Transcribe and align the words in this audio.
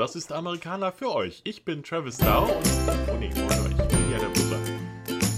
das 0.00 0.16
ist 0.16 0.32
Amerikaner 0.32 0.92
für 0.92 1.14
euch. 1.14 1.42
Ich 1.44 1.62
bin 1.64 1.82
Travis 1.82 2.16
Dow 2.16 2.44
und. 2.44 2.66
Oh 3.12 3.16
nee, 3.18 3.28
Moment, 3.34 3.74
ich 3.78 3.88
bin 3.88 4.10
ja 4.10 4.18
der 4.18 4.28
Butler. 4.28 4.58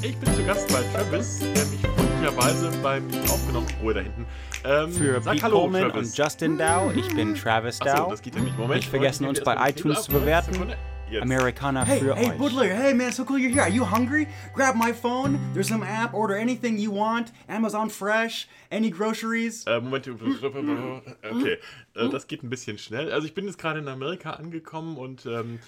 Ich 0.03 0.17
bin 0.17 0.35
zu 0.35 0.45
Gast 0.45 0.69
bei 0.73 0.83
Travis, 0.97 1.41
der 1.41 1.65
mich 1.67 1.81
freundlicherweise 1.81 2.71
bei 2.81 3.01
mir 3.01 3.21
aufgenommen 3.25 3.67
Oh, 3.85 3.91
da 3.93 4.01
hinten. 4.01 4.25
Ähm, 4.65 4.93
Für 4.93 5.21
sag 5.21 5.33
Pete 5.35 5.45
Hallo, 5.45 5.61
Coleman 5.63 5.91
Travis. 5.91 6.11
und 6.11 6.17
Justin 6.19 6.59
Dow. 6.59 6.93
Ich 6.95 7.09
bin 7.15 7.35
Travis 7.35 7.81
Achso, 7.81 8.05
Dow. 8.05 8.11
das 8.11 8.23
geht 8.23 8.37
ja 8.37 8.41
nicht. 8.41 8.57
Moment. 8.57 8.77
Nicht 8.77 8.89
vergessen, 8.89 9.27
uns 9.27 9.41
bei 9.43 9.69
iTunes 9.69 10.05
zu 10.05 10.13
bewerten. 10.13 10.53
Sekunde. 10.53 10.77
Jetzt. 11.13 11.23
Amerikaner 11.25 11.85
Hey, 11.85 12.01
für 12.01 12.15
hey, 12.17 12.31
euch. 12.31 12.39
Butler, 12.39 12.65
hey 12.65 12.95
man, 12.95 13.13
so 13.13 13.25
cool 13.27 13.39
you're 13.39 13.51
here. 13.53 13.61
Are 13.63 13.69
you 13.69 13.85
hungry? 13.85 14.29
Grab 14.55 14.75
my 14.77 14.95
phone. 14.95 15.39
There's 15.53 15.69
some 15.69 15.83
app. 15.83 16.15
Order 16.15 16.37
anything 16.37 16.79
you 16.79 16.91
want. 16.91 17.33
Amazon 17.49 17.91
Fresh. 17.91 18.49
Any 18.71 18.89
groceries. 18.89 19.67
Äh, 19.67 19.81
Moment, 19.81 20.09
okay, 20.09 21.59
äh, 21.95 22.09
das 22.09 22.27
geht 22.29 22.43
ein 22.43 22.49
bisschen 22.49 22.79
schnell. 22.79 23.13
Also 23.13 23.27
ich 23.27 23.35
bin 23.35 23.45
jetzt 23.45 23.59
gerade 23.59 23.81
in 23.81 23.89
Amerika 23.89 24.31
angekommen 24.31 24.97
und 24.97 25.27
ähm, 25.27 25.59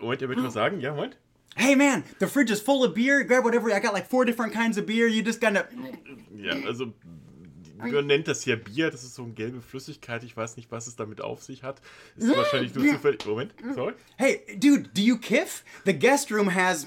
Moment, 0.00 0.22
ihr 0.22 0.28
wollt 0.30 0.42
was 0.42 0.54
sagen? 0.54 0.80
Ja, 0.80 0.92
Moment. 0.94 1.18
Hey 1.54 1.76
man, 1.76 2.04
the 2.18 2.26
fridge 2.26 2.50
is 2.50 2.62
full 2.62 2.86
of 2.86 2.94
beer. 2.94 3.24
Grab 3.24 3.44
whatever. 3.44 3.68
I 3.68 3.80
got 3.80 3.92
like 3.92 4.08
four 4.08 4.24
different 4.24 4.54
kinds 4.54 4.78
of 4.78 4.86
beer. 4.86 5.08
You 5.08 5.22
just 5.22 5.42
gotta. 5.42 5.66
Ja, 6.34 6.54
also 6.66 6.94
man 7.78 8.06
nennt 8.06 8.28
das 8.28 8.42
hier 8.42 8.56
Bier, 8.56 8.90
das 8.90 9.04
ist 9.04 9.14
so 9.14 9.22
eine 9.24 9.32
gelbe 9.32 9.60
Flüssigkeit. 9.60 10.24
Ich 10.24 10.36
weiß 10.36 10.56
nicht, 10.56 10.70
was 10.70 10.86
es 10.86 10.96
damit 10.96 11.20
auf 11.20 11.42
sich 11.42 11.62
hat. 11.62 11.80
Ist 12.16 12.36
wahrscheinlich 12.36 12.74
nur 12.74 12.86
zufällig. 12.86 13.24
Moment, 13.26 13.54
sorry. 13.74 13.94
Hey, 14.16 14.40
dude, 14.58 14.90
do 14.94 15.00
you 15.00 15.18
kiff? 15.18 15.64
The 15.84 15.98
guest 15.98 16.30
room 16.30 16.54
has. 16.54 16.86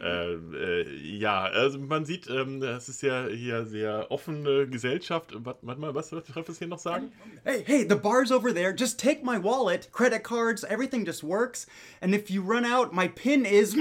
Äh, 0.00 0.34
äh, 0.34 1.16
ja, 1.16 1.42
also 1.42 1.78
man 1.78 2.04
sieht, 2.04 2.28
ähm, 2.28 2.60
das 2.60 2.88
ist 2.88 3.02
ja 3.02 3.26
hier 3.26 3.66
sehr 3.66 4.10
offene 4.10 4.68
Gesellschaft. 4.68 5.32
Warte 5.34 5.58
warte 5.62 5.80
mal, 5.80 5.94
was 5.94 6.10
darf 6.10 6.48
ich 6.48 6.58
hier 6.58 6.68
noch 6.68 6.78
sagen? 6.78 7.10
Hey, 7.42 7.64
hey, 7.66 7.86
the 7.88 7.96
bar's 7.96 8.30
over 8.30 8.54
there. 8.54 8.72
Just 8.72 9.00
take 9.00 9.24
my 9.24 9.42
wallet, 9.42 9.90
credit 9.92 10.22
cards, 10.22 10.62
everything 10.64 11.04
just 11.04 11.24
works. 11.24 11.66
And 12.00 12.14
if 12.14 12.30
you 12.30 12.42
run 12.42 12.64
out, 12.64 12.92
my 12.92 13.08
pin 13.08 13.44
is. 13.44 13.76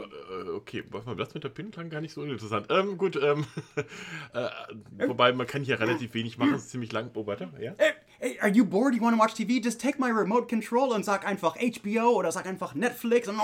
Äh, 0.00 0.50
okay, 0.50 0.84
warte 0.90 1.06
mal, 1.08 1.16
das 1.16 1.34
mit 1.34 1.44
der 1.44 1.48
PIN 1.48 1.70
klang 1.70 1.90
gar 1.90 2.00
nicht 2.00 2.12
so 2.12 2.22
uninteressant. 2.22 2.66
Ähm, 2.70 2.98
gut, 2.98 3.16
ähm, 3.16 3.44
äh, 4.34 4.48
wobei 5.06 5.32
man 5.32 5.46
kann 5.46 5.62
hier 5.62 5.80
relativ 5.80 6.14
wenig 6.14 6.38
machen, 6.38 6.54
es 6.54 6.64
ist 6.64 6.70
ziemlich 6.70 6.92
lang. 6.92 7.10
Oh, 7.14 7.26
warte, 7.26 7.50
ja? 7.60 7.74
Hey, 8.18 8.38
are 8.40 8.50
you 8.50 8.64
bored? 8.64 8.94
You 8.94 9.02
want 9.02 9.16
to 9.16 9.22
watch 9.22 9.34
TV? 9.34 9.62
Just 9.62 9.80
take 9.80 10.00
my 10.00 10.10
remote 10.10 10.46
control 10.48 10.90
und 10.90 11.04
sag 11.04 11.26
einfach 11.26 11.56
HBO 11.56 12.12
oder 12.12 12.32
sag 12.32 12.46
einfach 12.46 12.74
Netflix. 12.74 13.28
Und 13.28 13.36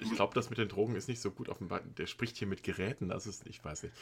Ich 0.00 0.14
glaube, 0.14 0.34
das 0.34 0.50
mit 0.50 0.58
den 0.58 0.68
Drogen 0.68 0.96
ist 0.96 1.08
nicht 1.08 1.20
so 1.20 1.30
gut 1.30 1.48
offenbar. 1.48 1.80
Der 1.98 2.06
spricht 2.06 2.36
hier 2.36 2.48
mit 2.48 2.62
Geräten, 2.62 3.08
das 3.08 3.26
ist, 3.26 3.46
ich 3.46 3.64
weiß 3.64 3.84
nicht. 3.84 3.94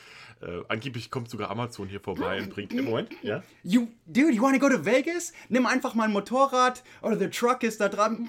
Äh, 0.42 0.62
angeblich 0.68 1.10
kommt 1.10 1.30
sogar 1.30 1.50
Amazon 1.50 1.88
hier 1.88 2.00
vorbei 2.00 2.40
und 2.40 2.50
bringt. 2.50 2.72
Im 2.72 2.86
Moment, 2.86 3.10
ja? 3.22 3.42
You, 3.62 3.88
dude, 4.06 4.32
you 4.32 4.42
want 4.42 4.54
to 4.54 4.60
go 4.60 4.74
to 4.74 4.84
Vegas? 4.84 5.32
Nimm 5.48 5.66
einfach 5.66 5.94
mein 5.94 6.12
Motorrad 6.12 6.82
oder 7.02 7.18
the 7.18 7.28
truck 7.28 7.62
ist 7.62 7.80
da 7.80 7.88
dran. 7.88 8.28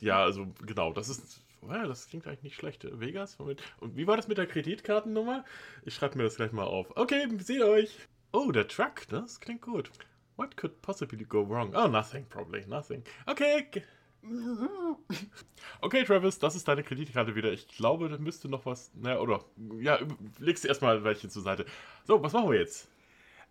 Ja, 0.00 0.22
also 0.22 0.46
genau, 0.64 0.92
das 0.92 1.08
ist. 1.08 1.43
Ja, 1.68 1.86
das 1.86 2.08
klingt 2.08 2.26
eigentlich 2.26 2.42
nicht 2.42 2.56
schlecht. 2.56 2.86
Vegas? 3.00 3.38
Moment. 3.38 3.62
Und 3.80 3.96
wie 3.96 4.06
war 4.06 4.16
das 4.16 4.28
mit 4.28 4.38
der 4.38 4.46
Kreditkartennummer? 4.46 5.44
Ich 5.84 5.94
schreibe 5.94 6.18
mir 6.18 6.24
das 6.24 6.36
gleich 6.36 6.52
mal 6.52 6.64
auf. 6.64 6.96
Okay, 6.96 7.26
seht 7.38 7.62
euch. 7.62 7.98
Oh, 8.32 8.50
der 8.50 8.66
Truck, 8.68 9.06
das 9.08 9.40
klingt 9.40 9.62
gut. 9.62 9.90
What 10.36 10.56
could 10.56 10.82
possibly 10.82 11.24
go 11.24 11.48
wrong? 11.48 11.72
Oh, 11.74 11.86
nothing, 11.86 12.26
probably, 12.28 12.66
nothing. 12.66 13.04
Okay. 13.26 13.66
Okay, 15.80 16.04
Travis, 16.04 16.38
das 16.38 16.56
ist 16.56 16.66
deine 16.66 16.82
Kreditkarte 16.82 17.34
wieder. 17.34 17.52
Ich 17.52 17.68
glaube, 17.68 18.08
da 18.08 18.18
müsste 18.18 18.48
noch 18.48 18.66
was. 18.66 18.90
Na, 18.94 19.18
oder. 19.18 19.44
Ja, 19.78 19.98
legst 20.38 20.64
du 20.64 20.68
erstmal 20.68 21.04
welche 21.04 21.28
zur 21.28 21.42
Seite. 21.42 21.66
So, 22.04 22.22
was 22.22 22.32
machen 22.32 22.50
wir 22.50 22.58
jetzt? 22.58 22.88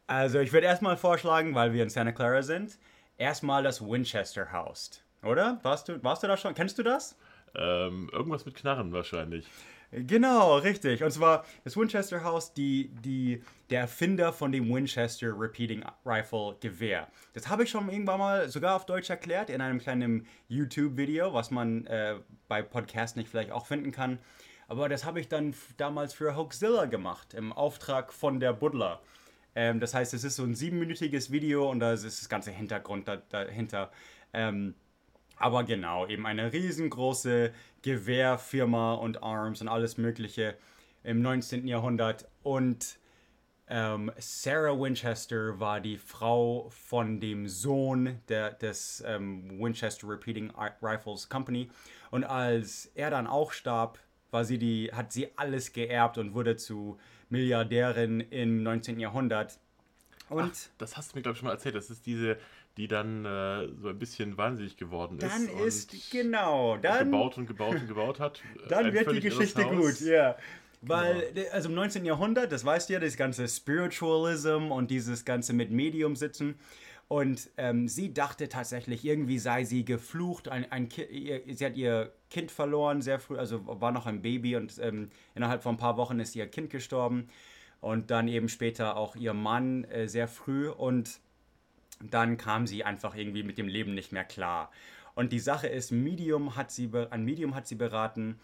Also, 0.07 0.39
ich 0.39 0.51
würde 0.51 0.67
erstmal 0.67 0.97
vorschlagen, 0.97 1.55
weil 1.55 1.73
wir 1.73 1.83
in 1.83 1.89
Santa 1.89 2.11
Clara 2.11 2.41
sind, 2.41 2.77
erstmal 3.17 3.63
das 3.63 3.81
Winchester 3.81 4.51
House. 4.51 5.03
Oder? 5.21 5.59
Warst 5.63 5.87
du, 5.87 6.03
warst 6.03 6.23
du 6.23 6.27
da 6.27 6.35
schon? 6.35 6.53
Kennst 6.53 6.77
du 6.77 6.83
das? 6.83 7.17
Ähm, 7.55 8.09
irgendwas 8.11 8.45
mit 8.45 8.55
Knarren 8.55 8.91
wahrscheinlich. 8.93 9.47
Genau, 9.95 10.57
richtig. 10.57 11.03
Und 11.03 11.11
zwar 11.11 11.45
das 11.63 11.77
Winchester 11.77 12.23
House, 12.23 12.51
die, 12.53 12.89
die, 13.03 13.43
der 13.69 13.81
Erfinder 13.81 14.33
von 14.33 14.51
dem 14.51 14.73
Winchester 14.73 15.39
Repeating 15.39 15.83
Rifle 16.03 16.55
Gewehr. 16.61 17.07
Das 17.33 17.47
habe 17.47 17.63
ich 17.63 17.69
schon 17.69 17.89
irgendwann 17.89 18.19
mal 18.19 18.49
sogar 18.49 18.75
auf 18.75 18.87
Deutsch 18.87 19.11
erklärt 19.11 19.51
in 19.51 19.61
einem 19.61 19.79
kleinen 19.79 20.25
YouTube-Video, 20.47 21.33
was 21.33 21.51
man 21.51 21.85
äh, 21.85 22.15
bei 22.47 22.63
Podcasts 22.63 23.15
nicht 23.15 23.29
vielleicht 23.29 23.51
auch 23.51 23.67
finden 23.67 23.91
kann. 23.91 24.17
Aber 24.67 24.89
das 24.89 25.05
habe 25.05 25.19
ich 25.19 25.27
dann 25.27 25.53
damals 25.77 26.15
für 26.15 26.35
Hoaxilla 26.35 26.85
gemacht, 26.85 27.35
im 27.35 27.53
Auftrag 27.53 28.13
von 28.13 28.39
der 28.39 28.53
Buddler. 28.53 28.99
Ähm, 29.53 29.79
das 29.79 29.93
heißt, 29.93 30.15
es 30.15 30.23
ist 30.23 30.37
so 30.37 30.43
ein 30.43 30.55
siebenminütiges 30.55 31.31
Video 31.31 31.69
und 31.69 31.79
da 31.79 31.93
ist 31.93 32.03
das 32.03 32.29
ganze 32.29 32.49
Hintergrund 32.49 33.07
da, 33.07 33.17
dahinter. 33.17 33.91
Ähm, 34.33 34.73
aber 35.37 35.63
genau, 35.63 36.07
eben 36.07 36.25
eine 36.25 36.53
riesengroße 36.53 37.51
Gewehrfirma 37.81 38.93
und 38.93 39.23
Arms 39.23 39.61
und 39.61 39.67
alles 39.67 39.97
Mögliche 39.97 40.55
im 41.03 41.21
19. 41.21 41.67
Jahrhundert. 41.67 42.27
Und 42.43 42.97
ähm, 43.67 44.11
Sarah 44.17 44.79
Winchester 44.79 45.59
war 45.59 45.79
die 45.79 45.97
Frau 45.97 46.69
von 46.69 47.19
dem 47.19 47.47
Sohn 47.47 48.19
der, 48.27 48.51
des 48.51 49.03
ähm, 49.05 49.59
Winchester 49.59 50.07
Repeating 50.07 50.51
Rifles 50.81 51.29
Company. 51.29 51.69
Und 52.11 52.23
als 52.23 52.91
er 52.95 53.09
dann 53.09 53.27
auch 53.27 53.51
starb, 53.51 53.99
war 54.31 54.45
sie 54.45 54.57
die, 54.57 54.91
hat 54.93 55.11
sie 55.11 55.29
alles 55.37 55.73
geerbt 55.73 56.17
und 56.17 56.33
wurde 56.33 56.55
zu 56.55 56.97
Milliardärin 57.29 58.19
im 58.19 58.63
19. 58.63 58.99
Jahrhundert. 58.99 59.59
Und 60.29 60.71
Das 60.77 60.97
hast 60.97 61.11
du 61.11 61.17
mir, 61.17 61.21
glaube 61.21 61.33
ich, 61.33 61.39
schon 61.39 61.47
mal 61.47 61.53
erzählt. 61.53 61.75
Das 61.75 61.89
ist 61.89 62.05
diese, 62.05 62.37
die 62.77 62.87
dann 62.87 63.25
äh, 63.25 63.67
so 63.81 63.89
ein 63.89 63.99
bisschen 63.99 64.37
wahnsinnig 64.37 64.77
geworden 64.77 65.17
ist. 65.19 65.23
dann 65.31 65.47
und 65.47 65.67
ist, 65.67 66.11
genau, 66.11 66.77
dann 66.77 67.11
gebaut 67.11 67.37
und 67.37 67.45
gebaut 67.47 67.75
und 67.75 67.87
gebaut 67.87 68.19
hat. 68.19 68.41
Dann 68.69 68.91
wird 68.93 69.11
die 69.11 69.19
Geschichte 69.19 69.63
gut, 69.65 69.99
ja. 70.01 70.35
Weil, 70.81 71.31
de- 71.33 71.49
also 71.49 71.69
im 71.69 71.75
19. 71.75 72.03
Jahrhundert, 72.03 72.51
das 72.51 72.65
weißt 72.65 72.89
du 72.89 72.93
ja, 72.93 72.99
das 72.99 73.15
ganze 73.15 73.47
Spiritualism 73.47 74.71
und 74.71 74.89
dieses 74.91 75.23
ganze 75.23 75.53
mit 75.53 75.71
Medium 75.71 76.15
sitzen. 76.15 76.55
Und 77.07 77.49
ähm, 77.57 77.87
sie 77.87 78.13
dachte 78.13 78.49
tatsächlich, 78.49 79.05
irgendwie 79.05 79.37
sei 79.37 79.65
sie 79.65 79.85
geflucht. 79.85 80.47
Ein, 80.49 80.71
ein 80.71 80.89
ihr, 81.11 81.41
sie 81.53 81.65
hat 81.65 81.75
ihr 81.77 82.11
Kind 82.29 82.49
verloren 82.49 83.01
sehr 83.01 83.19
früh, 83.19 83.37
also 83.37 83.61
war 83.65 83.91
noch 83.91 84.07
ein 84.07 84.21
Baby 84.21 84.55
und 84.55 84.79
ähm, 84.81 85.09
innerhalb 85.35 85.61
von 85.61 85.75
ein 85.75 85.77
paar 85.77 85.97
Wochen 85.97 86.19
ist 86.19 86.35
ihr 86.35 86.47
Kind 86.47 86.69
gestorben. 86.69 87.29
Und 87.81 88.09
dann 88.09 88.27
eben 88.27 88.49
später 88.49 88.97
auch 88.97 89.15
ihr 89.15 89.33
Mann 89.33 89.83
äh, 89.85 90.07
sehr 90.07 90.27
früh. 90.27 90.69
Und 90.69 91.19
dann 92.09 92.37
kam 92.37 92.67
sie 92.67 92.83
einfach 92.83 93.15
irgendwie 93.15 93.43
mit 93.43 93.57
dem 93.57 93.67
Leben 93.67 93.93
nicht 93.93 94.11
mehr 94.11 94.23
klar. 94.23 94.71
Und 95.15 95.31
die 95.31 95.39
Sache 95.39 95.67
ist, 95.67 95.91
Medium 95.91 96.55
hat 96.55 96.71
sie 96.71 96.89
an 97.09 97.23
Medium 97.23 97.55
hat 97.55 97.67
sie 97.67 97.75
beraten, 97.75 98.39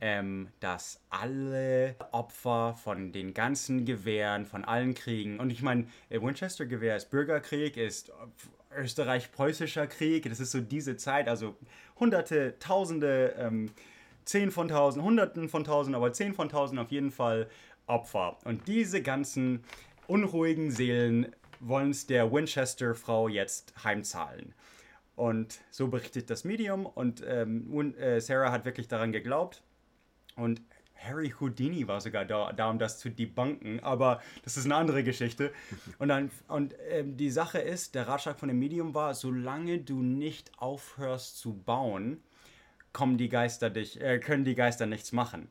ähm, 0.00 0.48
dass 0.60 1.00
alle 1.10 1.96
Opfer 2.12 2.74
von 2.82 3.12
den 3.12 3.34
ganzen 3.34 3.84
Gewehren, 3.84 4.44
von 4.44 4.64
allen 4.64 4.94
Kriegen, 4.94 5.38
und 5.38 5.50
ich 5.50 5.62
meine, 5.62 5.86
Winchester-Gewehr 6.10 6.96
ist 6.96 7.10
Bürgerkrieg, 7.10 7.76
ist 7.76 8.12
österreich-preußischer 8.76 9.86
Krieg, 9.86 10.28
das 10.28 10.40
ist 10.40 10.50
so 10.50 10.60
diese 10.60 10.96
Zeit, 10.96 11.28
also 11.28 11.54
hunderte, 11.98 12.58
tausende, 12.58 13.34
ähm, 13.38 13.70
zehn 14.24 14.50
von 14.50 14.68
tausend, 14.68 15.04
hunderten 15.04 15.48
von 15.48 15.64
tausend, 15.64 15.94
aber 15.94 16.12
zehn 16.12 16.34
von 16.34 16.48
tausend 16.48 16.80
auf 16.80 16.90
jeden 16.90 17.10
Fall 17.10 17.48
Opfer. 17.86 18.38
Und 18.44 18.66
diese 18.66 19.02
ganzen 19.02 19.62
unruhigen 20.06 20.70
Seelen 20.70 21.34
wollen 21.68 21.90
es 21.90 22.06
der 22.06 22.30
Winchester-Frau 22.32 23.28
jetzt 23.28 23.74
heimzahlen. 23.84 24.54
Und 25.16 25.60
so 25.70 25.88
berichtet 25.88 26.28
das 26.30 26.44
Medium 26.44 26.86
und 26.86 27.22
ähm, 27.26 27.94
äh, 27.96 28.20
Sarah 28.20 28.50
hat 28.50 28.64
wirklich 28.64 28.88
daran 28.88 29.12
geglaubt. 29.12 29.62
Und 30.36 30.60
Harry 30.96 31.32
Houdini 31.38 31.86
war 31.86 32.00
sogar 32.00 32.24
da, 32.24 32.52
da, 32.52 32.70
um 32.70 32.78
das 32.78 32.98
zu 32.98 33.10
debunken, 33.10 33.80
aber 33.80 34.20
das 34.42 34.56
ist 34.56 34.64
eine 34.64 34.76
andere 34.76 35.04
Geschichte. 35.04 35.52
Und, 35.98 36.08
dann, 36.08 36.30
und 36.48 36.74
ähm, 36.88 37.16
die 37.16 37.30
Sache 37.30 37.58
ist, 37.58 37.94
der 37.94 38.08
Ratschlag 38.08 38.38
von 38.38 38.48
dem 38.48 38.58
Medium 38.58 38.94
war, 38.94 39.14
solange 39.14 39.78
du 39.78 40.02
nicht 40.02 40.50
aufhörst 40.58 41.38
zu 41.38 41.54
bauen, 41.54 42.22
kommen 42.92 43.18
die 43.18 43.28
Geister 43.28 43.70
dich, 43.70 44.00
äh, 44.00 44.18
können 44.18 44.44
die 44.44 44.54
Geister 44.54 44.86
nichts 44.86 45.12
machen. 45.12 45.48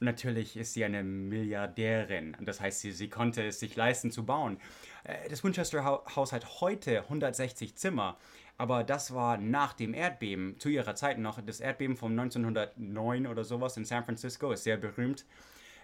Und 0.00 0.04
natürlich 0.04 0.56
ist 0.56 0.74
sie 0.74 0.84
eine 0.84 1.02
Milliardärin. 1.02 2.36
Das 2.40 2.60
heißt, 2.60 2.80
sie, 2.80 2.92
sie 2.92 3.08
konnte 3.08 3.46
es 3.46 3.60
sich 3.60 3.76
leisten 3.76 4.10
zu 4.10 4.26
bauen. 4.26 4.58
Äh, 5.06 5.28
das 5.28 5.44
Winchester 5.44 5.84
Haus 5.84 6.32
hat 6.32 6.60
heute 6.60 7.02
160 7.02 7.76
Zimmer. 7.76 8.16
Aber 8.58 8.84
das 8.84 9.14
war 9.14 9.36
nach 9.36 9.74
dem 9.74 9.92
Erdbeben, 9.92 10.58
zu 10.58 10.68
ihrer 10.68 10.94
Zeit 10.94 11.18
noch. 11.18 11.40
Das 11.40 11.60
Erdbeben 11.60 11.96
von 11.96 12.18
1909 12.18 13.26
oder 13.26 13.44
sowas 13.44 13.76
in 13.76 13.84
San 13.84 14.04
Francisco 14.04 14.50
ist 14.50 14.64
sehr 14.64 14.78
berühmt. 14.78 15.26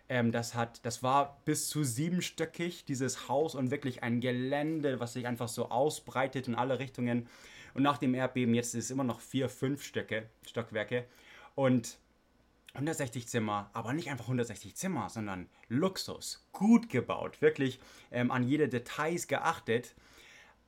Ähm, 0.09 0.33
das, 0.33 0.55
hat, 0.55 0.85
das 0.85 1.03
war 1.03 1.41
bis 1.45 1.69
zu 1.69 1.85
siebenstöckig, 1.85 2.85
dieses 2.85 3.29
Haus, 3.29 3.55
und 3.55 3.71
wirklich 3.71 4.03
ein 4.03 4.21
Gelände, 4.21 5.01
was 5.01 5.13
sich 5.13 5.27
einfach 5.27 5.49
so 5.49 5.69
ausbreitet 5.69 6.49
in 6.49 6.55
alle 6.55 6.79
Richtungen. 6.79 7.29
Und 7.75 7.83
nach 7.83 7.99
dem 7.99 8.15
Erdbeben, 8.15 8.55
jetzt 8.55 8.75
ist 8.75 8.87
es 8.87 8.91
immer 8.91 9.05
noch 9.05 9.21
vier, 9.21 9.49
fünf 9.49 9.85
Stöcke, 9.85 10.29
Stockwerke. 10.47 11.05
Und 11.55 11.99
160 12.75 13.29
Zimmer, 13.29 13.71
aber 13.75 13.93
nicht 13.93 14.11
einfach 14.11 14.25
160 14.25 14.75
Zimmer, 14.77 15.09
sondern 15.09 15.49
Luxus, 15.69 16.49
gut 16.53 16.89
gebaut, 16.89 17.43
wirklich 17.43 17.81
ähm, 18.11 18.31
an 18.31 18.49
jede 18.49 18.69
Details 18.69 19.29
geachtet, 19.29 19.95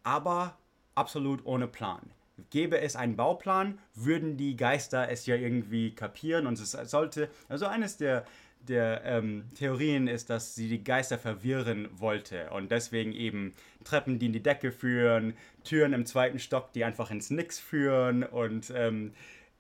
aber 0.03 0.59
absolut 0.95 1.45
ohne 1.47 1.67
Plan. 1.67 2.11
Gäbe 2.51 2.81
es 2.81 2.97
einen 2.97 3.17
Bauplan, 3.17 3.79
würden 3.95 4.37
die 4.37 4.57
Geister 4.57 5.09
es 5.09 5.25
ja 5.27 5.37
irgendwie 5.37 5.95
kapieren 5.95 6.47
und 6.47 6.59
es 6.59 6.73
sollte, 6.73 7.31
also 7.49 7.67
eines 7.67 7.97
der, 7.97 8.27
der 8.61 9.03
ähm, 9.05 9.45
Theorien 9.55 10.09
ist, 10.09 10.31
dass 10.31 10.55
sie 10.55 10.69
die 10.69 10.85
Geister 10.85 11.17
verwirren 11.17 11.89
wollte 11.93 12.51
und 12.51 12.71
deswegen 12.71 13.13
eben 13.13 13.55
Treppen, 13.85 14.19
die 14.19 14.27
in 14.27 14.33
die 14.33 14.43
Decke 14.43 14.73
führen, 14.73 15.35
Türen 15.63 15.93
im 15.93 16.07
zweiten 16.07 16.39
Stock, 16.39 16.73
die 16.73 16.85
einfach 16.85 17.11
ins 17.11 17.31
Nix 17.31 17.59
führen 17.61 18.25
und 18.25 18.73
ähm, 18.75 19.13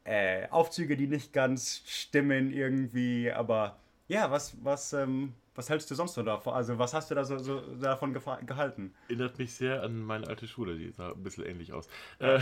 äh, 0.04 0.48
Aufzüge, 0.48 0.96
die 0.96 1.06
nicht 1.06 1.32
ganz 1.32 1.82
stimmen 1.86 2.52
irgendwie, 2.52 3.30
aber 3.32 3.78
ja, 4.06 4.30
was, 4.30 4.56
was, 4.62 4.92
ähm, 4.92 5.32
was 5.54 5.70
hältst 5.70 5.90
du 5.90 5.94
sonst 5.94 6.14
so 6.14 6.22
davon? 6.22 6.52
Also, 6.52 6.78
was 6.78 6.92
hast 6.92 7.10
du 7.10 7.14
da 7.14 7.24
so, 7.24 7.38
so 7.38 7.60
davon 7.76 8.12
gehalten? 8.12 8.92
Erinnert 9.08 9.38
mich 9.38 9.54
sehr 9.54 9.82
an 9.82 10.02
meine 10.02 10.26
alte 10.26 10.46
Schule, 10.46 10.76
die 10.76 10.90
sah 10.90 11.12
ein 11.12 11.22
bisschen 11.22 11.46
ähnlich 11.46 11.72
aus. 11.72 11.88
Äh, 12.18 12.40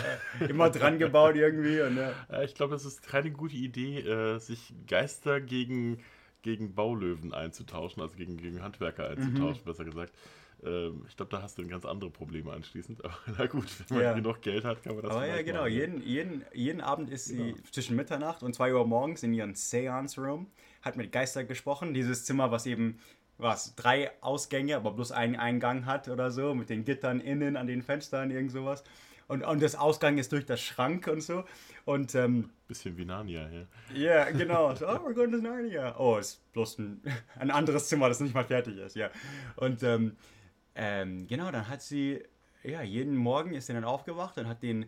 immer 0.48 0.70
dran 0.70 0.98
gebaut 0.98 1.36
irgendwie. 1.36 1.80
Und, 1.82 1.98
ja. 1.98 2.42
Ich 2.42 2.54
glaube, 2.54 2.72
das 2.72 2.84
ist 2.84 3.02
keine 3.02 3.30
gute 3.30 3.56
Idee, 3.56 4.00
äh, 4.00 4.38
sich 4.38 4.74
Geister 4.88 5.40
gegen, 5.40 6.00
gegen 6.42 6.74
Baulöwen 6.74 7.32
einzutauschen, 7.34 8.02
also 8.02 8.16
gegen, 8.16 8.38
gegen 8.38 8.62
Handwerker 8.62 9.08
einzutauschen, 9.08 9.62
mhm. 9.62 9.66
besser 9.66 9.84
gesagt. 9.84 10.12
Ähm, 10.64 11.04
ich 11.08 11.16
glaube, 11.16 11.30
da 11.30 11.42
hast 11.42 11.58
du 11.58 11.66
ganz 11.66 11.84
andere 11.84 12.10
Probleme 12.10 12.52
anschließend. 12.52 13.04
Aber 13.04 13.14
na 13.38 13.46
gut, 13.46 13.66
wenn 13.88 13.96
man 13.96 14.06
ja. 14.06 14.12
genug 14.12 14.42
Geld 14.42 14.64
hat, 14.64 14.82
kann 14.82 14.94
man 14.94 15.04
das 15.04 15.12
Aber 15.12 15.26
ja, 15.26 15.42
genau. 15.42 15.62
Machen. 15.62 15.72
Jeden, 15.72 16.02
jeden, 16.02 16.44
jeden 16.52 16.80
Abend 16.80 17.10
ist 17.10 17.28
genau. 17.28 17.56
sie 17.56 17.62
zwischen 17.70 17.96
Mitternacht 17.96 18.42
und 18.42 18.54
2 18.54 18.74
Uhr 18.74 18.86
morgens 18.86 19.22
in 19.22 19.32
ihren 19.32 19.54
Seance-Room, 19.54 20.46
hat 20.82 20.96
mit 20.96 21.12
Geistern 21.12 21.46
gesprochen. 21.46 21.94
Dieses 21.94 22.24
Zimmer, 22.24 22.50
was 22.50 22.66
eben 22.66 22.98
was, 23.38 23.74
drei 23.74 24.10
Ausgänge, 24.20 24.76
aber 24.76 24.92
bloß 24.92 25.10
einen 25.12 25.36
Eingang 25.36 25.86
hat 25.86 26.08
oder 26.08 26.30
so, 26.30 26.54
mit 26.54 26.70
den 26.70 26.84
Gittern 26.84 27.20
innen 27.20 27.56
an 27.56 27.66
den 27.66 27.82
Fenstern, 27.82 28.30
irgend 28.30 28.52
sowas. 28.52 28.84
Und, 29.26 29.42
und 29.42 29.62
das 29.62 29.74
Ausgang 29.74 30.18
ist 30.18 30.30
durch 30.32 30.44
das 30.44 30.60
Schrank 30.60 31.06
und 31.06 31.22
so. 31.22 31.44
Und, 31.84 32.14
ähm, 32.14 32.50
Bisschen 32.68 32.96
wie 32.98 33.04
Narnia, 33.04 33.48
ja. 33.48 33.66
Ja, 33.94 33.96
yeah, 33.96 34.30
genau. 34.30 34.74
So, 34.74 34.86
oh, 34.86 34.98
we're 34.98 35.14
going 35.14 35.32
to 35.32 35.38
Narnia. 35.38 35.98
Oh, 35.98 36.18
ist 36.18 36.52
bloß 36.52 36.78
ein, 36.78 37.02
ein 37.38 37.50
anderes 37.50 37.88
Zimmer, 37.88 38.08
das 38.08 38.20
nicht 38.20 38.34
mal 38.34 38.44
fertig 38.44 38.76
ist, 38.76 38.94
ja. 38.94 39.10
Und 39.56 39.82
ähm, 39.82 40.16
ähm, 40.74 41.26
genau, 41.26 41.50
dann 41.50 41.68
hat 41.68 41.82
sie, 41.82 42.22
ja, 42.62 42.82
jeden 42.82 43.16
Morgen 43.16 43.54
ist 43.54 43.66
sie 43.66 43.72
dann 43.72 43.84
aufgewacht 43.84 44.38
und 44.38 44.48
hat 44.48 44.62
den 44.62 44.86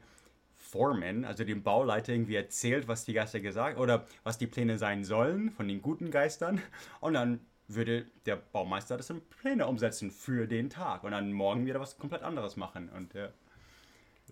Foreman, 0.56 1.25
also 1.25 1.44
dem 1.44 1.62
Bauleiter, 1.62 2.12
irgendwie 2.12 2.36
erzählt, 2.36 2.88
was 2.88 3.04
die 3.04 3.12
Geister 3.12 3.40
gesagt 3.40 3.78
oder 3.78 4.06
was 4.22 4.38
die 4.38 4.46
Pläne 4.46 4.78
sein 4.78 5.04
sollen 5.04 5.50
von 5.50 5.69
den 5.69 5.82
guten 5.82 6.10
Geistern. 6.10 6.60
Und 7.00 7.14
dann 7.14 7.40
würde 7.69 8.06
der 8.26 8.36
Baumeister 8.36 8.96
das 8.96 9.10
in 9.10 9.20
Pläne 9.22 9.66
umsetzen 9.66 10.10
für 10.10 10.46
den 10.46 10.70
Tag 10.70 11.04
und 11.04 11.12
dann 11.12 11.32
morgen 11.32 11.66
wieder 11.66 11.81
was 11.81 11.98
komplett 11.98 12.22
anderes 12.22 12.56
machen. 12.56 12.88
Und 12.88 13.14
ja. 13.14 13.30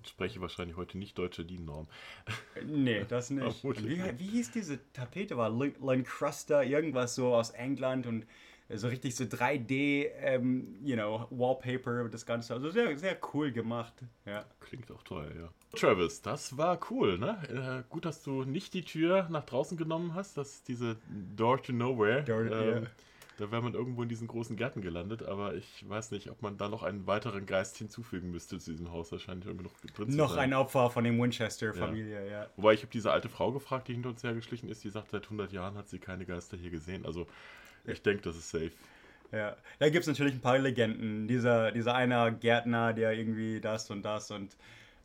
Ich 0.02 0.08
spreche 0.08 0.40
wahrscheinlich 0.40 0.76
heute 0.76 0.98
nicht 0.98 1.16
deutsche 1.16 1.44
DIN-Norm. 1.44 1.86
Nee, 2.64 3.04
das 3.08 3.30
nicht. 3.30 3.64
wie, 3.64 4.02
wie 4.18 4.26
hieß 4.26 4.50
diese 4.52 4.78
Tapete? 4.92 5.36
War 5.36 5.50
Lancruster, 5.50 6.64
irgendwas 6.64 7.14
so 7.14 7.34
aus 7.34 7.50
England 7.50 8.06
und 8.06 8.26
so 8.74 8.88
richtig 8.88 9.14
so 9.14 9.24
3D, 9.24 10.10
ähm, 10.20 10.76
you 10.82 10.96
know, 10.96 11.26
Wallpaper, 11.30 12.08
das 12.08 12.24
Ganze. 12.24 12.54
Also 12.54 12.70
sehr, 12.70 12.96
sehr 12.96 13.16
cool 13.32 13.52
gemacht. 13.52 13.94
Ja. 14.24 14.44
Klingt 14.60 14.90
auch 14.90 15.02
toll, 15.02 15.30
ja. 15.38 15.48
Travis, 15.78 16.22
das 16.22 16.56
war 16.56 16.78
cool, 16.90 17.18
ne? 17.18 17.38
Äh, 17.48 17.88
gut, 17.88 18.04
dass 18.04 18.22
du 18.22 18.44
nicht 18.44 18.74
die 18.74 18.84
Tür 18.84 19.28
nach 19.30 19.44
draußen 19.44 19.76
genommen 19.76 20.14
hast, 20.14 20.36
dass 20.36 20.62
diese 20.62 20.96
Door 21.36 21.62
to 21.62 21.72
Nowhere. 21.72 22.22
Door, 22.22 22.40
ähm, 22.40 22.50
yeah. 22.50 22.82
Da 23.42 23.50
wäre 23.50 23.60
man 23.60 23.74
irgendwo 23.74 24.04
in 24.04 24.08
diesen 24.08 24.28
großen 24.28 24.54
Gärten 24.54 24.82
gelandet, 24.82 25.24
aber 25.24 25.56
ich 25.56 25.84
weiß 25.88 26.12
nicht, 26.12 26.30
ob 26.30 26.42
man 26.42 26.58
da 26.58 26.68
noch 26.68 26.84
einen 26.84 27.08
weiteren 27.08 27.44
Geist 27.44 27.76
hinzufügen 27.76 28.30
müsste 28.30 28.60
zu 28.60 28.70
diesem 28.70 28.92
Haus. 28.92 29.10
Wahrscheinlich 29.10 29.46
irgendwie 29.46 29.64
noch 29.64 29.74
drin 29.80 30.14
Noch 30.14 30.28
zu 30.28 30.34
sein. 30.34 30.52
ein 30.52 30.54
Opfer 30.54 30.90
von 30.90 31.02
dem 31.02 31.20
Winchester-Familie, 31.20 32.24
ja. 32.24 32.30
ja. 32.30 32.50
Wobei 32.54 32.74
ich 32.74 32.82
habe 32.82 32.92
diese 32.92 33.10
alte 33.10 33.28
Frau 33.28 33.50
gefragt, 33.50 33.88
die 33.88 33.94
hinter 33.94 34.10
uns 34.10 34.22
hergeschlichen 34.22 34.68
ist, 34.68 34.84
die 34.84 34.90
sagt, 34.90 35.10
seit 35.10 35.24
100 35.24 35.52
Jahren 35.52 35.76
hat 35.76 35.88
sie 35.88 35.98
keine 35.98 36.24
Geister 36.24 36.56
hier 36.56 36.70
gesehen. 36.70 37.04
Also 37.04 37.26
ich 37.84 38.00
denke, 38.00 38.22
das 38.22 38.36
ist 38.36 38.48
safe. 38.48 38.70
Ja, 39.32 39.56
da 39.80 39.88
gibt 39.88 40.02
es 40.02 40.06
natürlich 40.06 40.34
ein 40.34 40.40
paar 40.40 40.60
Legenden. 40.60 41.26
Dieser, 41.26 41.72
dieser 41.72 41.96
einer 41.96 42.30
Gärtner, 42.30 42.92
der 42.92 43.12
irgendwie 43.12 43.60
das 43.60 43.90
und 43.90 44.04
das 44.04 44.30
und. 44.30 44.56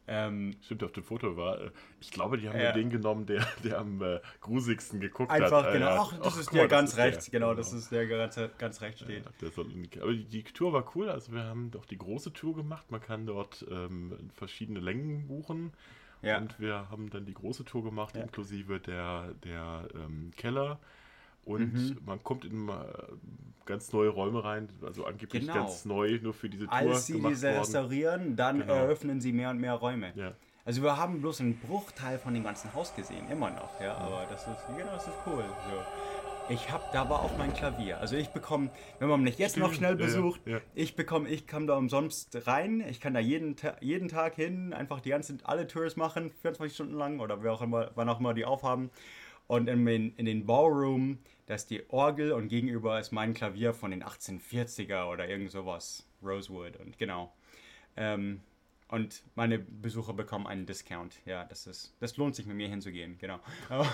Ähm, 0.10 0.56
Stimmt, 0.62 0.84
auf 0.84 0.94
dem 0.94 1.04
Foto 1.04 1.36
war. 1.36 1.60
Äh, 1.60 1.72
ich 2.00 2.12
glaube, 2.12 2.38
die 2.38 2.48
haben 2.48 2.60
ja 2.60 2.72
den 2.72 2.90
genommen, 2.90 3.26
der, 3.26 3.46
der 3.64 3.80
am 3.80 4.02
äh, 4.02 4.22
grusigsten 4.40 5.02
geguckt 5.02 5.30
Einfach, 5.30 5.64
hat. 5.64 5.66
Einfach, 5.68 5.74
genau. 5.74 6.02
Ach, 6.02 6.18
das 6.18 6.34
Ach, 6.34 6.40
ist 6.40 6.54
der 6.54 6.64
mal, 6.64 6.68
ganz 6.70 6.98
rechts. 6.98 7.26
Der, 7.26 7.40
genau, 7.40 7.50
genau, 7.50 7.58
das 7.58 7.74
ist 7.74 7.92
der, 7.92 8.06
der 8.06 8.50
ganz, 8.58 8.82
rechts 8.82 9.02
steht. 9.02 9.26
Ja, 9.42 9.50
soll, 9.50 9.68
aber 10.00 10.14
die, 10.14 10.26
die, 10.26 10.44
Tour 10.44 10.72
war 10.72 10.90
cool. 10.96 11.10
Also, 11.10 11.34
wir 11.34 11.44
haben 11.44 11.72
doch 11.72 11.86
die 11.86 11.98
große 11.98 12.32
Tour 12.32 12.56
gemacht. 12.56 12.90
Man 12.90 13.02
kann 13.02 13.26
dort 13.26 13.66
ähm, 13.70 14.30
verschiedene 14.34 14.80
Längen 14.80 15.28
buchen. 15.28 15.74
Ja. 16.22 16.38
Und 16.38 16.60
wir 16.60 16.90
haben 16.90 17.10
dann 17.10 17.26
die 17.26 17.34
große 17.34 17.66
Tour 17.66 17.84
gemacht, 17.84 18.16
inklusive 18.16 18.80
der, 18.80 19.34
der 19.44 19.88
ähm, 19.94 20.32
Keller 20.36 20.80
und 21.48 21.74
mhm. 21.74 21.98
man 22.06 22.24
kommt 22.24 22.46
in 22.46 22.70
ganz 23.66 23.92
neue 23.94 24.10
Räume 24.10 24.44
rein, 24.44 24.70
also 24.86 25.06
angeblich 25.06 25.42
genau. 25.42 25.54
ganz 25.54 25.86
neu, 25.86 26.20
nur 26.22 26.34
für 26.34 26.50
diese 26.50 26.66
Tour. 26.66 26.74
Als 26.74 27.06
sie 27.06 27.22
diese 27.22 27.48
worden. 27.48 27.60
restaurieren, 27.60 28.36
dann 28.36 28.60
genau. 28.60 28.74
eröffnen 28.74 29.22
sie 29.22 29.34
mehr 29.34 29.50
und 29.50 29.60
mehr 29.60 29.74
Räume. 29.74 30.14
Ja. 30.16 30.34
Also 30.66 30.84
wir 30.84 30.98
haben 30.98 31.22
bloß 31.22 31.42
einen 31.42 31.58
Bruchteil 31.58 32.20
von 32.20 32.34
dem 32.34 32.44
ganzen 32.44 32.74
Haus 32.74 32.94
gesehen, 32.96 33.30
immer 33.32 33.50
noch, 33.52 33.80
ja, 33.80 33.96
aber 33.96 34.26
das 34.30 34.48
ist, 34.48 34.58
genau, 34.76 34.92
das 34.92 35.08
ist 35.08 35.16
cool. 35.26 35.44
So. 35.44 36.54
Ich 36.54 36.72
habe, 36.72 36.84
da 36.94 37.10
war 37.10 37.24
auch 37.24 37.38
mein 37.38 37.54
Klavier. 37.54 38.00
Also 38.00 38.16
ich 38.16 38.30
bekomme, 38.30 38.70
wenn 39.00 39.10
man 39.10 39.22
mich 39.22 39.38
jetzt 39.38 39.58
noch 39.58 39.74
schnell 39.74 39.96
besucht, 39.96 40.40
ja, 40.46 40.54
ja. 40.54 40.62
ich 40.76 40.96
bekomme, 40.96 41.28
ich 41.28 41.46
kann 41.46 41.68
da 41.68 41.76
umsonst 41.76 42.48
rein. 42.48 42.82
Ich 42.90 43.02
kann 43.02 43.14
da 43.14 43.20
jeden, 43.20 43.58
jeden 43.82 44.08
Tag 44.08 44.36
hin, 44.36 44.74
einfach 44.74 45.02
die 45.02 45.10
ganzen, 45.10 45.42
alle 45.44 45.68
Tours 45.68 45.98
machen, 45.98 46.32
24 46.42 46.74
Stunden 46.74 46.94
lang 46.94 47.20
oder 47.20 47.44
wer 47.44 47.52
auch 47.52 47.62
immer, 47.62 47.92
wann 47.96 48.08
auch 48.08 48.22
immer 48.22 48.34
die 48.34 48.46
aufhaben. 48.46 48.92
Und 49.48 49.68
in, 49.68 49.86
in 49.88 50.26
den 50.26 50.46
Ballroom, 50.46 51.20
da 51.48 51.56
ist 51.56 51.70
die 51.70 51.90
Orgel 51.90 52.34
und 52.34 52.50
gegenüber 52.50 53.00
ist 53.00 53.12
mein 53.12 53.34
Klavier 53.34 53.74
von 53.74 53.92
den 53.92 54.04
1840er 54.04 55.12
oder 55.12 55.28
irgend 55.28 55.52
sowas. 55.52 56.06
Rosewood 56.22 56.78
und 56.78 56.98
genau. 56.98 57.34
Ähm, 57.96 58.42
und 58.90 59.22
meine 59.36 59.60
Besucher 59.60 60.14
bekommen 60.14 60.48
einen 60.48 60.66
Discount. 60.66 61.16
Ja, 61.26 61.44
das 61.44 61.68
ist, 61.68 61.94
das 62.00 62.16
lohnt 62.16 62.36
sich 62.36 62.46
mit 62.46 62.56
mir 62.56 62.70
hinzugehen, 62.70 63.18
genau. 63.18 63.40
Aber, 63.70 63.88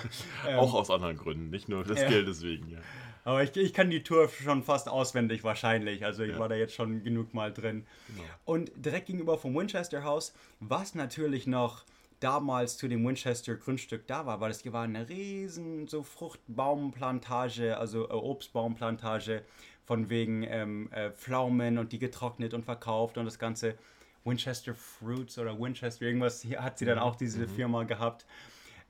ähm, 0.47 0.59
Auch 0.59 0.73
aus 0.73 0.91
anderen 0.91 1.17
Gründen, 1.17 1.49
nicht 1.49 1.67
nur 1.67 1.83
des 1.83 2.01
ja. 2.01 2.09
Geldes 2.09 2.43
wegen, 2.43 2.69
ja. 2.69 2.79
Aber 3.23 3.41
ich, 3.41 3.55
ich 3.55 3.73
kann 3.73 3.89
die 3.89 4.03
Tour 4.03 4.29
schon 4.29 4.63
fast 4.63 4.89
auswendig 4.89 5.43
wahrscheinlich. 5.43 6.05
Also 6.05 6.23
ich 6.23 6.33
ja. 6.33 6.39
war 6.39 6.49
da 6.49 6.55
jetzt 6.55 6.75
schon 6.75 7.03
genug 7.03 7.33
mal 7.33 7.51
drin. 7.51 7.87
Genau. 8.07 8.23
Und 8.45 8.71
direkt 8.75 9.07
gegenüber 9.07 9.37
vom 9.37 9.55
Winchester 9.55 10.03
House, 10.03 10.33
was 10.59 10.93
natürlich 10.93 11.47
noch 11.47 11.85
damals 12.23 12.77
zu 12.77 12.87
dem 12.87 13.05
Winchester 13.05 13.55
Grundstück 13.55 14.07
da 14.07 14.25
war, 14.25 14.39
weil 14.39 14.51
es 14.51 14.71
war 14.71 14.83
eine 14.83 15.09
riesen 15.09 15.87
so 15.87 16.03
Fruchtbaumplantage, 16.03 17.77
also 17.77 18.07
äh, 18.09 18.13
Obstbaumplantage 18.13 19.43
von 19.83 20.09
wegen 20.09 20.43
ähm, 20.43 20.89
äh, 20.91 21.11
Pflaumen 21.11 21.77
und 21.77 21.91
die 21.91 21.99
getrocknet 21.99 22.53
und 22.53 22.63
verkauft 22.63 23.17
und 23.17 23.25
das 23.25 23.39
ganze 23.39 23.75
Winchester 24.23 24.73
Fruits 24.73 25.37
oder 25.37 25.59
Winchester 25.59 26.05
irgendwas 26.05 26.41
hier 26.41 26.63
hat 26.63 26.77
sie 26.77 26.85
dann 26.85 26.97
mhm. 26.97 27.03
auch 27.03 27.15
diese 27.15 27.39
mhm. 27.39 27.49
Firma 27.49 27.83
gehabt. 27.83 28.25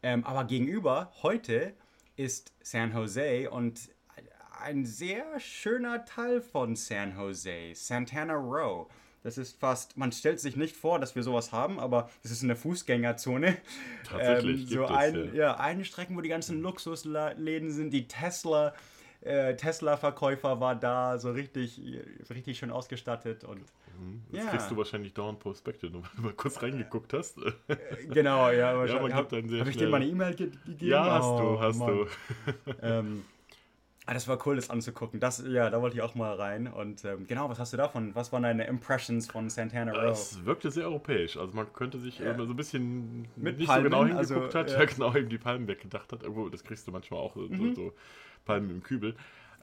Ähm, 0.03 0.23
aber 0.25 0.43
gegenüber 0.43 1.11
heute 1.23 1.73
ist 2.15 2.53
San 2.61 2.93
Jose 2.93 3.49
und 3.49 3.89
ein 4.61 4.85
sehr 4.85 5.39
schöner 5.39 6.05
Teil 6.05 6.41
von 6.41 6.75
San 6.75 7.17
Jose, 7.17 7.73
Santana 7.73 8.35
Row. 8.35 8.87
Das 9.23 9.37
ist 9.37 9.57
fast, 9.59 9.95
man 9.97 10.11
stellt 10.11 10.39
sich 10.41 10.55
nicht 10.57 10.75
vor, 10.75 10.99
dass 10.99 11.15
wir 11.15 11.23
sowas 11.23 11.51
haben, 11.53 11.79
aber 11.79 12.09
es 12.23 12.31
ist 12.31 12.43
eine 12.43 12.55
Fußgängerzone. 12.57 13.55
Tatsächlich. 14.09 14.63
Ähm, 14.63 14.67
so 14.67 14.85
ein, 14.85 15.15
es, 15.15 15.33
ja. 15.33 15.33
ja, 15.33 15.57
eine 15.57 15.85
Strecke, 15.85 16.13
wo 16.15 16.21
die 16.21 16.29
ganzen 16.29 16.61
Luxusläden 16.61 17.71
sind, 17.71 17.91
die 17.91 18.07
Tesla 18.07 18.73
äh, 19.21 19.55
Tesla-Verkäufer 19.55 20.59
war 20.59 20.75
da, 20.75 21.17
so 21.17 21.31
richtig, 21.31 21.79
richtig 22.29 22.57
schön 22.59 22.71
ausgestattet 22.71 23.43
und 23.45 23.61
Jetzt 24.31 24.43
Ja. 24.45 24.49
kriegst 24.49 24.71
du 24.71 24.75
wahrscheinlich 24.75 25.13
dauernd 25.13 25.39
Prospekte, 25.39 25.87
nur 25.89 26.01
weil 26.01 26.09
du 26.17 26.21
mal 26.23 26.33
kurz 26.33 26.61
reingeguckt 26.61 27.13
hast. 27.13 27.37
genau, 28.09 28.49
ja, 28.49 28.75
wahrscheinlich. 28.77 29.15
gibt 29.15 29.29
sehr 29.49 29.59
Habe 29.59 29.69
ich 29.69 29.75
dir 29.77 29.81
schnell- 29.81 29.89
mal 29.89 29.97
eine 30.01 30.07
E-Mail 30.07 30.33
ge 30.35 30.49
gegeben? 30.65 30.91
ja, 30.91 31.05
hast 31.11 31.25
Oh, 31.25 31.39
du, 31.39 31.61
hast 31.61 31.77
Mann. 31.77 31.87
du. 31.89 32.07
Ähm, 32.81 33.25
ah, 34.05 34.13
das 34.13 34.27
war 34.27 34.37
cool, 34.45 34.55
das 34.55 34.69
anzugucken. 34.69 35.19
Das, 35.19 35.43
ja, 35.47 35.69
da 35.69 35.81
wollte 35.81 35.95
ich 35.95 36.01
auch 36.01 36.15
mal 36.15 36.33
rein. 36.35 36.67
Und 36.67 37.03
ähm, 37.05 37.25
genau, 37.27 37.49
was 37.49 37.59
hast 37.59 37.73
du 37.73 37.77
davon? 37.77 38.13
Was 38.15 38.31
waren 38.31 38.43
deine 38.43 38.65
Impressions 38.67 39.27
von 39.29 39.49
Santana 39.49 39.91
Row? 39.93 40.11
Es 40.11 40.43
wirkte 40.45 40.71
sehr 40.71 40.85
europäisch. 40.85 41.37
Also 41.37 41.53
man 41.53 41.71
könnte 41.73 41.99
sich 41.99 42.19
Ja. 42.19 42.31
immer 42.33 42.45
so 42.45 42.53
ein 42.53 42.55
bisschen 42.57 43.27
Mit 43.35 43.57
nicht 43.57 43.67
Palmen, 43.67 43.91
so 43.91 43.97
genau 43.99 44.17
also, 44.17 44.33
hingeguckt 44.35 44.55
hat, 44.55 44.71
ja. 44.71 44.79
ja. 44.79 44.85
genau 44.85 45.15
eben 45.15 45.29
die 45.29 45.37
Palmen 45.37 45.67
weggedacht 45.67 46.11
hat. 46.11 46.23
Irgendwo, 46.23 46.49
das 46.49 46.63
kriegst 46.63 46.87
du 46.87 46.91
manchmal 46.91 47.19
auch 47.19 47.35
so, 47.35 47.41
Mhm. 47.41 47.75
so 47.75 47.93
Palmen 48.45 48.69
im 48.69 48.83
Kübel. 48.83 49.15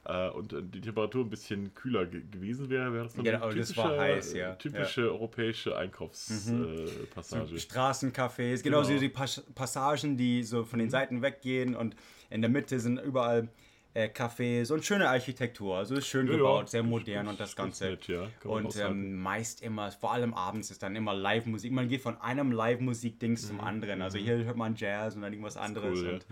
Äh, 0.06 0.30
und 0.30 0.54
äh, 0.54 0.62
die 0.62 0.80
Temperatur 0.80 1.26
ein 1.26 1.28
bisschen 1.28 1.74
kühler 1.74 2.06
ge 2.06 2.22
gewesen 2.30 2.70
wäre, 2.70 2.90
wäre 2.94 3.04
das 3.04 3.12
so 3.12 3.22
Genau, 3.22 3.48
eine 3.48 3.54
das 3.60 3.76
war 3.76 3.98
heiß, 3.98 4.32
ja. 4.32 4.52
äh, 4.52 4.56
typische 4.56 5.10
europäische 5.12 5.76
Einkaufspassage. 5.76 6.84
Äh, 6.84 7.06
Passage. 7.14 7.54
Straßencafés, 7.56 8.62
genauso 8.62 8.88
Genau. 8.88 9.00
die 9.00 9.08
Pas 9.10 9.42
Passagen, 9.54 10.16
die 10.16 10.42
so 10.42 10.64
von 10.64 10.78
den 10.78 10.88
Seiten 10.88 11.20
weggehen 11.20 11.76
und 11.76 11.96
in 12.30 12.40
der 12.40 12.48
Mitte 12.50 12.80
sind 12.80 12.98
überall 12.98 13.48
äh, 13.94 14.08
Cafés 14.08 14.72
und 14.72 14.84
schöne 14.84 15.08
Architektur. 15.08 15.76
Also 15.78 15.96
ist 15.96 16.06
schön 16.06 16.26
Ja, 16.28 16.36
gebaut, 16.36 16.68
sehr 16.68 16.82
modern 16.82 17.28
und 17.28 17.40
das 17.40 17.56
Ganze. 17.56 17.90
nett, 17.90 18.06
ja, 18.08 18.28
und 18.44 18.76
ähm, 18.76 19.16
meist 19.20 19.62
immer, 19.62 19.90
vor 19.90 20.12
allem 20.12 20.32
abends 20.34 20.70
ist 20.70 20.82
dann 20.82 20.94
immer 20.96 21.14
Live-Musik. 21.14 21.72
Man 21.72 21.88
geht 21.88 22.00
von 22.00 22.20
einem 22.20 22.52
Live-Musik-Dings 22.52 23.48
zum 23.48 23.60
anderen. 23.60 24.02
Also 24.02 24.18
hier 24.18 24.44
hört 24.44 24.56
man 24.56 24.76
Jazz 24.76 25.16
und 25.16 25.22
dann 25.22 25.32
irgendwas 25.32 25.56
anderes. 25.56 26.00
Mhm. 26.00 26.06
Cool, 26.06 26.12
und, 26.14 26.26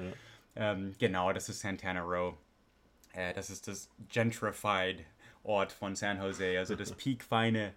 ja. 0.57 0.73
ähm, 0.73 0.95
genau, 0.99 1.33
das 1.33 1.49
ist 1.49 1.61
Santana 1.61 2.01
Row. 2.03 2.35
Äh, 3.13 3.33
das 3.35 3.51
ist 3.51 3.67
das 3.69 3.91
gentrified 4.13 5.05
Ort 5.43 5.73
von 5.73 5.97
San 5.97 6.21
Jose, 6.21 6.59
also 6.59 6.75
das 6.77 6.93
piekfeine. 6.97 7.73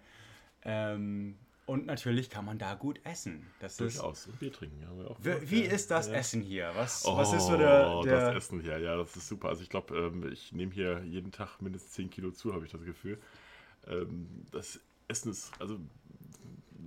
Ähm, 0.64 1.36
und 1.72 1.86
natürlich 1.86 2.30
kann 2.30 2.44
man 2.44 2.58
da 2.58 2.74
gut 2.74 3.00
essen. 3.04 3.46
Das 3.60 3.72
ist, 3.72 3.80
Durchaus. 3.80 4.26
Und 4.26 4.38
Bier 4.38 4.52
trinken. 4.52 4.86
Haben 4.86 4.98
wir 4.98 5.10
auch 5.10 5.18
wie, 5.20 5.50
wie 5.50 5.62
ist 5.62 5.90
das 5.90 6.08
Ja. 6.08 6.14
Essen 6.14 6.42
hier? 6.42 6.70
Was, 6.74 7.04
Oh, 7.06 7.16
was 7.16 7.32
ist 7.32 7.46
so 7.46 7.56
der, 7.56 7.94
das 7.96 8.04
der 8.04 8.34
Essen 8.36 8.60
hier, 8.60 8.78
ja, 8.78 8.96
das 8.96 9.16
ist 9.16 9.28
super. 9.28 9.48
Also 9.48 9.62
ich 9.62 9.68
glaube, 9.70 9.96
ähm, 9.96 10.30
ich 10.32 10.52
nehme 10.52 10.72
hier 10.72 11.02
jeden 11.04 11.32
Tag 11.32 11.60
mindestens 11.60 11.92
10 11.92 12.10
Kilo 12.10 12.30
zu, 12.30 12.52
habe 12.54 12.64
ich 12.64 12.72
das 12.72 12.84
Gefühl. 12.84 13.18
Ähm, 13.86 14.28
das 14.50 14.80
Essen 15.08 15.30
ist, 15.32 15.52
also 15.58 15.78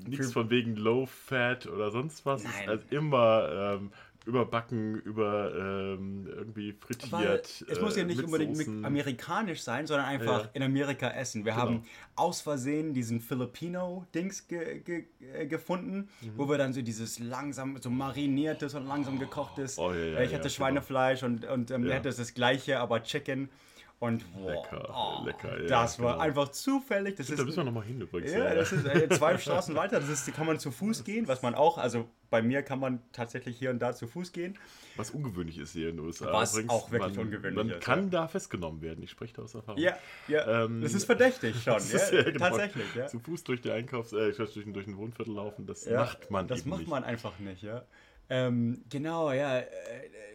nichts 0.07 0.33
von 0.33 0.49
wegen 0.49 0.75
Low 0.75 1.05
Fat 1.05 1.67
oder 1.67 1.91
sonst 1.91 2.25
was. 2.25 2.43
Nein. 2.43 2.53
Ist 2.63 2.69
also 2.69 2.83
immer 2.91 3.75
ähm, 3.79 3.91
überbacken, 4.25 4.95
über 5.01 5.53
ähm, 5.55 6.27
irgendwie 6.27 6.73
frittiert. 6.73 7.11
Weil 7.11 7.41
es 7.67 7.79
muss 7.81 7.95
ja 7.95 8.03
äh, 8.03 8.05
nicht 8.05 8.23
unbedingt 8.23 8.57
Soßen. 8.57 8.83
amerikanisch 8.83 9.61
sein, 9.61 9.87
sondern 9.87 10.07
einfach 10.07 10.45
Ja. 10.45 10.49
in 10.53 10.63
Amerika 10.63 11.09
essen. 11.11 11.45
Wir 11.45 11.51
Genau. 11.53 11.63
haben 11.63 11.83
aus 12.15 12.41
Versehen 12.41 12.93
diesen 12.93 13.21
Filipino-Dings 13.21 14.47
ge 14.47 14.79
ge 14.79 15.05
äh, 15.33 15.45
gefunden, 15.47 16.09
Mhm. 16.21 16.31
wo 16.37 16.49
wir 16.49 16.57
dann 16.57 16.73
so 16.73 16.81
dieses 16.81 17.19
langsam, 17.19 17.77
so 17.81 17.89
mariniertes 17.89 18.73
und 18.75 18.85
langsam 18.87 19.19
gekochtes. 19.19 19.77
Oh, 19.77 19.91
ja, 19.93 19.97
ja, 19.97 20.21
ich 20.21 20.31
ja, 20.31 20.37
hatte 20.37 20.47
genau. 20.47 20.49
Schweinefleisch 20.49 21.23
und, 21.23 21.45
und 21.45 21.71
ähm, 21.71 21.85
er 21.87 21.97
hatte 21.97 22.09
das 22.09 22.33
gleiche, 22.33 22.79
aber 22.79 23.03
Chicken. 23.03 23.49
Und 23.97 24.25
boah, 24.33 24.51
Lecker, 24.51 24.89
oh, 24.93 25.25
lecker, 25.25 25.61
ja, 25.61 25.67
das 25.67 25.99
war 25.99 26.13
genau. 26.13 26.23
einfach 26.25 26.49
zufällig. 26.49 27.15
Das 27.15 27.27
Da 27.27 27.33
ist 27.35 27.45
müssen 27.45 27.57
wir 27.57 27.63
nochmal 27.63 27.85
hin 27.85 28.01
übrigens. 28.01 28.33
ja, 28.33 28.53
das 28.53 28.73
ist 28.73 28.85
äh, 28.85 29.07
zwei 29.09 29.37
Straßen 29.37 29.73
weiter. 29.73 30.01
Das 30.01 30.09
ist, 30.09 30.31
kann 30.33 30.45
man 30.45 30.59
zu 30.59 30.69
Fuß 30.69 31.05
gehen, 31.05 31.29
was 31.29 31.41
man 31.41 31.55
auch, 31.55 31.77
also 31.77 32.05
bei 32.29 32.41
mir 32.41 32.61
kann 32.61 32.79
man 32.79 33.01
tatsächlich 33.13 33.57
hier 33.57 33.69
und 33.69 33.79
da 33.79 33.93
zu 33.93 34.07
Fuß 34.07 34.33
gehen. 34.33 34.59
Was 34.97 35.11
ungewöhnlich 35.11 35.57
ist 35.57 35.71
hier 35.71 35.89
in 35.89 35.95
den 35.95 36.05
USA. 36.05 36.31
Was 36.33 36.53
übrigens. 36.53 36.71
auch 36.71 36.91
wirklich 36.91 37.15
man, 37.15 37.25
ungewöhnlich 37.27 37.55
Man 37.55 37.69
ist, 37.69 37.81
kann 37.85 38.09
da 38.11 38.27
festgenommen 38.27 38.81
werden. 38.81 39.01
Ich 39.01 39.11
spreche 39.11 39.33
da 39.33 39.43
aus 39.43 39.55
Erfahrung. 39.55 39.79
Ja, 39.81 39.97
ja. 40.27 40.65
Ähm, 40.65 40.81
das 40.81 40.93
ist 40.93 41.05
verdächtig 41.05 41.55
schon. 41.63 41.73
Das 41.75 41.91
ja, 41.91 41.99
ist, 41.99 42.11
ja, 42.11 42.23
genau. 42.23 42.39
Tatsächlich, 42.49 42.95
ja. 42.95 43.07
Zu 43.07 43.19
Fuß 43.19 43.45
durch 43.45 43.61
die 43.61 43.71
Einkaufs-, 43.71 44.11
äh, 44.11 44.33
durch, 44.33 44.53
den- 44.55 44.73
durch 44.73 44.85
den 44.85 44.97
Wohnviertel 44.97 45.33
laufen, 45.33 45.65
das 45.65 45.85
ja. 45.85 45.99
macht 46.01 46.29
man 46.29 46.47
Das 46.49 46.59
eben 46.61 46.69
macht 46.71 46.79
nicht. 46.81 46.89
man 46.89 47.03
einfach 47.05 47.39
nicht, 47.39 47.63
ja. 47.63 47.85
Ähm, 48.29 48.83
genau, 48.89 49.31
ja. 49.31 49.59
äh, 49.59 49.65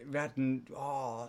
Wir 0.05 0.21
hatten 0.23 0.65
oh, 0.73 1.27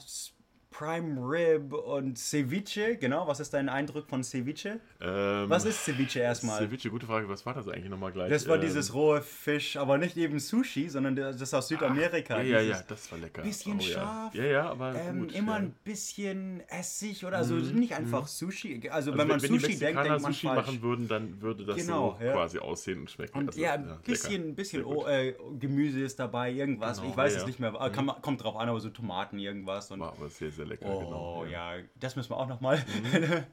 Prime 0.72 1.20
Rib 1.20 1.72
und 1.72 2.18
Ceviche. 2.18 2.96
Genau, 2.96 3.26
was 3.28 3.38
ist 3.40 3.52
dein 3.54 3.68
Eindruck 3.68 4.08
von 4.08 4.24
Ceviche? 4.24 4.80
Ähm, 5.00 5.48
Was 5.50 5.64
ist 5.64 5.84
Ceviche 5.84 6.20
erstmal? 6.20 6.58
Ceviche, 6.58 6.90
gute 6.90 7.06
Frage. 7.06 7.28
Was 7.28 7.44
war 7.46 7.54
das 7.54 7.68
eigentlich 7.68 7.90
nochmal 7.90 8.10
gleich? 8.10 8.30
Das 8.30 8.48
war 8.48 8.56
Ähm, 8.56 8.62
dieses 8.62 8.94
rohe 8.94 9.20
Fisch, 9.22 9.76
aber 9.76 9.98
nicht 9.98 10.16
eben 10.16 10.38
Sushi, 10.40 10.88
sondern 10.88 11.14
das 11.14 11.40
ist 11.40 11.54
aus 11.54 11.68
Südamerika. 11.68 12.38
Ja, 12.38 12.42
ja, 12.42 12.60
dieses- 12.62 12.78
ja, 12.80 12.84
das 12.88 13.12
war 13.12 13.18
lecker. 13.18 13.42
bisschen 13.42 13.78
ja. 13.80 13.86
scharf, 13.88 14.34
Ja, 14.34 14.44
ja, 14.44 14.70
aber 14.70 14.94
Ähm, 14.94 15.20
gut. 15.20 15.32
immer 15.34 15.52
ja. 15.52 15.58
ein 15.58 15.74
bisschen 15.84 16.62
Essig 16.68 17.24
oder 17.24 17.44
so, 17.44 17.54
nicht 17.54 17.94
einfach 17.94 18.26
Sushi. 18.26 18.88
Also, 18.90 19.12
Also 19.12 19.18
wenn 19.18 19.28
man 19.28 19.38
die 19.40 19.46
Sushi 19.46 19.60
denkt, 19.60 19.78
Mexikaner 19.80 20.02
denkt 20.08 20.22
man 20.22 20.32
Sushi 20.32 20.46
falsch. 20.46 20.66
machen 20.66 20.82
würden, 20.82 21.08
dann 21.08 21.40
würde 21.42 21.64
das 21.66 21.76
Genau, 21.76 22.16
so 22.18 22.24
ja. 22.24 22.32
quasi 22.32 22.58
aussehen 22.58 23.00
und 23.00 23.10
schmecken. 23.10 23.36
Und 23.38 23.48
Also, 23.48 23.60
ja, 23.60 23.74
ein 23.74 23.98
bisschen, 24.04 24.48
ein 24.48 24.54
bisschen 24.54 24.84
oh, 24.84 25.06
äh, 25.06 25.34
Gemüse 25.58 26.00
ist 26.00 26.18
dabei, 26.18 26.50
irgendwas. 26.50 26.98
Genau, 26.98 27.10
ich 27.10 27.16
weiß 27.16 27.32
ja, 27.32 27.36
es 27.38 27.42
ja. 27.42 27.46
nicht 27.48 27.60
mehr. 27.60 27.68
aber 27.70 27.90
Kann, 27.90 28.06
kommt 28.22 28.42
drauf 28.42 28.56
an, 28.56 28.68
aber 28.68 28.80
so 28.80 28.88
Tomaten, 28.90 29.38
irgendwas. 29.38 29.90
Und, 29.90 30.00
War 30.00 30.12
aber 30.12 30.28
sehr, 30.30 30.50
sehr 30.50 30.61
lecker, 30.64 30.86
oh, 30.86 30.98
genau. 31.00 31.44
ja. 31.46 31.74
das 32.00 32.16
müssen 32.16 32.30
wir 32.30 32.36
auch 32.36 32.48
nochmal. 32.48 32.82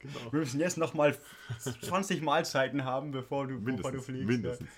Genau. 0.00 0.32
wir 0.32 0.40
müssen 0.40 0.58
jetzt 0.58 0.78
nochmal 0.78 1.14
20 1.82 2.22
Mahlzeiten 2.22 2.84
haben, 2.84 3.12
bevor 3.12 3.46
du, 3.46 3.60
bevor 3.60 3.92
du 3.92 3.98
Mindestens. 3.98 4.04
fliegst. 4.06 4.26
mindestens. 4.28 4.68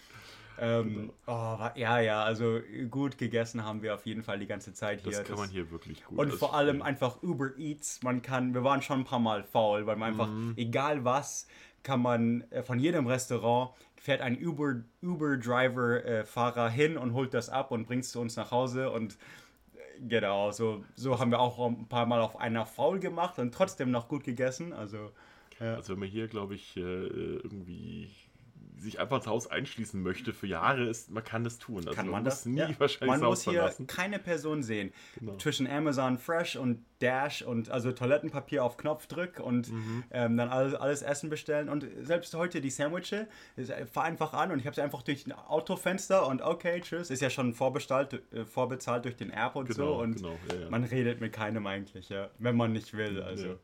Ja. 0.58 0.80
Ähm, 0.80 1.12
oh, 1.26 1.32
wa- 1.32 1.72
ja, 1.76 1.98
ja, 2.00 2.22
also 2.22 2.60
gut 2.90 3.16
gegessen 3.16 3.64
haben 3.64 3.80
wir 3.82 3.94
auf 3.94 4.04
jeden 4.04 4.22
Fall 4.22 4.38
die 4.38 4.46
ganze 4.46 4.74
Zeit 4.74 5.00
hier. 5.00 5.12
Das 5.12 5.24
kann 5.24 5.38
man 5.38 5.48
hier 5.48 5.70
wirklich 5.70 6.04
gut. 6.04 6.18
Und 6.18 6.32
vor 6.34 6.54
allem 6.54 6.82
einfach 6.82 7.22
Uber 7.22 7.56
Eats. 7.56 8.02
Man 8.02 8.20
kann, 8.20 8.52
wir 8.52 8.62
waren 8.64 8.82
schon 8.82 9.00
ein 9.00 9.04
paar 9.04 9.18
Mal 9.18 9.42
faul, 9.44 9.86
weil 9.86 9.96
man 9.96 10.10
einfach, 10.12 10.28
Mhm. 10.28 10.52
egal 10.56 11.04
was, 11.04 11.46
kann 11.82 12.00
man 12.02 12.42
äh, 12.50 12.62
von 12.62 12.78
jedem 12.78 13.06
Restaurant 13.06 13.70
fährt 13.96 14.20
ein 14.20 14.36
Uber, 14.44 14.82
Uber 15.02 15.38
Driver 15.38 16.04
äh, 16.04 16.24
Fahrer 16.26 16.68
hin 16.68 16.98
und 16.98 17.14
holt 17.14 17.32
das 17.32 17.48
ab 17.48 17.70
und 17.70 17.86
bringt 17.86 18.04
es 18.04 18.10
zu 18.12 18.20
uns 18.20 18.36
nach 18.36 18.50
Hause 18.50 18.90
und 18.90 19.16
genau, 20.08 20.50
so, 20.52 20.84
so 20.96 21.18
haben 21.18 21.30
wir 21.30 21.40
auch 21.40 21.58
ein 21.66 21.88
paar 21.88 22.06
Mal 22.06 22.20
auf 22.20 22.36
einer 22.38 22.66
faul 22.66 22.98
gemacht 23.00 23.38
und 23.38 23.52
trotzdem 23.54 23.90
noch 23.90 24.08
gut 24.08 24.24
gegessen. 24.24 24.72
Also 24.72 25.10
Also 25.60 25.94
wenn 25.94 26.00
man 26.00 26.08
hier, 26.08 26.28
glaube 26.28 26.54
ich, 26.56 26.76
äh, 26.76 26.80
irgendwie 26.80 28.10
sich 28.84 29.00
einfach 29.00 29.20
zu 29.20 29.30
Hause 29.30 29.50
einschließen 29.50 30.02
möchte 30.02 30.32
für 30.32 30.46
Jahre, 30.46 30.84
ist, 30.84 31.10
man 31.10 31.24
kann 31.24 31.42
das 31.44 31.58
tun. 31.58 31.78
Also 31.78 31.92
kann 31.92 32.08
man, 32.08 32.22
muss 32.24 32.34
das? 32.34 32.46
nie 32.46 32.58
Ja. 32.60 32.70
wahrscheinlich 32.78 33.10
man 33.10 33.20
muss 33.20 33.38
Haus 33.40 33.44
hier 33.44 33.52
verlassen. 33.60 33.86
keine 33.86 34.18
Person 34.18 34.62
sehen. 34.62 34.92
Genau. 35.18 35.36
Zwischen 35.36 35.66
Amazon 35.66 36.18
Fresh 36.18 36.56
und 36.56 36.84
Dash 37.00 37.42
und 37.42 37.70
also 37.70 37.92
Toilettenpapier 37.92 38.64
auf 38.64 38.76
Knopfdruck 38.76 39.40
und 39.40 39.70
Mhm. 39.70 40.04
ähm, 40.10 40.36
dann 40.36 40.48
alles, 40.48 40.74
alles 40.74 41.02
Essen 41.02 41.28
bestellen. 41.28 41.68
Und 41.68 41.86
selbst 42.02 42.34
heute 42.34 42.60
die 42.60 42.70
Sandwiches, 42.70 43.26
ich 43.56 43.70
fahr 43.92 44.04
einfach 44.04 44.32
an 44.32 44.52
und 44.52 44.58
ich 44.60 44.66
habe 44.66 44.74
sie 44.74 44.82
einfach 44.82 45.02
durch 45.02 45.26
ein 45.26 45.32
Autofenster 45.32 46.26
und 46.26 46.40
okay, 46.42 46.80
tschüss, 46.80 47.10
ist 47.10 47.20
ja 47.20 47.30
schon 47.30 47.52
vorbestellt, 47.54 48.22
äh, 48.32 48.44
vorbezahlt 48.44 49.04
durch 49.04 49.16
den 49.16 49.30
App 49.30 49.56
und 49.56 49.72
so. 49.74 49.82
Genau, 49.82 50.02
Und 50.02 50.16
genau, 50.16 50.36
ja, 50.50 50.60
ja. 50.60 50.70
man 50.70 50.84
redet 50.84 51.20
mit 51.20 51.32
keinem 51.32 51.66
eigentlich, 51.66 52.08
ja, 52.08 52.30
wenn 52.38 52.56
man 52.56 52.72
nicht 52.72 52.96
will. 52.96 53.22
Also. 53.22 53.58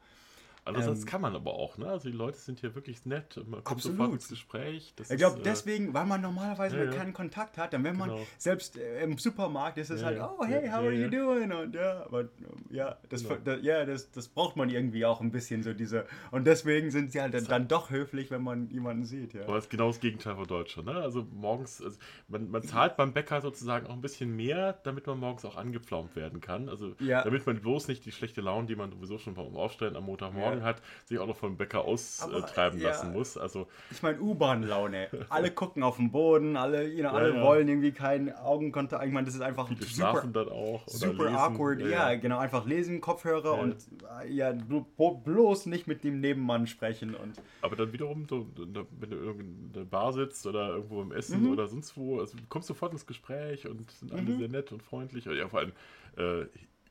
Andererseits 0.65 1.01
Ähm, 1.01 1.07
kann 1.07 1.21
man 1.21 1.35
aber 1.35 1.55
auch, 1.55 1.79
ne? 1.79 1.87
Also 1.87 2.09
die 2.11 2.17
Leute 2.17 2.39
sind 2.39 2.61
hier 2.61 2.75
wirklich 2.75 3.07
nett 3.07 3.37
man 3.47 3.65
kommt 3.65 3.79
Absolut. 3.79 3.97
sofort 3.99 4.13
ins 4.15 4.29
Gespräch. 4.29 4.93
Das 4.97 5.11
Ich 5.11 5.19
glaube, 5.19 5.41
äh, 5.41 5.43
deswegen, 5.43 5.95
weil 5.95 6.07
man 6.07 6.21
normalerweise 6.21 6.77
ja, 6.77 6.85
ja. 6.85 6.91
keinen 6.91 7.13
Kontakt 7.13 7.57
hat, 7.59 7.73
dann 7.73 7.85
wenn 7.85 7.97
man 7.97 8.11
Genau. 8.11 8.27
selbst 8.39 8.77
äh, 8.77 9.03
im 9.03 9.19
Supermarkt 9.19 9.79
ist 9.79 9.91
es 9.91 10.01
Ja, 10.01 10.07
halt, 10.09 10.21
oh 10.21 10.45
hey, 10.45 10.69
how 10.69 10.77
are 10.81 10.93
you 10.93 11.09
doing? 11.09 11.53
Und 11.53 11.75
ja, 11.75 12.05
aber 12.05 12.21
ähm, 12.21 12.29
ja, 12.71 12.97
das, 13.09 13.23
Genau. 13.23 13.37
da, 13.45 13.57
ja 13.57 13.85
das, 13.85 14.11
das 14.11 14.29
braucht 14.29 14.57
man 14.57 14.71
irgendwie 14.71 15.05
auch 15.05 15.21
ein 15.21 15.31
bisschen 15.31 15.63
so 15.63 15.73
diese 15.73 16.07
und 16.31 16.47
deswegen 16.47 16.91
sind 16.91 17.13
sie 17.13 17.21
halt 17.21 17.35
dann, 17.35 17.45
dann 17.47 17.69
doch 17.69 17.91
höflich, 17.91 18.31
wenn 18.31 18.43
man 18.43 18.69
jemanden 18.71 19.05
sieht, 19.05 19.33
ja. 19.35 19.43
Aber 19.45 19.55
das 19.55 19.65
ist 19.65 19.71
genau 19.71 19.89
das 19.89 20.01
Gegenteil 20.01 20.37
von 20.37 20.47
Deutschland. 20.47 20.89
Ne? 20.89 20.95
Also 20.95 21.27
morgens, 21.33 21.83
also 21.83 21.99
man, 22.29 22.51
man 22.51 22.63
zahlt 22.63 22.97
beim 22.97 23.13
Bäcker 23.13 23.41
sozusagen 23.41 23.87
auch 23.87 23.93
ein 23.95 24.01
bisschen 24.01 24.35
mehr, 24.35 24.75
damit 24.85 25.07
man 25.07 25.19
morgens 25.19 25.45
auch 25.45 25.57
angepflaumt 25.57 26.17
werden 26.17 26.41
kann. 26.41 26.69
Also 26.69 26.95
damit 26.99 27.47
man 27.47 27.61
bloß 27.61 27.89
nicht 27.89 28.05
die 28.05 28.13
schlechte 28.13 28.41
Laune, 28.41 28.67
die 28.67 28.77
man 28.77 28.91
sowieso 28.91 29.19
schon 29.19 29.35
beim 29.35 29.57
Aufstellen 29.57 29.97
am 29.97 30.05
Montagmorgen 30.05 30.50
Ja. 30.59 30.65
hat, 30.65 30.83
sich 31.07 31.19
auch 31.19 31.27
noch 31.27 31.37
vom 31.37 31.57
Bäcker 31.57 31.85
austreiben 31.85 32.81
ja. 32.81 32.89
lassen 32.89 33.13
muss. 33.13 33.39
Also 33.39 33.69
Ich 33.91 34.03
meine 34.03 34.21
U-Bahn-Laune. 34.21 35.09
Alle 35.31 35.51
gucken 35.51 35.83
auf 35.83 35.97
den 35.97 36.11
Boden, 36.11 36.57
alle, 36.57 36.89
you 36.89 37.01
know, 37.01 37.11
alle 37.11 37.41
wollen 37.41 37.69
irgendwie 37.69 37.93
keinen 37.93 38.33
Augenkontakt. 38.33 39.05
Ich 39.07 39.13
meine, 39.13 39.27
das 39.27 39.35
ist 39.35 39.41
einfach 39.41 39.69
viele 39.69 39.81
super 39.83 39.91
schlafen 39.95 40.33
dann 40.33 40.49
auch. 40.49 40.87
super 40.89 41.25
lesen. 41.25 41.37
awkward, 41.37 41.81
ja, 41.83 42.15
genau, 42.17 42.39
einfach 42.39 42.67
lesen, 42.67 43.01
Kopfhörer 43.01 43.59
und 43.59 43.77
äh, 44.23 44.29
ja, 44.33 44.51
blo- 44.51 45.23
bloß 45.23 45.67
nicht 45.67 45.87
mit 45.87 46.05
dem 46.05 46.21
Nebenmann 46.21 46.67
sprechen 46.67 47.15
und 47.15 47.41
Aber 47.63 47.77
dann 47.77 47.93
wiederum, 47.93 48.27
so, 48.29 48.47
wenn 48.57 49.11
du 49.11 49.31
in 49.39 49.73
der 49.73 49.85
Bar 49.85 50.13
sitzt 50.13 50.47
oder 50.47 50.71
irgendwo 50.71 51.03
im 51.03 51.13
Essen 51.13 51.43
Mhm. 51.45 51.53
oder 51.53 51.67
sonst 51.69 51.97
wo, 51.97 52.19
also 52.21 52.37
du 52.37 52.43
kommst 52.49 52.69
sofort 52.69 52.93
ins 52.93 53.07
Gespräch 53.07 53.67
und 53.69 53.91
sind 53.91 54.13
alle 54.13 54.37
sehr 54.37 54.49
nett 54.49 54.73
und 54.73 54.83
freundlich. 54.83 55.29
Und 55.29 55.37
ja, 55.37 55.49
vor 55.49 55.61
allem 55.61 55.73
äh, 56.17 56.47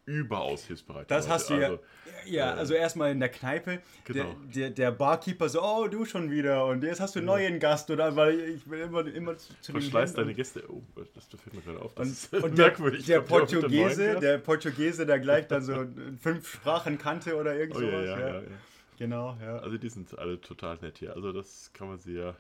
überaus 0.10 0.66
hilfsbereit. 0.66 1.10
Das 1.12 1.26
Leute. 1.26 1.34
hast 1.34 1.50
du 1.50 1.54
ja. 1.56 1.68
Also, 1.68 1.80
ja, 2.26 2.54
also 2.54 2.74
erstmal 2.74 3.12
in 3.12 3.20
der 3.20 3.30
Kneipe, 3.30 3.80
Genau. 4.06 4.24
der, 4.24 4.36
der, 4.54 4.70
der 4.72 4.92
Barkeeper 4.92 5.48
so, 5.50 5.62
oh, 5.64 5.88
du 5.88 6.06
schon 6.06 6.30
wieder 6.32 6.66
und 6.66 6.84
jetzt 6.84 7.00
hast 7.00 7.16
du 7.16 7.20
einen 7.20 7.28
neuen 7.28 7.60
Gast 7.60 7.90
oder 7.90 8.16
weil 8.16 8.40
ich 8.40 8.70
will 8.70 8.82
immer, 8.82 9.06
immer 9.08 9.38
zu, 9.38 9.54
zu 9.62 9.74
hin 9.78 9.92
deine 10.16 10.34
Gäste. 10.34 10.64
Oh, 10.70 10.82
das 11.16 11.26
fällt 11.28 11.54
mir 11.54 11.62
gerade 11.62 11.82
auf. 11.82 11.94
Das 11.96 12.08
und, 12.08 12.14
ist 12.14 12.34
und 12.44 12.58
der, 12.58 12.66
merkwürdig. 12.68 13.06
der 13.06 13.20
der 13.22 13.28
Portugiese, 13.28 14.20
der 14.20 14.38
Portugiese, 14.40 15.06
der 15.06 15.20
gleich 15.20 15.48
dann 15.48 15.62
so 15.64 15.86
fünf 16.22 16.52
Sprachen 16.52 16.98
kannte 16.98 17.36
oder 17.36 17.56
irgend 17.56 17.78
Oh 17.78 17.80
sowas. 17.80 18.06
ja, 18.06 18.20
ja, 18.20 18.34
ja. 18.42 18.48
Genau, 18.98 19.38
ja. 19.42 19.60
Also 19.60 19.78
die 19.78 19.90
sind 19.90 20.18
alle 20.20 20.42
total 20.42 20.78
nett 20.82 20.98
hier. 20.98 21.16
Also 21.16 21.32
das 21.32 21.72
kann 21.74 21.88
man 21.88 21.98
sehr, 22.00 22.36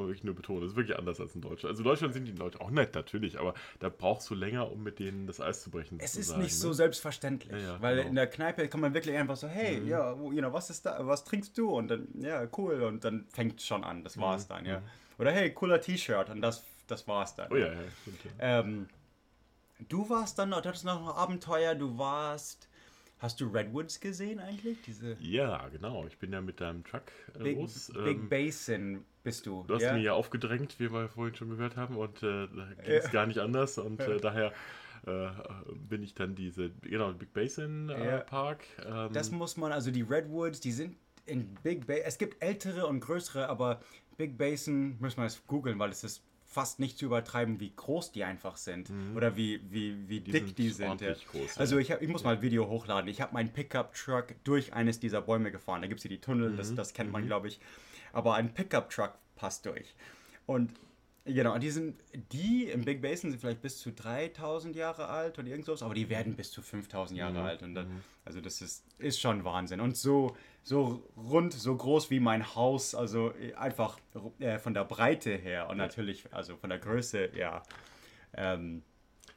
man 0.00 0.08
wirklich 0.08 0.24
nur 0.24 0.34
betonen. 0.34 0.62
Das 0.62 0.70
ist 0.70 0.76
wirklich 0.76 0.98
anders 0.98 1.20
als 1.20 1.34
in 1.34 1.40
Deutschland. 1.40 1.70
Also 1.72 1.82
in 1.82 1.88
Deutschland 1.88 2.14
sind 2.14 2.24
die 2.24 2.32
Leute 2.32 2.60
auch 2.60 2.70
nett, 2.70 2.94
natürlich, 2.94 3.38
aber 3.38 3.54
da 3.80 3.88
brauchst 3.88 4.28
du 4.30 4.34
länger, 4.34 4.70
um 4.70 4.82
mit 4.82 4.98
denen 4.98 5.26
das 5.26 5.40
Eis 5.40 5.62
zu 5.62 5.70
brechen. 5.70 5.98
Es 6.00 6.16
ist 6.16 6.36
nicht 6.36 6.56
so 6.56 6.68
ne? 6.68 6.74
selbstverständlich, 6.74 7.52
Ja, 7.52 7.58
ja, 7.74 7.82
weil 7.82 7.94
genau. 7.96 8.02
Mhm. 8.04 8.08
in 8.10 8.14
der 8.16 8.26
Kneipe 8.28 8.68
kann 8.68 8.80
man 8.80 8.94
wirklich 8.94 9.16
einfach 9.16 9.36
so, 9.36 9.48
hey, 9.48 9.82
ja, 9.86 10.12
you 10.14 10.30
know, 10.40 10.52
was 10.52 10.70
ist 10.70 10.86
da, 10.86 11.06
was 11.06 11.24
trinkst 11.24 11.56
du? 11.58 11.70
Und 11.70 11.88
dann, 11.88 12.08
ja, 12.20 12.46
cool, 12.56 12.82
und 12.82 13.04
dann 13.04 13.26
fängt 13.32 13.60
es 13.60 13.66
schon 13.66 13.84
an, 13.84 14.02
das 14.04 14.16
Mhm. 14.16 14.20
war's 14.22 14.48
dann, 14.48 14.64
ja. 14.66 14.82
Oder 15.18 15.30
hey, 15.32 15.52
cooler 15.52 15.80
T-Shirt 15.80 16.30
und 16.30 16.40
das, 16.40 16.64
das 16.86 17.06
war's 17.06 17.34
dann. 17.34 17.52
Oh 17.52 17.56
ja, 17.56 17.66
ja, 17.66 17.78
stimmt. 18.02 18.20
Ja. 18.38 18.60
Ähm, 18.60 18.88
du 19.88 20.08
warst 20.08 20.38
dann 20.38 20.50
du 20.50 20.56
hattest 20.56 20.84
noch 20.84 21.00
ein 21.02 21.08
Abenteuer, 21.16 21.74
du 21.74 21.98
warst, 21.98 22.68
hast 23.22 23.40
du 23.40 23.46
Redwoods 23.48 24.00
gesehen 24.00 24.38
eigentlich? 24.40 24.78
Diese 24.82 25.16
ja, 25.20 25.68
genau. 25.68 26.06
Ich 26.06 26.18
bin 26.18 26.32
ja 26.32 26.40
mit 26.40 26.60
deinem 26.60 26.84
Truck 26.84 27.04
äh, 27.38 27.42
Big, 27.42 27.56
los. 27.56 27.90
Big 28.04 28.18
Ähm, 28.18 28.28
Basin 28.28 29.04
bist 29.22 29.46
du. 29.46 29.64
Du 29.66 29.74
hast 29.74 29.82
ja? 29.82 29.94
mir 29.94 30.02
ja 30.02 30.12
aufgedrängt, 30.12 30.78
wie 30.78 30.92
wir 30.92 31.08
vorhin 31.08 31.34
schon 31.34 31.48
gehört 31.50 31.76
haben, 31.76 31.96
und 31.96 32.22
äh, 32.22 32.48
da 32.48 32.66
ging 32.82 32.92
es 32.94 33.10
gar 33.10 33.26
nicht 33.26 33.38
anders. 33.38 33.78
Und 33.78 34.00
äh, 34.00 34.18
daher 34.18 34.52
äh, 35.06 35.28
bin 35.88 36.02
ich 36.02 36.14
dann 36.14 36.34
diese, 36.34 36.70
genau, 36.82 37.12
Big 37.12 37.32
Basin 37.32 37.88
äh, 37.88 38.06
Ja. 38.06 38.18
Park. 38.18 38.64
Ähm, 38.84 39.12
Das 39.12 39.30
muss 39.30 39.56
man, 39.56 39.72
also 39.72 39.90
die 39.90 40.02
Redwoods, 40.02 40.60
die 40.60 40.72
sind 40.72 40.96
in 41.24 41.54
Big 41.62 41.86
Basin. 41.86 42.02
Es 42.04 42.18
gibt 42.18 42.42
ältere 42.42 42.86
und 42.86 43.00
größere, 43.00 43.48
aber 43.48 43.80
Big 44.16 44.36
Basin, 44.36 44.96
muss 45.00 45.16
man 45.16 45.26
jetzt 45.26 45.46
googeln, 45.46 45.78
weil 45.78 45.90
es 45.90 46.04
ist 46.04 46.22
fast 46.52 46.78
nicht 46.80 46.98
zu 46.98 47.06
übertreiben, 47.06 47.60
wie 47.60 47.72
groß 47.74 48.12
die 48.12 48.24
einfach 48.24 48.56
sind. 48.56 48.90
Oder 49.16 49.36
wie, 49.36 49.60
wie, 49.70 50.08
wie 50.08 50.20
dick 50.20 50.42
Mhm. 50.42 50.46
sind 50.46 50.58
die 50.58 50.68
sind. 50.70 51.00
Ja. 51.00 51.14
groß. 51.32 51.58
Also 51.58 51.78
ich, 51.78 51.90
hab, 51.90 52.02
ich 52.02 52.08
muss 52.08 52.24
mal 52.24 52.36
ein 52.36 52.42
Video 52.42 52.68
hochladen. 52.68 53.08
Ich 53.08 53.20
habe 53.20 53.32
meinen 53.34 53.50
Pickup-Truck 53.52 54.34
durch 54.44 54.72
eines 54.72 55.00
dieser 55.00 55.22
Bäume 55.22 55.50
gefahren. 55.50 55.80
Da 55.82 55.88
gibt 55.88 55.98
es 56.00 56.02
hier 56.02 56.10
die 56.10 56.20
Tunnel, 56.20 56.50
Mhm. 56.50 56.56
das, 56.56 56.74
das 56.74 56.92
kennt 56.92 57.10
man, 57.10 57.26
glaube 57.26 57.48
ich. 57.48 57.58
Aber 58.12 58.34
ein 58.34 58.52
Pickup-Truck 58.52 59.14
passt 59.36 59.64
durch. 59.66 59.94
Und 60.46 60.70
Genau, 61.24 61.54
und 61.54 61.62
die 61.62 61.70
sind, 61.70 62.00
die 62.32 62.64
im 62.64 62.84
Big 62.84 63.00
Basin 63.00 63.30
sind 63.30 63.38
vielleicht 63.38 63.62
bis 63.62 63.78
zu 63.78 63.92
3000 63.92 64.74
Jahre 64.74 65.06
alt 65.08 65.38
oder 65.38 65.46
irgend 65.46 65.66
sowas, 65.66 65.82
aber 65.82 65.94
die 65.94 66.08
werden 66.08 66.34
bis 66.34 66.50
zu 66.50 66.62
5000 66.62 67.16
Jahre 67.16 67.42
alt. 67.42 67.62
Und 67.62 67.76
dann, 67.76 68.02
also 68.24 68.40
das 68.40 68.60
ist, 68.60 68.84
ist 68.98 69.20
schon 69.20 69.44
Wahnsinn. 69.44 69.80
Und 69.80 69.96
so, 69.96 70.36
so 70.64 71.08
rund, 71.16 71.52
so 71.52 71.76
groß 71.76 72.10
wie 72.10 72.18
mein 72.18 72.56
Haus, 72.56 72.96
also 72.96 73.32
äh, 73.34 73.54
einfach 73.54 73.98
äh, 74.40 74.58
von 74.58 74.74
der 74.74 74.84
Breite 74.84 75.36
her 75.36 75.68
und 75.70 75.76
natürlich, 75.76 76.24
also 76.32 76.56
von 76.56 76.70
der 76.70 76.80
Größe, 76.80 77.30
ja. 77.36 77.62
Ähm, 78.34 78.82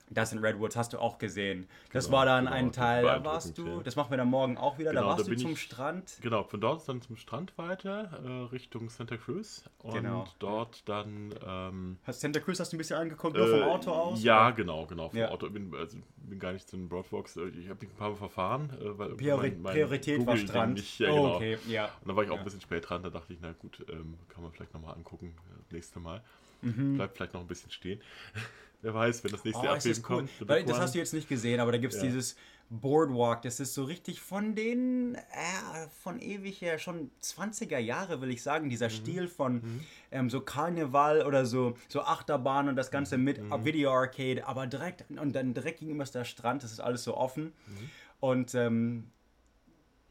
das 0.10 0.32
in 0.34 0.40
Redwoods 0.40 0.76
hast 0.76 0.94
du 0.94 1.00
auch 1.00 1.18
gesehen. 1.18 1.68
Das 1.92 2.06
Genau, 2.06 2.18
war 2.18 2.26
dann 2.26 2.46
genau, 2.46 2.56
ein 2.56 2.72
Teil, 2.72 3.04
da 3.04 3.26
warst 3.26 3.58
du, 3.58 3.82
das 3.82 3.96
machen 3.96 4.12
wir 4.12 4.18
dann 4.18 4.28
morgen 4.30 4.58
auch 4.58 4.78
wieder, 4.78 4.92
Genau, 4.92 5.02
da 5.02 5.08
da 5.08 5.12
warst 5.18 5.26
du 5.26 5.30
bin 5.32 5.40
zum 5.40 5.52
ich- 5.54 5.62
Strand. 5.62 6.18
Genau, 6.22 6.44
von 6.44 6.62
dort 6.62 6.88
dann 6.88 7.02
zum 7.02 7.18
Strand 7.18 7.58
weiter, 7.58 8.22
äh, 8.24 8.30
Richtung 8.54 8.90
Santa 8.90 9.18
Cruz. 9.18 9.64
Und 9.80 9.94
Genau. 9.94 10.26
dort 10.40 10.88
dann. 10.88 11.34
Ähm, 11.46 11.98
Hast 12.04 12.22
Santa 12.22 12.40
Cruz 12.40 12.60
hast 12.60 12.72
du 12.72 12.76
ein 12.76 12.80
bisschen 12.80 12.98
angeguckt, 12.98 13.36
nur 13.36 13.48
vom 13.48 13.60
äh, 13.60 13.64
Auto 13.64 13.92
aus? 13.92 14.24
Ja, 14.24 14.48
oder? 14.48 14.56
genau, 14.56 14.86
genau. 14.86 15.10
Vom 15.10 15.18
Ja. 15.20 15.30
Auto. 15.30 15.50
Bin, 15.50 15.74
also, 15.76 15.98
bin 16.18 16.38
gar 16.40 16.54
nicht 16.54 16.68
zu 16.70 16.78
den 16.78 16.88
Broadwalks. 16.88 17.36
äh, 17.38 17.48
Ich 17.50 17.70
habe 17.70 17.80
mich 17.84 17.90
ein 17.94 17.98
paar 17.98 18.10
Mal 18.12 18.16
verfahren. 18.18 18.70
Äh, 18.80 18.98
weil 19.00 19.10
Priori 19.16 19.52
mein- 19.52 19.62
mein 19.64 19.74
Priorität 19.74 20.20
war 20.20 20.26
Google-Ding 20.26 20.48
Strand. 20.48 20.74
Nicht, 20.76 21.00
ja, 21.00 21.10
Oh, 21.12 21.36
okay, 21.36 21.58
ja. 21.68 21.86
Und 22.02 22.10
da 22.10 22.16
war 22.16 22.24
ich 22.24 22.30
auch 22.30 22.38
ein 22.38 22.44
bisschen 22.44 22.62
spät 22.62 22.88
dran. 22.88 23.02
Da 23.02 23.10
dachte 23.10 23.34
ich, 23.34 23.40
na 23.42 23.54
gut, 23.54 23.84
ähm, 23.90 24.20
kann 24.30 24.44
man 24.44 24.52
vielleicht 24.52 24.74
nochmal 24.74 24.94
angucken. 24.96 25.36
äh, 25.50 25.56
Das 25.64 25.72
nächste 25.72 26.00
Mal. 26.00 26.22
Mhm. 26.66 26.96
Bleibt 26.96 27.16
vielleicht 27.16 27.34
noch 27.34 27.42
ein 27.42 27.48
bisschen 27.48 27.72
stehen. 27.72 28.02
Wer 28.82 28.94
weiß, 28.94 29.24
wenn 29.24 29.32
das 29.32 29.44
nächste 29.44 29.66
Oh, 29.66 29.70
Abheben 29.70 30.04
cool. 30.10 30.18
kommt. 30.18 30.48
Weil, 30.48 30.64
das 30.64 30.78
hast 30.80 30.94
du 30.94 31.00
jetzt 31.00 31.14
nicht 31.14 31.28
gesehen, 31.28 31.60
aber 31.60 31.72
da 31.72 31.78
gibt 31.80 31.94
es 31.94 32.00
Ja. 32.02 32.06
dieses 32.08 32.36
Boardwalk. 32.70 33.42
Das 33.42 33.60
ist 33.60 33.74
so 33.74 33.84
richtig 33.84 34.22
von 34.22 34.54
den, 34.54 35.16
äh, 35.16 35.88
von 36.04 36.20
ewig 36.20 36.62
her, 36.62 36.78
schon 36.78 37.10
20er 37.22 37.80
Jahre, 37.80 38.22
will 38.22 38.30
ich 38.30 38.44
sagen. 38.44 38.66
Mhm. 38.66 38.70
Dieser 38.70 38.90
Stil 38.92 39.28
von 39.28 39.82
ähm, 40.12 40.30
so 40.30 40.42
Karneval 40.42 41.25
oder 41.25 41.46
so, 41.48 41.75
so 41.88 42.01
Achterbahn 42.01 42.68
und 42.70 42.75
das 42.75 42.92
Ganze 42.92 43.18
mit 43.18 43.42
Mhm. 43.42 43.66
Video 43.66 43.92
Arcade, 43.92 44.46
aber 44.48 44.68
direkt, 44.68 45.06
und 45.10 45.34
dann 45.34 45.54
direkt 45.56 45.80
gegenüber 45.80 46.04
ist 46.04 46.14
der 46.14 46.25
Strand. 46.25 46.64
Das 46.64 46.72
ist 46.72 46.80
alles 46.80 47.04
so 47.04 47.16
offen. 47.18 47.46
Mhm. 47.68 47.90
Und 48.20 48.56
ähm, 48.56 49.12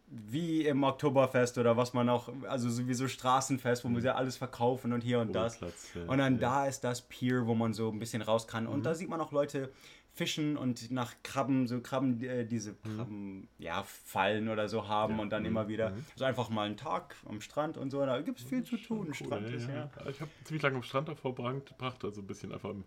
wie 0.07 0.67
im 0.67 0.83
Oktoberfest 0.85 1.59
oder 1.59 1.77
was 1.77 1.95
man 1.95 2.09
auch, 2.09 2.29
also 2.49 2.71
sowieso 2.71 3.09
Straßenfest, 3.09 3.85
wo 3.85 3.89
wir 3.89 4.03
ja 4.03 4.15
alles 4.15 4.37
verkaufen 4.37 4.93
und 4.93 5.03
hier 5.03 5.21
und 5.21 5.33
das. 5.33 5.55
Ruheplatz, 5.55 5.95
ja, 5.95 6.03
und 6.03 6.19
dann 6.19 6.35
ja. 6.35 6.41
da 6.41 6.67
ist 6.67 6.85
das 6.85 7.03
Pier, 7.03 7.47
wo 7.47 7.55
man 7.55 7.73
so 7.73 7.91
ein 7.91 7.99
bisschen 7.99 8.23
raus 8.23 8.47
kann. 8.47 8.67
Und 8.67 8.85
da 8.85 8.95
sieht 8.95 9.09
man 9.09 9.21
auch 9.21 9.33
Leute 9.33 9.73
fischen 10.15 10.57
und 10.57 10.93
nach 10.93 11.13
Krabben, 11.25 11.67
so 11.67 11.81
Krabben, 11.81 12.23
äh, 12.23 12.47
diese 12.47 12.75
Krabben, 12.75 13.49
ja, 13.59 13.83
Fallen 13.83 14.49
oder 14.49 14.69
so 14.69 14.87
haben 14.87 15.19
und 15.19 15.31
dann 15.31 15.45
immer 15.45 15.67
wieder, 15.67 15.93
so 16.15 16.25
einfach 16.25 16.51
mal 16.51 16.67
einen 16.67 16.77
Tag 16.77 17.17
am 17.29 17.41
Strand 17.41 17.77
und 17.77 17.91
so, 17.91 18.05
da 18.07 18.21
gibt 18.21 18.39
es 18.39 18.45
viel 18.45 18.63
zu 18.63 18.77
tun. 18.77 19.09
Cool, 19.09 19.15
Strand 19.15 19.51
ist, 19.51 19.69
ja. 19.69 19.91
Ich 20.09 20.21
habe 20.21 20.31
ziemlich 20.45 20.63
lange 20.63 20.77
am 20.77 20.83
Strand 20.85 21.09
davor 21.09 21.35
verbracht, 21.35 22.05
also 22.05 22.21
ein 22.21 22.27
bisschen 22.27 22.53
einfach 22.53 22.71
im, 22.71 22.85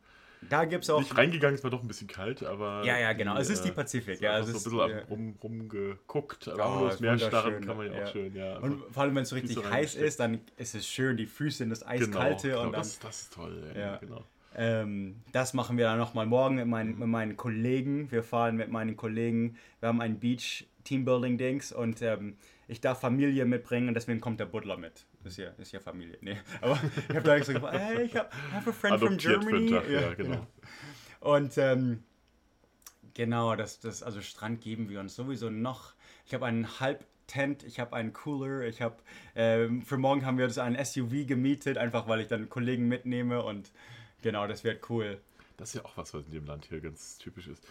Da 0.49 0.65
gibt 0.65 0.83
es 0.83 0.89
auch, 0.89 0.99
nicht 0.99 1.17
reingegangen, 1.17 1.55
es 1.55 1.63
war 1.63 1.71
doch 1.71 1.81
ein 1.81 1.88
bisschen 1.88 2.07
kalt, 2.07 2.43
aber. 2.43 2.83
Ja, 2.86 2.97
ja, 2.97 3.13
genau. 3.13 3.38
Es 3.38 3.49
ist 3.49 3.63
die 3.63 3.69
äh, 3.69 3.73
Pazifik, 3.73 4.15
es 4.15 4.19
ja, 4.21 4.39
es 4.39 4.47
so 4.47 4.51
ist, 4.51 4.67
ein 4.67 4.71
bisschen 4.71 4.89
ja. 4.89 5.03
rum, 5.05 5.36
rumgeguckt, 5.41 6.47
aber 6.47 6.75
Oh, 6.75 6.79
nur 6.79 6.89
das 6.89 6.99
Meer 6.99 7.19
starren 7.19 7.65
kann 7.65 7.77
man 7.77 7.91
ja 7.91 8.03
auch 8.03 8.12
schön, 8.12 8.36
ja. 8.36 8.57
und 8.57 8.83
vor 8.91 9.03
allem, 9.03 9.15
wenn 9.15 9.23
es 9.23 9.29
so 9.29 9.36
richtig 9.36 9.57
Füße 9.57 9.69
heiß 9.69 9.95
ist, 9.95 10.19
dann 10.19 10.39
ist 10.57 10.75
es 10.75 10.88
schön, 10.88 11.17
die 11.17 11.25
Füße 11.25 11.63
in 11.63 11.69
das 11.69 11.81
genau, 11.81 11.91
Eiskalte 11.91 12.49
genau, 12.49 12.62
und 12.62 12.71
dann 12.73 12.81
das, 12.81 12.99
das 12.99 13.21
ist 13.21 13.33
toll, 13.33 13.63
ja, 13.75 13.79
Ja. 13.79 13.97
genau. 13.97 14.23
Ähm, 14.55 15.17
das 15.33 15.53
machen 15.53 15.77
wir 15.77 15.86
dann 15.86 15.99
nochmal 15.99 16.25
morgen 16.25 16.55
mit 16.55 16.65
meinen, 16.65 16.97
mit 16.97 17.07
meinen 17.07 17.38
Kollegen. 17.38 18.12
Wir 18.12 18.23
fahren 18.23 18.55
mit 18.55 18.71
meinen 18.71 18.97
Kollegen. 18.97 19.55
Wir 19.79 19.89
haben 19.89 20.01
ein 20.01 20.19
Beach 20.19 20.65
Teambuilding 20.83 21.38
Dings 21.38 21.71
und 21.71 22.01
ähm, 22.01 22.38
ich 22.67 22.81
darf 22.81 22.99
Familie 22.99 23.45
mitbringen 23.45 23.88
und 23.89 23.93
deswegen 23.93 24.19
kommt 24.19 24.39
der 24.39 24.45
Butler 24.45 24.77
mit. 24.77 25.05
Ist 25.23 25.38
ja, 25.38 25.49
ist 25.58 25.71
ja 25.73 25.80
Familie. 25.80 26.17
Nee. 26.21 26.38
Aber 26.62 26.80
ich 27.10 27.15
habe 27.15 27.23
da 27.23 27.36
extra 27.36 27.53
gefragt, 27.53 27.77
hey, 27.80 28.03
ich 28.03 28.15
habe 28.15 28.30
have 28.53 28.69
a 28.69 28.73
friend 28.73 28.99
from 28.99 29.08
Adoptiert 29.10 29.43
für 29.43 29.49
Germany. 29.49 29.65
den 29.69 29.75
Tag, 29.75 29.89
ja, 29.89 30.13
genau. 30.13 30.47
Und 31.19 31.58
ähm, 31.58 32.03
genau, 33.13 33.56
das, 33.56 33.80
das, 33.80 34.03
also 34.03 34.21
Strand 34.21 34.62
geben 34.62 34.89
wir 34.89 34.99
uns 34.99 35.15
sowieso 35.15 35.49
noch. 35.49 35.93
Ich 36.25 36.34
habe 36.34 36.45
einen 36.45 36.80
Halbtent, 36.80 37.63
ich 37.63 37.80
habe 37.80 37.95
einen 37.95 38.13
Cooler, 38.13 38.62
ich 38.62 38.82
habe, 38.82 38.95
ähm, 39.36 39.82
für 39.82 39.97
morgen 39.97 40.25
haben 40.25 40.38
wir 40.38 40.45
uns 40.45 40.58
ein 40.58 40.75
SUV 40.84 41.25
gemietet, 41.27 41.77
einfach 41.77 42.08
weil 42.08 42.21
ich 42.21 42.27
dann 42.27 42.49
Kollegen 42.49 42.88
mitnehme 42.88 43.43
und 43.43 43.71
genau, 44.21 44.47
das 44.47 44.63
wird 44.63 44.89
cool. 44.89 45.19
Das 45.58 45.69
ist 45.69 45.75
ja 45.75 45.86
auch 45.86 45.97
was, 45.97 46.13
was 46.13 46.25
in 46.25 46.32
dem 46.32 46.45
Land 46.45 46.65
hier 46.65 46.80
ganz 46.80 47.17
typisch 47.17 47.47
ist. 47.47 47.63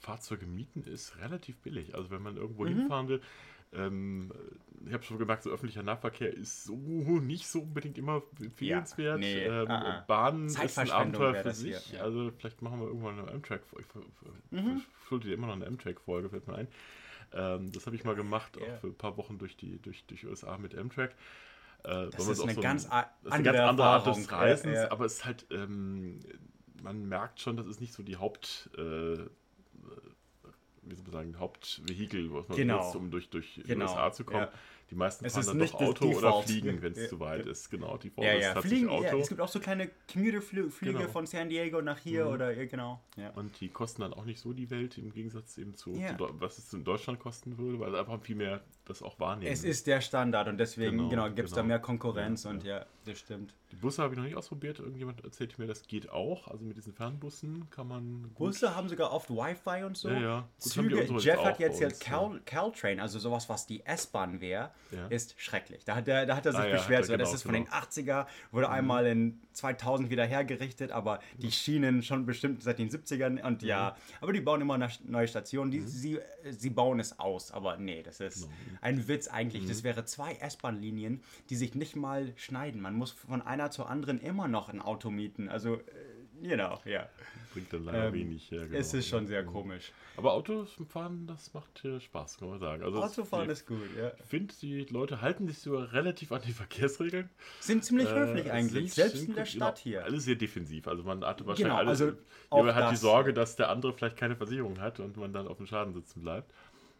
Fahrzeuge 0.00 0.46
mieten 0.46 0.82
ist 0.84 1.16
relativ 1.18 1.56
billig. 1.58 1.94
Also 1.94 2.10
wenn 2.10 2.22
man 2.22 2.36
irgendwo 2.36 2.64
Mhm. 2.64 2.68
hinfahren 2.80 3.08
will, 3.08 3.20
ähm, 3.76 4.32
ich 4.86 4.92
habe 4.92 5.02
schon 5.02 5.18
gemerkt, 5.18 5.42
so 5.42 5.50
öffentlicher 5.50 5.82
Nahverkehr 5.82 6.32
ist 6.32 6.64
so 6.64 6.76
nicht 6.76 7.48
so 7.48 7.60
unbedingt 7.62 7.98
immer 7.98 8.22
empfehlenswert. 8.40 9.18
nee, 9.18 9.44
ähm, 9.44 9.68
ah, 9.68 9.98
ah. 9.98 10.04
Bahn 10.06 10.46
ist 10.46 10.78
ein 10.78 10.90
Abenteuer 10.90 11.34
für 11.34 11.42
das 11.44 11.60
hier, 11.60 11.78
sich. 11.78 11.92
ja. 11.94 12.02
Also 12.02 12.30
vielleicht 12.38 12.62
machen 12.62 12.80
wir 12.80 12.86
irgendwann 12.86 13.18
eine 13.18 13.30
Amtrak. 13.32 13.62
Ich 13.80 13.86
Mhm. 14.52 14.76
ich 14.78 15.06
schulde 15.08 15.28
dir 15.28 15.34
immer 15.34 15.48
noch 15.48 15.54
eine 15.54 15.66
Amtrak-Folge, 15.66 16.28
fällt 16.30 16.46
mir 16.46 16.54
ein. 16.56 16.68
Ähm, 17.32 17.72
das 17.72 17.86
habe 17.86 17.96
ich 17.96 18.04
mal 18.04 18.14
gemacht, 18.14 18.56
Ja. 18.56 18.62
auch 18.74 18.78
für 18.80 18.86
ein 18.88 18.94
paar 18.94 19.16
Wochen 19.16 19.38
durch 19.38 19.56
die 19.56 19.80
durch, 19.82 20.04
durch 20.06 20.24
USA 20.26 20.56
mit 20.58 20.76
Amtrak. 20.78 21.14
Äh, 21.84 21.88
man 21.88 22.08
ist 22.10 22.20
eine 22.26 22.34
so 22.36 22.44
ein- 22.46 22.60
ganz 22.60 22.84
das 22.88 23.04
ist 23.24 23.32
eine 23.32 23.42
ganz 23.42 23.58
andere 23.58 23.86
Art 23.88 24.06
des. 24.06 24.30
Reisens, 24.30 24.74
Ja, 24.76 24.82
ja. 24.84 24.90
aber 24.92 25.04
es 25.04 25.14
ist 25.14 25.24
halt, 25.24 25.46
ähm, 25.50 26.20
man 26.82 27.08
merkt 27.08 27.40
schon, 27.40 27.56
das 27.56 27.66
ist 27.66 27.80
nicht 27.80 27.92
so 27.92 28.02
die 28.04 28.16
Haupt, 28.16 28.70
äh, 28.78 29.18
wie 30.86 30.94
soll 30.94 31.04
man 31.04 31.12
sagen, 31.12 31.38
Hauptvehikel, 31.38 32.32
was 32.32 32.48
man 32.48 32.56
Genau. 32.56 32.78
benutzt, 32.78 32.96
um 32.96 33.10
durch, 33.10 33.28
durch 33.30 33.60
Genau, 33.66 33.84
USA 33.86 34.12
zu 34.12 34.24
kommen. 34.24 34.42
ja. 34.42 34.52
Die 34.90 34.94
meisten 34.94 35.24
Es 35.24 35.32
fahren 35.32 35.40
ist 35.40 35.48
dann 35.48 35.58
doch 35.58 35.74
Auto 35.88 36.06
oder 36.16 36.42
fliegen, 36.42 36.80
wenn 36.80 36.92
es 36.92 36.98
Ja, 36.98 37.08
zu 37.08 37.18
weit 37.18 37.44
ja. 37.44 37.50
ist. 37.50 37.70
Genau, 37.70 37.96
die 37.96 38.12
Ja, 38.16 38.32
ist 38.32 38.42
ja, 38.42 38.54
tatsächlich 38.54 38.80
fliegen, 38.84 39.02
ja, 39.02 39.08
Auto. 39.10 39.18
es 39.18 39.28
gibt 39.28 39.40
auch 39.40 39.48
so 39.48 39.58
kleine 39.58 39.90
Commuterflüge 40.12 40.70
Genau. 40.80 41.08
von 41.08 41.26
San 41.26 41.48
Diego 41.48 41.82
nach 41.82 41.98
hier 41.98 42.28
oder 42.28 42.52
ja, 42.52 42.66
genau. 42.66 43.00
Ja. 43.16 43.30
Und 43.30 43.60
die 43.60 43.68
kosten 43.68 44.02
dann 44.02 44.14
auch 44.14 44.24
nicht 44.24 44.38
so 44.40 44.52
die 44.52 44.70
Welt, 44.70 44.96
im 44.98 45.12
Gegensatz 45.12 45.58
eben 45.58 45.74
zu, 45.74 45.90
Ja. 45.94 46.16
zu 46.16 46.28
was 46.38 46.58
es 46.58 46.72
in 46.72 46.84
Deutschland 46.84 47.18
kosten 47.18 47.58
würde, 47.58 47.80
weil 47.80 47.96
einfach 47.96 48.20
viel 48.20 48.36
mehr 48.36 48.60
das 48.84 49.02
auch 49.02 49.18
wahrnehmen. 49.18 49.50
Es 49.52 49.64
ist 49.64 49.88
der 49.88 50.00
Standard 50.00 50.46
und 50.46 50.58
deswegen 50.58 50.96
Genau, 50.98 51.08
genau, 51.08 51.26
gibt 51.30 51.48
es 51.48 51.50
da 51.54 51.62
genau. 51.62 51.68
mehr 51.68 51.78
Konkurrenz 51.80 52.44
Ja, 52.44 52.50
und 52.50 52.62
ja, 52.62 52.86
das 53.04 53.18
stimmt. 53.18 53.54
Die 53.72 53.76
Busse 53.76 54.00
habe 54.02 54.14
ich 54.14 54.18
noch 54.18 54.24
nicht 54.24 54.36
ausprobiert. 54.36 54.78
Irgendjemand 54.78 55.24
erzählte 55.24 55.60
mir, 55.60 55.66
das 55.66 55.88
geht 55.88 56.08
auch. 56.10 56.46
Also 56.46 56.64
mit 56.64 56.76
diesen 56.76 56.92
Fernbussen 56.92 57.68
kann 57.70 57.88
man 57.88 58.22
gut 58.34 58.36
Busse 58.52 58.76
haben 58.76 58.88
sogar 58.88 59.12
oft 59.12 59.28
Wi-Fi 59.30 59.82
und 59.84 59.96
so. 59.96 60.08
Ja, 60.10 60.20
ja. 60.20 60.48
Gut, 60.62 60.72
Züge, 60.72 61.02
Jeff 61.18 61.42
hat 61.42 61.58
jetzt 61.58 61.80
ja 61.80 61.88
Cal, 61.90 62.40
Caltrain, 62.44 63.00
also 63.00 63.18
sowas, 63.18 63.48
was 63.48 63.66
die 63.66 63.84
S-Bahn 63.84 64.40
wäre. 64.40 64.70
Ja. 64.92 65.06
ist 65.08 65.34
schrecklich. 65.40 65.84
Da 65.84 65.96
hat, 65.96 66.06
er, 66.06 66.26
da 66.26 66.36
hat 66.36 66.46
er 66.46 66.52
sich 66.52 66.60
Ah, 66.60 66.70
beschwert, 66.70 67.00
ja, 67.00 67.06
so, 67.06 67.16
das 67.16 67.28
genau, 67.30 67.34
ist 67.34 67.42
von 67.42 67.52
genau. 67.54 67.64
den 67.64 67.72
80er, 67.72 68.26
wurde 68.52 68.70
einmal 68.70 69.06
in 69.06 69.40
2000 69.52 70.10
wieder 70.10 70.24
hergerichtet, 70.24 70.92
aber 70.92 71.18
die 71.38 71.50
Schienen 71.50 72.02
schon 72.02 72.24
bestimmt 72.24 72.62
seit 72.62 72.78
den 72.78 72.88
70ern 72.88 73.42
und 73.42 73.62
ja, 73.62 73.96
aber 74.20 74.32
die 74.32 74.40
bauen 74.40 74.60
immer 74.60 74.78
neue 75.04 75.26
Stationen, 75.26 75.70
die, 75.72 75.80
sie, 75.80 76.20
sie 76.50 76.70
bauen 76.70 77.00
es 77.00 77.18
aus, 77.18 77.50
aber 77.50 77.76
nee, 77.78 78.02
das 78.02 78.20
ist 78.20 78.48
ein 78.80 79.08
Witz 79.08 79.26
eigentlich. 79.28 79.66
Das 79.66 79.82
wäre 79.82 80.04
zwei 80.04 80.34
S-Bahn-Linien, 80.34 81.20
die 81.50 81.56
sich 81.56 81.74
nicht 81.74 81.96
mal 81.96 82.32
schneiden. 82.36 82.80
Man 82.80 82.94
muss 82.94 83.10
von 83.10 83.42
einer 83.42 83.70
zur 83.70 83.90
anderen 83.90 84.20
immer 84.20 84.46
noch 84.46 84.68
ein 84.68 84.80
Auto 84.80 85.10
mieten, 85.10 85.48
also, 85.48 85.80
äh, 86.42 86.54
know, 86.56 86.78
ja. 86.84 87.08
Bringt 87.52 87.72
dann 87.72 87.84
leider 87.84 88.06
Ähm, 88.08 88.12
wenig. 88.14 88.50
Ja, 88.50 88.64
genau. 88.64 88.76
Es 88.78 88.92
ist 88.94 89.08
schon 89.08 89.26
sehr 89.26 89.44
komisch. 89.44 89.92
Aber 90.16 90.32
Autos 90.32 90.76
fahren, 90.88 91.26
das 91.26 91.52
macht 91.54 91.78
hier 91.80 92.00
Spaß, 92.00 92.38
kann 92.38 92.48
man 92.50 92.58
sagen. 92.58 92.82
Also 92.82 93.02
Autofahren 93.02 93.46
ich 93.46 93.52
ist 93.52 93.66
gut, 93.66 93.78
ja. 93.98 94.10
finde, 94.26 94.54
die 94.60 94.84
Leute 94.84 95.20
halten 95.20 95.46
sich 95.46 95.58
sogar 95.58 95.92
relativ 95.92 96.32
an 96.32 96.40
die 96.46 96.52
Verkehrsregeln. 96.52 97.28
Sind 97.60 97.84
ziemlich 97.84 98.08
Äh, 98.08 98.14
höflich 98.14 98.50
eigentlich, 98.52 98.92
sind- 98.92 99.04
selbst 99.04 99.18
sind 99.18 99.28
in 99.30 99.34
der 99.36 99.44
Stadt 99.46 99.76
genau, 99.76 99.82
hier. 99.96 100.04
Alles 100.04 100.24
sehr 100.24 100.36
defensiv. 100.36 100.86
Also 100.88 101.02
man 101.02 101.24
hat 101.24 101.40
wahrscheinlich 101.46 101.58
Genau, 101.64 101.76
alles. 101.76 102.00
also 102.02 102.16
auch 102.50 102.64
man 102.64 102.74
hat 102.74 102.92
die 102.92 102.96
Sorge, 102.96 103.32
dass 103.34 103.56
der 103.56 103.68
andere 103.70 103.92
vielleicht 103.92 104.16
keine 104.16 104.36
Versicherung 104.36 104.80
hat 104.80 105.00
und 105.00 105.16
man 105.16 105.32
dann 105.32 105.46
auf 105.48 105.56
dem 105.58 105.66
Schaden 105.66 105.92
sitzen 105.94 106.22
bleibt. 106.22 106.52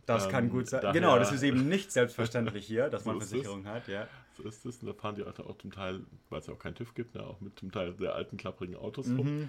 Das 0.07 0.29
kann 0.29 0.44
Ähm, 0.44 0.51
gut 0.51 0.68
sein. 0.68 0.81
daher- 0.83 0.92
Genau, 0.94 1.18
das 1.18 1.33
ist 1.33 1.42
eben 1.42 1.68
nicht 1.68 1.90
selbstverständlich 1.92 2.66
hier, 2.66 2.88
dass 2.88 3.05
man 3.07 3.16
So 3.16 3.22
es. 3.25 3.29
Versicherung 3.31 3.66
hat, 3.66 3.88
ja. 3.88 4.07
So 4.37 4.42
ist 4.42 4.64
es. 4.66 4.79
Und 4.83 4.87
da 4.88 4.92
fahren 4.94 5.14
die 5.14 5.22
Leute 5.22 5.44
auch 5.46 5.57
zum 5.59 5.70
Teil, 5.72 6.01
weil 6.31 6.40
es 6.40 6.46
ja 6.46 6.55
auch 6.55 6.59
keinen 6.59 6.75
TÜV 6.75 6.94
gibt, 6.94 7.14
ne, 7.14 7.22
auch 7.25 7.40
mit 7.40 7.59
zum 7.59 7.72
Teil 7.72 7.94
sehr 7.96 8.14
alten, 8.14 8.37
klapprigen 8.37 8.77
Autos 8.77 9.07
Mhm. 9.07 9.16
rum. 9.18 9.49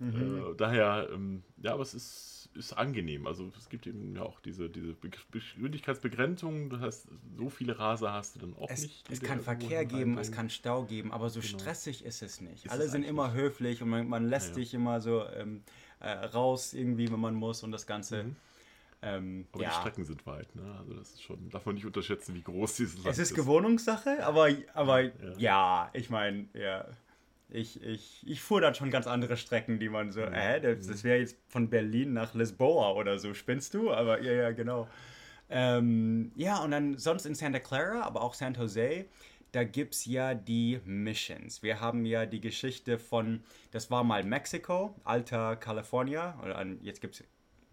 Äh, 0.00 0.54
daher, 0.56 1.08
ähm, 1.12 1.42
ja, 1.60 1.72
aber 1.72 1.82
es 1.82 1.92
ist, 1.92 2.48
ist 2.54 2.72
angenehm. 2.72 3.26
Also 3.26 3.50
es 3.58 3.68
gibt 3.68 3.84
eben 3.86 4.14
ja 4.14 4.22
auch 4.22 4.38
diese, 4.40 4.70
diese 4.70 4.92
Be 4.94 5.10
Geschwindigkeitsbegrenzung. 5.32 6.70
Das 6.70 6.80
heißt, 6.80 7.08
so 7.36 7.50
viele 7.50 7.78
Raser 7.78 8.12
hast 8.12 8.36
du 8.36 8.40
dann 8.40 8.54
auch 8.56 8.70
Es, 8.70 8.82
nicht. 8.82 9.10
es 9.10 9.20
kann 9.20 9.40
Verkehr 9.40 9.84
geben, 9.84 10.16
es 10.18 10.30
kann 10.30 10.50
Stau 10.50 10.84
geben, 10.84 11.12
aber 11.12 11.30
so 11.30 11.42
stressig 11.42 12.04
ist 12.04 12.22
es 12.22 12.40
nicht. 12.40 12.66
Ist 12.66 12.70
Alle 12.70 12.84
es 12.84 12.92
sind 12.92 13.02
immer 13.02 13.32
höflich 13.32 13.82
und 13.82 13.88
man, 13.88 14.08
man 14.08 14.24
lässt 14.28 14.46
Ja, 14.46 14.50
ja. 14.50 14.54
sich 14.54 14.74
immer 14.74 15.00
so 15.00 15.24
ähm, 15.26 15.62
äh, 16.00 16.10
raus 16.10 16.74
irgendwie, 16.74 17.10
wenn 17.10 17.20
man 17.20 17.34
muss 17.34 17.62
und 17.64 17.72
das 17.72 17.86
Ganze. 17.86 18.24
Ähm, 19.00 19.38
Mhm. 19.38 19.46
Aber 19.52 19.62
ja. 19.62 19.68
die 19.70 19.74
Strecken 19.76 20.04
sind 20.04 20.26
weit, 20.26 20.54
ne? 20.56 20.74
Also 20.78 20.94
das 20.94 21.10
ist 21.10 21.22
schon, 21.22 21.48
darf 21.50 21.64
man 21.66 21.74
nicht 21.76 21.86
unterschätzen, 21.86 22.34
wie 22.34 22.42
groß 22.42 22.76
dieses 22.76 22.96
Land 22.96 23.06
Es 23.08 23.18
ist 23.18 23.34
Gewohnungssache, 23.34 24.24
aber, 24.26 24.48
aber 24.74 25.02
ja. 25.02 25.12
Ja. 25.38 25.90
ich 25.92 26.10
meine, 26.10 26.46
ja. 26.54 26.84
Ich, 27.50 27.82
ich, 27.82 28.24
ich 28.28 28.42
fuhr 28.42 28.60
dann 28.60 28.74
schon 28.74 28.90
ganz 28.90 29.06
andere 29.06 29.38
Strecken, 29.38 29.78
die 29.78 29.88
man 29.88 30.12
so, 30.12 30.20
äh, 30.20 30.60
das, 30.60 30.84
Mhm. 30.86 30.90
das 30.90 31.04
wäre 31.04 31.18
jetzt 31.20 31.38
von 31.48 31.70
Berlin 31.70 32.12
nach 32.12 32.34
Lisboa 32.34 32.92
oder 32.92 33.18
so, 33.18 33.32
spinnst 33.32 33.72
du? 33.72 33.90
Aber 33.92 34.20
ja, 34.20 34.32
ja, 34.32 34.50
genau. 34.50 34.86
Ähm, 35.48 36.30
ja, 36.36 36.58
und 36.62 36.72
dann 36.72 36.98
sonst 36.98 37.24
in 37.24 37.34
Santa 37.34 37.58
Clara, 37.58 38.02
aber 38.02 38.20
auch 38.22 38.34
San 38.34 38.52
Jose, 38.54 39.06
da 39.52 39.64
gibt 39.64 39.94
es 39.94 40.04
ja 40.04 40.34
die 40.34 40.80
Missions. 40.84 41.62
Wir 41.62 41.80
haben 41.80 42.04
ja 42.04 42.26
die 42.26 42.40
Geschichte 42.40 42.98
von, 42.98 43.42
das 43.70 43.90
war 43.90 44.04
mal 44.04 44.24
Mexiko, 44.24 44.94
Alta 45.04 45.56
California, 45.56 46.38
oder 46.44 46.62
jetzt 46.82 47.00
gibt 47.00 47.14
es 47.14 47.24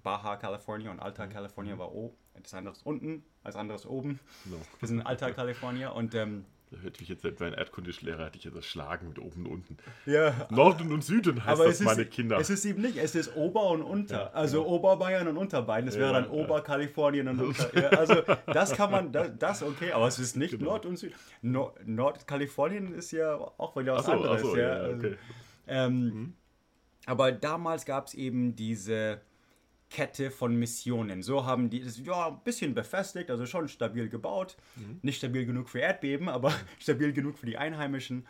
Baja 0.06 0.38
California 0.38 0.92
und 0.92 1.00
Alta 1.02 1.28
California 1.28 1.78
war 1.78 1.92
oben, 1.92 2.16
das 2.42 2.54
andere 2.54 2.74
ist 2.76 2.86
unten, 2.86 3.26
als 3.44 3.56
anderes 3.56 3.86
oben. 3.86 4.20
No. 4.46 4.56
Wir 4.80 4.88
sind 4.88 5.00
in 5.00 5.06
Alta 5.06 5.32
California 5.32 5.90
und 5.90 6.14
ähm, 6.16 6.46
Da 6.72 6.78
hätte 6.80 7.02
ich 7.02 7.10
jetzt, 7.10 7.24
wenn 7.24 7.36
ein 7.42 7.54
Erdkundischlehrer 7.54 8.26
hätte 8.26 8.38
ich 8.38 8.44
jetzt 8.44 8.56
das 8.56 8.66
Schlagen 8.68 9.08
mit 9.10 9.18
oben 9.20 9.46
und 9.46 9.52
unten. 9.52 9.78
ja, 10.06 10.48
Norden 10.52 10.92
und 10.92 11.04
Süden 11.04 11.44
heißt 11.44 11.60
das, 11.60 11.80
ist, 11.80 11.82
meine 11.86 12.06
Kinder. 12.06 12.38
es 12.40 12.50
ist 12.52 12.66
eben 12.66 12.82
nicht, 12.84 12.98
es 12.98 13.16
ist 13.16 13.36
Ober 13.36 13.70
und 13.72 13.82
Unter. 13.82 14.16
Ja, 14.26 14.32
also 14.32 14.66
Oberbayern 14.68 15.28
und 15.28 15.38
Unterbayern. 15.38 15.86
Das 15.88 15.96
wäre 15.98 16.14
Ja, 16.14 16.22
dann 16.22 16.26
ja. 16.26 16.44
Oberkalifornien 16.44 17.28
und 17.28 17.40
Unter. 17.48 17.98
Also 17.98 18.22
das 18.46 18.74
kann 18.74 18.92
man, 18.92 19.12
das, 19.12 19.32
das 19.40 19.64
okay, 19.64 19.92
aber 19.92 20.08
es 20.08 20.20
ist 20.20 20.36
nicht 20.38 20.52
Genau. 20.52 20.72
Nord 20.72 20.86
und 20.86 20.98
Süd. 20.98 21.14
No, 21.42 21.74
Nordkalifornien 21.86 22.94
ist 22.94 23.12
ja 23.12 23.36
auch 23.36 23.76
wieder 23.76 23.96
was 23.96 24.06
so, 24.06 24.12
anderes. 24.12 24.42
so, 24.42 24.56
ja, 24.56 24.68
ja, 24.68 24.84
also, 24.84 24.98
okay. 25.08 25.18
ähm, 25.68 26.36
Aber 27.08 27.32
damals 27.32 27.86
gab 27.86 28.08
es 28.08 28.14
eben 28.14 28.56
diese 28.56 29.22
Kette 29.90 30.32
von 30.32 30.56
Missionen. 30.56 31.22
So 31.22 31.46
haben 31.46 31.70
die 31.70 31.84
das 31.84 32.00
ja 32.04 32.28
ein 32.28 32.40
bisschen 32.44 32.74
befestigt, 32.74 33.30
also 33.30 33.46
schon 33.46 33.68
stabil 33.68 34.10
gebaut. 34.10 34.58
Nicht 35.02 35.18
stabil 35.18 35.46
genug 35.46 35.70
für 35.70 35.80
Erdbeben, 35.80 36.30
aber 36.30 36.54
stabil 36.80 37.14
genug 37.14 37.38
für 37.38 37.46
die 37.46 37.58
Einheimischen. 37.58 38.26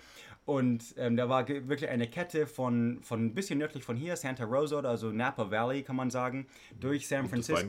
Und 0.45 0.93
ähm, 0.97 1.17
da 1.17 1.27
war 1.27 1.47
wirklich 1.47 1.89
eine 1.89 2.07
Kette 2.07 2.45
von, 2.45 2.99
von 3.01 3.25
ein 3.25 3.33
bisschen 3.33 3.57
nördlich 3.57 3.83
von 3.83 3.95
hier, 3.95 4.15
Santa 4.15 4.43
Rosa, 4.43 4.79
also 4.81 5.09
Napa 5.11 5.49
Valley, 5.49 5.81
kann 5.81 5.95
man 5.95 6.11
sagen, 6.11 6.45
durch 6.79 7.07
San 7.07 7.21
Und 7.21 7.29
Francisco. 7.29 7.57
Das 7.63 7.67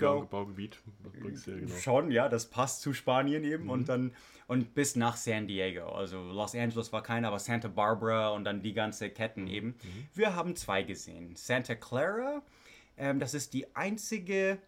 ja 1.46 1.55
genau. 1.55 1.75
Schon, 1.77 2.11
ja, 2.11 2.29
das 2.29 2.51
passt 2.51 2.83
zu 2.83 2.92
Spanien 2.92 3.44
eben 3.44 3.70
und 3.70 3.88
dann 3.88 4.12
und 4.46 4.75
bis 4.75 4.94
nach 4.94 5.16
San 5.16 5.49
Diego. 5.49 5.88
Also 5.88 6.22
Los 6.22 6.55
Angeles 6.55 6.92
war 6.92 7.03
keiner, 7.03 7.29
aber 7.29 7.38
Santa 7.38 7.68
Barbara 7.68 8.29
und 8.31 8.44
dann 8.44 8.62
die 8.62 8.75
ganze 8.75 9.09
Ketten 9.11 9.46
eben. 9.46 9.75
Wir 10.14 10.37
haben 10.37 10.55
zwei 10.55 10.83
gesehen. 10.83 11.35
Santa 11.35 11.75
Clara, 11.75 12.42
ähm, 12.97 13.19
das 13.19 13.35
ist 13.35 13.53
die 13.53 13.75
einzige. 13.75 14.59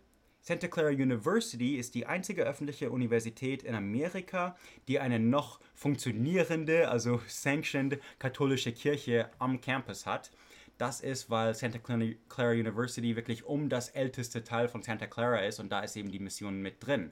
Santa 0.41 0.69
Clara 0.69 0.91
University 0.91 1.77
ist 1.77 1.95
die 1.95 2.07
einzige 2.07 2.45
öffentliche 2.45 2.91
Universität 2.91 3.64
in 3.64 3.75
Amerika, 3.75 4.57
die 4.87 5.01
eine 5.01 5.19
noch 5.19 5.61
funktionierende, 5.75 6.88
also 6.88 7.21
sanctioned 7.27 7.99
katholische 8.19 8.73
Kirche 8.73 9.31
am 9.38 9.61
Campus 9.61 10.07
hat. 10.07 10.31
Das 10.79 11.01
ist, 11.01 11.29
weil 11.29 11.55
Santa 11.55 11.79
Clara 11.79 12.53
University 12.53 13.17
wirklich 13.17 13.45
um 13.45 13.69
das 13.69 13.88
älteste 13.88 14.45
Teil 14.45 14.69
von 14.69 14.83
Santa 14.83 15.07
Clara 15.07 15.41
ist 15.41 15.59
und 15.59 15.71
da 15.71 15.81
ist 15.81 15.97
eben 15.97 16.11
die 16.11 16.21
Mission 16.21 16.62
mit 16.62 16.87
drin. 16.87 17.11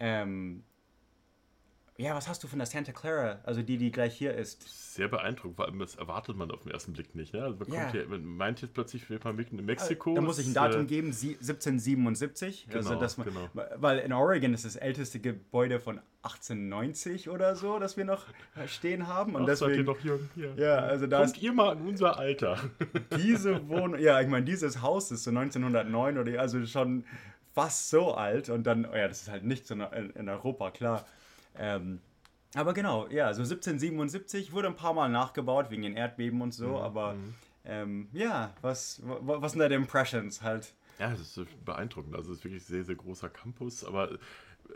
Ähm, 0.00 0.64
ja, 2.00 2.14
was 2.14 2.28
hast 2.28 2.42
du 2.42 2.48
von 2.48 2.58
der 2.58 2.66
Santa 2.66 2.92
Clara, 2.92 3.40
also 3.44 3.62
die, 3.62 3.76
die 3.76 3.90
gleich 3.90 4.16
hier 4.16 4.34
ist? 4.34 4.94
Sehr 4.94 5.08
beeindruckend, 5.08 5.56
vor 5.56 5.66
allem 5.66 5.78
das 5.78 5.96
erwartet 5.96 6.34
man 6.36 6.50
auf 6.50 6.62
den 6.62 6.72
ersten 6.72 6.92
Blick 6.94 7.14
nicht. 7.14 7.34
Ne? 7.34 7.42
Also 7.42 7.56
man, 7.58 7.68
Ja. 7.72 7.80
kommt 7.82 7.92
hier, 7.92 8.08
man 8.08 8.24
meint 8.24 8.62
jetzt 8.62 8.72
plötzlich, 8.74 9.08
wir 9.10 9.20
fahren 9.20 9.38
in 9.38 9.64
Mexiko. 9.64 10.14
Da 10.14 10.20
muss 10.22 10.38
ich 10.38 10.46
ein 10.46 10.54
Datum 10.54 10.82
äh, 10.82 10.86
geben, 10.86 11.12
sie- 11.12 11.36
1777. 11.36 12.68
also 12.74 12.88
Genau, 12.90 13.00
dass 13.00 13.18
man, 13.18 13.28
genau. 13.28 13.48
Weil 13.76 13.98
in 13.98 14.12
Oregon 14.12 14.54
ist 14.54 14.64
das 14.64 14.76
älteste 14.76 15.20
Gebäude 15.20 15.78
von 15.78 16.00
1890 16.22 17.28
oder 17.28 17.54
so, 17.54 17.78
das 17.78 17.96
wir 17.96 18.04
noch 18.04 18.24
stehen 18.66 19.06
haben. 19.06 19.34
Und 19.34 19.42
Ach, 19.48 19.54
seid 19.56 19.68
ihr 19.76 19.84
deswegen, 19.84 19.86
noch 19.86 20.00
jung? 20.00 20.30
Hier. 20.34 20.54
ja, 20.56 20.76
also 20.78 21.06
da 21.06 21.18
Kommt 21.18 21.36
ist 21.36 21.42
ihr 21.42 21.52
mal 21.52 21.76
in 21.76 21.86
unser 21.86 22.18
Alter. 22.18 22.58
diese 23.18 23.68
Wohnung, 23.68 23.98
ja, 24.00 24.20
ich 24.20 24.28
meine, 24.28 24.44
dieses 24.44 24.80
Haus 24.82 25.10
ist 25.10 25.24
so 25.24 25.30
1909 25.30 26.18
oder 26.18 26.40
also 26.40 26.64
schon 26.66 27.04
fast 27.52 27.90
so 27.90 28.14
alt 28.14 28.48
und 28.48 28.64
dann, 28.64 28.86
oh 28.86 28.96
ja, 28.96 29.06
das 29.08 29.22
ist 29.22 29.28
halt 29.30 29.44
nicht 29.44 29.66
so 29.66 29.74
in 29.74 30.28
Europa, 30.28 30.70
klar. 30.70 31.04
Ähm, 31.56 32.00
aber 32.54 32.74
genau, 32.74 33.06
ja, 33.08 33.32
so 33.32 33.42
1777 33.42 34.52
wurde 34.52 34.68
ein 34.68 34.76
paar 34.76 34.94
Mal 34.94 35.08
nachgebaut 35.08 35.70
wegen 35.70 35.82
den 35.82 35.96
Erdbeben 35.96 36.40
und 36.42 36.52
so, 36.52 36.78
aber 36.80 37.14
ähm, 37.64 38.08
ja, 38.12 38.52
was, 38.62 39.00
wa- 39.04 39.40
was 39.40 39.52
sind 39.52 39.60
deine 39.60 39.74
Impressions 39.74 40.42
halt? 40.42 40.74
Ja, 40.98 41.10
das 41.10 41.36
ist 41.36 41.64
beeindruckend. 41.64 42.14
Also 42.14 42.32
es 42.32 42.38
ist 42.38 42.44
wirklich 42.44 42.62
ein 42.62 42.66
sehr, 42.66 42.84
sehr 42.84 42.94
großer 42.96 43.28
Campus, 43.30 43.84
aber 43.84 44.18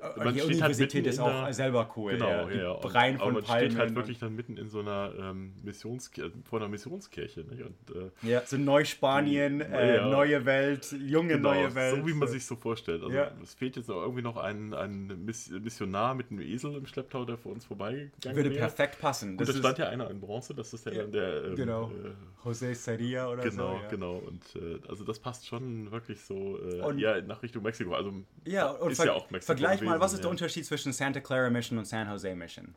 Äh, 0.00 0.33
die 0.33 0.42
Universität 0.42 0.94
mitten 0.94 1.09
ist 1.09 1.18
auch 1.20 1.26
einer- 1.28 1.52
selber 1.52 1.90
cool. 1.96 2.12
Genau, 2.12 2.28
ja, 2.28 2.50
ja, 2.50 2.57
ja. 2.62 2.70
Und- 2.72 2.94
Reihen 2.94 3.16
aber 3.16 3.24
von 3.24 3.35
man 3.35 3.42
Palmen. 3.44 3.70
steht 3.70 3.78
halt 3.78 3.90
und- 3.90 3.96
wirklich 3.96 4.18
dann 4.18 4.35
mitten 4.35 4.57
in 4.57 4.68
so 4.68 4.80
einer 4.80 5.12
ähm, 5.18 5.52
Missionskirche, 5.62 6.33
vor 6.44 6.61
einer 6.61 6.68
Missionskirche. 6.68 7.40
Nicht? 7.40 7.62
Und, 7.62 7.96
äh, 7.96 8.28
ja, 8.30 8.42
so 8.44 8.57
Neuspanien, 8.57 9.61
äh, 9.61 9.96
Ja. 9.96 10.09
neue 10.09 10.44
Welt, 10.44 10.92
junge 11.07 11.35
genau, 11.35 11.52
neue 11.54 11.74
Welt. 11.74 11.96
so 11.96 12.07
wie 12.07 12.12
man 12.14 12.28
sich 12.28 12.44
so 12.46 12.57
vorstellt. 12.57 13.02
Also 13.02 13.14
Ja. 13.14 13.30
es 13.42 13.54
fehlt 13.54 13.76
jetzt 13.76 13.88
noch 13.88 14.00
irgendwie 14.02 14.22
noch 14.22 14.37
ein, 14.37 14.74
ein 14.74 15.24
Miss- 15.24 15.50
Missionar 15.50 16.14
mit 16.14 16.30
einem 16.30 16.40
Esel 16.40 16.74
im 16.76 16.87
Schlepptau, 16.87 17.24
der 17.24 17.37
vor 17.38 17.52
uns 17.52 17.64
vorbeigegangen 17.64 18.37
Würde 18.37 18.50
wäre. 18.50 18.61
perfekt 18.61 19.00
passen. 19.00 19.37
Das 19.37 19.48
da 19.48 19.54
ist- 19.54 19.59
stand 19.61 19.78
ja 19.78 19.88
einer 19.88 20.11
in 20.11 20.20
Bronze, 20.20 20.54
das 20.54 20.72
ist 20.72 20.87
ja, 20.87 20.92
dann 20.92 21.12
der... 21.12 21.44
Ähm, 21.44 21.54
Genau. 21.57 21.90
Äh, 21.90 22.46
José 22.48 22.74
Saria 22.74 23.28
oder 23.28 23.42
Genau, 23.42 23.76
so. 23.76 23.83
Ja. 23.83 23.88
genau. 23.88 24.14
Und 24.16 24.42
äh, 24.57 24.78
also 24.88 25.04
das 25.04 25.18
passt 25.18 25.46
schon 25.46 25.90
wirklich 25.90 26.20
so 26.20 26.59
äh, 26.59 26.80
Und- 26.83 26.98
eher 26.98 27.22
nach 27.22 27.42
Richtung 27.42 27.62
Mexiko. 27.62 27.94
Also 27.94 28.12
Ja, 28.44 28.70
und 28.70 28.90
ist 28.92 29.02
ja 29.02 29.12
auch 29.12 29.30
Mexiko. 29.30 29.46
vergleich 29.59 29.80
mal, 29.85 30.01
was 30.01 30.12
ist 30.12 30.20
der 30.20 30.29
ja. 30.29 30.31
Unterschied 30.31 30.66
zwischen 30.66 30.92
Santa 30.92 31.20
Clara 31.20 31.51
Mission 31.51 31.79
und 31.79 31.85
San 31.87 32.09
Jose 32.09 32.35
Mission? 32.35 32.73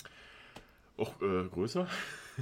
Auch 0.98 1.14
äh, 1.22 1.48
größer. 1.50 1.88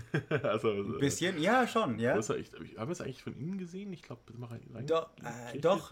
also 0.43 0.71
äh, 0.71 0.99
Bisschen? 0.99 1.41
Ja, 1.41 1.67
schon, 1.67 1.99
ja. 1.99 2.13
größer. 2.13 2.37
Ich, 2.37 2.49
ich 2.53 2.77
habe 2.77 2.91
es 2.91 3.01
eigentlich 3.01 3.23
von 3.23 3.37
innen 3.37 3.57
gesehen. 3.57 3.91
Ich 3.93 4.01
glaube, 4.01 4.21
die 4.27 5.57
äh, 5.57 5.59
doch. 5.59 5.91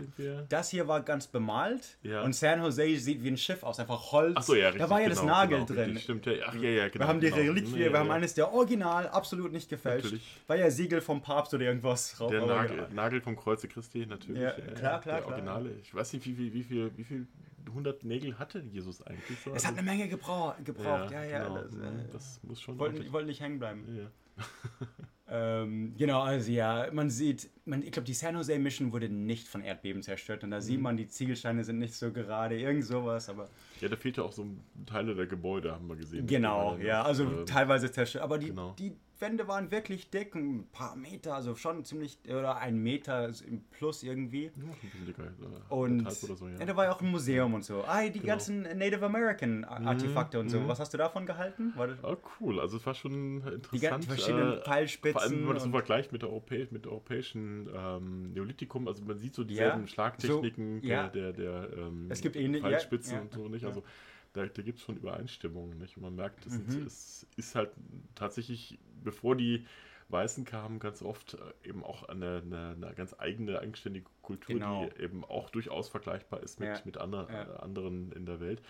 Das 0.50 0.70
hier 0.70 0.88
war 0.88 1.02
ganz 1.02 1.28
bemalt 1.28 1.98
Ja. 2.04 2.22
und 2.24 2.34
San 2.34 2.62
Jose 2.62 2.98
sieht 2.98 3.24
wie 3.24 3.30
ein 3.30 3.38
Schiff 3.38 3.64
aus, 3.64 3.80
einfach 3.80 4.12
Holz. 4.12 4.36
Ach 4.38 4.44
so, 4.44 4.56
ja, 4.56 4.68
richtig. 4.68 4.82
da 4.82 4.90
war 4.90 5.00
ja 5.02 5.10
genau, 5.10 5.22
das 5.22 5.26
Nagel 5.26 5.58
genau, 5.60 5.68
drin. 5.68 5.86
Richtig, 5.86 6.04
stimmt, 6.04 6.26
ja. 6.26 6.34
Ach, 6.48 6.56
ja, 6.56 6.70
ja, 6.70 6.88
genau. 6.90 7.04
Wir 7.04 7.08
haben 7.08 7.20
die 7.22 7.30
genau. 7.30 7.38
Reliquie, 7.38 7.80
wir 7.80 8.00
haben 8.00 8.12
eines 8.12 8.34
der 8.34 8.52
Original, 8.52 9.08
absolut 9.08 9.52
nicht 9.52 9.70
gefälscht. 9.70 10.06
Natürlich. 10.06 10.42
War 10.48 10.56
ja 10.58 10.72
Siegel 10.72 11.02
vom 11.02 11.22
Papst 11.22 11.54
oder 11.54 11.66
irgendwas 11.66 12.16
drauf. 12.16 12.32
Der 12.32 12.46
Nagel. 12.46 12.88
Nagel 12.94 13.22
vom 13.22 13.36
Kreuze 13.36 13.68
Christi, 13.68 14.06
natürlich. 14.06 14.42
Ja, 14.42 14.52
klar, 14.52 14.76
klar, 14.76 15.00
Der 15.00 15.00
klar. 15.02 15.26
Originale. 15.28 15.72
Ich 15.82 15.94
weiß 15.94 16.14
nicht, 16.14 16.26
wie 16.26 16.34
viel, 16.34 16.54
wie 16.54 16.64
viel, 16.64 16.92
wie 16.98 17.04
viel 17.04 17.28
hundert 17.73 18.04
Nägel 18.04 18.38
hatte 18.39 18.60
Jesus 18.71 19.02
eigentlich? 19.02 19.39
So? 19.43 19.52
Es 19.54 19.65
hat 19.65 19.73
eine 19.73 19.84
Menge 19.84 20.08
gebraucht, 20.08 20.63
gebraucht. 20.65 21.12
ja, 21.12 21.23
ja. 21.23 21.43
genau. 21.47 21.62
das, 21.62 21.73
äh, 21.76 21.80
das 22.12 22.39
muss 22.43 22.62
schon. 22.62 22.80
ordentlich- 22.80 23.12
wollten 23.12 23.28
nicht 23.28 23.41
hängen 23.41 23.60
bleiben. 23.60 23.86
ja. 23.95 24.10
Ähm, 25.36 25.95
genau, 25.97 26.21
also 26.21 26.52
ja, 26.52 26.89
man 26.91 27.10
sieht, 27.10 27.49
man, 27.65 27.82
ich 27.82 27.91
glaube, 27.91 28.06
die 28.06 28.13
San 28.13 28.36
Jose 28.36 28.60
Mission 28.60 28.91
wurde 28.91 29.08
nicht 29.10 29.47
von 29.47 29.63
Erdbeben 29.63 30.04
zerstört 30.04 30.43
und 30.43 30.52
da 30.52 30.60
sieht 30.60 30.82
man, 30.82 30.97
die 30.97 31.08
Ziegelsteine 31.08 31.63
sind 31.63 31.80
nicht 31.80 31.95
so 31.95 32.12
gerade, 32.12 32.60
irgend 32.60 32.84
sowas, 32.86 33.30
aber 33.30 33.49
Ja, 33.80 33.88
da 33.88 33.95
fehlt 33.95 34.17
ja 34.17 34.23
auch 34.23 34.34
so 34.34 34.45
Teile 34.86 35.15
der 35.15 35.26
Gebäude, 35.26 35.71
haben 35.71 35.88
wir 35.88 35.95
gesehen. 35.95 36.28
genau, 36.28 36.73
waren 36.73 36.82
ja, 36.82 37.02
also 37.04 37.23
ähm, 37.23 37.45
teilweise 37.47 37.89
zerstört, 37.91 38.23
aber 38.23 38.38
die, 38.38 38.47
genau. 38.47 38.76
die 38.78 38.95
Wände 39.24 39.48
waren 39.48 39.72
wirklich 39.72 40.10
dick, 40.12 40.36
ein 40.36 40.68
paar 40.72 40.96
Meter, 40.96 41.34
also 41.34 41.56
schon 41.56 41.84
ziemlich, 41.86 42.20
oder 42.28 42.58
ein 42.58 42.78
Meter 42.78 43.30
im 43.48 43.64
Plus 43.72 44.04
irgendwie. 44.04 44.44
ja, 44.44 44.52
ein 44.56 44.76
bisschen 44.82 45.06
dicker, 45.08 45.24
äh, 45.24 45.74
Und 45.74 46.12
so, 46.12 46.48
ja. 46.48 46.64
da 46.66 46.76
war 46.76 46.86
ja 46.86 46.92
auch 46.92 47.02
ein 47.02 47.10
Museum 47.10 47.54
und 47.56 47.64
so. 47.64 47.84
Ah, 47.88 48.04
die 48.04 48.12
Genau. 48.20 48.26
ganzen 48.26 48.62
Native 48.64 49.06
American 49.06 49.64
Artefakte 49.64 50.40
und 50.40 50.50
so. 50.50 50.60
mhm. 50.60 50.68
Was 50.68 50.80
hast 50.80 50.94
du 50.94 50.98
davon 50.98 51.26
gehalten? 51.26 51.74
War 51.76 51.88
Ah, 52.04 52.18
cool. 52.40 52.60
Also 52.60 52.78
es 52.78 52.86
war 52.86 52.94
schon 52.94 53.38
interessant. 53.38 53.70
Die 53.74 53.80
ganzen 53.80 54.08
verschiedenen 54.10 54.62
Pfeilspitzen 54.62 55.14
Vor 55.14 55.22
allem, 55.22 55.32
wenn 55.40 55.46
man 55.46 55.54
das 55.56 55.64
so 55.64 55.68
und- 55.68 55.74
vergleicht 55.74 56.12
mit 56.12 56.22
der, 56.22 56.30
Europä 56.30 56.68
mit 56.70 56.86
der 56.86 56.92
europäischen 56.92 57.70
ähm, 57.76 58.34
Neolithikum. 58.34 58.88
Also 58.88 59.04
man 59.06 59.18
sieht 59.18 59.34
so 59.34 59.44
dieselben 59.44 59.82
Ja, 59.82 59.88
Schlagtechniken 59.88 60.82
so, 60.82 60.88
der, 60.88 61.08
der, 61.10 61.34
der 61.34 61.70
ähm, 61.78 62.08
Es 62.10 62.22
gibt 62.22 62.36
ähnlich- 62.36 62.62
ja, 62.62 62.70
Pfeilspitzen 62.70 63.20
und 63.22 63.34
so, 63.34 63.48
nicht? 63.48 63.66
Also 63.66 63.84
da, 64.34 64.46
da 64.46 64.62
gibt 64.62 64.80
es 64.80 64.86
schon 64.86 64.98
Übereinstimmungen, 64.98 65.78
nicht? 65.78 65.98
Man 65.98 66.15
merkt, 66.15 66.46
es 66.46 66.58
Mhm. 66.58 66.86
ist, 66.86 67.28
ist 67.38 67.56
halt 67.56 67.72
tatsächlich, 68.15 68.80
bevor 69.04 69.36
die 69.36 69.65
Weißen 70.10 70.46
kamen, 70.46 70.80
ganz 70.80 71.02
oft 71.02 71.36
äh, 71.36 71.69
eben 71.69 71.84
auch 71.84 72.04
eine, 72.04 72.41
eine, 72.46 72.69
eine 72.76 72.93
ganz 72.96 73.15
eigene, 73.17 73.60
eigenständige 73.60 74.10
Kultur, 74.22 74.56
Genau. 74.56 74.89
die 74.89 75.02
eben 75.02 75.24
auch 75.24 75.50
durchaus 75.50 75.89
vergleichbar 75.89 76.41
ist 76.43 76.60
mit, 76.60 76.69
Ja, 76.69 76.82
mit 76.86 76.98
ander, 76.98 77.28
ja. 77.32 77.56
äh, 77.56 77.58
anderen 77.60 78.12
in 78.12 78.26
der 78.26 78.39
Welt. 78.39 78.62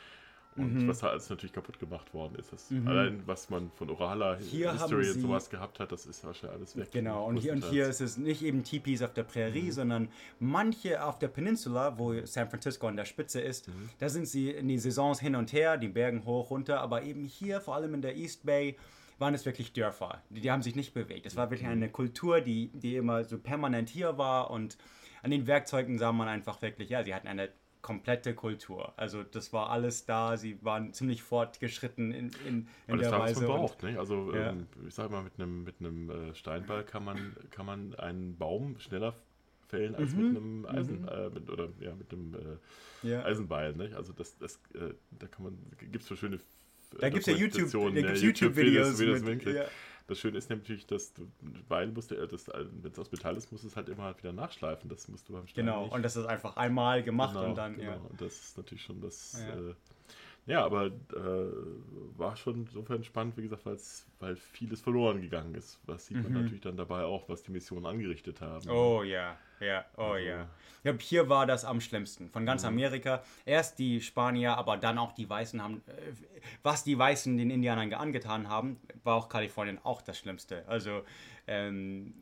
Und 0.55 0.83
Mhm. 0.83 0.87
was 0.87 0.99
da 0.99 1.07
alles 1.07 1.29
natürlich 1.29 1.53
kaputt 1.53 1.79
gemacht 1.79 2.13
worden 2.13 2.35
ist. 2.35 2.53
Das 2.53 2.71
Allein 2.85 3.23
was 3.25 3.49
man 3.49 3.71
von 3.71 3.89
oraler 3.89 4.37
Hier 4.37 4.71
History 4.71 5.09
und 5.09 5.21
sowas 5.21 5.49
gehabt 5.49 5.79
hat, 5.79 5.91
das 5.91 6.05
ist 6.05 6.23
wahrscheinlich 6.23 6.57
alles 6.57 6.77
weg. 6.77 6.91
Genau, 6.91 7.25
und 7.25 7.37
hier, 7.37 7.53
und 7.53 7.63
hier 7.65 7.87
ist 7.87 8.01
es 8.01 8.17
nicht 8.17 8.43
eben 8.43 8.63
Tipis 8.63 9.01
auf 9.01 9.13
der 9.13 9.23
Prärie, 9.23 9.71
sondern 9.71 10.09
manche 10.39 11.03
auf 11.03 11.17
der 11.17 11.27
Peninsula, 11.29 11.97
wo 11.97 12.13
San 12.25 12.49
Francisco 12.49 12.87
an 12.87 12.95
der 12.97 13.05
Spitze 13.05 13.41
ist, 13.41 13.69
da 13.99 14.09
sind 14.09 14.27
sie 14.27 14.51
in 14.51 14.67
die 14.67 14.77
Saisons 14.77 15.19
hin 15.19 15.35
und 15.35 15.53
her, 15.53 15.77
die 15.77 15.87
Bergen 15.87 16.25
hoch, 16.25 16.51
runter, 16.51 16.81
aber 16.81 17.03
eben 17.03 17.23
hier, 17.23 17.59
vor 17.61 17.75
allem 17.75 17.93
in 17.93 18.01
der 18.01 18.15
East 18.15 18.45
Bay, 18.45 18.77
waren 19.19 19.33
es 19.33 19.45
wirklich 19.45 19.73
Dörfer. 19.73 20.21
Die, 20.29 20.41
die 20.41 20.51
haben 20.51 20.61
sich 20.63 20.75
nicht 20.75 20.93
bewegt. 20.93 21.25
Es 21.25 21.35
war 21.35 21.49
wirklich 21.49 21.67
eine 21.69 21.89
Kultur, 21.89 22.41
die, 22.41 22.69
die 22.73 22.95
immer 22.95 23.23
so 23.23 23.37
permanent 23.37 23.89
hier 23.89 24.17
war 24.17 24.49
und 24.51 24.77
an 25.21 25.31
den 25.31 25.47
Werkzeugen 25.47 25.97
sah 25.97 26.11
man 26.11 26.27
einfach 26.27 26.61
wirklich, 26.61 26.89
ja, 26.89 27.03
sie 27.03 27.13
hatten 27.15 27.27
eine 27.27 27.49
komplette 27.83 28.33
Kultur. 28.33 28.93
Also 28.97 29.21
das 29.21 29.53
war 29.53 29.69
alles 29.69 30.05
da, 30.05 30.35
sie 30.37 30.57
waren 30.63 30.91
ziemlich 30.93 31.21
fortgeschritten 31.21 32.11
in, 32.11 32.31
in, 32.47 32.67
in 32.87 32.97
der 32.97 33.11
Weise. 33.11 33.41
man 33.45 33.57
braucht. 33.57 33.83
Ne? 33.83 33.99
Also 33.99 34.33
Ja. 34.33 34.49
ähm, 34.49 34.65
ich 34.87 34.95
sag 34.95 35.11
mal, 35.11 35.21
mit 35.21 35.33
einem 35.37 35.63
mit 35.63 35.75
einem 35.79 36.09
äh, 36.09 36.33
Steinball 36.33 36.83
kann 36.83 37.05
man, 37.05 37.35
kann 37.51 37.65
man 37.67 37.93
einen 37.95 38.35
Baum 38.37 38.79
schneller 38.79 39.13
fällen 39.67 39.93
als 39.95 40.13
mit 40.15 40.25
einem 40.35 40.65
Eisen 40.65 41.07
äh, 41.07 41.29
mit, 41.29 41.49
oder 41.49 41.69
ja, 41.79 41.93
mit 41.93 42.11
einem 42.11 42.33
äh, 42.33 42.37
Mhm. 42.37 43.09
Ja. 43.09 43.23
Eisenbeil. 43.25 43.73
Nicht? 43.73 43.93
Also 43.95 44.13
das, 44.13 44.37
das 44.37 44.55
äh, 44.75 44.93
da 45.19 45.27
kann 45.27 45.43
man 45.43 45.57
gibt 45.77 46.03
es 46.03 46.07
so 46.07 46.15
schöne 46.15 46.39
Da 46.99 47.09
gibt 47.09 47.27
es 47.27 47.33
ja 47.33 47.33
YouTube, 47.37 47.65
da 47.65 47.71
Dokumentationen, 47.79 47.95
gibt's 47.95 48.21
ja, 48.21 48.27
YouTube-Videos. 48.27 48.99
wie 49.01 49.05
das 49.07 49.19
mit- 49.21 49.29
hinkriegt. 49.29 49.57
ja. 49.57 49.65
Das 50.07 50.19
Schöne 50.19 50.37
ist 50.37 50.49
nämlich, 50.49 50.85
dass 50.85 51.13
du 51.13 51.31
Beil 51.69 51.87
musst, 51.87 52.11
du- 52.11 52.15
äh, 52.15 52.27
das, 52.27 52.47
äh, 52.49 52.65
wenn 52.81 52.91
es 52.91 52.99
aus 52.99 53.11
Metall 53.11 53.37
ist, 53.37 53.51
musst 53.51 53.63
du 53.63 53.69
es 53.69 53.75
halt 53.77 53.87
immer 53.87 54.03
halt 54.03 54.17
wieder 54.17 54.33
nachschleifen. 54.33 54.89
Das 54.89 55.07
musst 55.07 55.29
du 55.29 55.33
beim 55.33 55.47
Stein 55.47 55.65
Genau, 55.65 55.83
nicht. 55.85 55.93
und 55.93 56.03
das 56.03 56.15
ist 56.17 56.25
einfach 56.25 56.57
einmal 56.57 57.03
gemacht 57.03 57.33
Genau, 57.35 57.49
und 57.49 57.55
dann, 57.57 57.75
genau. 57.77 57.91
ja. 57.91 57.97
Und 57.97 58.19
das 58.21 58.33
ist 58.33 58.57
natürlich 58.57 58.83
schon 58.83 58.99
das. 58.99 59.41
Ja, 59.47 59.55
äh, 59.69 59.75
ja 60.45 60.63
aber 60.63 60.87
äh, 60.87 60.89
war 62.17 62.35
schon 62.35 62.61
insofern 62.65 63.03
spannend, 63.03 63.37
wie 63.37 63.43
gesagt, 63.43 63.65
weil 64.19 64.35
vieles 64.35 64.81
verloren 64.81 65.21
gegangen 65.21 65.55
ist. 65.55 65.79
Was 65.85 66.05
sieht 66.07 66.21
man 66.21 66.33
natürlich 66.33 66.61
dann 66.61 66.77
dabei 66.77 67.03
auch, 67.03 67.27
was 67.29 67.43
die 67.43 67.51
Missionen 67.51 67.85
angerichtet 67.85 68.41
haben. 68.41 68.65
Mhm. 68.65 68.71
Oh 68.71 69.03
ja, 69.03 69.37
ja, 69.59 69.85
oh 69.97 70.01
Also- 70.01 70.25
ja. 70.25 70.49
Ja, 70.83 70.93
hier 70.99 71.29
war 71.29 71.45
das 71.45 71.63
am 71.63 71.79
schlimmsten. 71.79 72.29
Von 72.29 72.45
ganz 72.45 72.65
Amerika. 72.65 73.23
Erst 73.45 73.79
die 73.79 74.01
Spanier, 74.01 74.57
aber 74.57 74.75
dann 74.75 74.97
auch 74.97 75.13
die 75.13 75.29
Weißen 75.29 75.63
haben. 75.63 75.81
Äh, 75.87 75.91
was 76.61 76.83
die 76.83 76.97
Weißen 76.97 77.37
den 77.37 77.49
Indianern 77.49 77.93
angetan 77.93 78.49
haben, 78.49 78.81
war 79.05 79.15
auch 79.15 79.29
Kalifornien 79.29 79.79
auch 79.83 80.01
das 80.01 80.19
Schlimmste. 80.19 80.67
Also 80.67 81.03
ähm, 81.47 82.13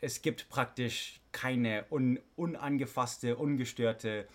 es 0.00 0.20
gibt 0.20 0.50
praktisch 0.50 1.20
keine 1.32 1.86
un, 1.90 2.18
unangefasste, 2.36 3.36
ungestörte. 3.36 4.28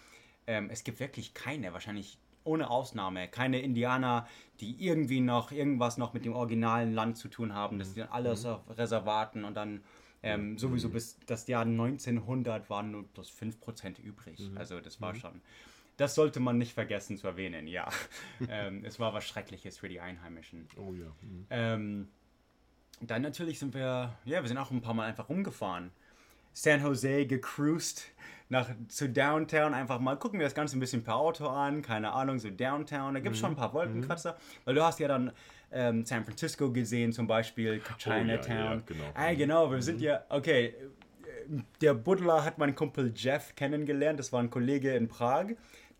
Ähm, 0.48 0.70
es 0.72 0.84
gibt 0.84 1.00
wirklich 1.00 1.36
keine, 1.36 1.74
wahrscheinlich 1.74 2.18
ohne 2.46 2.70
Ausnahme, 2.70 3.28
keine 3.28 3.60
Indianer, 3.60 4.28
die 4.60 4.86
irgendwie 4.86 5.20
noch 5.20 5.52
irgendwas 5.52 5.98
noch 5.98 6.14
mit 6.14 6.26
dem 6.26 6.34
originalen 6.34 6.94
Land 6.94 7.18
zu 7.18 7.28
tun 7.28 7.54
haben. 7.54 7.80
Das 7.80 7.94
sind 7.94 8.12
alles 8.12 8.46
auf 8.46 8.62
Reservaten 8.78 9.44
und 9.44 9.56
dann 9.56 9.84
ähm, 10.24 10.58
sowieso 10.58 10.90
bis 10.90 11.20
das 11.28 11.48
Jahr 11.48 11.64
1900 11.64 12.70
waren 12.70 12.92
nur 12.92 13.06
das 13.14 13.30
5% 13.30 14.02
übrig. 14.02 14.40
Also 14.56 14.80
das 14.80 15.02
war 15.02 15.14
schon. 15.14 15.42
Das 15.98 16.16
sollte 16.16 16.40
man 16.40 16.58
nicht 16.58 16.74
vergessen 16.74 17.18
zu 17.18 17.28
erwähnen, 17.28 17.68
ja. 17.68 17.90
ähm, 18.50 18.84
es 18.84 19.00
war 19.00 19.14
was 19.14 19.26
Schreckliches 19.26 19.78
für 19.78 19.88
die 19.88 20.02
Einheimischen. 20.02 20.68
Oh 20.78 20.94
ja. 20.94 21.08
mhm. 21.22 21.46
Ähm, 21.50 22.08
dann 23.02 23.22
natürlich 23.22 23.60
sind 23.60 23.74
wir, 23.74 24.18
ja, 24.26 24.42
wir 24.42 24.48
sind 24.48 24.58
auch 24.58 24.72
ein 24.72 24.82
paar 24.82 24.94
Mal 24.94 25.08
einfach 25.08 25.30
rumgefahren. 25.30 25.92
San 26.54 26.82
Jose 26.82 27.26
gecruised 27.28 28.06
nach 28.50 28.70
zu 28.88 29.10
Downtown, 29.10 29.74
einfach 29.74 30.00
mal 30.00 30.18
gucken 30.18 30.40
wir 30.40 30.46
das 30.46 30.56
Ganze 30.56 30.78
ein 30.78 30.80
bisschen 30.80 31.04
per 31.04 31.16
Auto 31.16 31.48
an, 31.48 31.82
keine 31.82 32.12
Ahnung, 32.12 32.40
so 32.40 32.50
Downtown. 32.50 33.16
Da 33.16 33.20
gibt 33.20 33.36
es 33.36 33.42
schon 33.42 33.52
ein 33.52 33.56
paar 33.56 33.74
Wolkenkratzer, 33.74 34.38
weil 34.66 34.76
du 34.76 34.84
hast 34.84 35.00
ja 35.00 35.08
dann 35.08 35.32
ähm, 35.72 36.06
San 36.06 36.24
Francisco 36.24 36.72
gesehen, 36.72 37.12
zum 37.12 37.28
Beispiel 37.28 37.82
Chinatown. 37.98 38.58
ja, 38.58 38.82
genau. 38.86 39.04
Ah, 39.14 39.34
genau, 39.34 39.72
wir 39.72 39.82
sind 39.82 40.00
ja, 40.00 40.24
okay, 40.30 40.68
äh, 40.68 40.74
der 41.82 41.94
Butler 41.94 42.44
hat 42.44 42.58
meinen 42.58 42.76
Kumpel 42.76 43.12
Jeff 43.16 43.56
kennengelernt, 43.56 44.20
das 44.20 44.32
war 44.32 44.42
ein 44.42 44.50
Kollege 44.50 44.94
in 44.94 45.08
Prag, 45.08 45.48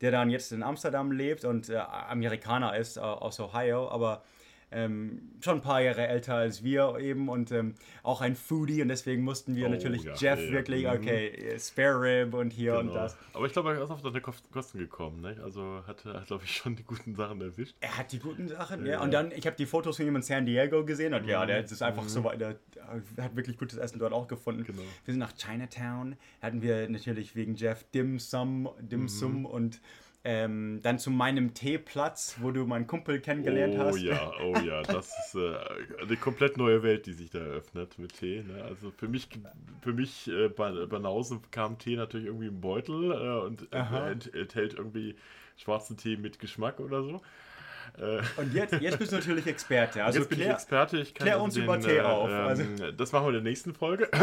der 0.02 0.12
dann 0.12 0.30
jetzt 0.30 0.52
in 0.52 0.62
Amsterdam 0.62 1.12
lebt 1.12 1.46
und 1.46 1.70
äh, 1.70 1.78
Amerikaner 1.78 2.76
ist 2.78 2.98
äh, 2.98 3.00
aus 3.00 3.40
Ohio, 3.40 3.90
aber 3.90 4.24
ähm, 4.72 5.22
schon 5.42 5.56
ein 5.58 5.62
paar 5.62 5.82
Jahre 5.82 6.08
älter 6.08 6.36
als 6.36 6.64
wir 6.64 6.98
eben 7.00 7.30
und 7.30 7.52
ähm, 7.52 7.76
auch 8.04 8.22
ein 8.22 8.36
Foodie 8.36 8.82
und 8.82 8.88
deswegen 8.90 9.24
mussten 9.24 9.56
wir 9.56 9.68
Oh, 9.68 9.70
natürlich 9.70 10.04
ja, 10.04 10.14
Jeff 10.16 10.40
ja, 10.40 10.46
ja. 10.48 10.52
wirklich, 10.52 10.84
Mhm. 10.86 10.90
okay, 10.90 11.28
äh, 11.28 11.60
Spare 11.60 12.02
Rib 12.02 12.34
und 12.34 12.52
hier 12.52 12.78
und 12.80 12.88
Genau. 12.88 12.94
das. 13.02 13.18
Aber 13.34 13.46
ich 13.46 13.54
glaube, 13.54 13.74
er 13.74 13.84
ist 13.84 13.90
auf 13.92 14.02
seine 14.02 14.20
Kost- 14.22 14.52
Kosten 14.52 14.80
gekommen. 14.80 15.22
Ne? 15.22 15.38
Also 15.44 15.82
hat 15.88 16.06
er, 16.06 16.22
glaube 16.22 16.44
ich, 16.46 16.56
schon 16.58 16.76
die 16.76 16.84
guten 16.84 17.16
Sachen 17.16 17.40
erwischt. 17.42 17.76
Er 17.80 17.98
hat 17.98 18.12
die 18.12 18.20
guten 18.20 18.48
Sachen, 18.48 18.86
ja. 18.86 18.94
Ja. 18.94 19.02
Und 19.02 19.12
dann, 19.14 19.32
ich 19.32 19.46
habe 19.46 19.56
die 19.56 19.66
Fotos 19.66 19.98
von 19.98 20.08
ihm 20.08 20.16
in 20.16 20.22
San 20.22 20.46
Diego 20.46 20.84
gesehen 20.84 21.14
und 21.14 21.26
ja, 21.26 21.44
Mhm. 21.44 21.48
der 21.48 21.64
ist 21.64 21.82
einfach 21.82 22.08
so 22.10 22.24
weit, 22.24 22.42
der 22.42 22.56
hat 23.20 23.36
wirklich 23.36 23.58
gutes 23.58 23.78
Essen 23.78 24.00
dort 24.00 24.14
auch 24.14 24.28
gefunden. 24.28 24.64
Genau. 24.66 24.82
Wir 25.06 25.14
sind 25.14 25.20
nach 25.20 25.34
Chinatown, 25.34 26.16
hatten 26.42 26.62
wir 26.62 26.90
natürlich 26.90 27.36
wegen 27.36 27.56
Jeff 27.56 27.84
Dim 27.94 28.20
Sum, 28.20 28.70
Dim 28.80 29.02
Mhm. 29.04 29.08
Sum 29.08 29.46
und 29.46 29.80
ähm, 30.26 30.80
dann 30.82 30.98
zu 30.98 31.12
meinem 31.12 31.54
Teeplatz, 31.54 32.38
wo 32.42 32.50
du 32.50 32.66
meinen 32.66 32.88
Kumpel 32.88 33.22
kennengelernt 33.22 33.76
oh 33.78 33.84
hast. 33.84 34.02
ja, 34.02 34.32
oh 34.44 34.58
ja, 34.66 34.82
das 34.82 35.08
ist 35.08 35.36
äh, 35.36 35.56
eine 36.02 36.18
komplett 36.18 36.58
neue 36.58 36.82
Welt, 36.82 37.06
die 37.06 37.14
sich 37.14 37.30
da 37.30 37.40
eröffnet 37.40 38.00
mit 38.00 38.18
Tee. 38.18 38.44
Ne? 38.44 38.64
Also 38.64 38.92
für 38.98 39.08
mich, 39.08 39.30
für 39.82 39.94
mich 39.94 40.28
äh, 40.28 40.50
bei 40.50 40.72
Banausen 40.88 41.42
kam 41.52 41.78
Tee 41.78 41.96
natürlich 41.96 42.26
irgendwie 42.26 42.48
im 42.48 42.60
Beutel 42.60 43.12
äh, 43.12 43.46
und 43.46 43.72
enthält 43.72 44.74
irgendwie 44.74 45.16
schwarzen 45.58 45.96
Tee 45.96 46.18
mit 46.18 46.40
Geschmack 46.40 46.80
oder 46.80 47.04
so. 47.04 47.22
Äh, 47.98 48.22
Und 48.42 48.54
jetzt, 48.54 48.74
jetzt 48.82 49.00
bist 49.00 49.12
du 49.12 49.16
natürlich 49.18 49.48
Experte. 49.48 50.04
Also 50.04 50.20
jetzt 50.20 50.30
bin 50.30 50.40
ich 50.40 50.46
klär- 50.46 50.54
Experte. 50.54 50.98
Ich 51.00 51.14
kann 51.14 51.26
klär 51.26 51.34
also 51.36 51.46
uns 51.46 51.54
den, 51.56 51.64
über 51.64 51.80
Tee 51.80 51.98
äh, 51.98 52.02
auf. 52.02 52.30
ähm, 52.30 52.36
Also- 52.36 52.92
Das 52.92 53.12
machen 53.12 53.24
wir 53.26 53.30
in 53.30 53.34
der 53.36 53.44
nächsten 53.44 53.74
Folge. 53.74 54.10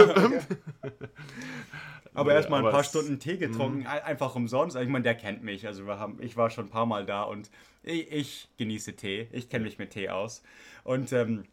Aber 2.15 2.31
Nee, 2.31 2.37
erstmal 2.37 2.61
ein 2.61 2.67
aber 2.67 2.73
paar 2.73 2.85
Stunden 2.85 3.19
Tee 3.19 3.39
getrunken, 3.39 3.81
Mhm. 3.81 3.87
ein- 3.87 4.03
einfach 4.03 4.35
umsonst. 4.35 4.77
Ich 4.77 4.89
meine, 4.89 5.03
der 5.03 5.15
kennt 5.15 5.43
mich. 5.43 5.67
Also 5.67 5.87
wir 5.87 5.99
haben, 5.99 6.19
ich 6.23 6.37
war 6.37 6.51
schon 6.51 6.67
ein 6.67 6.71
paar 6.71 6.85
Mal 6.85 7.07
da 7.07 7.23
und 7.23 7.51
ich, 7.83 8.13
ich 8.13 8.49
genieße 8.59 8.95
Tee. 8.97 9.29
Ich 9.33 9.49
kenne 9.49 9.65
mich 9.65 9.79
mit 9.79 9.91
Tee 9.91 10.11
aus. 10.11 10.43
Und, 10.85 11.11
ähm, 11.13 11.45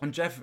und 0.00 0.16
Jeff 0.16 0.42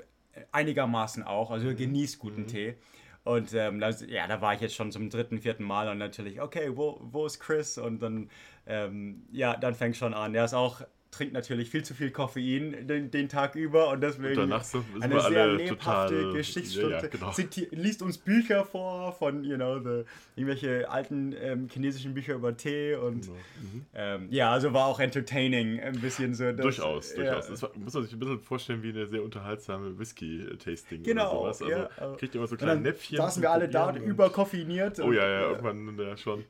einigermaßen 0.51 1.23
auch. 1.23 1.49
Also 1.49 1.65
er 1.67 1.73
Mhm. 1.73 1.77
genießt 1.77 2.19
guten 2.19 2.45
Tee. 2.45 2.75
Und 3.23 3.51
ähm, 3.55 3.79
das, 3.79 4.05
ja, 4.07 4.27
da 4.27 4.41
war 4.41 4.53
ich 4.53 4.61
jetzt 4.61 4.75
schon 4.75 4.91
zum 4.91 5.09
dritten, 5.09 5.39
vierten 5.39 5.63
Mal 5.63 5.89
und 5.89 5.97
natürlich, 5.97 6.39
okay, 6.39 6.71
wo, 6.75 6.99
wo 7.01 7.25
ist 7.25 7.39
Chris? 7.39 7.77
Und 7.79 7.99
dann, 7.99 8.29
ähm, 8.67 9.23
ja, 9.31 9.57
dann 9.57 9.73
fängt 9.73 9.97
schon 9.97 10.13
an. 10.13 10.33
Der 10.33 10.45
ist 10.45 10.53
auch, 10.53 10.81
trinkt 11.09 11.33
natürlich 11.33 11.69
viel 11.69 11.83
zu 11.83 11.93
viel 11.93 12.11
Koffein 12.11 12.85
den, 12.87 13.09
den 13.11 13.29
Tag 13.29 13.55
über 13.55 13.89
und 13.89 14.01
deswegen 14.01 14.35
danach 14.35 14.63
sind- 14.63 14.83
sind 14.93 15.03
eine 15.03 15.19
sehr 15.21 15.47
lebhafte 15.53 16.33
Geschichtsstunde. 16.33 16.91
Ja, 16.97 17.01
ja, 17.01 17.07
genau. 17.07 17.29
Ziti- 17.31 17.67
liest 17.71 18.01
uns 18.01 18.17
Bücher 18.17 18.65
vor 18.65 19.13
von, 19.13 19.43
you 19.43 19.55
know, 19.55 19.79
the, 19.79 20.03
irgendwelche 20.35 20.89
alten 20.89 21.33
ähm, 21.41 21.69
chinesischen 21.71 22.13
Bücher 22.13 22.35
über 22.35 22.55
Tee 22.57 22.95
und 22.95 23.21
Genau. 23.21 23.37
Mhm. 23.61 23.85
ähm, 23.95 24.27
ja, 24.31 24.51
also 24.51 24.73
war 24.73 24.85
auch 24.85 24.99
entertaining, 24.99 25.79
ein 25.79 25.99
bisschen 26.01 26.33
so. 26.35 26.51
das- 26.51 26.57
Durchaus, 26.61 27.15
ja. 27.15 27.23
durchaus. 27.23 27.47
Das 27.47 27.61
war, 27.63 27.71
muss 27.77 27.93
man 27.93 28.03
sich 28.03 28.13
ein 28.13 28.19
bisschen 28.19 28.39
vorstellen 28.41 28.83
wie 28.83 28.89
eine 28.89 29.07
sehr 29.07 29.23
unterhaltsame 29.23 29.97
Whisky-Tasting 29.97 31.03
Genau, 31.03 31.41
oder 31.43 31.53
sowas. 31.53 31.71
ja. 31.71 31.89
Also 31.97 32.15
kriegt 32.17 32.35
ihr 32.35 32.39
immer 32.39 32.47
so 32.47 32.53
Und 32.53 32.57
kleine 32.57 32.73
dann 32.75 32.83
Näpfchen. 32.83 33.17
saßen 33.17 33.41
wir 33.41 33.51
alle 33.51 33.69
da 33.69 33.89
und- 33.89 33.97
überkoffiniert. 33.97 34.99
Oh 34.99 35.05
und, 35.05 35.13
ja, 35.15 35.27
ja, 35.27 35.49
irgendwann 35.51 35.97
ja, 35.99 36.17
schon. 36.17 36.43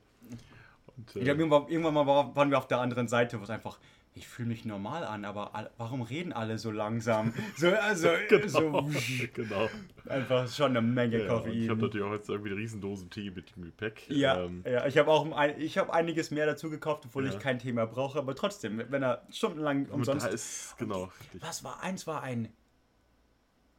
Und, 0.96 1.14
äh, 1.14 1.18
Ich 1.20 1.24
glaube, 1.24 1.38
irgendwann, 1.40 1.68
irgendwann 1.68 1.94
mal 1.94 2.06
war- 2.06 2.34
waren 2.34 2.50
wir 2.50 2.58
auf 2.58 2.66
der 2.66 2.80
anderen 2.80 3.06
Seite, 3.06 3.38
wo 3.38 3.44
es 3.44 3.50
einfach, 3.50 3.78
ich 4.18 4.28
fühle 4.28 4.48
mich 4.48 4.64
normal 4.64 5.04
an, 5.04 5.24
aber 5.24 5.70
warum 5.78 6.02
reden 6.02 6.32
alle 6.32 6.58
so 6.58 6.70
langsam? 6.70 7.32
So, 7.56 7.68
also, 7.70 8.08
so 8.46 8.88
genau. 9.34 9.68
einfach 10.08 10.48
schon 10.50 10.70
eine 10.76 10.82
Menge 10.82 11.18
Ja, 11.18 11.22
und 11.22 11.28
Koffein. 11.44 11.52
ich 11.62 11.68
habe 11.68 11.80
natürlich 11.80 12.06
auch 12.06 12.12
jetzt 12.12 12.28
irgendwie 12.28 12.50
eine 12.50 12.60
Riesendosen 12.60 13.10
Tee 13.10 13.30
mit 13.30 13.54
dem 13.56 13.64
Gepäck. 13.64 14.08
Ja, 14.10 14.44
Ähm, 14.44 14.64
ja, 14.66 14.86
ich 14.86 14.98
habe 14.98 15.10
auch 15.10 15.30
ein, 15.32 15.60
ich 15.60 15.78
habe 15.78 15.92
einiges 15.92 16.30
mehr 16.30 16.46
dazu 16.46 16.68
gekauft, 16.70 17.04
obwohl 17.06 17.24
Ja. 17.26 17.32
ich 17.32 17.38
kein 17.38 17.58
Thema 17.58 17.86
brauche, 17.86 18.18
aber 18.18 18.34
trotzdem, 18.34 18.82
wenn 18.90 19.02
er 19.02 19.22
stundenlang 19.30 19.86
und 19.86 19.92
umsonst. 19.92 20.26
da 20.26 20.30
ist, 20.30 20.76
genau, 20.78 21.04
richtig. 21.20 21.40
was 21.42 21.64
war 21.64 21.80
eins 21.82 22.06
war 22.06 22.22
ein 22.22 22.48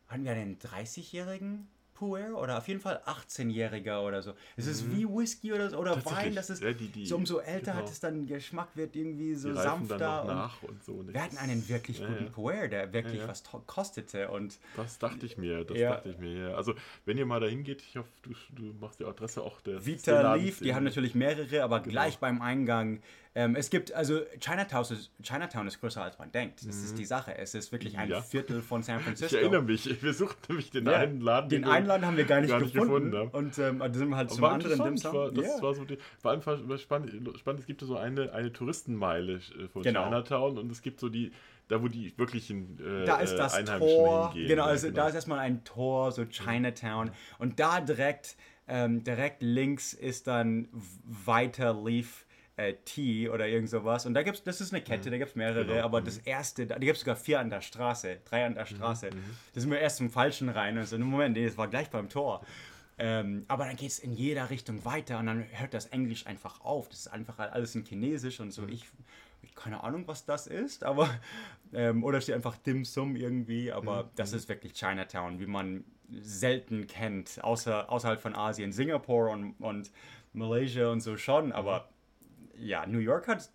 hatten 0.07 0.23
wir 0.23 0.31
einen 0.31 0.57
30-jährigen 0.57 1.67
Puer 1.99 2.33
oder 2.41 2.57
auf 2.57 2.67
jeden 2.69 2.79
Fall 2.79 3.01
18-jähriger 3.05 4.01
oder 4.07 4.21
so. 4.21 4.33
Es 4.55 4.67
ist 4.67 4.89
wie 4.89 5.05
Whisky 5.05 5.51
oder 5.51 5.69
so, 5.69 5.77
oder 5.77 5.97
Mhm. 5.97 6.05
Wein, 6.05 6.33
das 6.35 6.49
ist 6.49 6.63
Ja, 6.63 6.71
die- 6.71 6.87
die- 6.87 7.05
so 7.05 7.17
umso 7.17 7.39
älter 7.39 7.71
genau. 7.73 7.83
hat 7.83 7.89
es 7.91 7.99
dann 7.99 8.25
Geschmack 8.25 8.69
wird 8.75 8.95
irgendwie 8.95 9.35
so 9.35 9.53
sanfter 9.53 9.97
dann 9.97 10.21
und 10.21 10.27
nach 10.35 10.63
und 10.63 10.81
so. 10.83 11.03
ne? 11.03 11.13
wir 11.13 11.21
hatten 11.21 11.37
einen 11.37 11.67
wirklich 11.67 11.99
Ja, 11.99 12.07
guten 12.07 12.23
ja. 12.25 12.29
Puer, 12.31 12.67
der 12.69 12.93
wirklich 12.93 13.21
Ja, 13.21 13.27
was 13.27 13.43
kostete 13.67 14.29
und 14.29 14.57
Das 14.77 14.97
dachte 14.97 15.25
ich 15.25 15.37
mir, 15.37 15.65
das 15.65 15.77
dachte 15.77 16.09
ich 16.09 16.17
mir. 16.17 16.55
Also, 16.55 16.73
wenn 17.05 17.17
ihr 17.17 17.25
mal 17.25 17.41
dahin 17.41 17.63
geht, 17.65 17.81
ich 17.81 17.97
hoffe, 17.97 18.09
du, 18.21 18.31
du 18.55 18.73
machst 18.79 18.99
die 19.01 19.05
Adresse 19.05 19.41
auch 19.41 19.59
des 19.59 19.85
Vita 19.85 20.35
Leaf, 20.35 20.59
die 20.61 20.73
haben 20.73 20.85
natürlich 20.85 21.15
mehrere, 21.15 21.63
aber 21.63 21.79
Genau. 21.81 21.91
gleich 21.91 22.17
beim 22.19 22.41
Eingang. 22.41 23.01
Ähm, 23.35 23.55
es 23.55 23.69
gibt, 23.69 23.93
also 23.93 24.21
Chinatown 24.39 24.81
ist, 24.85 25.11
Chinatown 25.21 25.67
ist 25.67 25.79
größer 25.79 26.01
als 26.01 26.17
man 26.17 26.31
denkt. 26.31 26.67
Das 26.67 26.75
ist 26.77 26.97
die 26.97 27.05
Sache. 27.05 27.37
Es 27.37 27.53
ist 27.53 27.71
wirklich 27.71 27.95
ein 27.97 28.07
Mhm. 28.07 28.13
Ja. 28.15 28.21
Viertel 28.21 28.61
von 28.61 28.81
San 28.81 28.97
Ich 28.99 29.03
Francisco. 29.03 29.35
erinnere 29.37 29.61
mich, 29.61 30.01
wir 30.01 30.13
suchten 30.13 30.37
nämlich 30.49 30.71
den 30.71 30.85
Ja, 30.87 30.93
einen 30.93 31.21
Laden. 31.21 31.49
den 31.49 31.63
wir 31.63 31.71
einen 31.71 31.85
Laden 31.85 32.05
haben 32.07 32.17
wir 32.17 32.25
gar 32.25 32.41
nicht, 32.41 32.73
gefunden. 32.73 33.15
haben. 33.15 33.29
Und 33.29 33.57
ähm, 33.59 33.79
da 33.79 33.93
sind 33.93 34.09
wir 34.09 34.17
halt 34.17 34.31
zum 34.31 34.43
anderen 34.45 34.83
Dimsum. 34.83 35.13
war, 35.13 35.31
das 35.31 35.45
Ja. 35.45 35.61
war 35.61 35.75
so 35.75 35.85
die, 35.85 35.97
vor 36.19 36.31
allem 36.31 36.43
war 36.45 36.77
spannend, 36.79 37.37
spannend, 37.39 37.59
es 37.61 37.67
gibt 37.67 37.81
so 37.81 37.97
eine, 37.97 38.33
eine 38.33 38.51
Touristenmeile 38.51 39.33
äh, 39.35 39.67
von 39.67 39.83
Genau. 39.83 40.05
Chinatown 40.05 40.57
und 40.57 40.71
es 40.71 40.81
gibt 40.81 40.99
so 40.99 41.07
die, 41.09 41.31
da 41.67 41.83
wo 41.83 41.87
die 41.87 42.17
wirklichen 42.17 42.79
äh, 42.79 43.05
Da 43.05 43.17
ist 43.19 43.33
äh, 43.33 43.37
das 43.37 43.53
Einheimischen 43.53 43.95
Tor, 43.95 44.31
hingehen. 44.31 44.47
genau, 44.47 44.63
ja, 44.63 44.69
also 44.69 44.89
da 44.89 45.07
ist 45.07 45.13
erstmal 45.13 45.37
ein 45.39 45.63
Tor, 45.63 46.11
so 46.11 46.25
Chinatown. 46.25 47.11
Und 47.37 47.59
da 47.59 47.79
direkt, 47.79 48.35
ähm, 48.67 49.03
direkt 49.03 49.43
links 49.43 49.93
ist 49.93 50.25
dann 50.25 50.67
weiter 51.03 51.73
Leaf 51.79 52.25
äh, 52.59 52.75
Tea 52.83 53.29
oder 53.29 53.47
irgend 53.47 53.69
sowas. 53.69 54.05
Und 54.05 54.13
da 54.13 54.23
gibt's, 54.23 54.43
das 54.43 54.59
ist 54.59 54.73
eine 54.73 54.83
Kette, 54.83 55.09
da 55.09 55.17
gibt 55.17 55.29
es 55.29 55.35
mehrere, 55.35 55.65
Genau, 55.65 55.83
aber 55.83 56.01
das 56.01 56.17
erste, 56.17 56.67
da 56.67 56.77
gibt 56.77 56.93
es 56.93 56.99
sogar 56.99 57.15
vier 57.15 57.39
an 57.39 57.49
der 57.49 57.61
Straße, 57.61 58.17
drei 58.25 58.45
an 58.45 58.55
der 58.55 58.65
Straße. 58.65 59.09
Da 59.53 59.61
sind 59.61 59.71
wir 59.71 59.79
erst 59.79 59.97
zum 59.97 60.09
Falschen 60.09 60.49
rein 60.49 60.77
und 60.77 60.85
so, 60.85 60.97
Moment, 60.97 61.37
nee, 61.37 61.45
das 61.45 61.57
war 61.57 61.67
gleich 61.67 61.89
beim 61.89 62.09
Tor. 62.09 62.45
Ähm, 62.97 63.45
aber 63.47 63.65
dann 63.65 63.77
geht 63.77 63.91
es 63.91 63.99
in 63.99 64.11
jeder 64.11 64.49
Richtung 64.49 64.83
weiter 64.83 65.19
und 65.19 65.27
dann 65.27 65.45
hört 65.51 65.73
das 65.73 65.85
Englisch 65.87 66.27
einfach 66.27 66.59
auf. 66.59 66.89
Das 66.89 66.99
ist 66.99 67.07
einfach 67.07 67.39
alles 67.39 67.73
in 67.75 67.85
Chinesisch 67.85 68.41
und 68.41 68.51
so. 68.51 68.67
Ich, 68.67 68.85
ich 69.41 69.55
keine 69.55 69.83
Ahnung, 69.85 70.03
was 70.05 70.25
das 70.25 70.47
ist, 70.47 70.83
aber 70.83 71.09
ähm, 71.73 72.03
oder 72.03 72.19
steht 72.19 72.35
einfach 72.35 72.57
Dim 72.57 72.83
Sum 72.83 73.15
irgendwie, 73.15 73.71
aber 73.71 74.11
das 74.15 74.33
ist 74.33 74.49
wirklich 74.49 74.73
Chinatown, 74.73 75.39
wie 75.39 75.47
man 75.47 75.85
selten 76.11 76.87
kennt, 76.87 77.41
außer 77.41 77.89
außerhalb 77.89 78.19
von 78.19 78.35
Asien, 78.35 78.73
Singapur 78.73 79.29
und, 79.29 79.53
und 79.59 79.91
Malaysia 80.33 80.91
und 80.91 80.99
so 80.99 81.15
schon, 81.15 81.53
aber 81.53 81.87
ja, 82.59 82.85
New 82.85 82.99
York 82.99 83.27
hat, 83.27 83.49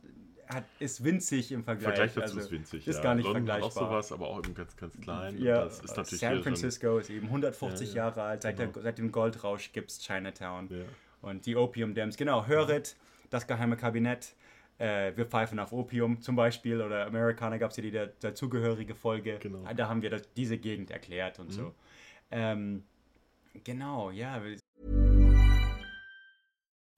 hat 0.49 0.65
ist 0.79 1.03
winzig 1.05 1.53
im 1.53 1.65
Vergleich. 1.65 1.95
Vergleich 1.95 2.15
dazu 2.15 2.23
also 2.37 2.41
ist 2.41 2.51
winzig. 2.51 2.87
Ist 2.87 2.97
ja. 2.97 3.03
gar 3.03 3.15
nicht 3.15 3.25
London 3.25 3.43
hat 3.51 3.61
vergleichbar. 3.61 3.83
auch 3.83 3.91
sowas, 3.91 4.13
aber 4.13 4.29
auch 4.29 4.39
eben 4.39 4.55
ganz, 4.55 4.77
ganz 4.77 4.99
klein. 5.01 5.39
Ja, 5.39 5.65
das 5.65 5.81
ist 5.81 5.97
natürlich 5.97 6.21
San 6.21 6.43
Francisco 6.43 6.99
ist 6.99 7.11
eben 7.11 7.27
150 7.27 7.89
Ja, 7.89 7.95
ja. 7.95 7.97
Jahre 8.09 8.23
alt, 8.23 8.43
seit, 8.43 8.57
Genau. 8.57 8.73
der, 8.73 8.83
seit 8.83 8.99
dem 8.99 9.11
Goldrausch 9.13 9.73
gibt 9.73 9.91
es 9.91 9.99
Chinatown. 10.01 10.69
Und 11.23 11.47
die 11.47 11.57
Opium 11.57 11.95
Dams, 11.95 12.17
genau, 12.17 12.47
Höret, 12.47 12.97
das 13.31 13.47
geheime 13.47 13.77
Kabinett, 13.77 14.35
äh, 14.79 15.13
wir 15.17 15.25
pfeifen 15.25 15.59
auf 15.59 15.73
Opium 15.73 16.21
zum 16.21 16.37
Beispiel, 16.37 16.83
oder 16.83 17.07
Amerikaner 17.07 17.59
gab 17.59 17.71
es 17.71 17.77
ja 17.79 17.83
die 17.83 17.91
da- 17.93 18.09
dazugehörige 18.21 18.95
Folge. 18.95 19.39
Genau. 19.41 19.59
Mhm. 19.61 19.77
Da 19.77 19.89
haben 19.89 20.03
wir 20.03 20.11
das, 20.11 20.31
diese 20.35 20.59
Gegend 20.59 20.91
erklärt 20.91 21.39
und 21.39 21.51
so. 21.53 21.73
Ähm, 22.31 22.83
genau, 23.63 24.11
ja. 24.11 24.43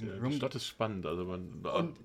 Ja, 0.00 0.28
die 0.28 0.36
Stadt 0.36 0.54
ist 0.54 0.66
spannend. 0.66 1.06
Also 1.06 1.24
man 1.24 1.48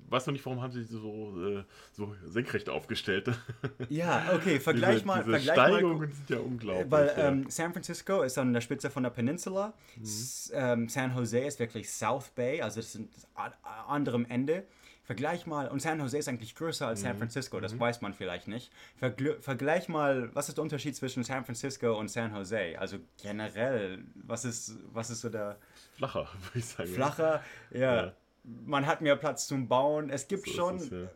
weiß 0.10 0.28
noch 0.28 0.34
nicht, 0.34 0.46
warum 0.46 0.62
haben 0.62 0.72
sie 0.72 0.84
so, 0.84 1.34
äh, 1.60 1.64
so 1.94 2.16
senkrecht 2.26 2.70
aufgestellt. 2.70 3.30
Ja, 3.90 4.32
okay, 4.36 4.60
vergleich 4.60 4.96
diese, 4.96 5.06
mal. 5.08 5.24
diese 5.24 5.32
vergleich 5.32 5.58
mal 5.58 5.70
Steigungen 5.80 6.12
sind 6.12 6.30
ja 6.30 6.38
unglaublich. 6.40 6.92
Weil 6.92 7.08
ja. 7.08 7.28
ähm, 7.30 7.50
San 7.50 7.74
Francisco 7.74 8.22
ist 8.22 8.38
an 8.38 8.54
der 8.54 8.62
Spitze 8.62 8.90
von 8.90 9.04
der 9.04 9.10
Peninsula. 9.10 9.74
S- 10.02 10.52
ähm, 10.54 10.88
San 10.90 11.16
Jose 11.16 11.40
ist 11.40 11.60
wirklich 11.60 11.90
South 11.92 12.30
Bay, 12.36 12.62
also 12.62 12.80
das 12.80 12.96
ist 12.96 13.08
das 13.16 13.28
a- 13.36 13.54
a- 13.64 13.86
anderem 13.88 14.26
Ende. 14.30 14.64
Vergleich 15.10 15.48
mal, 15.48 15.68
und 15.70 15.82
San 15.82 16.00
Jose 16.00 16.20
ist 16.20 16.30
eigentlich 16.30 16.54
größer 16.54 16.86
als 16.86 17.02
San 17.02 17.18
Francisco, 17.18 17.60
das 17.60 17.80
weiß 17.80 18.02
man 18.02 18.14
vielleicht 18.14 18.48
nicht. 18.48 18.72
Vergl 19.00 19.42
vergleich 19.42 19.90
mal, 19.90 20.30
was 20.36 20.50
ist 20.50 20.60
der 20.60 20.62
Unterschied 20.62 20.96
zwischen 20.96 21.24
San 21.24 21.44
Francisco 21.46 21.98
und 21.98 22.10
San 22.10 22.32
Jose? 22.36 22.76
Also 22.78 22.98
generell, 23.20 24.04
was 24.14 24.46
ist, 24.46 24.78
was 24.94 25.10
ist 25.10 25.22
so 25.22 25.30
der 25.30 25.58
flacher, 25.94 26.28
würde 26.44 26.60
ich 26.60 26.66
sagen. 26.66 26.90
flacher? 26.90 27.44
Ja, 27.72 27.96
Ja. 27.96 28.14
man 28.44 28.86
hat 28.86 29.02
mehr 29.02 29.16
Platz 29.16 29.48
zum 29.48 29.68
Bauen. 29.68 30.12
Es 30.12 30.28
gibt 30.28 30.46
So 30.46 30.54
schon, 30.54 30.76
es, 30.76 30.92
ja. 30.92 31.08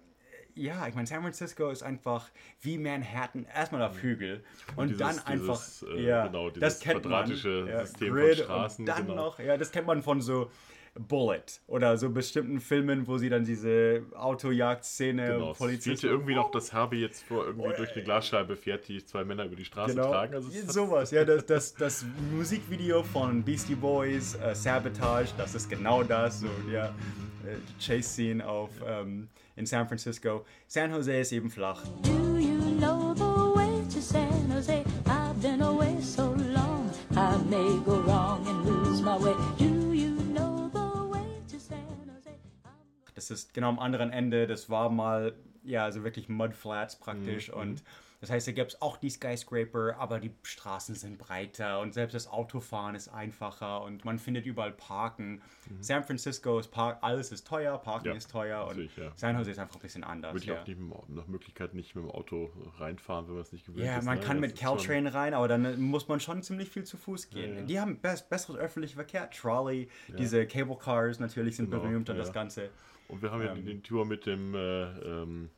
ja, 0.55 0.87
ich 0.87 0.95
meine, 0.95 1.05
San 1.05 1.21
Francisco 1.21 1.69
ist 1.69 1.83
einfach 1.83 2.31
wie 2.61 2.79
Manhattan, 2.79 3.45
erstmal 3.45 3.83
auf 3.83 4.01
Hügel 4.01 4.43
und, 4.75 4.87
dieses- 4.87 4.97
dann 4.97 5.19
einfach, 5.19 5.53
dieses, 5.59 5.83
äh, 5.83 6.01
ja, 6.01 6.25
genau, 6.25 6.49
dieses 6.49 6.61
das 6.61 6.79
kennt 6.79 7.03
quadratische 7.03 7.65
man, 7.69 7.85
System 7.85 8.07
von 8.07 8.17
Grid 8.17 8.37
Straßen, 8.39 8.81
und 8.81 8.85
dann 8.87 9.05
genau. 9.05 9.15
noch, 9.25 9.37
ja, 9.37 9.55
das 9.55 9.69
kennt 9.71 9.85
man 9.85 10.01
von 10.01 10.19
so 10.19 10.49
Bullet 10.99 11.43
oder 11.67 11.97
so 11.97 12.09
bestimmten 12.11 12.59
Filmen, 12.59 13.07
wo 13.07 13.17
sie 13.17 13.29
dann 13.29 13.43
diese 13.45 14.03
Autojagd-Szene, 14.15 15.27
Genau, 15.33 15.51
es 15.51 15.57
Polizisten, 15.57 15.89
fehlte 15.89 16.07
irgendwie 16.07 16.35
noch, 16.35 16.51
dass 16.51 16.71
Harvey 16.71 16.99
jetzt 17.01 17.23
vor 17.23 17.45
irgendwie 17.47 17.73
durch 17.75 17.93
eine 17.93 18.03
Glasscheibe 18.03 18.55
fährt, 18.55 18.87
die 18.87 19.03
zwei 19.03 19.23
Männer 19.23 19.45
über 19.45 19.55
die 19.55 19.65
Straße 19.65 19.95
Genau, 19.95 20.11
tragen. 20.11 20.35
Also 20.35 20.49
es 20.49 20.67
sowas, 20.73 21.11
ja, 21.11 21.25
das, 21.25 21.45
das, 21.45 21.73
das 21.73 22.05
Musikvideo 22.31 23.01
von 23.03 23.43
Beastie 23.43 23.75
Boys, 23.75 24.35
äh, 24.35 24.53
Sabotage, 24.53 25.29
das 25.37 25.55
ist 25.55 25.69
genau 25.69 26.03
das, 26.03 26.41
so, 26.41 26.47
ja, 26.71 26.85
äh, 26.87 27.55
die 27.69 27.85
Chase-Scene 27.85 28.47
auf, 28.47 28.69
ähm, 28.85 29.29
in 29.55 29.65
San 29.65 29.87
Francisco. 29.87 30.45
San 30.67 30.91
Jose 30.91 31.19
ist 31.19 31.31
eben 31.31 31.49
flach. 31.49 31.81
Do 32.03 32.37
you 32.37 32.59
know 32.79 33.13
the 33.15 33.55
way 33.55 33.81
to 33.93 33.99
San 34.01 34.51
Jose? 34.51 34.83
I've 35.05 35.41
been 35.41 35.61
away 35.61 35.95
so 36.01 36.35
long. 36.53 36.89
I 37.15 37.37
may 37.49 37.79
go 37.85 38.01
wrong 38.07 38.45
and 38.47 38.65
lose 38.65 39.01
my 39.03 39.15
way. 39.17 39.33
Das 43.29 43.39
ist 43.39 43.53
genau 43.53 43.69
am 43.69 43.79
anderen 43.79 44.11
Ende. 44.11 44.47
Das 44.47 44.69
war 44.69 44.89
mal, 44.89 45.33
ja, 45.63 45.83
also 45.83 46.03
wirklich 46.03 46.29
Mudflats 46.29 46.97
praktisch. 46.97 47.49
Mhm, 47.49 47.57
Und 47.59 47.83
das 48.23 48.29
heißt, 48.29 48.47
da 48.47 48.53
gibt 48.53 48.71
es 48.71 48.81
auch 48.81 48.95
die 48.95 49.09
Skyscraper, 49.09 49.97
aber 49.97 50.21
die 50.21 50.31
Straßen 50.43 50.95
sind 50.95 51.17
breiter 51.17 51.81
und 51.81 51.93
selbst 51.93 52.13
das 52.13 52.25
Autofahren 52.29 52.95
ist 52.95 53.09
einfacher 53.09 53.81
und 53.81 54.05
man 54.05 54.17
findet 54.17 54.45
überall 54.45 54.71
Parken. 54.71 55.41
San 55.81 56.05
Francisco 56.05 56.57
ist 56.57 56.69
Park, 56.69 56.99
alles 57.01 57.33
ist 57.33 57.45
teuer, 57.45 57.77
Parken 57.79 58.07
Mhm. 58.07 58.11
Ja, 58.11 58.17
ist 58.17 58.31
teuer 58.31 58.61
und 58.61 58.67
natürlich, 58.69 58.95
ja. 58.95 59.11
San 59.15 59.37
Jose 59.37 59.51
ist 59.51 59.59
einfach 59.59 59.75
ein 59.75 59.81
bisschen 59.81 60.05
anders. 60.05 60.31
Würde 60.35 60.45
ich 60.45 60.49
Ja, 60.49 60.61
auch 60.61 60.65
nicht 60.65 61.09
nach 61.09 61.27
Möglichkeit 61.27 61.73
nicht 61.73 61.95
mit 61.95 62.05
dem 62.05 62.11
Auto 62.11 62.49
reinfahren, 62.77 63.27
wenn 63.27 63.33
man 63.33 63.41
es 63.43 63.51
nicht 63.51 63.65
gewöhnt 63.65 63.83
ja 63.85 63.97
ist. 63.97 64.05
man 64.05 64.19
ne? 64.19 64.23
kann 64.23 64.41
Das 64.41 64.51
mit 64.51 64.57
Caltrain 64.57 65.07
rein, 65.07 65.33
aber 65.33 65.49
dann 65.49 65.81
muss 65.81 66.07
man 66.07 66.21
schon 66.21 66.41
ziemlich 66.43 66.69
viel 66.69 66.85
zu 66.85 66.95
Fuß 66.95 67.29
gehen. 67.29 67.55
Ja, 67.55 67.59
ja. 67.59 67.65
Die 67.65 67.79
haben 67.81 67.99
bess 67.99 68.21
besseres 68.21 68.57
öffentlicher 68.57 68.95
Verkehr. 68.95 69.29
Trolley, 69.31 69.89
diese 70.17 70.47
Cable 70.47 70.77
Cars 70.77 71.19
natürlich 71.19 71.57
sind 71.57 71.69
Genau, 71.69 71.83
berühmt 71.83 72.09
und 72.09 72.15
ja, 72.15 72.19
das 72.21 72.29
ja. 72.29 72.33
Ganze. 72.33 72.69
Und 73.09 73.21
wir 73.21 73.31
haben 73.31 73.43
ja 73.43 73.53
den 73.53 73.83
Tour 73.83 74.05
mit 74.05 74.25
dem, 74.25 74.55
äh, 74.55 74.83
ähm, 75.01 75.49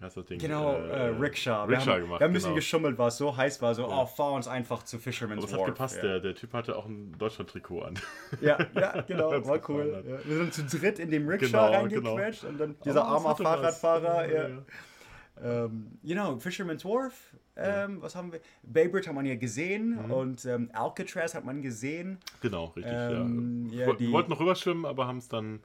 wie 0.00 0.04
heißt 0.06 0.16
das 0.16 0.24
Ding? 0.24 0.38
Genau, 0.38 0.76
äh, 0.76 1.08
Rickshaw. 1.08 1.68
Wir 1.68 1.76
Rickshaw 1.76 1.92
haben, 1.92 2.00
gemacht, 2.00 2.20
wir 2.20 2.24
haben 2.24 2.30
ein 2.30 2.32
bisschen 2.32 2.48
genau. 2.48 2.56
geschummelt, 2.56 2.98
es 3.08 3.18
so 3.18 3.36
heiß 3.36 3.60
war. 3.60 3.74
So, 3.74 3.86
oh, 3.86 4.06
fahr 4.06 4.32
uns 4.32 4.48
einfach 4.48 4.82
zu 4.82 4.98
Fisherman's 4.98 5.44
Aber 5.44 5.46
es 5.46 5.52
hat 5.52 5.60
Wharf. 5.60 5.68
gepasst, 5.68 5.96
ja. 5.96 6.02
der, 6.02 6.20
der 6.20 6.34
Typ 6.34 6.52
hatte 6.54 6.74
auch 6.76 6.86
ein 6.86 7.14
Deutschland-Trikot 7.18 7.82
an. 7.82 7.94
Ja, 8.40 8.58
ja, 8.74 9.02
genau, 9.02 9.30
war 9.46 9.60
cool. 9.68 9.94
hat. 9.96 10.06
Ja. 10.06 10.18
Wir 10.24 10.36
sind 10.38 10.54
zu 10.54 10.64
dritt 10.78 10.98
in 10.98 11.10
dem 11.10 11.28
Rickshaw 11.28 11.66
Genau, 11.68 11.72
reingequetscht 12.14 12.44
und 12.44 12.58
dann 12.58 12.76
dieser 12.84 13.00
es 13.00 13.06
arme. 13.06 13.36
Fahrradfahrer. 13.36 14.26
Ja, 14.26 14.32
Ja. 14.42 14.48
ja. 14.48 15.64
Ähm, 15.64 15.98
you 16.02 16.14
know, 16.14 16.38
Fisherman's 16.38 16.84
Wharf, 16.84 17.34
ähm, 17.60 18.02
was 18.02 18.14
haben 18.16 18.32
wir? 18.32 18.40
Bay 18.62 18.88
Bridge 18.88 19.08
hat 19.08 19.14
man 19.14 19.26
ja 19.26 19.34
gesehen 19.36 19.98
und 20.10 20.44
ähm, 20.46 20.70
Alcatraz 20.72 21.34
hat 21.34 21.44
man 21.44 21.62
gesehen. 21.62 22.18
Genau, 22.40 22.66
richtig. 22.66 22.92
Ähm, 22.94 23.68
ja. 23.72 23.80
ja, 23.80 23.86
Wir 23.88 23.94
die- 23.94 24.12
wollten 24.12 24.30
noch 24.30 24.40
rüberschwimmen, 24.40 24.84
aber 24.84 25.06
haben 25.06 25.18
es 25.18 25.28
dann. 25.28 25.60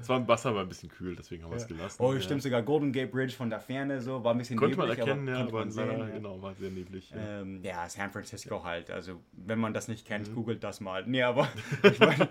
Es 0.00 0.08
war 0.08 0.18
im 0.18 0.28
Wasser 0.28 0.54
war 0.54 0.62
ein 0.62 0.68
bisschen 0.68 0.88
kühl, 0.90 1.16
deswegen 1.16 1.42
haben 1.42 1.50
wir 1.50 1.56
es 1.56 1.66
gelassen. 1.66 2.00
Oh, 2.00 2.16
stimmt, 2.20 2.42
sogar 2.42 2.62
Golden 2.62 2.92
Gate 2.92 3.10
Bridge 3.10 3.32
von 3.34 3.50
der 3.50 3.58
Ferne 3.60 4.00
so, 4.00 4.22
war 4.22 4.32
ein 4.32 4.38
bisschen 4.38 4.56
Konnte 4.56 4.76
man 4.76 4.86
neblig, 4.88 5.04
erkennen, 5.06 5.26
ja, 5.26 5.34
konnte 5.38 5.50
aber 5.50 5.58
man 5.60 5.70
sehen, 5.72 5.88
leider, 5.88 6.06
ja. 6.08 6.14
genau, 6.14 6.40
war 6.42 6.54
sehr 6.54 6.70
neblig. 6.70 7.10
Ja. 7.10 7.40
Ähm, 7.40 7.62
San 7.88 8.10
Francisco 8.12 8.62
halt. 8.62 8.90
Also, 8.92 9.20
wenn 9.32 9.58
man 9.58 9.74
das 9.74 9.88
nicht 9.88 10.04
Mhm. 10.04 10.08
kennt, 10.12 10.34
googelt 10.34 10.62
das 10.62 10.80
mal. 10.80 11.04
Nee, 11.06 11.22
aber 11.22 11.48
ich 11.82 11.98
meine, 11.98 12.28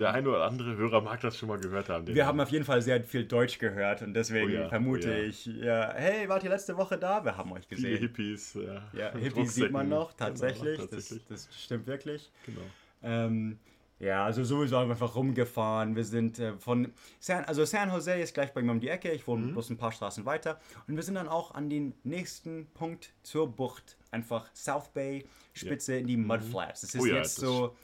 Der 0.00 0.12
eine 0.14 0.28
oder 0.28 0.44
andere 0.44 0.76
Hörer 0.76 1.02
mag 1.02 1.20
das 1.20 1.36
schon 1.38 1.48
mal 1.50 1.58
gehört 1.58 1.88
haben. 1.90 2.06
wir 2.06 2.26
haben 2.26 2.40
auf 2.40 2.48
jeden 2.50 2.64
Fall 2.64 2.80
sehr 2.80 3.02
viel 3.04 3.24
Deutsch 3.26 3.58
gehört 3.58 4.00
und 4.00 4.14
deswegen 4.14 4.46
Oh 4.46 4.54
ja, 4.62 4.68
vermute 4.68 5.10
oh 5.14 5.28
ich, 5.28 5.44
ja, 5.46 5.92
hey, 5.94 6.26
wart 6.28 6.42
ihr 6.44 6.50
letzte 6.50 6.76
Woche 6.76 6.96
da? 6.96 7.22
Wir 7.24 7.36
haben 7.36 7.52
euch 7.52 7.66
viele 7.66 7.82
gesehen. 7.82 8.08
Hippies. 8.52 8.66
Ja, 8.66 8.82
Ja, 8.92 9.12
und 9.12 9.20
Hippies 9.20 9.54
sieht 9.54 9.70
man 9.70 9.88
noch, 9.88 10.12
tatsächlich. 10.12 10.76
Genau, 10.78 10.88
tatsächlich. 10.90 11.24
Das, 11.28 11.48
das 11.48 11.62
stimmt 11.62 11.86
wirklich. 11.86 12.30
genau. 12.46 12.60
Ähm, 13.02 13.58
ja, 14.00 14.24
also 14.24 14.42
sowieso 14.44 14.76
einfach 14.76 15.14
rumgefahren. 15.14 15.94
Wir 15.94 16.04
sind 16.04 16.38
äh, 16.38 16.54
von 16.58 16.92
San, 17.20 17.44
also 17.44 17.64
San 17.64 17.90
Jose 17.90 18.12
ist 18.14 18.34
gleich 18.34 18.52
bei 18.52 18.60
mir 18.60 18.72
um 18.72 18.80
die 18.80 18.88
Ecke. 18.88 19.10
Ich 19.12 19.26
wohne 19.26 19.52
bloß 19.52 19.70
ein 19.70 19.76
paar 19.76 19.92
Straßen 19.92 20.26
weiter. 20.26 20.60
Und 20.88 20.96
wir 20.96 21.02
sind 21.02 21.14
dann 21.14 21.28
auch 21.28 21.54
an 21.54 21.70
den 21.70 21.94
nächsten 22.02 22.66
Punkt 22.74 23.12
zur 23.22 23.48
Bucht. 23.48 23.96
Einfach 24.10 24.50
South 24.54 24.88
Bay, 24.92 25.24
Spitze 25.52 25.96
in 25.96 26.06
die 26.08 26.16
Mudflats. 26.16 26.80
Das 26.82 26.94
ist 26.94 27.00
Oh 27.00 27.06
ja, 27.06 27.16
jetzt 27.16 27.38
das- 27.38 27.44
so, 27.44 27.76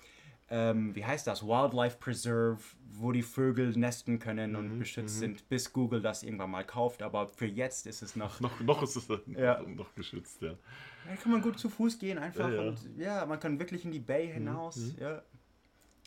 ähm, 0.50 0.94
wie 0.94 1.04
heißt 1.04 1.26
das? 1.26 1.42
Wildlife 1.44 1.96
Preserve, 1.98 2.58
wo 2.92 3.12
die 3.12 3.22
Vögel 3.22 3.70
nesten 3.76 4.18
können 4.18 4.56
und 4.56 4.78
beschützt 4.78 5.18
sind, 5.20 5.48
bis 5.48 5.72
Google 5.72 6.02
das 6.02 6.22
irgendwann 6.22 6.50
mal 6.50 6.64
kauft. 6.64 7.02
Aber 7.02 7.28
für 7.28 7.46
jetzt 7.46 7.86
ist 7.86 8.02
es 8.02 8.16
noch 8.16 8.40
Noch, 8.40 8.60
noch 8.60 8.82
ist 8.82 8.96
es 8.96 9.08
Ja. 9.36 9.62
noch, 9.62 9.94
geschützt, 9.94 10.42
ja. 10.42 10.54
da 11.08 11.16
kann 11.16 11.32
man 11.32 11.40
gut 11.40 11.58
zu 11.58 11.68
Fuß 11.68 11.98
gehen 11.98 12.18
einfach 12.18 12.50
Ja, 12.50 12.60
und 12.62 12.78
ja, 12.98 13.24
man 13.26 13.38
kann 13.40 13.58
wirklich 13.58 13.84
in 13.84 13.92
die 13.92 14.00
Bay 14.00 14.28
hinaus. 14.32 14.94
Ja. 14.98 15.22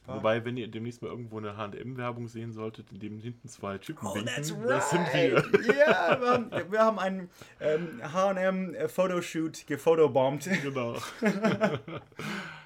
Wobei, 0.06 0.44
wenn 0.44 0.58
ihr 0.58 0.68
demnächst 0.68 1.02
mal 1.02 1.08
irgendwo 1.08 1.38
eine 1.38 1.56
H&M-Werbung 1.56 2.28
sehen 2.28 2.52
solltet, 2.52 2.92
in 2.92 3.00
dem 3.00 3.20
hinten 3.22 3.48
zwei 3.48 3.78
Typen 3.78 4.06
Oh, 4.06 4.14
winken, 4.14 4.34
that's 4.36 4.54
das 4.68 4.90
sind 4.90 5.08
wir. 5.14 5.36
right. 5.38 5.66
Ja, 5.78 6.20
wir 6.20 6.30
haben, 6.30 6.72
wir 6.72 6.80
haben 6.80 7.00
einen 7.00 7.30
ähm, 7.62 8.02
H&M 8.04 8.76
Fotoshoot 8.90 9.66
gefotobombt. 9.66 10.50
genau, 10.62 10.98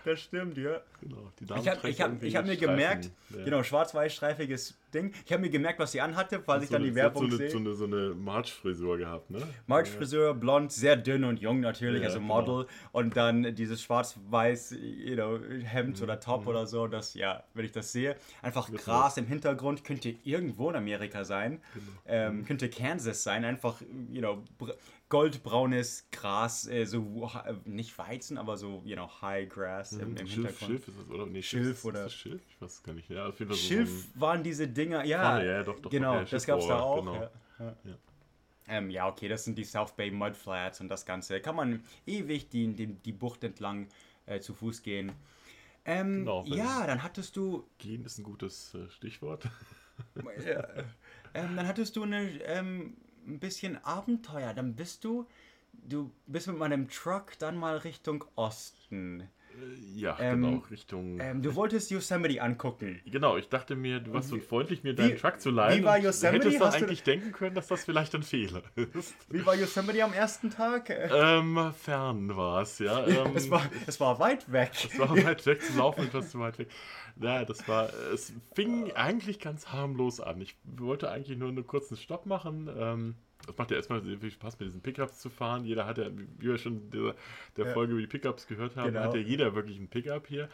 Das 0.04 0.20
stimmt, 0.22 0.58
ja. 0.58 0.82
Genau. 1.00 1.32
Die 1.40 1.46
Dame 1.46 1.62
Ich 1.62 1.70
habe 1.70 1.80
hab, 1.92 2.36
hab 2.36 2.46
mir 2.46 2.58
gemerkt, 2.58 3.12
Ja. 3.36 3.44
genau, 3.44 3.64
schwarz-weiß-streifiges 3.64 4.78
Ding. 4.94 5.14
Ich 5.26 5.32
habe 5.34 5.42
mir 5.42 5.50
gemerkt, 5.50 5.80
was 5.80 5.92
sie 5.92 6.00
anhatte, 6.02 6.42
falls 6.44 6.64
ich 6.64 6.70
so 6.70 6.76
dann 6.76 6.84
die 6.84 6.96
Werbung 6.96 7.24
so 7.30 7.36
eine, 7.36 7.38
sehe. 7.38 7.50
so 7.52 7.58
eine, 7.58 7.74
so 7.74 7.86
eine 7.86 8.16
March-Frisur 8.16 8.98
gehabt, 8.98 9.30
ne? 9.30 9.42
March-Friseur, 9.68 10.34
blond, 10.34 10.72
sehr 10.72 10.96
dünn 10.96 11.24
und 11.26 11.40
jung 11.42 11.60
natürlich, 11.60 12.02
Ja, 12.02 12.08
also 12.08 12.20
genau. 12.20 12.42
Model. 12.42 12.68
Und 12.94 13.18
dann 13.18 13.54
dieses 13.56 13.82
schwarz-weiß 13.84 14.76
you 14.80 15.16
know, 15.16 15.40
Hemd 15.64 16.02
oder 16.02 16.20
Top 16.20 16.44
Mhm. 16.44 16.48
oder 16.48 16.68
so. 16.68 16.88
Das, 16.88 17.14
ja, 17.16 17.44
wenn 17.54 17.66
ich 17.66 17.72
das 17.74 17.92
sehe. 17.92 18.16
Einfach 18.42 18.72
Gras 18.72 19.18
im 19.18 19.26
Hintergrund. 19.28 19.84
Könnte 19.84 20.16
irgendwo 20.24 20.70
in 20.70 20.76
Amerika 20.78 21.24
sein. 21.26 21.62
Genau. 21.74 21.86
Ähm, 22.08 22.46
könnte 22.46 22.70
Kansas 22.70 23.24
sein. 23.24 23.44
Einfach, 23.44 23.82
you 24.12 24.20
know, 24.22 24.44
br- 24.58 24.74
goldbraunes 25.10 26.08
Gras. 26.12 26.68
Äh, 26.68 26.86
so, 26.86 27.30
äh, 27.46 27.54
nicht 27.66 27.98
Weizen, 27.98 28.38
aber 28.38 28.58
so, 28.58 28.82
you 28.86 28.96
know, 28.96 29.10
High 29.22 29.50
Grass 29.50 29.94
im, 29.94 30.16
im 30.16 30.28
Schilf, 30.28 30.60
Hintergrund. 30.60 30.87
Schilf 30.88 31.00
ist 31.00 31.08
das, 31.10 31.14
oder? 31.16 31.26
Nee, 31.26 31.42
Schilf 31.42 31.68
ist, 31.78 31.86
oder- 31.86 32.10
Schilf? 32.10 32.42
Ich 32.50 32.62
weiß 32.62 32.74
es 32.74 32.84
gar 32.84 32.94
nicht. 32.94 33.10
Ja, 33.10 33.32
so 33.32 33.54
Schilf 33.54 33.90
So 34.14 34.22
waren 34.22 34.44
diese 34.44 34.68
Dinger, 34.68 35.04
ja. 35.04 35.22
Vorne, 35.32 35.46
ja, 35.46 35.64
doch, 35.64 35.80
doch, 35.80 35.90
Genau, 35.92 36.14
doch, 36.14 36.20
ja, 36.22 36.26
das 36.26 36.46
gab 36.46 36.60
es 36.60 36.68
da 36.68 36.80
auch. 36.80 37.00
genau. 37.04 37.30
Ja. 37.60 37.76
Ähm, 38.70 38.90
ja, 38.90 39.08
okay, 39.08 39.28
das 39.30 39.46
sind 39.46 39.58
die 39.58 39.64
South 39.64 39.94
Bay 39.96 40.12
Mudflats 40.12 40.82
und 40.82 40.90
das 40.90 41.06
Ganze. 41.06 41.40
Kann 41.40 41.56
man 41.56 41.84
ewig 42.06 42.50
die, 42.50 42.68
die, 42.74 42.88
die 42.88 43.14
Bucht 43.14 43.44
entlang 43.44 43.88
äh, 44.26 44.40
zu 44.42 44.54
Fuß 44.54 44.82
gehen. 44.84 45.12
Ähm, 45.86 46.20
Genau, 46.20 46.44
ja, 46.46 46.86
dann 46.86 47.02
hattest 47.02 47.38
du, 47.38 47.66
Gehen 47.78 48.04
ist 48.04 48.18
ein 48.18 48.24
gutes 48.24 48.74
äh, 48.76 48.90
Stichwort. 48.90 49.48
ja, 50.46 50.68
ähm, 51.34 51.56
dann 51.56 51.66
hattest 51.68 51.96
du 51.96 52.04
eine, 52.04 52.24
ähm, 52.44 52.98
ein 53.26 53.40
bisschen 53.40 53.84
Abenteuer. 53.86 54.54
Dann 54.54 54.76
bist 54.76 55.06
du, 55.06 55.26
du 55.72 56.12
bist 56.26 56.48
mit 56.48 56.58
meinem 56.58 56.90
Truck 56.90 57.40
dann 57.40 57.58
mal 57.58 57.78
Richtung 57.78 58.26
Osten. 58.36 59.30
Ja, 59.96 60.18
Ähm, 60.20 60.42
genau, 60.44 60.58
Richtung... 60.70 61.20
Ähm, 61.20 61.42
du 61.42 61.56
wolltest 61.56 61.90
Yosemite 61.92 62.42
angucken. 62.42 63.00
Genau, 63.06 63.38
ich 63.38 63.50
dachte 63.50 63.76
mir, 63.76 64.00
du 64.00 64.14
warst 64.14 64.30
so 64.30 64.38
freundlich, 64.40 64.84
mir 64.84 64.94
deinen 64.94 65.18
Truck 65.18 65.40
zu 65.42 65.50
leihen. 65.50 65.80
wie 65.82 65.86
war 65.86 65.98
du 65.98 66.06
Yosemite? 66.06 66.46
hättest 66.46 66.62
doch 66.62 66.66
Hast 66.68 66.80
du- 66.80 66.84
eigentlich 66.86 67.04
denken 67.04 67.32
können, 67.32 67.56
dass 67.56 67.68
das 67.68 67.86
vielleicht 67.86 68.14
ein 68.16 68.24
Fehler 68.24 68.62
ist. 68.94 69.16
Wie 69.30 69.46
war 69.46 69.56
Yosemite 69.56 70.04
am 70.04 70.14
ersten 70.14 70.50
Tag? 70.50 70.90
Äh, 70.90 71.10
ähm, 71.12 71.74
fern 71.78 72.36
war 72.36 72.62
es, 72.62 72.80
ja. 72.80 73.06
Ähm, 73.08 73.32
es, 73.36 73.50
war, 73.50 73.64
es 73.88 74.00
war 74.00 74.20
weit 74.20 74.52
weg. 74.52 74.72
Es 74.92 74.98
war 75.00 75.10
weit 75.24 75.46
weg 75.46 75.62
zum 75.62 75.78
Laufen, 75.78 76.06
etwas 76.06 76.32
zu 76.32 76.40
weit 76.40 76.60
weg. 76.60 76.70
Ja, 77.20 77.46
das 77.46 77.68
war, 77.68 77.90
es 78.14 78.32
fing 78.54 78.92
eigentlich 78.94 79.40
ganz 79.40 79.70
harmlos 79.70 80.20
an. 80.20 80.40
Ich 80.42 80.56
wollte 80.64 81.10
eigentlich 81.10 81.38
nur 81.38 81.50
einen 81.50 81.66
kurzen 81.66 81.98
Stopp 81.98 82.26
machen. 82.28 82.70
Ähm, 82.78 83.16
es 83.50 83.58
macht 83.58 83.72
ja 83.72 83.78
erstmal 83.78 84.02
sehr 84.02 84.18
viel 84.18 84.32
Spaß, 84.32 84.60
mit 84.60 84.68
diesen 84.68 84.82
Pickups 84.82 85.20
zu 85.20 85.30
fahren. 85.30 85.66
Jeder 85.66 85.86
hat 85.86 85.98
ja, 85.98 86.06
wie 86.16 86.28
wir 86.40 86.58
schon 86.58 86.90
der, 86.90 87.16
der 87.56 87.74
Folge 87.74 87.94
über 87.94 88.02
die 88.02 88.08
Pickups 88.08 88.48
gehört 88.48 88.76
haben, 88.76 88.88
Genau. 88.94 89.02
hat 89.04 89.14
ja 89.14 89.20
jeder 89.20 89.54
wirklich 89.56 89.78
einen 89.78 89.88
Pickup 89.88 90.28
hier. 90.28 90.50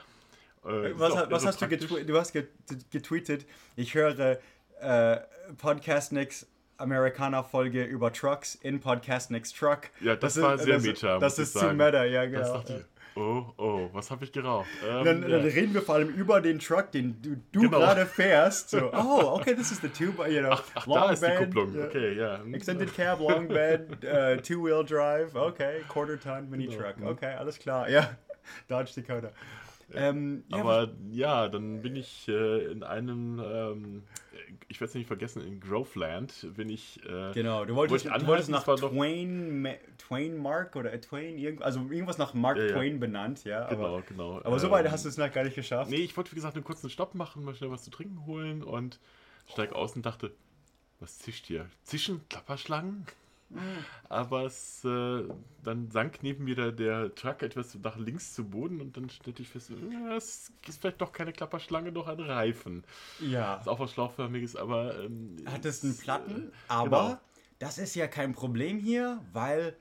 Äh, 0.66 0.92
ist 0.92 1.00
Was, 1.00 1.16
hat- 1.16 1.32
was 1.32 1.46
hast 1.46 1.62
du 1.62 1.68
getweetet? 1.68 2.10
Du 2.10 2.18
hast 2.18 2.34
get 2.34 2.50
getweetet, 2.92 3.46
ich 3.76 3.94
höre 3.96 4.40
äh, 4.80 5.18
Podcast 5.58 6.12
Nix 6.12 6.48
Amerikaner-Folge 6.78 7.84
über 7.84 8.12
Trucks 8.12 8.56
in 8.56 8.80
Podcast 8.80 9.32
Nix 9.32 9.52
Truck. 9.54 9.90
Ja, 10.02 10.16
das 10.16 10.42
war 10.42 10.58
sehr 10.58 10.76
das, 10.76 10.84
meta, 10.84 11.20
Das 11.20 11.40
ist 11.40 11.54
zu 11.58 11.74
meta, 11.74 12.04
ja, 12.06 12.26
Das 12.28 12.32
genau. 12.48 12.54
dachte 12.58 12.74
ich, 12.78 12.93
oh, 13.16 13.46
oh, 13.58 13.90
was 13.94 14.10
habe 14.12 14.24
ich 14.26 14.32
geraucht? 14.32 14.68
Ähm, 14.88 15.06
Dann, 15.06 15.22
ja. 15.24 15.30
dann 15.38 15.42
reden 15.48 15.74
wir 15.74 15.82
vor 15.82 15.96
allem 15.96 16.10
über 16.10 16.42
den 16.42 16.60
Truck, 16.60 16.92
den 16.92 17.22
du, 17.22 17.36
du 17.52 17.62
Genau. 17.62 17.80
gerade 17.80 18.06
fährst. 18.06 18.70
So, 18.72 18.90
oh, 18.94 19.36
okay, 19.40 19.54
this 19.56 19.72
is 19.72 19.80
the 19.82 19.90
two, 19.90 20.14
you 20.28 20.40
know, 20.42 20.52
Ach, 20.76 20.86
da 20.88 21.12
ist 21.12 21.22
die 21.24 21.28
bed, 21.28 21.38
Kupplung. 21.40 21.76
ja. 21.76 21.86
Okay, 21.86 22.14
ja. 22.18 22.40
Extended 22.54 22.94
Cab, 22.96 23.20
Long 23.20 23.48
Bed, 23.48 24.04
äh, 24.04 24.38
Two-Wheel 24.38 24.84
Drive, 24.86 25.36
okay, 25.36 25.82
Quarter 25.90 26.20
Ton 26.20 26.50
Mini 26.50 26.68
Genau. 26.68 26.82
Truck, 26.82 26.96
okay, 27.06 27.34
alles 27.36 27.60
klar, 27.60 27.90
ja, 27.90 28.10
Dodge 28.68 28.92
Dakota. 29.02 29.30
Ähm, 29.94 30.44
ja, 30.48 30.58
Aber 30.58 30.90
ja, 31.12 31.48
dann 31.50 31.82
bin 31.82 31.96
ich 31.96 32.28
äh, 32.28 32.66
in 32.72 32.82
einem, 32.84 33.40
ähm, 33.46 34.04
ich 34.68 34.80
werde 34.80 34.90
es 34.90 34.96
nicht 34.96 35.08
vergessen, 35.08 35.42
in 35.46 35.60
Groveland 35.60 36.48
bin 36.56 36.70
ich. 36.70 37.00
Äh, 37.06 37.32
Genau, 37.34 37.66
du 37.66 37.76
wolltest, 37.76 38.06
wollte 38.06 38.20
du 38.20 38.28
wolltest 38.28 38.50
nach 38.50 38.64
doch- 38.64 38.80
Twain, 38.80 39.68
Twain 39.98 40.38
Mark 40.38 40.76
oder 40.76 41.00
Twain, 41.02 41.38
irgend, 41.38 41.62
also 41.64 41.80
irgendwas 41.82 42.18
nach 42.18 42.34
Mark 42.34 42.58
Ja, 42.58 42.66
ja. 42.66 42.74
Twain 42.74 43.00
benannt, 43.00 43.44
ja. 43.44 43.68
Genau, 43.70 43.86
aber, 43.98 44.02
genau. 44.04 44.42
aber 44.44 44.60
so 44.60 44.70
weit 44.72 44.86
ähm, 44.86 44.92
hast 44.92 45.06
du 45.06 45.10
es 45.10 45.18
noch 45.18 45.32
gar 45.32 45.44
nicht 45.44 45.56
geschafft. 45.56 45.90
Nee, 45.92 45.98
ich 45.98 46.16
wollte 46.18 46.32
wie 46.32 46.36
gesagt 46.36 46.56
einen 46.56 46.64
kurzen 46.64 46.90
Stopp 46.90 47.16
machen, 47.16 47.44
mal 47.44 47.56
schnell 47.56 47.72
was 47.72 47.84
zu 47.84 47.92
trinken 47.92 48.26
holen 48.26 48.64
und 48.64 49.00
steig 49.52 49.74
aus 49.74 49.96
und 49.96 50.06
dachte, 50.06 50.32
was 51.00 51.20
zischt 51.20 51.48
hier? 51.48 51.68
Zischen 51.84 52.22
Klapperschlangen? 52.30 53.06
Mhm. 53.50 53.86
Aber 54.10 54.46
es, 54.46 54.84
äh, 54.86 55.24
dann 55.64 55.90
sank 55.92 56.20
neben 56.22 56.44
mir 56.44 56.56
der, 56.56 56.72
der 56.72 57.16
Truck 57.16 57.42
etwas 57.44 57.76
nach 57.76 57.98
links 57.98 58.34
zu 58.34 58.46
Boden 58.46 58.82
und 58.82 58.98
dann 58.98 59.10
stellte 59.10 59.42
ich 59.42 59.50
fest, 59.50 59.72
äh, 59.72 60.16
es 60.16 60.52
ist 60.68 60.82
vielleicht 60.82 61.02
doch 61.02 61.12
keine 61.12 61.34
Klapperschlange, 61.34 61.92
doch 61.92 62.08
ein 62.08 62.20
Reifen. 62.20 62.84
Ja. 63.20 63.56
Ist 63.58 63.68
auch 63.68 63.80
was 63.80 63.92
Schlauchförmiges, 63.92 64.56
aber. 64.56 65.00
Ähm, 65.04 65.38
Hattest 65.46 65.84
einen 65.84 65.94
es, 65.94 66.00
Platten, 66.00 66.50
äh, 66.50 66.56
aber 66.68 67.04
genau. 67.04 67.20
das 67.60 67.78
ist 67.78 67.96
ja 67.96 68.08
kein 68.08 68.34
Problem 68.34 68.80
hier, 68.80 69.22
weil 69.32 69.76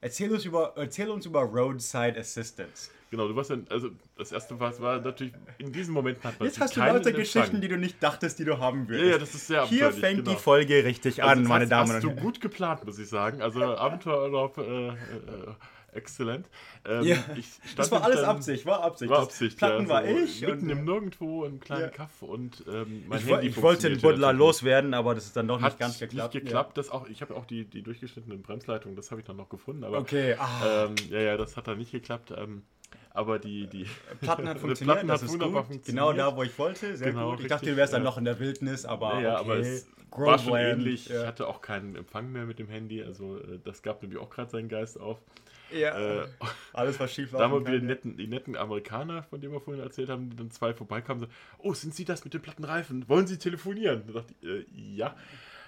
erzähl 0.00 0.32
uns 0.32 0.44
über, 0.44 0.74
erzähl 0.76 1.10
uns 1.10 1.26
über 1.26 1.42
Roadside 1.42 2.18
Assistance. 2.18 2.90
Genau, 3.10 3.26
du 3.26 3.34
warst 3.34 3.50
ja, 3.50 3.56
also 3.70 3.90
das 4.16 4.30
erste 4.30 4.58
war, 4.60 4.70
es 4.70 4.80
war 4.80 5.00
natürlich, 5.00 5.32
in 5.58 5.72
diesem 5.72 5.92
Moment 5.94 6.22
hat 6.22 6.38
man 6.38 6.46
Jetzt 6.48 6.60
hast 6.60 6.76
du 6.76 6.80
lauter. 6.80 7.10
Geschichten, 7.12 7.60
die 7.60 7.66
du 7.68 7.76
nicht 7.76 8.00
dachtest, 8.00 8.38
die 8.38 8.44
du 8.44 8.58
haben 8.58 8.88
würdest. 8.88 9.04
Ja, 9.04 9.12
ja, 9.12 9.18
das 9.18 9.34
ist 9.34 9.48
sehr 9.48 9.66
Hier 9.66 9.90
fängt 9.90 10.18
genau. 10.24 10.30
die 10.30 10.36
Folge 10.36 10.84
richtig 10.84 11.20
Also 11.22 11.32
an, 11.32 11.38
das 11.40 11.48
meine 11.48 11.64
hast, 11.64 11.70
Damen 11.72 11.92
hast 11.92 12.04
und 12.04 12.16
du 12.16 12.22
gut 12.22 12.40
geplant, 12.40 12.84
muss 12.86 12.98
ich 13.00 13.08
sagen. 13.08 13.42
Also 13.42 13.64
Abenteuerurlaub, 13.76 14.58
äh, 14.58 14.88
äh, 14.90 14.92
exzellent. 15.92 16.48
Ähm, 16.84 17.02
Ja, 17.02 17.16
Das 17.76 17.90
war 17.90 18.04
alles 18.04 18.20
dann- 18.20 18.26
Absicht, 18.36 18.64
war 18.64 18.84
Absicht. 18.84 19.10
War 19.10 19.18
Das 19.18 19.26
Absicht, 19.26 19.58
Platten 19.58 19.82
ja, 19.84 19.88
war 19.88 20.04
so 20.06 20.16
ich. 20.16 20.40
Mitten 20.42 20.62
und, 20.62 20.70
im 20.70 20.84
Nirgendwo, 20.84 21.44
im 21.46 21.58
kleinen 21.58 21.82
Ja. 21.82 21.88
Kaff 21.88 22.22
und 22.22 22.64
ähm, 22.72 23.02
mein 23.08 23.18
ich, 23.18 23.26
Handy 23.28 23.48
ich 23.48 23.60
wollte 23.60 23.90
den 23.90 24.00
Buddler 24.00 24.32
loswerden, 24.32 24.94
aber 24.94 25.16
das 25.16 25.26
ist 25.26 25.36
dann 25.36 25.48
doch 25.48 25.60
Hat 25.60 25.72
nicht 25.72 25.78
ganz 25.80 25.98
geklappt. 25.98 26.34
Nicht 26.34 26.44
geklappt, 26.44 26.78
das 26.78 26.90
auch, 26.90 27.08
ich 27.08 27.22
habe 27.22 27.34
auch 27.34 27.44
die, 27.44 27.64
die 27.64 27.82
durchgeschnittenen 27.82 28.40
Bremsleitungen, 28.42 28.94
das 28.94 29.10
habe 29.10 29.20
ich 29.20 29.26
dann 29.26 29.36
noch 29.36 29.48
gefunden. 29.48 29.82
Aber, 29.82 29.98
Okay, 29.98 30.36
ah. 30.38 30.84
ähm, 30.86 30.94
ja, 31.10 31.18
ja, 31.20 31.36
das 31.36 31.56
hat 31.56 31.66
dann 31.66 31.78
nicht 31.78 31.90
geklappt. 31.90 32.32
Ähm, 32.36 32.62
aber 33.12 33.38
die, 33.38 33.66
die 33.66 33.86
Platten 34.20 34.48
hat 34.48 34.58
funktioniert, 34.60 34.94
Platten 34.96 35.08
das 35.08 35.20
hat 35.22 35.26
ist 35.26 35.32
wunderbar 35.32 35.62
gut. 35.62 35.72
funktioniert. 35.72 36.04
Genau 36.06 36.12
da, 36.12 36.36
wo 36.36 36.42
ich 36.42 36.58
wollte, 36.58 36.96
sehr 36.96 37.10
Genau, 37.12 37.30
gut. 37.32 37.40
Ich 37.40 37.46
dachte, 37.48 37.66
du 37.66 37.76
wärst 37.76 37.92
dann 37.92 38.02
ja. 38.02 38.08
noch 38.08 38.18
in 38.18 38.24
der 38.24 38.38
Wildnis, 38.40 38.84
aber 38.84 39.14
Ja, 39.14 39.20
ja, 39.20 39.40
okay. 39.40 39.50
aber 39.50 39.56
es 39.58 39.86
war 40.10 40.38
schon 40.38 40.46
Groveland, 40.46 40.78
ähnlich. 40.80 41.06
Ich 41.10 41.12
ja. 41.16 41.26
hatte 41.26 41.46
auch 41.46 41.60
keinen 41.60 41.96
Empfang 41.96 42.30
mehr 42.32 42.44
mit 42.44 42.58
dem 42.58 42.68
Handy. 42.68 43.02
Also 43.02 43.38
äh, 43.38 43.58
das 43.64 43.82
gab 43.82 44.02
nämlich 44.02 44.18
auch 44.20 44.30
gerade 44.30 44.50
seinen 44.50 44.68
Geist 44.68 44.98
auf. 45.00 45.18
Ja, 45.72 46.22
Äh, 46.22 46.26
alles 46.72 46.98
was 46.98 47.12
schief 47.12 47.30
da 47.32 47.40
haben 47.40 47.52
wir 47.52 47.60
wieder 47.60 47.78
die 47.78 47.86
netten, 47.86 48.16
die 48.16 48.26
netten 48.26 48.56
Amerikaner, 48.56 49.22
von 49.22 49.40
denen 49.40 49.52
wir 49.52 49.60
vorhin 49.60 49.82
erzählt 49.82 50.08
haben, 50.08 50.28
die 50.30 50.36
dann 50.36 50.50
zwei 50.50 50.74
vorbeikamen 50.74 51.22
und 51.22 51.28
so, 51.28 51.34
oh, 51.58 51.74
sind 51.74 51.94
Sie 51.94 52.04
das 52.04 52.24
mit 52.24 52.34
den 52.34 52.42
platten 52.42 52.64
Reifen? 52.64 53.08
Wollen 53.08 53.28
Sie 53.28 53.38
telefonieren? 53.38 54.02
Da 54.08 54.14
dachte 54.14 54.34
ich, 54.40 54.48
äh, 54.48 54.64
ja. 54.96 55.14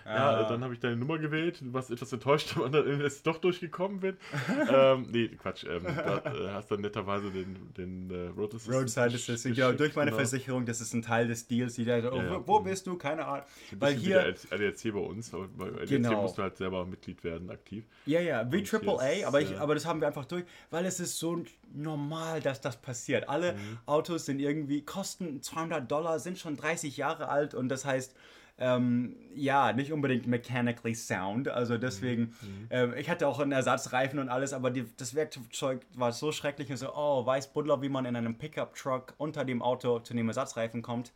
Ja, 0.05 0.48
dann 0.48 0.62
habe 0.64 0.74
ich 0.74 0.80
deine 0.80 0.96
Nummer 0.96 1.18
gewählt, 1.18 1.61
warst 1.72 1.90
etwas 1.90 2.12
enttäuscht, 2.12 2.55
dann 2.57 2.74
ist 3.00 3.26
doch 3.26 3.38
durchgekommen 3.38 4.00
bin. 4.00 4.16
ähm, 4.70 5.07
nee, 5.11 5.28
Quatsch. 5.28 5.64
Ähm, 5.64 5.82
da 5.84 6.18
äh, 6.18 6.50
hast 6.53 6.70
dann 6.70 6.80
netterweise 6.80 7.30
den, 7.30 7.57
den 7.76 8.11
äh, 8.11 8.28
Road 8.36 8.55
Assistant 8.55 8.76
Roadside 8.76 9.07
Assistant, 9.07 9.55
genau, 9.55 9.66
geschickt, 9.68 9.80
durch 9.80 9.96
meine 9.96 10.11
genau. 10.11 10.18
Versicherung, 10.20 10.66
das 10.66 10.80
ist 10.80 10.92
ein 10.94 11.03
Teil 11.03 11.28
des 11.28 11.46
Deals. 11.46 11.74
Die 11.74 11.84
da, 11.84 11.98
oh, 11.98 12.16
Ja, 12.16 12.22
ja. 12.24 12.30
wo, 12.46 12.46
wo 12.46 12.61
bist 12.61 12.86
du? 12.86 12.96
Keine 12.96 13.24
Ahnung. 13.26 13.44
Weil 13.78 13.94
hier, 13.94 14.34
ADAC 14.50 14.92
bei 14.92 14.98
uns, 15.00 15.32
aber 15.32 15.48
bei 15.48 15.66
ADAC 15.68 15.88
Genau. 15.88 16.22
musst 16.22 16.38
du 16.38 16.42
halt 16.42 16.57
selber 16.57 16.84
Mitglied 16.84 17.22
werden, 17.24 17.50
aktiv. 17.50 17.84
ja, 18.07 18.20
ja, 18.20 18.50
wie 18.53 18.64
AAA, 18.64 19.26
aber, 19.26 19.40
ich, 19.40 19.59
aber 19.59 19.74
das 19.74 19.86
haben 19.86 20.00
wir 20.00 20.09
einfach 20.09 20.24
durch, 20.24 20.44
weil 20.70 20.84
es 20.86 21.00
ist 21.00 21.18
so 21.18 21.42
normal, 21.72 22.40
dass 22.40 22.61
das 22.61 22.76
passiert. 22.80 23.28
Alle 23.28 23.53
Mhm. 23.53 23.78
Autos 23.86 24.26
sind 24.26 24.40
irgendwie, 24.40 24.82
kosten 24.82 25.42
200 25.42 25.90
Dollar, 25.90 26.18
sind 26.18 26.38
schon 26.38 26.57
30 26.57 26.96
Jahre 26.96 27.28
alt 27.28 27.55
und 27.55 27.68
das 27.68 27.84
heißt, 27.84 28.14
ähm, 28.63 29.17
ja, 29.35 29.73
nicht 29.73 29.93
unbedingt 29.93 30.27
mechanically 30.27 30.95
sound. 30.95 31.49
Also 31.49 31.79
deswegen, 31.79 32.35
Mhm. 32.43 32.67
ähm, 32.71 32.95
ich 32.97 33.11
hatte 33.11 33.27
auch 33.27 33.41
einen 33.41 33.53
Ersatzreifen 33.53 34.19
und 34.21 34.29
alles, 34.29 34.53
aber 34.53 34.71
die, 34.71 34.85
das 34.97 35.15
Werkzeug 35.15 35.81
war 35.95 36.13
so 36.13 36.31
schrecklich 36.33 36.71
und 36.71 36.77
so, 36.77 36.95
oh, 36.95 37.27
weiß 37.27 37.53
Buddler, 37.53 37.83
wie 37.83 37.89
man 37.89 38.05
in 38.05 38.15
einem 38.15 38.37
Pickup-Truck 38.37 39.15
unter 39.19 39.45
dem 39.45 39.63
Auto 39.63 39.99
zu 39.99 40.15
dem 40.15 40.29
Ersatzreifen 40.29 40.81
kommt. 40.83 41.13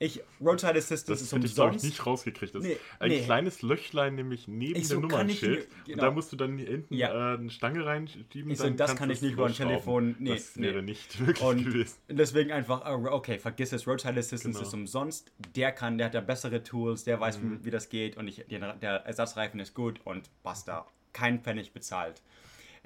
Ich, 0.00 0.22
Roadside 0.40 0.76
Assistance 0.78 1.06
Das 1.06 1.22
ist 1.22 1.32
hätte 1.32 1.46
ich, 1.46 1.54
glaube 1.56 1.70
ich, 1.70 1.74
umsonst. 1.78 1.84
nicht 1.98 2.06
rausgekriegt. 2.06 2.54
Das 2.54 2.62
Nee, 2.62 2.74
ist 2.74 2.80
ein 3.00 3.08
nee. 3.10 3.20
kleines 3.24 3.62
Löchlein 3.62 4.14
nämlich 4.14 4.46
neben 4.46 4.80
so, 4.84 4.94
dem 4.94 5.02
Nummernschild. 5.02 5.68
mir- 5.68 5.76
Und 5.76 5.84
genau. 5.86 6.02
da 6.04 6.10
musst 6.12 6.30
du 6.32 6.36
dann 6.36 6.56
hinten 6.56 6.94
Ja. 6.94 7.34
äh, 7.34 7.36
eine 7.38 7.50
Stange 7.50 7.84
reinschieben. 7.84 8.48
Ich 8.52 8.58
so, 8.58 8.64
dann 8.64 8.76
das 8.76 8.94
kann 8.94 9.10
ich 9.10 9.22
nicht 9.22 9.32
über 9.32 9.46
ein. 9.46 9.54
Telefon- 9.54 10.14
nee, 10.20 10.30
das 10.34 10.56
wäre 10.56 10.82
nicht 10.84 11.18
möglich 11.20 11.42
Und 11.42 11.64
gewesen. 11.64 11.96
deswegen 12.08 12.52
einfach, 12.52 12.82
oh, 12.86 13.08
okay, 13.10 13.40
vergiss 13.40 13.72
es, 13.72 13.88
Roadside 13.88 14.20
Assistance 14.20 14.58
Genau. 14.58 14.68
ist 14.68 14.74
umsonst. 14.74 15.32
Der 15.56 15.72
kann, 15.72 15.98
der 15.98 16.06
hat 16.06 16.14
da 16.14 16.20
bessere 16.20 16.62
Tools, 16.62 17.02
der 17.02 17.18
weiß, 17.18 17.38
Mhm. 17.40 17.58
wie, 17.60 17.64
wie 17.64 17.70
das 17.70 17.88
geht 17.88 18.16
und 18.16 18.28
ich, 18.28 18.44
der, 18.48 18.74
der 18.74 18.92
Ersatzreifen 19.04 19.58
ist 19.58 19.74
gut 19.74 20.00
und 20.04 20.30
basta. 20.44 20.86
Kein 21.12 21.40
Pfennig 21.40 21.72
bezahlt. 21.72 22.22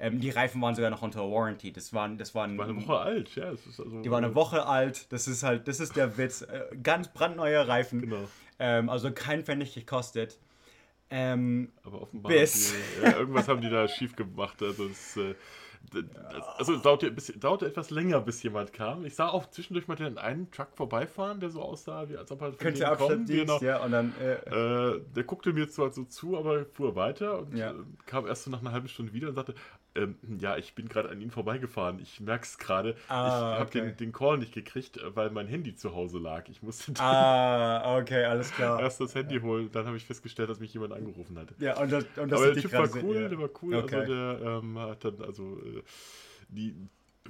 Ähm, 0.03 0.19
die 0.19 0.31
Reifen 0.31 0.61
waren 0.61 0.75
sogar 0.75 0.89
noch 0.91 1.01
unter 1.01 1.21
Warranty. 1.21 1.71
Das 1.71 1.93
waren, 1.93 2.17
das 2.17 2.35
waren, 2.35 2.57
War 2.57 2.65
eine 2.67 2.75
Woche 2.75 2.97
alt, 2.97 3.33
ja. 3.35 3.51
Ist 3.51 3.65
also, 3.79 4.01
die 4.01 4.11
waren 4.11 4.25
eine 4.25 4.35
Woche 4.35 4.65
alt. 4.65 5.09
Das 5.13 5.29
ist 5.29 5.43
halt, 5.43 5.69
das 5.69 5.79
ist 5.79 5.95
der 5.95 6.17
Witz. 6.17 6.41
Äh, 6.41 6.65
ganz 6.83 7.07
brandneue 7.07 7.65
Reifen. 7.65 8.01
Genau. 8.01 8.27
Ähm, 8.59 8.89
also 8.89 9.13
kein 9.13 9.45
Pfennig 9.45 9.73
gekostet. 9.73 10.37
Ähm, 11.09 11.71
Aber 11.83 12.01
offenbar. 12.01 12.33
Bis. 12.33 12.73
Die, 12.73 13.03
ja, 13.03 13.17
irgendwas 13.17 13.47
haben 13.47 13.61
die 13.61 13.69
da 13.69 13.87
schief 13.87 14.13
gemacht. 14.17 14.61
Also, 14.61 14.87
es, 14.87 15.15
äh, 15.15 15.35
das, 15.91 16.03
also 16.57 16.73
es 16.73 16.81
dauerte, 16.81 17.09
bis, 17.11 17.27
dauerte 17.37 17.65
etwas 17.67 17.89
länger, 17.89 18.19
bis 18.19 18.43
jemand 18.43 18.73
kam. 18.73 19.05
Ich 19.05 19.15
sah 19.15 19.29
auch 19.29 19.49
zwischendurch 19.51 19.87
mal 19.87 19.95
den 19.95 20.17
einen 20.17 20.51
Truck 20.51 20.69
vorbeifahren, 20.75 21.39
der 21.39 21.49
so 21.49 21.61
aussah, 21.61 22.09
wie 22.09 22.17
als 22.17 22.29
ob 22.31 22.41
er 22.41 22.51
von 22.53 22.57
denen 22.73 22.97
kommt. 22.97 23.27
Genau. 23.27 23.59
ja, 23.61 23.81
und 23.83 23.91
dann, 23.91 24.13
äh, 24.19 24.33
Äh, 24.95 25.01
der 25.15 25.23
guckte 25.23 25.53
mir 25.53 25.69
zwar 25.69 25.91
so 25.91 26.03
zu, 26.03 26.37
aber 26.37 26.65
fuhr 26.65 26.95
weiter 26.95 27.39
und 27.39 27.55
Ja. 27.55 27.71
äh, 27.71 27.75
kam 28.05 28.27
erst 28.27 28.43
so 28.43 28.51
nach 28.51 28.59
einer 28.59 28.73
halben 28.73 28.87
Stunde 28.89 29.13
wieder 29.13 29.29
und 29.29 29.35
sagte, 29.35 29.55
ähm, 29.95 30.17
ja, 30.39 30.57
ich 30.57 30.73
bin 30.73 30.89
gerade 30.89 31.09
an 31.09 31.21
Ihnen 31.21 31.31
vorbeigefahren. 31.31 31.99
Ich 31.99 32.19
merke 32.19 32.45
es 32.45 32.57
gerade. 32.57 32.95
Ah, 33.07 33.53
ich 33.53 33.59
habe 33.59 33.61
okay. 33.63 33.81
den, 33.81 33.97
den 33.97 34.11
Call 34.11 34.37
nicht 34.39 34.53
gekriegt, 34.53 34.97
äh, 34.97 35.15
weil 35.15 35.29
mein 35.29 35.47
Handy 35.47 35.75
zu 35.75 35.93
Hause 35.93 36.17
lag. 36.17 36.49
Ich 36.49 36.63
musste 36.63 36.93
ah, 36.99 37.97
okay, 37.97 38.25
alles 38.25 38.51
klar. 38.51 38.79
erst 38.81 38.99
das 39.01 39.13
Handy 39.13 39.39
holen. 39.39 39.69
Dann 39.71 39.85
habe 39.85 39.97
ich 39.97 40.05
festgestellt, 40.05 40.49
dass 40.49 40.59
mich 40.59 40.73
jemand 40.73 40.93
angerufen 40.93 41.37
hatte. 41.37 41.53
Ja, 41.59 41.79
und 41.79 41.91
das, 41.91 42.05
und 42.15 42.31
das 42.31 42.41
Aber 42.41 42.53
der 42.53 42.61
Typ 42.61 42.73
war 42.73 42.89
cool, 43.03 43.15
ja. 43.15 43.27
der 43.29 43.39
war 43.39 43.49
cool. 43.61 43.75
Okay. 43.75 43.95
Also 43.95 44.13
der 44.13 44.41
ähm, 44.41 44.79
hat 44.79 45.05
dann 45.05 45.21
also 45.21 45.59
äh, 45.59 45.83
die 46.49 46.75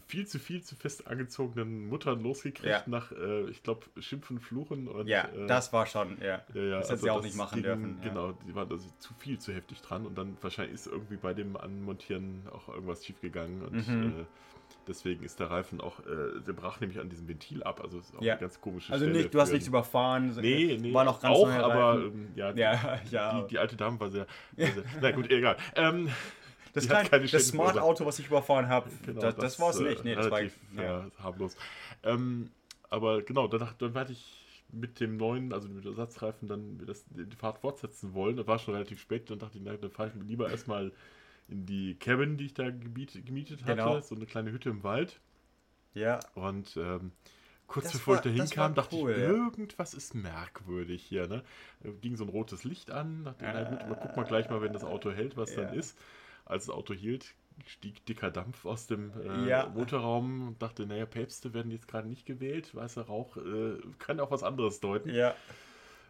viel 0.07 0.25
zu 0.27 0.39
viel 0.39 0.61
zu 0.63 0.75
fest 0.75 1.07
angezogenen 1.07 1.87
Muttern 1.87 2.21
losgekriegt 2.23 2.67
Ja. 2.67 2.83
nach, 2.87 3.11
äh, 3.11 3.49
ich 3.49 3.61
glaube, 3.63 3.85
Schimpfen, 3.99 4.39
Fluchen 4.39 4.87
und 4.87 5.07
Ja, 5.07 5.25
äh, 5.25 5.47
das 5.47 5.71
war 5.71 5.85
schon, 5.85 6.17
ja. 6.19 6.41
ja, 6.53 6.61
ja, 6.61 6.77
das 6.79 6.85
hätte 6.89 6.91
also 6.93 6.95
sie 7.03 7.09
auch 7.11 7.21
nicht 7.23 7.35
machen 7.35 7.55
ging- 7.55 7.63
dürfen. 7.63 7.99
Genau, 8.01 8.31
die 8.47 8.55
waren 8.55 8.69
also 8.71 8.89
zu 8.99 9.13
viel, 9.15 9.37
zu 9.39 9.53
heftig 9.53 9.81
dran 9.81 10.05
und 10.05 10.17
dann 10.17 10.35
wahrscheinlich 10.41 10.73
ist 10.75 10.87
irgendwie 10.87 11.17
bei 11.17 11.33
dem 11.33 11.55
Anmontieren 11.57 12.43
auch 12.51 12.69
irgendwas 12.69 13.05
schief 13.05 13.21
gegangen 13.21 13.61
und 13.61 13.87
Mhm. 13.87 14.19
äh, 14.21 14.25
deswegen 14.87 15.23
ist 15.23 15.39
der 15.39 15.51
Reifen 15.51 15.79
auch, 15.79 15.99
äh, 15.99 16.41
der 16.45 16.53
brach 16.53 16.79
nämlich 16.81 16.99
an 16.99 17.09
diesem 17.09 17.27
Ventil 17.27 17.63
ab, 17.63 17.79
also 17.81 17.99
ist 17.99 18.15
auch 18.15 18.21
eine 18.21 18.37
ganz 18.37 18.59
komische 18.59 18.91
Also 18.91 19.05
Stelle. 19.05 19.17
nicht, 19.19 19.33
du 19.33 19.39
hast 19.39 19.51
nichts 19.51 19.67
überfahren. 19.67 20.31
so- 20.31 20.41
Nee, 20.41 20.77
nee, 20.81 20.91
War 20.93 21.05
noch 21.05 21.21
ganz 21.21 21.35
auch, 21.37 21.47
aber 21.49 22.01
ähm, 22.05 22.31
ja, 22.35 22.51
Ja, 22.53 22.99
ja. 23.11 23.41
Die, 23.43 23.47
die 23.49 23.59
alte 23.59 23.75
Dame 23.77 23.99
war 23.99 24.09
sehr, 24.09 24.25
sehr, 24.57 24.73
sehr 24.73 24.83
na 25.01 25.11
gut, 25.11 25.29
egal. 25.29 25.55
Ähm, 25.75 26.09
das 26.73 26.87
keine 26.87 27.27
das 27.27 27.47
Smart. 27.47 27.77
Auto, 27.77 28.05
was 28.05 28.19
ich 28.19 28.27
überfahren 28.27 28.67
habe, 28.67 28.89
Genau, 29.05 29.21
das, 29.21 29.35
das 29.35 29.59
war 29.59 29.69
es 29.69 29.79
äh, 29.79 29.83
nicht. 29.83 30.03
Nee, 30.03 30.15
das 30.15 30.29
war, 30.29 30.39
relativ 30.39 30.59
ja. 30.75 31.05
äh, 31.07 31.11
harmlos. 31.21 31.55
Ähm, 32.03 32.49
aber 32.89 33.21
genau, 33.21 33.47
danach, 33.47 33.73
dann 33.73 33.93
werde 33.93 34.11
ich 34.13 34.39
mit 34.71 34.99
dem 34.99 35.17
neuen, 35.17 35.53
also 35.53 35.69
mit 35.69 35.85
Ersatzreifen, 35.85 36.47
dann 36.47 36.83
das, 36.85 37.05
die 37.09 37.35
Fahrt 37.35 37.59
fortsetzen 37.59 38.13
wollen. 38.15 38.37
Das 38.37 38.47
war 38.47 38.57
schon 38.59 38.73
relativ 38.73 38.99
spät. 38.99 39.29
Dann 39.29 39.37
dachte 39.39 39.57
ich, 39.57 39.63
na, 39.63 39.75
dann 39.77 39.91
fahre 39.91 40.09
ich 40.15 40.23
lieber 40.27 40.49
erstmal 40.49 40.91
in 41.47 41.65
die 41.65 41.95
Cabin, 41.95 42.37
die 42.37 42.45
ich 42.47 42.53
da 42.55 42.71
gebiet, 42.71 43.23
gemietet 43.25 43.61
hatte. 43.63 43.75
Genau. 43.75 43.99
So 44.01 44.15
eine 44.15 44.25
kleine 44.25 44.51
Hütte 44.51 44.69
im 44.69 44.83
Wald. 44.83 45.19
ja. 45.93 46.19
Und 46.33 46.75
ähm, 46.77 47.11
kurz 47.67 47.85
Das 47.85 47.93
bevor 47.93 48.15
war- 48.15 48.25
ich 48.25 48.35
da 48.35 48.43
hinkam, 48.43 48.73
dachte 48.73 48.95
cool, 48.95 49.11
ich, 49.11 49.17
ja. 49.17 49.23
irgendwas 49.25 49.93
ist 49.93 50.15
merkwürdig 50.15 51.03
hier. 51.03 51.27
Ne? 51.27 51.43
Da 51.81 51.89
ging 52.01 52.15
so 52.15 52.23
ein 52.23 52.29
rotes 52.29 52.63
Licht 52.63 52.89
an. 52.91 53.25
Dachte, 53.25 53.43
na 53.45 53.63
gut, 53.63 53.97
guck 54.01 54.15
mal 54.17 54.23
gleich 54.23 54.49
mal, 54.49 54.61
wenn 54.61 54.73
das 54.73 54.83
Auto 54.83 55.11
hält, 55.11 55.37
was 55.37 55.55
Ja. 55.55 55.63
dann 55.65 55.73
ist. 55.75 55.97
Als 56.45 56.65
das 56.65 56.75
Auto 56.75 56.93
hielt, 56.93 57.33
stieg 57.65 58.05
dicker 58.05 58.31
Dampf 58.31 58.65
aus 58.65 58.87
dem 58.87 59.11
äh, 59.21 59.47
Ja. 59.49 59.67
Motorraum 59.73 60.47
und 60.49 60.61
dachte, 60.61 60.85
naja, 60.85 61.05
Päpste 61.05 61.53
werden 61.53 61.71
jetzt 61.71 61.87
gerade 61.87 62.07
nicht 62.07 62.25
gewählt. 62.25 62.73
Weißer 62.75 63.03
Rauch 63.03 63.37
äh, 63.37 63.77
kann 63.99 64.19
auch 64.19 64.31
was 64.31 64.43
anderes 64.43 64.79
deuten. 64.79 65.09
ja. 65.13 65.33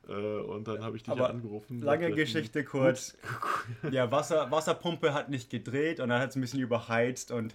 Äh, 0.08 0.12
und 0.12 0.68
dann 0.68 0.84
habe 0.84 0.98
ich 0.98 1.04
dich 1.04 1.12
Aber 1.14 1.30
angerufen. 1.30 1.82
Lange 1.82 2.12
Geschichte 2.12 2.64
kurz. 2.66 3.18
Ja, 3.92 4.12
Wasser, 4.12 4.52
Wasserpumpe 4.52 5.14
hat 5.14 5.30
nicht 5.30 5.50
gedreht 5.50 6.00
und 6.02 6.10
dann 6.10 6.20
hat 6.22 6.32
es 6.32 6.36
ein 6.36 6.42
bisschen 6.42 6.60
überheizt 6.60 7.32
und 7.32 7.54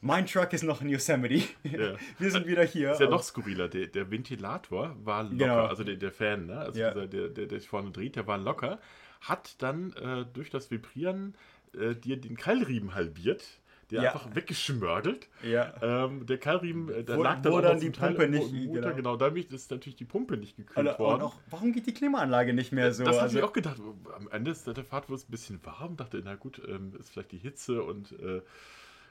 mein 0.00 0.26
Truck 0.26 0.52
ist 0.52 0.62
noch 0.62 0.80
in 0.82 0.88
Yosemite. 0.88 1.48
Ja. 1.64 1.96
Wir 2.20 2.30
sind 2.30 2.46
wieder 2.46 2.62
hier. 2.62 2.92
Ist 2.92 3.00
ja 3.00 3.10
noch 3.10 3.24
skurriler. 3.24 3.68
Der, 3.68 3.88
der 3.88 4.08
Ventilator 4.08 4.94
war 5.02 5.24
locker, 5.24 5.34
Genau. 5.36 5.66
also 5.66 5.82
der, 5.82 5.96
der 5.96 6.12
Fan, 6.12 6.46
ne? 6.46 6.58
also 6.58 6.78
Ja. 6.78 6.92
dieser, 6.92 7.06
der, 7.08 7.28
der, 7.30 7.46
der 7.46 7.58
sich 7.58 7.68
vorne 7.68 7.90
dreht, 7.90 8.14
der 8.14 8.28
war 8.28 8.38
locker, 8.38 8.78
hat 9.20 9.60
dann 9.60 9.92
äh, 9.94 10.24
durch 10.32 10.50
das 10.50 10.70
Vibrieren 10.70 11.34
äh, 11.74 11.94
dir 11.94 12.16
den 12.20 12.36
Keilriemen 12.36 12.94
halbiert, 12.94 13.44
der 13.90 14.02
Ja. 14.02 14.12
einfach 14.12 14.34
weggeschmörgelt. 14.34 15.28
Ja. 15.42 15.72
Ähm, 15.80 16.26
der 16.26 16.38
Keilriemen, 16.38 16.88
äh, 16.90 17.04
der 17.04 17.16
Wo- 17.16 17.22
lag 17.22 17.40
dann 17.40 17.52
wo 17.52 17.60
dann 17.60 17.80
die 17.80 17.90
Teil 17.90 18.10
Pumpe 18.14 18.28
nicht- 18.28 18.52
Motor, 18.52 18.82
genau. 18.82 18.94
genau, 18.96 19.16
damit 19.16 19.50
ist 19.52 19.70
natürlich 19.70 19.96
die 19.96 20.04
Pumpe 20.04 20.36
nicht 20.36 20.56
gekühlt 20.56 20.86
und 20.86 20.98
worden. 20.98 21.22
auch, 21.22 21.36
warum 21.50 21.72
geht 21.72 21.86
die 21.86 21.94
Klimaanlage 21.94 22.52
nicht 22.52 22.70
mehr 22.72 22.92
so? 22.92 23.04
das 23.04 23.14
habe 23.16 23.22
Also- 23.22 23.38
ich 23.38 23.44
auch 23.44 23.52
gedacht. 23.52 23.78
Am 24.14 24.28
Ende 24.30 24.50
ist- 24.50 24.66
der 24.66 24.74
Fahrt 24.84 25.08
wurde 25.08 25.20
es 25.20 25.28
ein 25.28 25.30
bisschen 25.30 25.64
warm. 25.64 25.96
Dachte, 25.96 26.20
na 26.24 26.34
gut, 26.34 26.60
ähm, 26.68 26.92
ist 26.98 27.10
vielleicht 27.10 27.32
die 27.32 27.38
Hitze 27.38 27.82
und 27.82 28.12
äh, 28.12 28.42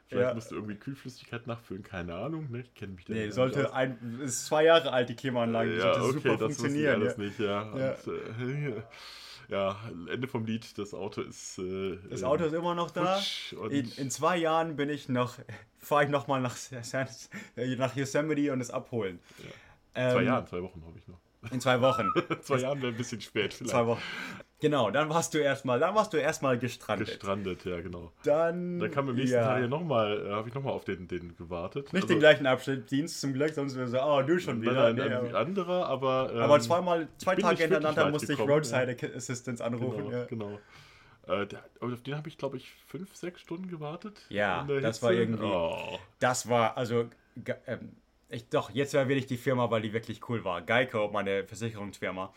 vielleicht 0.09 0.29
Ja. 0.29 0.33
musst 0.35 0.51
du 0.51 0.55
irgendwie 0.55 0.75
Kühlflüssigkeit 0.75 1.47
nachfüllen. 1.47 1.81
Keine 1.83 2.13
Ahnung. 2.13 2.49
Ne? 2.51 2.61
Ich 2.61 2.73
kenne 2.75 2.93
mich 2.93 3.05
da 3.05 3.13
Nee, 3.13 3.25
nicht 3.25 3.33
sollte 3.33 3.65
aus. 3.69 3.73
ein, 3.73 4.19
ist 4.23 4.45
zwei 4.45 4.63
Jahre 4.65 4.93
alt, 4.93 5.09
die 5.09 5.15
Klimaanlage. 5.15 5.75
Ja, 5.75 5.95
sollte 5.95 6.01
okay, 6.01 6.11
super 6.13 6.29
das 6.47 6.55
funktionieren. 6.57 7.01
alles 7.01 7.17
ja. 7.17 7.23
nicht, 7.23 7.39
ja. 7.39 7.77
Ja. 7.77 7.95
Und, 8.05 8.07
äh, 8.13 8.73
ja, 9.49 9.77
Ende 10.11 10.27
vom 10.27 10.45
Lied, 10.45 10.77
das 10.77 10.93
Auto 10.93 11.21
ist. 11.21 11.57
Äh, 11.59 11.97
Das 12.09 12.23
Auto 12.23 12.45
ist 12.45 12.53
immer 12.53 12.75
noch 12.75 12.91
da. 12.91 13.21
In, 13.69 13.91
in 13.97 14.11
zwei 14.11 14.37
Jahren 14.37 14.75
bin 14.75 14.89
ich 14.89 15.09
noch, 15.09 15.35
fahre 15.79 16.03
ich 16.05 16.09
nochmal 16.09 16.41
nach, 16.41 16.55
äh, 17.55 17.75
nach 17.75 17.95
Yosemite 17.95 18.51
und 18.53 18.61
es 18.61 18.69
abholen. 18.71 19.19
Zwei 19.93 20.19
Ähm, 20.19 20.25
Jahren, 20.25 20.47
zwei 20.47 20.61
Wochen 20.61 20.83
habe 20.85 20.97
ich 20.97 21.07
noch. 21.07 21.19
In 21.51 21.61
zwei 21.61 21.79
Wochen. 21.81 22.09
Zwei 22.41 22.57
Jahren 22.59 22.81
wäre 22.81 22.91
ein 22.91 22.97
bisschen 22.97 23.21
spät 23.21 23.53
vielleicht. 23.53 23.71
zwei 23.71 23.85
Wochen. 23.85 24.01
Genau, 24.59 24.89
dann 24.89 25.09
warst 25.09 25.35
du 25.35 25.37
erstmal, 25.37 25.79
dann 25.79 25.93
warst 25.93 26.13
du 26.13 26.17
erstmal 26.17 26.57
gestrandet. 26.57 27.07
Gestrandet, 27.07 27.63
ja, 27.65 27.79
genau. 27.79 28.11
Dann. 28.23 28.79
Dann 28.79 28.89
kam 28.89 29.07
am 29.07 29.15
nächsten 29.15 29.35
ja. 29.35 29.43
Tag 29.45 29.61
ja 29.61 29.67
nochmal, 29.67 30.25
äh, 30.25 30.31
habe 30.31 30.49
ich 30.49 30.55
nochmal 30.55 30.73
auf 30.73 30.83
den, 30.83 31.07
den 31.07 31.35
gewartet. 31.37 31.93
Nicht 31.93 32.03
Also, 32.03 32.07
den 32.07 32.19
gleichen 32.19 32.47
Abschnittdienst 32.47 33.21
zum 33.21 33.33
Glück, 33.33 33.53
sonst 33.53 33.75
wäre 33.75 33.87
so, 33.87 34.01
oh, 34.01 34.21
du 34.23 34.39
schon 34.39 34.59
Nein, 34.59 34.71
wieder. 34.71 34.93
nein, 34.93 34.95
Nee, 34.95 35.03
ein 35.15 35.27
aber, 35.27 35.37
anderer, 35.37 35.85
aber. 35.87 36.31
Ähm, 36.33 36.41
aber 36.41 36.59
zweimal, 36.59 37.07
zwei 37.17 37.35
Tage 37.35 37.57
hintereinander 37.63 38.09
musste 38.09 38.33
ich 38.33 38.39
Roadside 38.39 38.97
Assistance 39.15 39.63
anrufen. 39.63 40.05
Genau, 40.05 40.11
ja. 40.17 40.25
genau. 40.25 40.59
Äh, 41.27 41.45
der, 41.45 41.63
auf 41.81 42.01
den 42.01 42.15
habe 42.15 42.27
ich, 42.29 42.37
glaube 42.39 42.57
ich, 42.57 42.71
fünf, 42.87 43.15
sechs 43.15 43.41
Stunden 43.41 43.67
gewartet. 43.67 44.25
Ja, 44.29 44.63
das 44.67 44.83
Hitze. 44.83 45.01
war 45.03 45.13
irgendwie- 45.13 45.43
Oh. 45.43 45.99
Das 46.19 46.49
war, 46.49 46.77
also, 46.77 47.05
ähm, 47.67 47.91
ich, 48.29 48.49
doch, 48.49 48.71
jetzt 48.71 48.93
erwähne 48.95 49.19
ich 49.19 49.27
die 49.27 49.37
Firma, 49.37 49.69
weil 49.69 49.81
die 49.81 49.93
wirklich 49.93 50.27
cool 50.29 50.43
war. 50.43 50.61
Geico, 50.63 51.09
meine 51.13 51.43
Versicherungsfirma. 51.45 52.33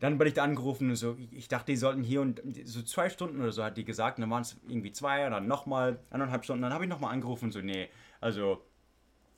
Dann 0.00 0.16
bin 0.18 0.28
ich 0.28 0.34
da 0.34 0.44
angerufen 0.44 0.90
und 0.90 0.96
so, 0.96 1.16
ich 1.32 1.48
dachte, 1.48 1.72
die 1.72 1.76
sollten 1.76 2.04
hier 2.04 2.20
und 2.20 2.40
so 2.64 2.82
zwei 2.82 3.08
Stunden 3.08 3.40
oder 3.40 3.50
so, 3.50 3.64
hat 3.64 3.76
die 3.76 3.84
gesagt. 3.84 4.18
Und 4.18 4.22
dann 4.22 4.30
waren 4.30 4.42
es 4.42 4.56
irgendwie 4.68 4.92
zwei 4.92 5.26
und 5.26 5.32
dann 5.32 5.46
nochmal 5.48 5.98
eineinhalb 6.10 6.44
Stunden. 6.44 6.62
Dann 6.62 6.72
habe 6.72 6.84
ich 6.84 6.90
nochmal 6.90 7.12
angerufen 7.12 7.46
und 7.46 7.52
so, 7.52 7.60
nee, 7.60 7.88
also, 8.20 8.62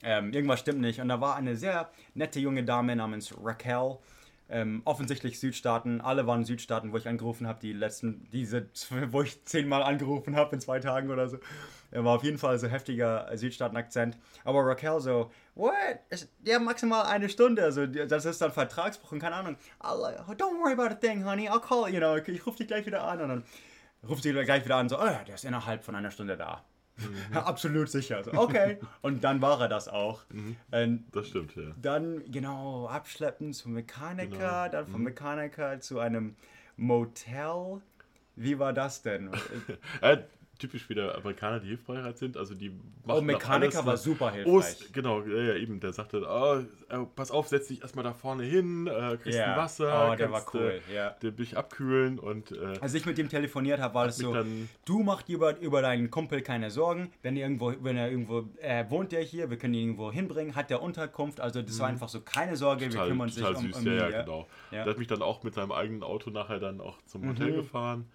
ähm, 0.03 0.31
irgendwas 0.33 0.59
stimmt 0.59 0.81
nicht. 0.81 0.99
Und 0.99 1.09
da 1.09 1.21
war 1.21 1.35
eine 1.35 1.55
sehr 1.55 1.91
nette 2.13 2.39
junge 2.39 2.63
Dame 2.63 2.95
namens 2.95 3.33
Raquel. 3.41 3.97
Ähm, 4.51 4.81
offensichtlich 4.85 5.39
Südstaaten. 5.39 6.01
Alle 6.01 6.27
waren 6.27 6.43
Südstaaten, 6.43 6.91
wo 6.91 6.97
ich 6.97 7.07
angerufen 7.07 7.47
habe. 7.47 7.59
Die 7.61 7.73
letzten, 7.73 8.29
diese, 8.31 8.67
wo 9.09 9.21
ich 9.21 9.43
zehnmal 9.45 9.81
angerufen 9.81 10.35
habe 10.35 10.55
in 10.55 10.61
zwei 10.61 10.79
Tagen 10.79 11.09
oder 11.09 11.27
so. 11.27 11.37
War 11.91 12.15
auf 12.15 12.23
jeden 12.23 12.37
Fall 12.37 12.57
so 12.59 12.67
heftiger 12.67 13.29
Südstaaten-Akzent. 13.33 14.17
Aber 14.43 14.65
Raquel 14.65 14.99
so, 14.99 15.31
what? 15.55 15.73
Ja, 16.45 16.59
maximal 16.59 17.05
eine 17.05 17.27
Stunde. 17.29 17.63
Also, 17.63 17.85
das 17.85 18.25
ist 18.25 18.41
dann 18.41 18.51
Vertragsbruch 18.51 19.11
und 19.13 19.19
keine 19.19 19.35
Ahnung. 19.35 19.57
I'll, 19.81 19.99
uh, 19.99 20.31
don't 20.33 20.59
worry 20.61 20.73
about 20.73 20.93
a 20.93 20.95
thing, 20.95 21.25
honey. 21.25 21.49
I'll 21.49 21.59
call, 21.59 21.89
you 21.89 21.99
know, 21.99 22.15
ich 22.15 22.45
rufe 22.45 22.57
dich 22.57 22.67
gleich 22.67 22.85
wieder 22.85 23.03
an. 23.03 23.21
Und 23.21 23.29
dann 23.29 23.43
ruft 24.07 24.23
sie 24.23 24.31
gleich 24.31 24.63
wieder 24.65 24.77
an, 24.77 24.89
so, 24.89 24.99
oh 24.99 25.05
ja, 25.05 25.23
der 25.25 25.35
ist 25.35 25.45
innerhalb 25.45 25.83
von 25.83 25.95
einer 25.95 26.11
Stunde 26.11 26.37
da. 26.37 26.63
Absolut 27.33 27.89
sicher. 27.89 28.23
So, 28.23 28.31
okay. 28.33 28.77
Und 29.01 29.23
dann 29.23 29.41
war 29.41 29.59
er 29.61 29.67
das 29.67 29.87
auch. 29.87 30.23
Und 30.71 31.05
Das 31.11 31.27
stimmt, 31.27 31.55
ja. 31.55 31.63
dann, 31.81 32.23
genau, 32.31 32.87
abschleppen 32.87 33.53
zum 33.53 33.73
Mechaniker, 33.73 34.29
Genau. 34.37 34.69
dann 34.71 34.87
vom 34.87 35.03
Mechaniker 35.03 35.79
zu 35.79 35.99
einem 35.99 36.35
Motel. 36.77 37.81
Wie 38.35 38.57
war 38.59 38.73
das 38.73 39.01
denn? 39.01 39.31
Typisch 40.61 40.87
wieder 40.89 41.15
Amerikaner, 41.17 41.59
die 41.59 41.69
hilfsbereit 41.69 42.19
sind. 42.19 42.37
Also 42.37 42.53
die 42.53 42.71
Oh, 43.07 43.19
Mechaniker 43.19 43.83
war 43.83 43.97
super 43.97 44.29
hilfreich. 44.31 44.53
s- 44.81 44.91
genau, 44.93 45.21
ja, 45.23 45.55
eben. 45.55 45.79
Der 45.79 45.91
sagte, 45.91 46.23
oh, 46.29 46.59
äh, 46.93 47.05
pass 47.15 47.31
auf, 47.31 47.47
setz 47.47 47.67
dich 47.69 47.81
erstmal 47.81 48.03
da 48.03 48.13
vorne 48.13 48.43
hin, 48.43 48.85
äh, 48.85 49.17
kriegst 49.17 49.39
Ja. 49.39 49.53
ein 49.53 49.57
Wasser, 49.57 50.11
Oh, 50.11 50.15
der 50.15 50.31
war 50.31 50.45
cool, 50.53 50.79
äh, 50.93 51.09
der 51.19 51.31
dich 51.31 51.57
abkühlen 51.57 52.19
und 52.19 52.51
äh, 52.51 52.77
Als 52.79 52.93
ich 52.93 53.07
mit 53.07 53.17
ihm 53.17 53.27
telefoniert 53.27 53.79
habe, 53.79 53.95
war 53.95 54.05
das 54.05 54.17
so, 54.17 54.35
du 54.85 54.99
mach 55.01 55.23
dir 55.23 55.35
über, 55.37 55.57
über 55.59 55.81
deinen 55.81 56.11
Kumpel 56.11 56.41
keine 56.43 56.69
Sorgen. 56.69 57.11
Wenn, 57.23 57.35
er 57.37 57.43
irgendwo, 57.47 57.73
wenn 57.81 57.97
er 57.97 58.11
irgendwo 58.11 58.47
äh, 58.61 58.85
wohnt, 58.89 59.11
der 59.11 59.21
hier, 59.23 59.49
wir 59.49 59.57
können 59.57 59.73
ihn 59.73 59.81
irgendwo 59.87 60.11
hinbringen, 60.11 60.53
hat 60.55 60.69
der 60.69 60.83
Unterkunft. 60.83 61.39
Also 61.41 61.63
das 61.63 61.79
war 61.79 61.87
einfach 61.87 62.09
so, 62.09 62.21
keine 62.21 62.55
Sorge, 62.55 62.81
wir 62.81 62.87
Mhm. 62.89 62.91
total, 62.91 63.07
kümmern 63.07 63.27
uns 63.29 63.35
total 63.35 63.55
um, 63.55 63.61
süß, 63.63 63.77
um 63.77 63.85
ja, 63.87 63.93
ja, 64.09 64.21
genau. 64.21 64.47
Ja. 64.69 64.81
Mhm. 64.81 64.83
Der 64.85 64.93
hat 64.93 64.97
mich 64.99 65.07
dann 65.07 65.21
auch 65.23 65.41
mit 65.41 65.55
seinem 65.55 65.71
eigenen 65.71 66.03
Auto 66.03 66.29
nachher 66.29 66.59
dann 66.59 66.81
auch 66.81 67.01
zum 67.07 67.27
Hotel 67.27 67.51
gefahren. 67.53 68.05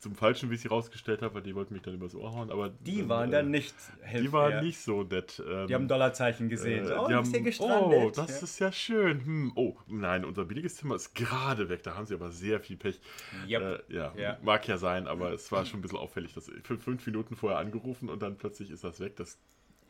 Zum 0.00 0.14
Falschen, 0.14 0.50
wie 0.50 0.54
ich 0.54 0.62
sie 0.62 0.68
rausgestellt 0.68 1.20
habe, 1.20 1.34
weil 1.34 1.42
die 1.42 1.54
wollten 1.54 1.74
mich 1.74 1.82
dann 1.82 1.92
übers 1.94 2.14
Ohr 2.14 2.32
hauen, 2.32 2.50
aber 2.50 2.70
Die 2.70 3.00
dann, 3.00 3.08
waren 3.10 3.28
äh, 3.28 3.32
dann 3.32 3.50
nicht 3.50 3.74
Die 4.02 4.08
hilfreich. 4.08 4.32
waren 4.32 4.64
nicht 4.64 4.80
so 4.80 5.02
nett. 5.02 5.42
Ähm, 5.46 5.66
Die 5.66 5.74
haben 5.74 5.88
Dollarzeichen 5.88 6.48
gesehen. 6.48 6.88
äh, 6.88 6.92
oh, 6.94 7.06
die 7.06 7.14
haben, 7.14 7.30
gestrandet. 7.44 7.98
oh, 8.02 8.10
das 8.10 8.38
ja. 8.40 8.44
ist 8.44 8.58
ja 8.60 8.72
schön. 8.72 9.24
Hm, 9.24 9.52
oh, 9.56 9.76
nein, 9.88 10.24
unser 10.24 10.46
billiges 10.46 10.76
Zimmer 10.76 10.94
ist 10.96 11.14
gerade 11.14 11.68
weg. 11.68 11.82
Da 11.82 11.96
haben 11.96 12.06
sie 12.06 12.14
aber 12.14 12.30
sehr 12.30 12.60
viel 12.60 12.78
Pech. 12.78 12.98
Yep. 13.46 13.62
Äh, 13.90 13.94
ja, 13.94 14.12
Ja. 14.16 14.38
mag 14.42 14.66
ja 14.66 14.78
sein, 14.78 15.06
aber 15.06 15.32
es 15.32 15.52
war 15.52 15.66
schon 15.66 15.80
ein 15.80 15.82
bisschen 15.82 15.98
auffällig. 15.98 16.32
Dass 16.32 16.50
fünf, 16.64 16.82
fünf 16.82 17.04
Minuten 17.06 17.36
vorher 17.36 17.58
angerufen 17.58 18.08
und 18.08 18.22
dann 18.22 18.36
plötzlich 18.38 18.70
ist 18.70 18.82
das 18.84 19.00
weg. 19.00 19.16
Das, 19.16 19.38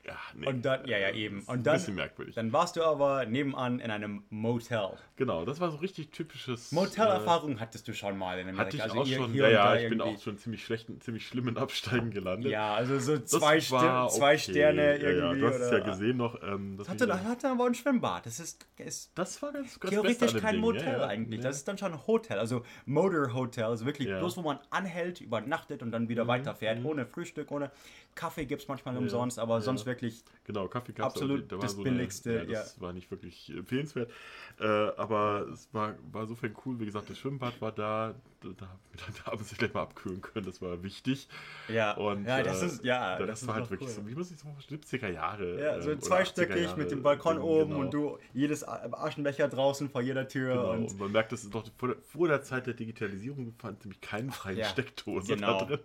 ja, 0.06 0.16
nee. 0.34 0.46
Und 0.46 0.62
dann, 0.64 0.86
ja, 0.86 0.98
ja, 0.98 1.10
eben. 1.12 1.36
Das 1.36 1.42
ist 1.44 1.48
Und 1.48 1.54
ein 1.58 1.62
dann, 1.64 1.74
bisschen 1.74 1.94
merkwürdig. 1.94 2.34
dann 2.34 2.52
warst 2.52 2.76
du 2.76 2.82
aber 2.82 3.26
nebenan 3.26 3.80
in 3.80 3.90
einem 3.90 4.24
Motel. 4.30 4.90
genau, 5.16 5.44
das 5.44 5.60
war 5.60 5.70
so 5.70 5.76
richtig 5.78 6.10
typisches. 6.10 6.72
Motelerfahrung 6.72 7.60
hattest 7.60 7.86
du 7.86 7.92
schon 7.94 8.16
mal 8.16 8.38
in 8.38 8.46
Äh, 8.46 8.50
Amerika. 8.50 8.64
hatte 8.66 8.76
ich 8.76 8.82
also 8.82 9.00
auch 9.00 9.06
hier- 9.06 9.16
schon. 9.18 9.32
hier 9.32 9.50
Ja, 9.50 9.74
ja, 9.74 9.80
ich 9.82 9.88
bin 9.90 9.98
irgendwie. 10.00 10.16
auch 10.18 10.22
schon 10.22 10.38
ziemlich 10.38 10.64
schlechten, 10.64 11.00
ziemlich 11.00 11.26
schlimmen 11.26 11.56
Absteigen 11.58 12.10
gelandet. 12.10 12.50
Ja, 12.50 12.74
also 12.74 12.98
so 12.98 13.18
zwei, 13.18 13.60
Ster 13.60 13.76
war 13.76 14.08
zwei 14.08 14.34
okay. 14.34 14.38
Sterne 14.38 14.82
Ja, 14.82 14.92
ja, 15.02 15.08
irgendwie. 15.10 15.40
du 15.40 15.46
hast 15.48 15.56
es 15.56 15.70
ja 15.70 15.76
oder- 15.78 15.84
gesehen 15.86 16.16
noch. 16.16 16.42
Ähm, 16.42 16.76
das 16.78 16.88
Hatte, 16.88 17.04
wieder- 17.04 17.24
hatte 17.24 17.48
aber 17.50 17.66
ein 17.66 17.74
Schwimmbad. 17.74 18.24
Das 18.26 18.40
ist, 18.40 18.66
ist 18.78 19.12
das 19.14 19.40
war 19.42 19.52
ganz, 19.52 19.78
ganz 19.78 19.92
theoretisch 19.94 20.34
kein 20.40 20.52
Ding, 20.52 20.60
Motel 20.62 20.84
ja, 20.84 20.98
ja. 20.98 21.06
eigentlich. 21.06 21.40
Ja. 21.42 21.48
Das 21.48 21.56
ist 21.56 21.68
dann 21.68 21.76
schon 21.78 21.92
ein 21.92 22.06
Hotel, 22.06 22.38
also 22.38 22.64
Motor 22.86 23.34
Hotel. 23.34 23.64
Also 23.64 23.84
wirklich 23.84 24.08
Ja. 24.08 24.18
bloß, 24.18 24.36
wo 24.38 24.42
man 24.42 24.58
anhält, 24.70 25.20
übernachtet 25.20 25.82
und 25.82 25.90
dann 25.92 26.04
Mhm, 26.04 26.08
wieder 26.08 26.26
weiterfährt. 26.26 26.82
Ohne 26.84 27.04
Frühstück, 27.06 27.50
ohne 27.50 27.70
Kaffee 28.14 28.44
gibt 28.46 28.62
es 28.62 28.68
manchmal 28.68 28.96
umsonst, 28.96 29.38
aber 29.38 29.60
sonst 29.60 29.86
wirklich 29.86 30.24
Genau, 30.44 30.66
Kaffee 30.68 30.92
gab's 30.92 31.14
Absolut 31.14 31.40
aber 31.40 31.46
da 31.48 31.56
war 31.56 31.62
das 31.62 31.72
so 31.72 31.82
Billigste, 31.82 32.40
Eine, 32.40 32.52
ja, 32.52 32.60
das 32.60 32.80
war 32.80 32.92
nicht 32.92 33.10
wirklich 33.10 33.50
empfehlenswert. 33.50 34.10
Äh, 34.58 34.66
aber 34.66 35.46
es 35.52 35.68
war, 35.72 35.94
war 36.10 36.22
insofern 36.22 36.54
cool. 36.64 36.80
Wie 36.80 36.86
gesagt, 36.86 37.08
das 37.08 37.18
Schwimmbad 37.18 37.60
war 37.60 37.72
da. 37.72 38.14
Da, 38.40 38.48
da, 38.56 39.26
haben 39.26 39.38
sie 39.38 39.44
sich 39.50 39.58
gleich 39.58 39.72
mal 39.74 39.82
abkühlen 39.82 40.20
können. 40.20 40.46
Das 40.46 40.60
war 40.60 40.82
wichtig. 40.82 41.28
Ja, 41.68 41.92
Und, 41.92 42.24
ja, 42.24 42.42
das 42.42 42.62
äh, 42.62 42.66
ist, 42.66 42.84
ja, 42.84 43.18
das, 43.18 43.26
das, 43.28 43.42
ist 43.42 43.48
war 43.48 43.54
halt 43.56 43.70
wirklich 43.70 43.90
cool. 43.90 43.94
so, 43.94 44.08
wie 44.08 44.14
muss 44.14 44.30
ich 44.30 44.38
es 44.38 44.42
vorstellen, 44.42 44.80
70er 44.80 45.08
Jahre. 45.08 45.60
Ja, 45.60 45.80
so 45.80 45.90
ähm, 45.90 46.00
zweistöckig 46.00 46.68
80er 46.68 46.76
mit 46.76 46.90
dem 46.90 47.02
Balkon 47.02 47.36
Ding, 47.36 47.44
oben 47.44 47.70
genau. 47.70 47.80
und 47.80 47.94
du 47.94 48.18
jedes 48.32 48.66
Aschenbecher 48.66 49.46
draußen 49.48 49.88
vor 49.88 50.00
jeder 50.00 50.26
Tür 50.26 50.54
Genau. 50.54 50.72
und 50.72 50.90
Und 50.90 50.98
man 50.98 51.12
merkt, 51.12 51.32
das 51.32 51.44
ist 51.44 51.54
noch 51.54 51.64
vor 51.76 51.88
der, 51.90 51.98
vor 52.02 52.28
der 52.28 52.42
Zeit 52.42 52.66
der 52.66 52.74
Digitalisierung 52.74 53.54
fand 53.58 53.84
nämlich 53.84 54.00
keine 54.00 54.32
freien 54.32 54.58
Ja, 54.58 54.64
Steckdose 54.66 55.34
genau. 55.34 55.60
da 55.60 55.64
drin. 55.66 55.80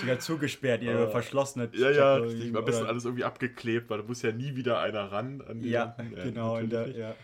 Sogar 0.00 0.18
zugesperrt, 0.18 0.82
ihre 0.82 1.10
verschlossene 1.10 1.68
Ja, 1.72 1.90
ja, 1.90 2.14
richtig. 2.16 2.54
Am 2.54 2.64
besten 2.64 2.86
alles 2.86 3.04
irgendwie 3.04 3.24
abgeklebt, 3.24 3.90
weil 3.90 3.98
da 3.98 4.04
muss 4.04 4.22
ja 4.22 4.32
nie 4.32 4.56
wieder 4.56 4.80
einer 4.80 5.10
ran. 5.12 5.42
Ja, 5.62 5.96
äh, 5.98 6.22
genau. 6.22 6.60
Der, 6.60 6.88
ja. 6.88 7.14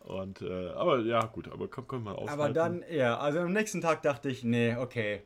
Und, 0.00 0.42
äh, 0.42 0.70
aber 0.70 1.00
ja, 1.00 1.24
gut, 1.26 1.48
aber 1.52 1.68
kann, 1.68 1.86
kann 1.86 2.02
man 2.02 2.16
aushalten. 2.16 2.40
Aber 2.40 2.52
dann, 2.52 2.84
ja, 2.90 3.18
also 3.18 3.40
am 3.40 3.52
nächsten 3.52 3.80
Tag 3.80 4.02
dachte 4.02 4.30
ich, 4.30 4.42
nee, 4.44 4.74
okay, 4.76 5.22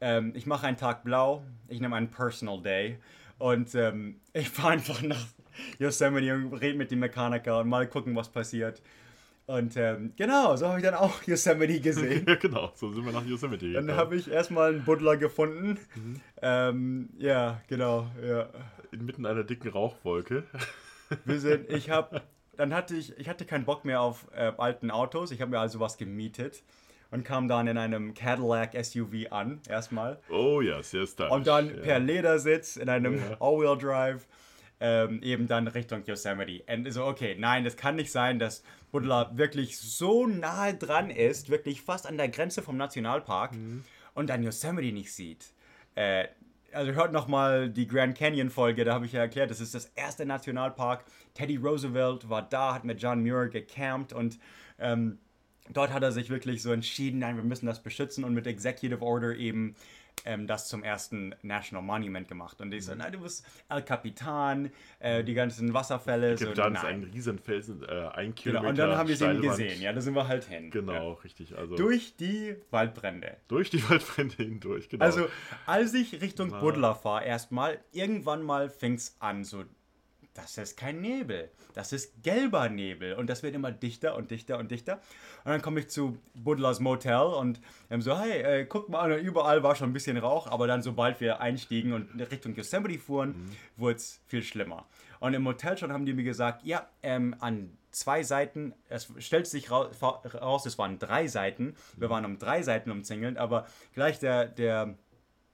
ähm, 0.00 0.32
ich 0.34 0.46
mache 0.46 0.66
einen 0.66 0.76
Tag 0.76 1.04
blau, 1.04 1.42
ich 1.68 1.80
nehme 1.80 1.96
einen 1.96 2.10
Personal 2.10 2.60
Day 2.60 2.98
und 3.38 3.74
ähm, 3.74 4.20
ich 4.32 4.50
fahre 4.50 4.72
einfach 4.74 5.00
nach 5.02 5.26
Yosemite 5.78 6.34
und 6.34 6.54
rede 6.54 6.76
mit 6.76 6.90
dem 6.90 6.98
Mechaniker 6.98 7.60
und 7.60 7.68
mal 7.68 7.86
gucken, 7.88 8.14
was 8.14 8.28
passiert. 8.28 8.82
Und 9.52 9.76
ähm, 9.76 10.14
genau, 10.16 10.56
so 10.56 10.66
habe 10.66 10.78
ich 10.78 10.84
dann 10.84 10.94
auch 10.94 11.22
Yosemite 11.26 11.78
gesehen. 11.78 12.24
Ja, 12.26 12.36
genau, 12.36 12.72
so 12.74 12.90
sind 12.90 13.04
wir 13.04 13.12
nach 13.12 13.26
Yosemite 13.26 13.70
Dann 13.70 13.86
gekommen. 13.86 13.98
habe 13.98 14.16
ich 14.16 14.30
erstmal 14.30 14.72
einen 14.72 14.84
Buddler 14.84 15.18
gefunden. 15.18 15.78
Mhm. 15.94 16.20
Ähm, 16.40 17.10
ja, 17.18 17.60
genau, 17.68 18.06
ja. 18.26 18.48
Inmitten 18.92 19.26
einer 19.26 19.44
dicken 19.44 19.68
Rauchwolke. 19.68 20.44
Wir 21.26 21.38
sind, 21.38 21.70
ich 21.70 21.90
habe, 21.90 22.22
dann 22.56 22.72
hatte 22.72 22.96
ich, 22.96 23.18
ich 23.18 23.28
hatte 23.28 23.44
keinen 23.44 23.66
Bock 23.66 23.84
mehr 23.84 24.00
auf 24.00 24.26
äh, 24.34 24.52
alten 24.56 24.90
Autos. 24.90 25.30
Ich 25.30 25.42
habe 25.42 25.50
mir 25.50 25.58
also 25.58 25.80
was 25.80 25.98
gemietet 25.98 26.62
und 27.10 27.22
kam 27.22 27.46
dann 27.46 27.66
in 27.66 27.76
einem 27.76 28.14
Cadillac 28.14 28.72
SUV 28.82 29.30
an, 29.30 29.60
erstmal. 29.68 30.18
Oh 30.30 30.62
ja, 30.62 30.82
sehr 30.82 31.06
stylisch. 31.06 31.30
Und 31.30 31.46
dann 31.46 31.68
ja. 31.68 31.82
per 31.82 31.98
Ledersitz 31.98 32.76
in 32.76 32.88
einem 32.88 33.16
Ja. 33.16 33.36
All-Wheel 33.40 33.76
Drive 33.76 34.26
ähm, 34.84 35.22
eben 35.22 35.46
dann 35.46 35.68
Richtung 35.68 36.04
Yosemite. 36.04 36.64
Und 36.66 36.90
so, 36.92 37.04
okay, 37.04 37.36
nein, 37.38 37.62
das 37.62 37.76
kann 37.76 37.94
nicht 37.94 38.10
sein, 38.10 38.40
dass 38.40 38.64
Buddler 38.90 39.30
wirklich 39.34 39.78
so 39.78 40.26
nahe 40.26 40.74
dran 40.74 41.08
ist, 41.08 41.50
wirklich 41.50 41.82
fast 41.82 42.04
an 42.04 42.16
der 42.16 42.28
Grenze 42.28 42.62
vom 42.62 42.76
Nationalpark 42.76 43.52
Mhm. 43.52 43.84
und 44.14 44.28
dann 44.28 44.42
Yosemite 44.42 44.92
nicht 44.92 45.12
sieht. 45.14 45.52
Äh, 45.94 46.26
also 46.72 46.92
hört 46.92 47.12
nochmal 47.12 47.70
die 47.70 47.86
Grand 47.86 48.18
Canyon 48.18 48.50
Folge, 48.50 48.84
da 48.84 48.94
habe 48.94 49.06
ich 49.06 49.12
ja 49.12 49.20
erklärt, 49.20 49.50
das 49.50 49.60
ist 49.60 49.74
das 49.74 49.86
erste 49.94 50.26
Nationalpark. 50.26 51.04
Teddy 51.34 51.56
Roosevelt 51.58 52.28
war 52.28 52.42
da, 52.42 52.74
hat 52.74 52.84
mit 52.84 53.00
John 53.00 53.22
Muir 53.22 53.48
gecampt 53.50 54.12
und 54.12 54.40
ähm, 54.80 55.18
dort 55.70 55.92
hat 55.92 56.02
er 56.02 56.10
sich 56.10 56.28
wirklich 56.28 56.60
so 56.60 56.72
entschieden, 56.72 57.20
nein, 57.20 57.36
wir 57.36 57.44
müssen 57.44 57.66
das 57.66 57.84
beschützen 57.84 58.24
und 58.24 58.34
mit 58.34 58.48
Executive 58.48 59.00
Order 59.00 59.36
eben 59.36 59.76
ähm, 60.24 60.46
das 60.46 60.68
zum 60.68 60.84
ersten 60.84 61.34
National 61.42 61.84
Monument 61.84 62.28
gemacht. 62.28 62.60
Und 62.60 62.72
ich 62.72 62.84
so, 62.84 62.94
nein, 62.94 63.12
du 63.12 63.18
bist 63.20 63.44
El 63.68 63.82
Capitan, 63.82 64.70
äh, 65.00 65.24
die 65.24 65.34
ganzen 65.34 65.74
Wasserfälle. 65.74 66.36
So, 66.38 66.52
Dann 66.52 66.74
ist 66.74 66.82
nein. 66.82 67.02
ein 67.02 67.10
Riesenfelsen, 67.12 67.82
äh, 67.82 67.86
ein 68.14 68.26
Genau, 68.26 68.32
Kilometer 68.34 68.68
und 68.68 68.78
dann 68.78 68.96
haben 68.96 69.08
wir 69.08 69.20
Wand. 69.20 69.42
gesehen, 69.42 69.82
ja, 69.82 69.92
da 69.92 70.00
sind 70.00 70.14
wir 70.14 70.28
halt 70.28 70.44
hin. 70.44 70.70
Genau, 70.70 70.92
Ja. 71.14 71.18
richtig. 71.24 71.56
Also 71.56 71.74
Durch 71.76 72.16
die 72.16 72.56
Waldbrände. 72.70 73.36
durch 73.48 73.70
die 73.70 73.82
Waldbrände 73.88 74.36
hindurch, 74.36 74.88
genau. 74.88 75.04
Also, 75.04 75.26
als 75.66 75.92
ich 75.94 76.20
Richtung 76.20 76.50
Buddler 76.50 76.94
fahre, 76.94 77.24
erstmal, 77.24 77.78
irgendwann 77.92 78.42
mal 78.42 78.68
fing 78.70 78.94
es 78.94 79.16
an, 79.20 79.44
so, 79.44 79.64
das 80.34 80.56
ist 80.56 80.76
kein 80.76 81.00
Nebel, 81.00 81.50
das 81.74 81.92
ist 81.92 82.22
gelber 82.22 82.68
Nebel. 82.68 83.14
Und 83.14 83.28
das 83.28 83.42
wird 83.42 83.54
immer 83.54 83.70
dichter 83.70 84.16
und 84.16 84.30
dichter 84.30 84.58
und 84.58 84.70
dichter. 84.70 84.94
Und 85.44 85.50
dann 85.50 85.62
komme 85.62 85.80
ich 85.80 85.88
zu 85.88 86.18
Buddlers 86.34 86.80
Motel 86.80 87.34
und 87.38 87.60
ähm, 87.90 88.00
so, 88.00 88.18
hey, 88.18 88.40
äh, 88.42 88.64
guck 88.64 88.88
mal, 88.88 89.12
und 89.12 89.18
überall 89.18 89.62
war 89.62 89.74
schon 89.74 89.90
ein 89.90 89.92
bisschen 89.92 90.16
Rauch, 90.16 90.46
aber 90.46 90.66
dann, 90.66 90.82
sobald 90.82 91.20
wir 91.20 91.40
einstiegen 91.40 91.92
und 91.92 92.08
Richtung 92.30 92.54
Yosemite 92.54 92.98
fuhren, 92.98 93.50
wurde 93.76 93.96
es 93.96 94.20
viel 94.26 94.42
schlimmer. 94.42 94.86
Und 95.20 95.34
im 95.34 95.42
Motel 95.42 95.76
schon 95.76 95.92
haben 95.92 96.06
die 96.06 96.14
mir 96.14 96.24
gesagt, 96.24 96.64
ja, 96.64 96.88
ähm, 97.02 97.36
an 97.40 97.76
zwei 97.90 98.22
Seiten, 98.22 98.74
es 98.88 99.08
stellt 99.18 99.46
sich 99.46 99.70
raus, 99.70 100.66
es 100.66 100.78
waren 100.78 100.98
drei 100.98 101.28
Seiten, 101.28 101.76
wir 101.96 102.10
waren 102.10 102.24
um 102.24 102.38
drei 102.38 102.62
Seiten 102.62 102.90
umzingelt, 102.90 103.36
aber 103.36 103.66
gleich 103.94 104.18
der, 104.18 104.46
der 104.46 104.96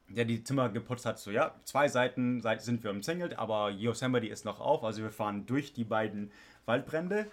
der 0.08 0.24
die 0.24 0.42
Zimmer 0.42 0.68
geputzt 0.68 1.04
hat, 1.06 1.18
so 1.18 1.30
ja, 1.30 1.54
zwei 1.64 1.88
Seiten 1.88 2.40
seit- 2.40 2.62
sind 2.62 2.82
wir 2.82 2.90
umzingelt, 2.90 3.38
aber 3.38 3.70
Yosemite 3.70 4.26
ist 4.26 4.44
noch 4.44 4.60
auf, 4.60 4.84
also 4.84 5.02
wir 5.02 5.10
fahren 5.10 5.46
durch 5.46 5.72
die 5.72 5.84
beiden 5.84 6.30
Waldbrände. 6.66 7.26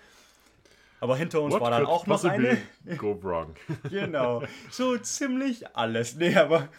Aber 1.02 1.18
hinter 1.18 1.42
uns 1.42 1.54
What 1.54 1.62
war 1.62 1.72
dann 1.72 1.86
auch 1.86 2.08
noch 2.08 2.24
eine. 2.24 2.58
Go 2.98 3.20
wrong. 3.22 3.54
Genau. 3.90 4.44
So 4.72 4.98
ziemlich 4.98 5.76
alles. 5.76 6.16
Nee, 6.16 6.36
aber 6.36 6.70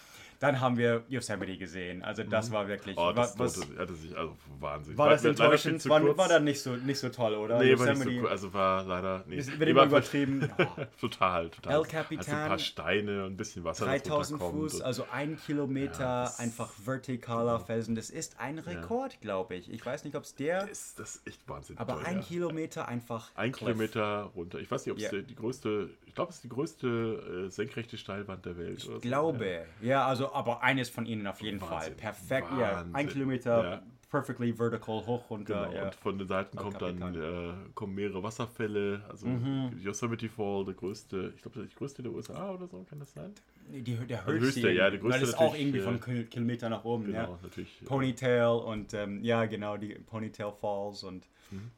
dann 0.47 0.61
haben 0.61 0.77
wir 0.77 1.05
Yosemite 1.09 1.57
gesehen. 1.57 2.03
Also 2.03 2.23
das 2.25 2.51
war 2.51 2.69
wirklich. 2.69 2.97
Oh, 2.97 3.13
das 3.13 3.39
was, 3.39 3.59
was, 3.61 3.69
hatte 3.79 3.95
sich, 3.95 4.17
also 4.17 4.37
Wahnsinn. 4.61 4.97
war 4.99 5.11
das 5.11 5.25
enttäuschend? 5.25 5.89
War, 5.89 6.17
war 6.17 6.29
dann 6.29 6.45
nicht 6.45 6.61
so, 6.61 6.77
nicht 6.77 6.99
so 6.99 7.09
toll, 7.09 7.35
oder? 7.35 7.59
Nee, 7.59 7.79
war 7.79 7.87
nicht 7.87 8.03
so 8.03 8.09
cool. 8.11 8.29
Also 8.29 8.53
war 8.53 8.85
leider. 8.85 9.25
Nee, 9.27 9.37
Wird 9.37 9.63
immer 9.69 9.81
war- 9.81 9.87
übertrieben. 9.87 10.49
Total, 11.01 11.51
total. 11.51 11.73
El 11.73 11.79
Also 11.79 11.83
ein 11.85 11.91
Capitan, 11.91 12.49
paar 12.49 12.59
Steine 12.59 13.25
und 13.25 13.33
ein 13.33 13.37
bisschen 13.37 13.65
Wasser. 13.65 13.85
das 13.87 14.03
3000 14.03 14.41
runterkommt 14.41 14.71
Fuß, 14.73 14.81
also 14.83 15.07
ein 15.13 15.37
Kilometer, 15.37 16.01
Ja, 16.01 16.23
das- 16.25 16.39
einfach 16.39 16.71
vertikaler 16.71 17.61
Felsen. 17.61 17.95
Das 17.95 18.11
ist 18.11 18.39
ein 18.41 18.59
Rekord, 18.59 19.21
glaube 19.21 19.55
ich. 19.57 19.71
Ich 19.71 19.85
weiß 19.85 20.05
nicht, 20.05 20.17
ob 20.17 20.23
es 20.25 20.35
der. 20.35 20.69
ist 20.69 20.99
das 20.99 21.17
ist 21.17 21.27
echt 21.27 21.49
wahnsinnig 21.49 21.81
Aber 21.81 21.95
toll, 21.95 22.05
ein 22.07 22.17
ja. 22.17 22.23
Kilometer 22.23 22.89
einfach. 22.89 23.31
Ein. 23.35 23.53
Kilometer 23.53 24.31
runter. 24.35 24.59
Ich 24.59 24.71
weiß 24.71 24.85
nicht, 24.87 24.93
ob 24.93 24.99
es 24.99 25.11
Ja. 25.11 25.21
die, 25.23 25.35
größte, 25.35 25.91
glaube, 26.17 26.31
es 26.31 26.37
ist 26.37 26.45
die 26.45 26.49
größte 26.49 27.45
äh, 27.47 27.51
senkrechte 27.51 27.97
Steilwand 27.97 28.45
der 28.45 28.57
Welt. 28.59 28.85
oder 28.87 28.95
so. 28.97 29.01
Glaube. 29.01 29.65
Ja, 29.81 30.07
also, 30.07 30.33
aber 30.33 30.63
eines 30.63 30.89
von 30.89 31.07
ihnen 31.07 31.27
auf 31.27 31.41
jeden 31.41 31.61
Fall. 31.61 31.71
Wahnsinn. 31.71 31.97
Perfekt, 31.97 32.49
ja. 32.59 32.85
Ein. 32.93 33.09
Kilometer, 33.09 33.65
Ja. 33.71 33.83
perfectly 34.11 34.53
vertical, 34.57 35.07
hoch, 35.07 35.29
runter. 35.31 35.65
Genau, 35.67 35.77
ja. 35.77 35.85
und 35.85 35.95
von 35.95 36.19
den 36.19 36.27
Seiten 36.29 36.57
kommt 36.57 36.81
dann, 36.81 37.15
äh, 37.15 37.53
kommen 37.75 37.95
mehrere 37.95 38.23
Wasserfälle. 38.23 39.03
Also 39.09 39.27
Mhm. 39.27 39.79
Yosemite 39.83 40.29
Fall, 40.29 40.65
der 40.65 40.75
größte, 40.75 41.33
ich 41.37 41.43
glaube, 41.43 41.57
das 41.59 41.65
ist 41.67 41.73
die 41.75 41.77
größte 41.79 42.03
der 42.03 42.13
USA 42.13 42.51
oder 42.53 42.67
so, 42.67 42.85
kann 42.89 42.99
das 42.99 43.13
sein? 43.13 43.33
Die, 43.69 43.95
der 43.97 44.21
Also 44.21 44.33
höchste, 44.33 44.47
höchste, 44.47 44.71
ja, 44.71 44.91
die 44.91 44.99
größte 44.99 45.13
Weil 45.15 45.21
das 45.21 45.29
ist 45.31 45.39
auch 45.39 45.55
irgendwie 45.57 45.79
äh, 45.79 45.83
von 45.83 46.01
Kil 46.01 46.25
Kilometer 46.27 46.69
nach 46.69 46.85
oben, 46.85 47.07
Genau, 47.07 47.19
ja. 47.19 47.39
natürlich. 47.43 47.83
äh, 47.83 47.85
Ponytail 47.85 48.47
und 48.65 48.95
ähm, 48.95 49.23
ja, 49.25 49.45
genau, 49.47 49.77
die 49.77 49.95
Ponytail 49.95 50.53
Falls 50.61 51.03
und 51.05 51.27
Mhm. 51.51 51.71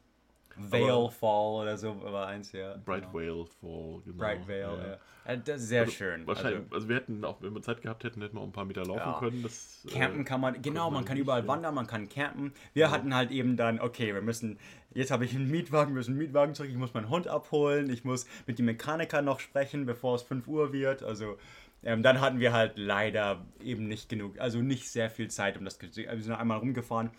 Vale 0.59 1.09
Fall 1.11 1.61
oder 1.63 1.77
so 1.77 2.01
war 2.03 2.27
eins, 2.27 2.51
ja. 2.51 2.75
Bright 2.85 3.03
genau. 3.11 3.13
Whale 3.13 3.45
Fall, 3.45 4.01
genau. 4.05 4.17
Bright 4.17 4.47
Vale, 4.47 4.59
ja. 5.25 5.31
Äh, 5.33 5.37
Das 5.45 5.61
ist 5.61 5.67
sehr 5.69 5.87
schön. 5.87 6.25
Wahrscheinlich, 6.27 6.61
Also, 6.61 6.75
also, 6.75 6.89
wir 6.89 6.95
hätten 6.95 7.23
auch, 7.23 7.41
wenn 7.41 7.53
wir 7.53 7.61
Zeit 7.61 7.81
gehabt 7.81 8.03
hätten, 8.03 8.21
hätten 8.21 8.35
wir 8.35 8.41
auch 8.41 8.45
ein 8.45 8.51
paar 8.51 8.65
Meter 8.65 8.83
laufen 8.85 8.99
Ja. 8.99 9.19
können. 9.19 9.43
Das, 9.43 9.85
äh, 9.87 9.91
Campen 9.91 10.25
kann 10.25 10.41
man, 10.41 10.61
genau, 10.61 10.85
man 10.85 10.93
man 10.95 11.05
kann 11.05 11.15
nicht, 11.15 11.23
überall 11.23 11.41
ja. 11.41 11.47
wandern, 11.47 11.75
man 11.75 11.87
kann 11.87 12.09
campen. 12.09 12.53
Wir 12.73 12.91
hatten 12.91 13.13
halt 13.15 13.31
eben 13.31 13.55
dann, 13.57 13.79
okay, 13.79 14.13
wir 14.13 14.21
müssen, 14.21 14.57
jetzt 14.93 15.11
habe 15.11 15.25
ich 15.25 15.35
einen 15.35 15.49
Mietwagen, 15.49 15.93
wir 15.93 15.97
müssen 15.99 16.11
einen 16.11 16.19
Mietwagen 16.19 16.55
zurück, 16.55 16.69
ich 16.71 16.77
muss 16.77 16.93
meinen 16.93 17.09
Hund 17.09 17.27
abholen, 17.27 17.89
ich 17.89 18.03
muss 18.03 18.25
mit 18.47 18.59
dem 18.59 18.65
Mechaniker 18.65 19.21
noch 19.21 19.39
sprechen, 19.39 19.85
bevor 19.85 20.15
es 20.15 20.23
5 20.23 20.47
Uhr 20.47 20.73
wird. 20.73 21.03
Also 21.03 21.37
ähm, 21.83 22.03
dann 22.03 22.19
hatten 22.19 22.39
wir 22.39 22.51
halt 22.51 22.77
leider 22.77 23.45
eben 23.63 23.87
nicht 23.87 24.09
genug, 24.09 24.39
also 24.39 24.59
nicht 24.61 24.89
sehr 24.89 25.09
viel 25.09 25.29
Zeit, 25.29 25.57
um 25.57 25.63
das, 25.63 25.79
ge- 25.79 25.89
wir 25.95 26.21
sind 26.21 26.33
einmal 26.33 26.57
rumgefahren, 26.57 27.11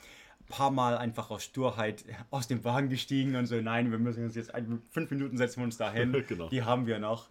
paar 0.51 0.71
Mal 0.71 0.99
einfach 0.99 1.31
aus 1.31 1.45
Sturheit 1.45 2.05
aus 2.31 2.47
dem 2.49 2.63
Wagen 2.65 2.91
gestiegen 2.91 3.35
und 3.37 3.47
so, 3.47 3.57
nein, 3.61 3.91
wir 3.91 3.99
müssen 3.99 4.25
uns 4.25 4.35
jetzt, 4.35 4.55
ein, 4.55 4.83
fünf 4.91 5.11
Minuten 5.11 5.39
setzen 5.39 5.61
wir 5.61 5.65
uns 5.65 5.79
da 5.79 5.91
hin, 5.91 6.13
Genau. 6.29 6.49
die 6.51 6.63
haben 6.63 6.87
wir 6.87 6.99
noch. 6.99 7.29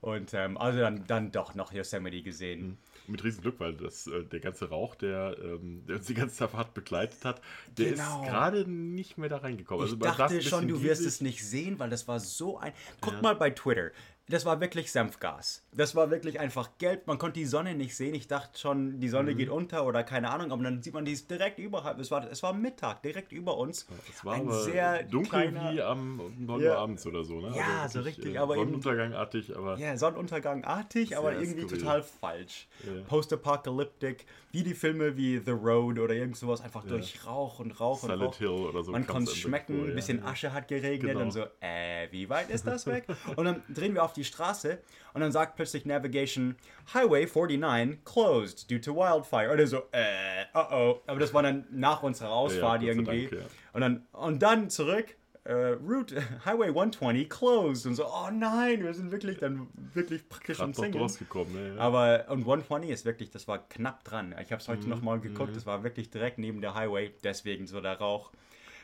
Und 0.00 0.32
ähm, 0.32 0.56
also 0.56 0.78
dann, 0.78 1.06
dann 1.08 1.30
doch 1.30 1.54
noch 1.54 1.72
Yosemite 1.74 2.22
gesehen. 2.22 2.78
Mit 3.06 3.22
riesen 3.22 3.42
Glück, 3.42 3.56
weil 3.60 3.74
das, 3.74 4.06
äh, 4.06 4.24
der 4.24 4.40
ganze 4.40 4.70
Rauch, 4.70 4.94
der, 4.94 5.36
ähm, 5.42 5.84
der 5.86 5.96
uns 5.96 6.06
die 6.06 6.14
ganze 6.14 6.48
Fahrt 6.48 6.72
begleitet 6.72 7.22
hat, 7.24 7.42
der 7.76 7.90
Genau. 7.90 8.22
ist 8.22 8.28
gerade 8.30 8.70
nicht 8.70 9.18
mehr 9.18 9.28
da 9.28 9.38
reingekommen. 9.38 9.84
Ich 9.84 9.92
Also 9.92 10.02
saß 10.02 10.12
ein 10.14 10.18
dachte 10.18 10.42
schon, 10.42 10.68
du 10.68 10.82
wirst 10.82 11.04
es 11.04 11.20
nicht 11.20 11.44
sehen, 11.44 11.78
weil 11.78 11.90
das 11.90 12.08
war 12.08 12.18
so 12.18 12.56
ein. 12.58 12.72
Guck 13.02 13.20
mal 13.20 13.34
bei 13.34 13.50
Twitter. 13.50 13.90
Das 14.30 14.44
war 14.46 14.60
wirklich 14.60 14.92
Senfgas. 14.92 15.62
Das 15.72 15.94
war 15.96 16.10
wirklich 16.10 16.38
einfach 16.40 16.70
gelb. 16.78 17.06
Man 17.06 17.18
konnte 17.18 17.40
die 17.40 17.46
Sonne 17.46 17.74
nicht 17.74 17.96
sehen. 17.96 18.14
Ich 18.14 18.28
dachte 18.28 18.58
schon, 18.58 19.00
die 19.00 19.08
Sonne 19.08 19.34
geht 19.34 19.48
unter 19.48 19.84
oder 19.86 20.04
keine 20.04 20.30
Ahnung. 20.30 20.52
Aber 20.52 20.62
dann 20.62 20.82
sieht 20.82 20.94
man 20.94 21.04
die 21.04 21.12
ist 21.12 21.30
direkt 21.30 21.58
überhalb. 21.58 21.98
Es 21.98 22.10
war, 22.10 22.30
es 22.30 22.42
war 22.42 22.52
Mittag, 22.52 23.02
direkt 23.02 23.32
über 23.32 23.56
uns. 23.56 23.86
Es 24.08 24.24
war 24.24 24.34
ein 24.34 24.50
sehr 24.52 25.02
dunkel 25.02 25.50
kleiner- 25.50 25.72
wie 25.72 25.82
am 25.82 26.20
9 26.38 26.60
Ja. 26.60 26.72
Uhr 26.72 26.78
abends 26.78 27.06
oder 27.06 27.24
so. 27.24 27.40
Ne? 27.40 27.52
Ja, 27.56 27.88
so 27.88 28.00
richtig, 28.00 28.34
Äh, 28.34 28.38
aber 28.38 28.54
Sonnenuntergangartig, 28.54 29.56
aber 29.56 29.78
Ja, 29.78 29.96
Sonnenuntergangartig, 29.96 31.16
aber 31.16 31.32
irgendwie 31.34 31.62
skurril. 31.62 31.78
total 31.78 32.02
falsch. 32.02 32.68
Ja. 32.84 33.02
Post-apocalyptic, 33.08 34.26
wie 34.52 34.62
die 34.62 34.74
Filme 34.74 35.16
wie 35.16 35.38
The 35.38 35.50
Road 35.52 35.98
oder 35.98 36.14
irgend 36.14 36.36
sowas, 36.36 36.60
einfach 36.60 36.84
durch 36.84 37.24
Rauch 37.26 37.58
und 37.60 37.78
Rauch 37.80 38.02
und 38.02 38.10
Silent 38.10 38.22
Rauch. 38.34 38.36
Hill 38.38 38.48
oder 38.48 38.82
so 38.82 38.92
Man 38.92 39.06
konnte 39.06 39.30
es 39.30 39.36
schmecken, 39.36 39.82
ein 39.84 39.88
ja. 39.88 39.94
bisschen 39.94 40.22
Asche 40.24 40.52
hat 40.52 40.68
geregnet 40.68 41.12
Genau. 41.12 41.24
und 41.24 41.30
so, 41.32 41.44
äh, 41.60 42.08
wie 42.10 42.28
weit 42.28 42.50
ist 42.50 42.66
das 42.66 42.86
weg? 42.86 43.04
und 43.36 43.44
dann 43.44 43.62
drehen 43.68 43.94
wir 43.94 44.04
auf 44.04 44.12
die 44.12 44.19
Straße 44.24 44.78
und 45.14 45.20
dann 45.20 45.32
sagt 45.32 45.56
plötzlich 45.56 45.84
Navigation, 45.86 46.56
Highway 46.94 47.26
49 47.26 48.04
closed 48.04 48.70
due 48.70 48.80
to 48.80 48.94
wildfire. 48.94 49.52
Oder 49.52 49.66
so, 49.66 49.78
äh, 49.92 50.44
uh 50.54 50.72
oh. 50.72 51.00
Aber 51.06 51.18
das 51.20 51.32
war 51.34 51.42
dann 51.42 51.66
nach 51.70 52.02
unserer 52.02 52.30
Ausfahrt 52.30 52.82
Ja, 52.82 52.88
irgendwie. 52.88 53.28
Dank, 53.28 53.42
ja. 53.42 53.46
Und 53.72 53.80
dann, 53.80 54.06
und 54.12 54.40
dann 54.42 54.70
zurück, 54.70 55.16
äh, 55.44 55.52
Route, 55.52 56.22
Highway 56.44 56.68
120 56.68 57.28
closed. 57.28 57.86
Und 57.86 57.94
so, 57.94 58.06
oh 58.06 58.28
nein, 58.32 58.82
wir 58.84 58.92
sind 58.94 59.10
wirklich 59.10 59.38
dann 59.38 59.68
wirklich 59.94 60.28
praktisch 60.28 60.58
gerade 60.58 60.64
am 60.64 60.70
noch 60.70 60.84
Singen. 60.84 61.00
rausgekommen. 61.00 61.52
Ne? 61.54 61.74
Ja. 61.76 61.80
Aber, 61.80 62.26
und 62.28 62.40
120 62.40 62.90
ist 62.90 63.04
wirklich, 63.04 63.30
das 63.30 63.48
war 63.48 63.66
knapp 63.68 64.04
dran. 64.04 64.34
Ich 64.42 64.52
habe 64.52 64.60
es 64.60 64.68
Mhm, 64.68 64.72
heute 64.72 64.88
noch 64.88 65.00
mal 65.02 65.18
geguckt, 65.18 65.56
das 65.56 65.66
war 65.66 65.82
wirklich 65.82 66.10
direkt 66.10 66.38
neben 66.38 66.60
der 66.60 66.74
Highway, 66.74 67.12
deswegen 67.24 67.66
so 67.66 67.80
der 67.80 67.98
Rauch. 67.98 68.30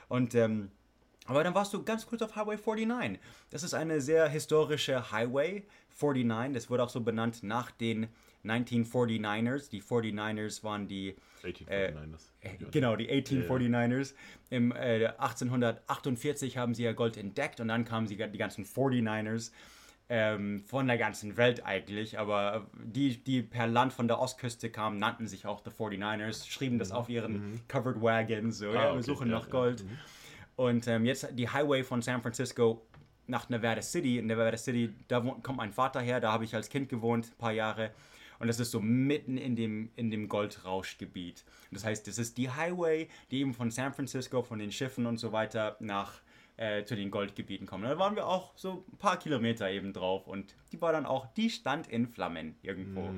Und, 0.09 0.34
ähm, 0.34 0.70
aber 1.27 1.45
dann 1.45 1.55
warst 1.55 1.72
du 1.74 1.83
ganz 1.83 2.07
kurz 2.07 2.22
auf 2.22 2.37
Highway 2.37 2.57
49. 2.57 3.18
Das 3.51 3.62
ist 3.62 3.74
eine 3.74 4.01
sehr 4.01 4.29
historische 4.29 5.11
Highway 5.11 5.64
49. 6.01 6.55
Das 6.55 6.70
wurde 6.70 6.83
auch 6.85 6.89
so 6.89 7.01
benannt 7.01 7.43
nach 7.43 7.70
den 7.70 8.09
1949ers. 8.45 9.70
Die 9.70 9.83
49ers 9.83 10.62
waren 10.64 10.89
die 10.89 11.16
1849, 11.43 12.59
das. 12.61 12.70
Genau, 12.70 12.97
die 12.97 13.09
1849ers. 13.11 14.14
Im 14.51 14.72
äh, 14.72 15.07
1848 15.18 16.57
haben 16.59 16.74
sie 16.74 16.85
ja 16.85 16.93
Gold 16.93 17.16
entdeckt 17.16 17.61
und 17.61 17.68
dann 17.68 17.85
kamen 17.85 18.07
sie, 18.07 18.16
die 18.16 18.39
ganzen 18.39 18.64
49ers 18.64 19.53
ähm, 20.09 20.62
von 20.66 20.87
der 20.87 20.99
ganzen 20.99 21.37
Welt 21.37 21.64
eigentlich. 21.64 22.18
Aber 22.18 22.66
die, 22.74 23.22
die 23.22 23.43
per 23.43 23.66
Land 23.66 23.93
von 23.93 24.07
der 24.09 24.20
Ostküste 24.20 24.70
kamen, 24.70 24.99
nannten 24.99 25.27
sich 25.27 25.47
auch 25.47 25.61
die 25.61 25.70
49ers, 25.70 26.49
schrieben 26.49 26.79
das 26.79 26.93
auf 26.93 27.09
ihren 27.09 27.61
Covered 27.68 28.01
Wagons. 28.01 28.59
So, 28.59 28.66
ja, 28.66 28.72
wir 28.72 28.81
Mhm. 28.93 28.99
okay, 28.99 29.03
suchen 29.03 29.29
ja, 29.29 29.35
nach 29.39 29.47
ja, 29.47 29.51
Gold. 29.51 29.85
Und 30.57 30.87
ähm, 30.89 31.05
jetzt 31.05 31.29
die 31.33 31.49
Highway 31.49 31.85
von 31.85 32.03
San 32.03 32.23
Francisco 32.23 32.83
nach 33.27 33.49
Nevada 33.49 33.83
City. 33.83 34.19
In 34.19 34.27
Nevada 34.27 34.57
City, 34.57 34.93
da 35.09 35.25
wohnt, 35.25 35.43
kommt 35.45 35.59
mein 35.59 35.73
Vater 35.73 36.01
her, 36.01 36.21
da 36.21 36.33
habe 36.33 36.45
ich 36.45 36.55
als 36.55 36.69
Kind 36.69 36.89
gewohnt, 36.89 37.27
ein 37.27 37.39
paar 37.39 37.53
Jahre. 37.53 37.93
Und 38.39 38.49
das 38.49 38.61
ist 38.61 38.71
so 38.71 38.81
mitten 38.81 39.39
in 39.39 39.57
dem, 39.57 39.91
in 39.97 40.11
dem 40.11 40.29
Goldrauschgebiet. 40.29 41.45
Das 41.71 41.85
heißt, 41.85 42.07
das 42.07 42.19
ist 42.19 42.37
die 42.37 42.51
Highway, 42.51 43.09
die 43.31 43.41
eben 43.41 43.55
von 43.55 43.71
San 43.71 43.95
Francisco, 43.95 44.43
von 44.43 44.59
den 44.59 44.73
Schiffen 44.73 45.07
und 45.07 45.19
so 45.19 45.33
weiter 45.33 45.77
nach 45.81 46.21
äh, 46.57 46.85
zu 46.85 46.97
den 46.97 47.11
Goldgebieten 47.11 47.67
kommen. 47.67 47.85
Da 47.85 47.99
waren 47.99 48.17
wir 48.17 48.27
auch 48.27 48.53
so 48.57 48.85
ein 48.93 48.99
paar 48.99 49.19
Kilometer 49.19 49.71
eben 49.71 49.93
drauf 49.93 50.27
und 50.27 50.55
die 50.73 50.81
war 50.81 50.93
dann 50.93 51.07
auch, 51.07 51.27
die 51.35 51.51
stand 51.51 51.87
in 51.87 52.07
Flammen 52.07 52.57
irgendwo. 52.63 53.09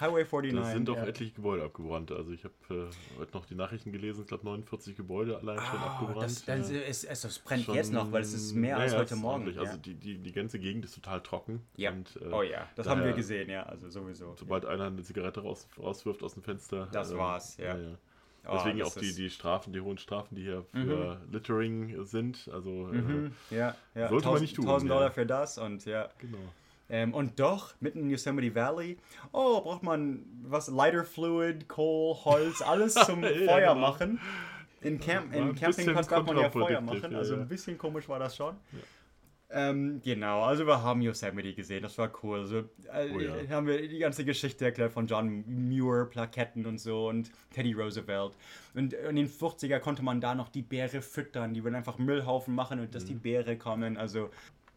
Highway 0.00 0.24
49. 0.24 0.54
Da 0.60 0.64
sind 0.72 0.88
doch 0.88 0.96
ja. 0.96 1.04
etliche 1.06 1.32
Gebäude 1.32 1.64
abgebrannt. 1.64 2.12
Also 2.12 2.32
ich 2.32 2.44
habe 2.44 2.54
äh, 2.70 3.18
heute 3.18 3.32
noch 3.36 3.46
die 3.46 3.54
Nachrichten 3.54 3.90
gelesen, 3.92 4.20
ich 4.22 4.26
glaube 4.28 4.44
49 4.44 4.96
Gebäude 4.96 5.36
allein 5.38 5.58
schon 5.58 5.78
Ah, 5.80 5.86
abgebrannt. 5.94 6.22
das, 6.22 6.44
das, 6.44 6.70
ist, 6.70 7.04
es, 7.04 7.24
es 7.24 7.38
brennt 7.40 7.64
Schon- 7.64 7.74
jetzt 7.74 7.92
noch, 7.92 8.12
weil 8.12 8.22
es 8.22 8.32
ist 8.32 8.52
mehr 8.54 8.76
Ja, 8.76 8.82
als 8.84 8.94
heute 8.94 9.14
ist 9.14 9.20
Morgen. 9.20 9.32
ordentlich. 9.34 9.56
ja. 9.56 9.62
Also 9.62 9.76
die, 9.78 9.94
die, 9.94 10.18
die 10.18 10.32
ganze 10.32 10.58
Gegend 10.58 10.84
ist 10.84 10.94
total 10.94 11.20
trocken. 11.22 11.62
Ja. 11.76 11.90
Und, 11.90 12.16
äh, 12.22 12.32
oh 12.32 12.42
ja, 12.42 12.68
das 12.76 12.86
haben 12.86 12.98
wir 13.00 13.06
daher, 13.06 13.16
gesehen, 13.16 13.50
ja, 13.50 13.64
also 13.64 13.88
sowieso. 13.90 14.34
Sobald 14.38 14.64
einer 14.66 14.84
eine 14.86 15.02
Zigarette 15.02 15.40
raus, 15.40 15.66
rauswirft 15.78 16.22
aus 16.22 16.34
dem 16.34 16.42
Fenster. 16.42 16.88
Das 16.92 17.10
ähm, 17.10 17.18
war's, 17.18 17.56
ja. 17.56 17.76
Oh, 18.46 18.52
Deswegen 18.54 18.78
das 18.78 18.96
auch 18.96 19.00
die, 19.00 19.06
ist- 19.08 19.18
die 19.18 19.28
Strafen, 19.30 19.72
die 19.74 19.80
hohen 19.80 19.98
Strafen, 19.98 20.34
die 20.36 20.42
hier 20.42 20.64
für 20.72 21.20
Littering 21.30 22.04
sind. 22.06 22.48
Also 22.52 22.88
äh, 22.92 23.30
Ja, 23.54 23.74
ja. 23.94 24.08
Sollte 24.08 24.26
man 24.26 24.36
1000 24.36 24.40
nicht 24.42 24.56
tun, 24.56 24.64
1000 24.66 24.88
ja. 24.90 24.96
Dollar 24.96 25.10
für 25.10 25.26
das 25.26 25.58
und 25.58 25.84
ja. 25.84 26.08
genau. 26.18 26.38
Ähm, 26.90 27.12
und 27.12 27.38
doch, 27.38 27.74
mitten 27.80 28.00
in 28.00 28.10
Yosemite 28.10 28.54
Valley, 28.54 28.96
oh, 29.32 29.60
braucht 29.60 29.82
man 29.82 30.24
was, 30.42 30.68
Lighter 30.68 31.04
Fluid, 31.04 31.68
Kohl, 31.68 32.14
Holz, 32.24 32.62
alles 32.62 32.94
zum 33.06 33.22
Ja, 33.22 33.28
Feuer 33.30 33.74
genau. 33.74 33.74
machen. 33.74 34.20
In, 34.80 34.98
Camp, 35.00 35.34
in 35.34 35.54
Campingplatz 35.54 36.06
darf 36.08 36.24
man 36.24 36.38
ja 36.38 36.50
Feuer 36.50 36.80
machen, 36.80 37.10
ja, 37.12 37.18
also 37.18 37.34
ja. 37.34 37.40
ein 37.42 37.48
bisschen 37.48 37.76
komisch 37.76 38.08
war 38.08 38.18
das 38.20 38.36
schon. 38.36 38.54
Ähm, 39.50 40.00
genau, 40.04 40.42
also 40.42 40.66
wir 40.66 40.82
haben 40.82 41.00
Yosemite 41.00 41.54
gesehen, 41.54 41.82
das 41.82 41.96
war 41.96 42.12
cool. 42.22 42.40
Also, 42.40 42.58
äh, 42.92 43.08
Oh 43.14 43.18
ja. 43.18 43.34
haben 43.48 43.66
wir 43.66 43.88
die 43.88 43.98
ganze 43.98 44.24
Geschichte 44.26 44.66
erklärt 44.66 44.92
von 44.92 45.06
John 45.06 45.42
Muir, 45.46 46.04
Plaketten 46.10 46.66
und 46.66 46.78
so 46.78 47.08
und 47.08 47.30
Teddy 47.54 47.72
Roosevelt. 47.72 48.32
Und 48.74 48.92
in 48.92 49.16
den 49.16 49.26
40er 49.28 49.78
konnte 49.78 50.02
man 50.02 50.20
da 50.20 50.34
noch 50.34 50.50
die 50.50 50.60
Beere 50.60 51.00
füttern, 51.00 51.54
die 51.54 51.64
würden 51.64 51.76
einfach 51.76 51.96
Müllhaufen 51.96 52.54
machen 52.54 52.78
und 52.78 52.94
dass 52.94 53.04
Mhm. 53.04 53.08
die 53.08 53.14
Beere 53.14 53.56
kommen. 53.56 53.96
Also, 53.96 54.28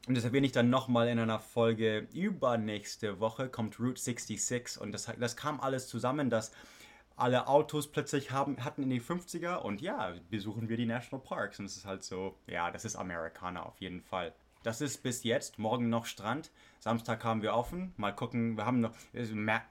und 0.08 0.16
das 0.16 0.24
erwähne 0.24 0.46
ich 0.46 0.52
dann 0.52 0.70
nochmal 0.70 1.08
in 1.08 1.20
einer 1.20 1.40
Folge 1.40 2.08
übernächste 2.14 3.20
Woche, 3.20 3.50
kommt 3.50 3.80
Route 3.80 4.02
66 4.02 4.82
und 4.82 4.92
das, 4.92 5.12
das 5.20 5.36
kam 5.36 5.60
alles 5.60 5.88
zusammen, 5.88 6.30
dass 6.30 6.52
alle 7.16 7.48
Autos 7.48 7.92
plötzlich 7.92 8.32
haben, 8.32 8.64
hatten 8.64 8.84
in 8.84 8.90
die 8.90 9.02
50er 9.02 9.58
und 9.58 9.82
ja, 9.82 10.14
besuchen 10.30 10.70
wir 10.70 10.78
die 10.78 10.88
National 10.88 11.24
Parks. 11.24 11.60
Und 11.60 11.66
es 11.66 11.78
ist 11.78 11.86
halt 11.86 12.04
so, 12.04 12.36
ja, 12.48 12.72
das 12.72 12.84
ist 12.84 12.96
Amerikaner 12.96 13.66
auf 13.66 13.80
jeden 13.80 14.02
Fall. 14.02 14.34
Das 14.64 14.82
ist 14.82 15.04
bis 15.04 15.24
jetzt, 15.24 15.60
morgen 15.60 15.90
noch 15.90 16.06
Strand, 16.06 16.52
Samstag 16.80 17.24
haben 17.24 17.42
wir 17.42 17.54
offen, 17.54 17.94
mal 17.98 18.12
gucken, 18.12 18.58
wir 18.58 18.66
haben 18.66 18.80
noch 18.80 18.94
äh, 19.14 19.26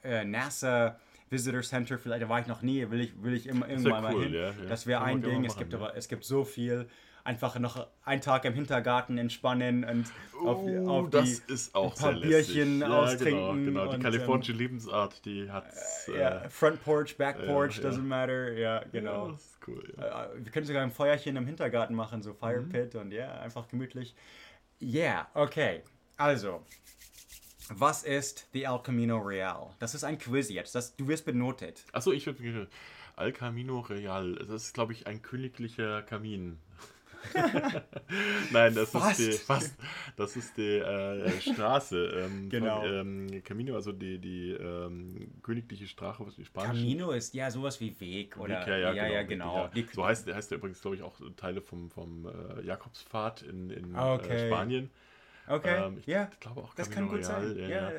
äh, 0.04 0.24
NASA 0.24 0.98
Visitor 1.28 1.62
Center, 1.62 1.98
vielleicht. 1.98 2.22
Da 2.22 2.28
war 2.28 2.40
ich 2.40 2.48
noch 2.48 2.62
nie, 2.62 2.90
will 2.90 3.00
ich, 3.00 3.22
will 3.22 3.34
ich 3.34 3.46
immer, 3.46 3.68
irgendwann 3.68 4.02
mal 4.02 4.14
cool, 4.14 4.24
hin. 4.24 4.34
ja, 4.34 4.50
ja. 4.50 4.64
Das 4.68 4.86
wäre 4.86 5.02
ein 5.02 5.22
Ding, 5.22 5.42
mal 5.42 5.46
es 5.46 5.56
gibt 5.56 5.72
machen, 5.72 5.84
aber, 5.84 5.96
es 5.96 6.08
gibt 6.08 6.24
so 6.24 6.44
viel, 6.44 6.88
einfach 7.24 7.58
noch 7.58 7.86
einen 8.04 8.20
Tag 8.20 8.44
im 8.44 8.54
Hintergarten 8.54 9.18
entspannen 9.18 9.84
und 9.84 10.06
auf, 10.46 10.58
Oh, 10.62 10.88
auf 10.88 11.10
das 11.10 11.44
die, 11.46 11.52
ist 11.52 11.74
auch 11.74 11.94
ein 11.94 12.00
paar. 12.00 12.20
Bierchen 12.20 12.80
ja, 12.80 12.88
austrinken. 12.88 13.64
Genau, 13.64 13.82
genau. 13.82 13.88
die 13.88 13.94
und, 13.96 14.02
kalifornische 14.02 14.52
Lebensart, 14.52 15.24
die 15.24 15.50
hat. 15.50 15.66
Ähm, 16.08 16.14
ja, 16.18 16.48
Front 16.48 16.82
Porch, 16.82 17.16
Back 17.16 17.44
Porch, 17.46 17.78
ja. 17.78 17.88
doesn't 17.90 18.02
matter. 18.02 18.52
Ja, 18.52 18.82
genau. 18.92 19.26
Ja, 19.26 19.32
das 19.32 19.40
ist 19.44 19.58
cool. 19.68 19.94
Ja. 19.98 20.24
Äh, 20.26 20.44
Wir 20.44 20.52
können 20.52 20.66
sogar 20.66 20.82
ein 20.82 20.90
Feuerchen 20.90 21.36
im 21.36 21.46
Hintergarten 21.46 21.94
machen, 21.94 22.22
so 22.22 22.32
Fire 22.34 22.60
Mhm. 22.60 22.68
Pit 22.70 22.94
und 22.94 23.12
ja, 23.12 23.32
einfach 23.40 23.68
gemütlich. 23.68 24.14
Yeah, 24.80 25.28
okay. 25.34 25.82
Also, 26.16 26.64
was 27.68 28.02
ist 28.02 28.48
die 28.54 28.64
El 28.64 28.78
Camino 28.82 29.18
Real? 29.18 29.70
Das 29.78 29.94
ist 29.94 30.04
ein 30.04 30.18
Quiz 30.18 30.48
jetzt. 30.50 30.74
Das, 30.74 30.96
du 30.96 31.06
wirst 31.06 31.24
benotet. 31.24 31.84
Achso, 31.92 32.12
ich 32.12 32.26
würde. 32.26 32.68
Al 33.16 33.32
Camino 33.32 33.80
Real. 33.80 34.34
Das 34.36 34.64
ist, 34.64 34.74
glaube 34.74 34.92
ich, 34.94 35.06
ein 35.06 35.20
königlicher 35.20 36.02
Kamin. 36.02 36.58
Nein, 38.50 38.74
das 38.74 38.90
Fast. 38.90 39.20
ist 39.20 39.28
die, 39.28 39.44
fast, 39.44 39.74
das 40.16 40.36
ist 40.36 40.56
die 40.56 40.78
äh, 40.78 41.40
Straße. 41.40 42.26
Ähm, 42.26 42.48
Genau. 42.50 42.80
Von, 42.80 42.92
ähm, 42.92 43.42
Camino, 43.44 43.74
also 43.74 43.92
die, 43.92 44.18
die 44.18 44.50
ähm, 44.52 45.30
königliche 45.42 45.86
Straße, 45.86 46.24
was 46.26 46.34
die 46.36 46.44
spanische. 46.44 46.80
Camino 46.80 47.10
ist 47.12 47.34
ja 47.34 47.50
sowas 47.50 47.80
wie 47.80 47.98
Weg 48.00 48.36
oder 48.38 48.60
Weg, 48.60 48.68
ja, 48.68 48.76
ja, 48.78 48.92
ja, 48.94 49.06
ja, 49.06 49.22
genau. 49.22 49.52
genau. 49.52 49.68
Die- 49.68 49.86
So 49.92 50.04
heißt, 50.04 50.32
heißt 50.32 50.50
der 50.50 50.58
übrigens, 50.58 50.80
glaube 50.80 50.96
ich, 50.96 51.02
auch 51.02 51.14
Teile 51.36 51.60
vom, 51.60 51.90
vom 51.90 52.26
äh, 52.26 52.64
Jakobspfad 52.64 53.42
in, 53.42 53.70
in 53.70 53.94
Ah, 53.94 54.14
okay. 54.14 54.34
äh, 54.34 54.46
Spanien. 54.48 54.90
Okay, 55.50 55.84
Ähm, 55.86 55.96
ich 55.98 56.06
ja. 56.06 56.30
glaube 56.38 56.60
auch 56.60 56.74
Das 56.74 56.90
kann 56.90 57.08
gut 57.08 57.18
Real, 57.18 57.24
sein. 57.24 57.58
ja, 57.58 57.68
Ja. 57.68 57.90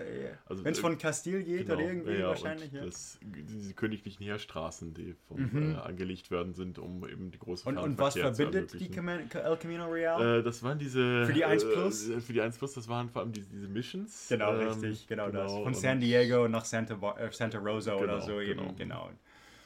Also, 0.45 0.64
Wenn 0.64 0.72
es 0.72 0.78
äh, 0.78 0.82
von 0.82 0.97
Kastil 0.97 1.43
geht 1.43 1.70
oder 1.70 1.82
irgendwie 1.82 2.24
wahrscheinlich. 2.24 2.72
Ja. 2.72 2.86
Das, 2.86 3.20
diese 3.22 3.74
königlichen 3.74 4.24
Heerstraßen, 4.26 4.93
die 4.93 5.16
vom, 5.28 5.74
äh, 5.74 5.76
angelegt 5.78 6.32
worden 6.32 6.54
sind, 6.54 6.80
um 6.80 7.08
eben 7.08 7.30
die 7.32 7.39
große 7.39 7.68
Und, 7.68 7.78
und 7.78 7.97
was 7.97 8.16
verbindet 8.18 8.74
die. 8.80 8.89
Cam- 8.89 9.10
El 9.10 9.58
Camino 9.58 9.86
Real? 9.89 10.39
Äh, 10.39 10.43
das 10.43 10.64
waren 10.64 10.80
diese. 10.80 11.26
Für 11.26 11.34
die 11.34 11.43
1 11.43 11.64
Plus? 11.66 12.10
Äh, 12.10 12.22
für 12.22 12.34
die 12.34 12.41
1 12.41 12.58
Plus, 12.58 12.74
das 12.74 12.88
waren 12.88 13.10
vor 13.10 13.22
allem 13.24 13.34
diese, 13.34 13.49
diese 13.49 13.68
Missions. 13.68 14.28
genau, 14.30 14.54
ähm, 14.54 14.68
richtig, 14.70 15.08
genau, 15.08 15.30
das. 15.30 15.52
Von 15.52 15.74
San 15.74 15.99
Diego 15.99 16.47
nach 16.47 16.64
Santa, 16.66 16.93
äh, 17.18 17.30
Santa 17.32 17.58
Rosa 17.60 17.95
oder 17.95 18.14
Genau, 18.16 18.26
so 18.26 18.39
eben, 18.39 18.76
genau. 18.78 19.10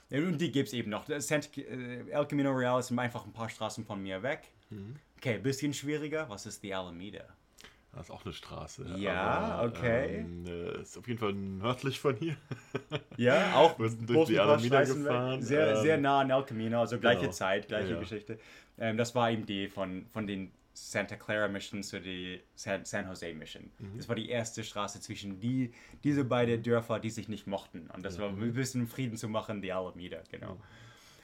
genau. 0.09 0.25
Und 0.27 0.37
die 0.39 0.51
gibt 0.51 0.67
es 0.69 0.73
eben 0.73 0.89
noch. 0.91 1.05
Das 1.05 1.27
Sant 1.27 1.55
äh, 1.57 2.01
El 2.09 2.25
Camino 2.25 2.51
Real 2.51 2.79
ist 2.79 2.91
einfach 2.91 3.25
ein 3.25 3.33
paar 3.33 3.49
Straßen 3.49 3.85
von 3.85 4.01
mir 4.01 4.21
weg. 4.23 4.41
Mhm. 4.69 4.95
Okay, 5.17 5.37
bisschen 5.39 5.73
schwieriger. 5.73 6.27
Was 6.29 6.45
ist 6.45 6.61
die 6.63 6.73
Alameda? 6.73 7.25
Das 7.95 8.07
ist 8.07 8.11
auch 8.11 8.25
eine 8.25 8.33
Straße. 8.33 8.85
Ja, 8.97 9.63
okay. 9.63 10.19
Ähm, 10.19 10.45
äh, 10.45 10.81
ist 10.81 10.97
auf 10.97 11.07
jeden 11.07 11.19
Fall 11.19 11.33
nördlich 11.33 11.99
von 11.99 12.15
hier. 12.15 12.35
Ja, 13.17 13.55
auch 13.55 13.79
Wir 13.79 13.89
sind 13.89 14.09
durch 14.09 14.27
die 14.27 14.37
Alameda 14.37 14.83
gefahren, 14.83 15.41
Sehr, 15.41 15.77
ähm, 15.77 15.81
sehr 15.81 15.97
nah 15.97 16.19
an 16.19 16.29
El 16.29 16.43
Camino, 16.43 16.81
also 16.81 16.99
gleiche 16.99 17.21
genau. 17.21 17.31
Zeit, 17.31 17.69
gleiche 17.69 17.87
Ja, 17.87 17.93
ja. 17.93 17.99
Geschichte. 17.99 18.37
Ähm, 18.77 18.97
das 18.97 19.15
war 19.15 19.31
eben 19.31 19.45
die 19.45 19.69
von, 19.69 20.05
von 20.11 20.27
den 20.27 20.51
Santa 20.73 21.15
Clara 21.15 21.47
Mission 21.47 21.81
zu 21.81 22.01
die 22.01 22.41
San, 22.55 22.83
San 22.83 23.07
Jose 23.07 23.33
Mission. 23.33 23.71
Mhm. 23.79 23.97
Das 23.97 24.09
war 24.09 24.15
die 24.15 24.27
erste 24.27 24.65
Straße 24.65 24.99
zwischen 24.99 25.39
die, 25.39 25.71
diese 26.03 26.25
beiden 26.25 26.61
Dörfer, 26.61 26.99
die 26.99 27.09
sich 27.09 27.29
nicht 27.29 27.47
mochten. 27.47 27.89
Und 27.95 28.03
das 28.03 28.19
war 28.19 28.27
ein 28.27 28.53
bisschen 28.53 28.87
Frieden 28.87 29.15
zu 29.15 29.29
machen, 29.29 29.61
die 29.61 29.71
Alameda, 29.71 30.21
genau. 30.29 30.57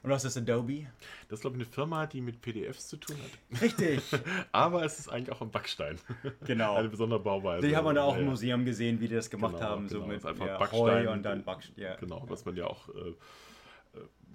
Und 0.04 0.10
was 0.10 0.26
ist 0.26 0.36
Adobe? 0.36 0.88
Das 1.30 1.38
ist, 1.38 1.41
glaube 1.41 1.58
ich, 1.58 1.62
eine 1.64 1.72
Firma, 1.72 2.08
die 2.08 2.22
mit 2.22 2.41
PDFs 2.41 2.88
zu 2.88 2.97
tun 2.97 3.16
hat. 3.18 3.62
Richtig, 3.62 4.02
Aber 4.52 4.84
es 4.84 4.97
ist 4.97 5.08
eigentlich 5.10 5.32
auch 5.32 5.41
ein 5.41 5.52
Backstein. 5.52 5.99
genau. 6.45 6.76
Eine 6.76 6.89
besondere 6.89 7.20
Bauweise. 7.20 7.68
Die 7.68 7.76
haben 7.76 7.86
wir 7.86 7.93
da 7.93 8.04
auch 8.04 8.16
Ja, 8.16 8.22
im. 8.22 8.28
Museum 8.28 8.66
gesehen, 8.66 8.99
wie 8.99 9.08
die 9.08 9.14
das 9.16 9.30
gemacht 9.30 9.56
Genau, 9.56 9.66
haben, 9.66 9.88
so 9.89 9.95
genau. 9.99 10.08
mit 10.08 10.16
Das 10.18 10.24
ist 10.24 10.30
einfach 10.30 10.47
ja, 10.47 10.58
Backstein. 10.58 11.08
Heu 11.08 11.12
und 11.12 11.24
dann 11.24 11.43
Backstein. 11.43 11.76
Ja. 11.78 11.95
Genau, 11.97 12.24
was 12.28 12.45
man 12.45 12.56
ja 12.56 12.66
auch 12.66 12.89
äh, 12.89 13.10
äh, 13.10 13.14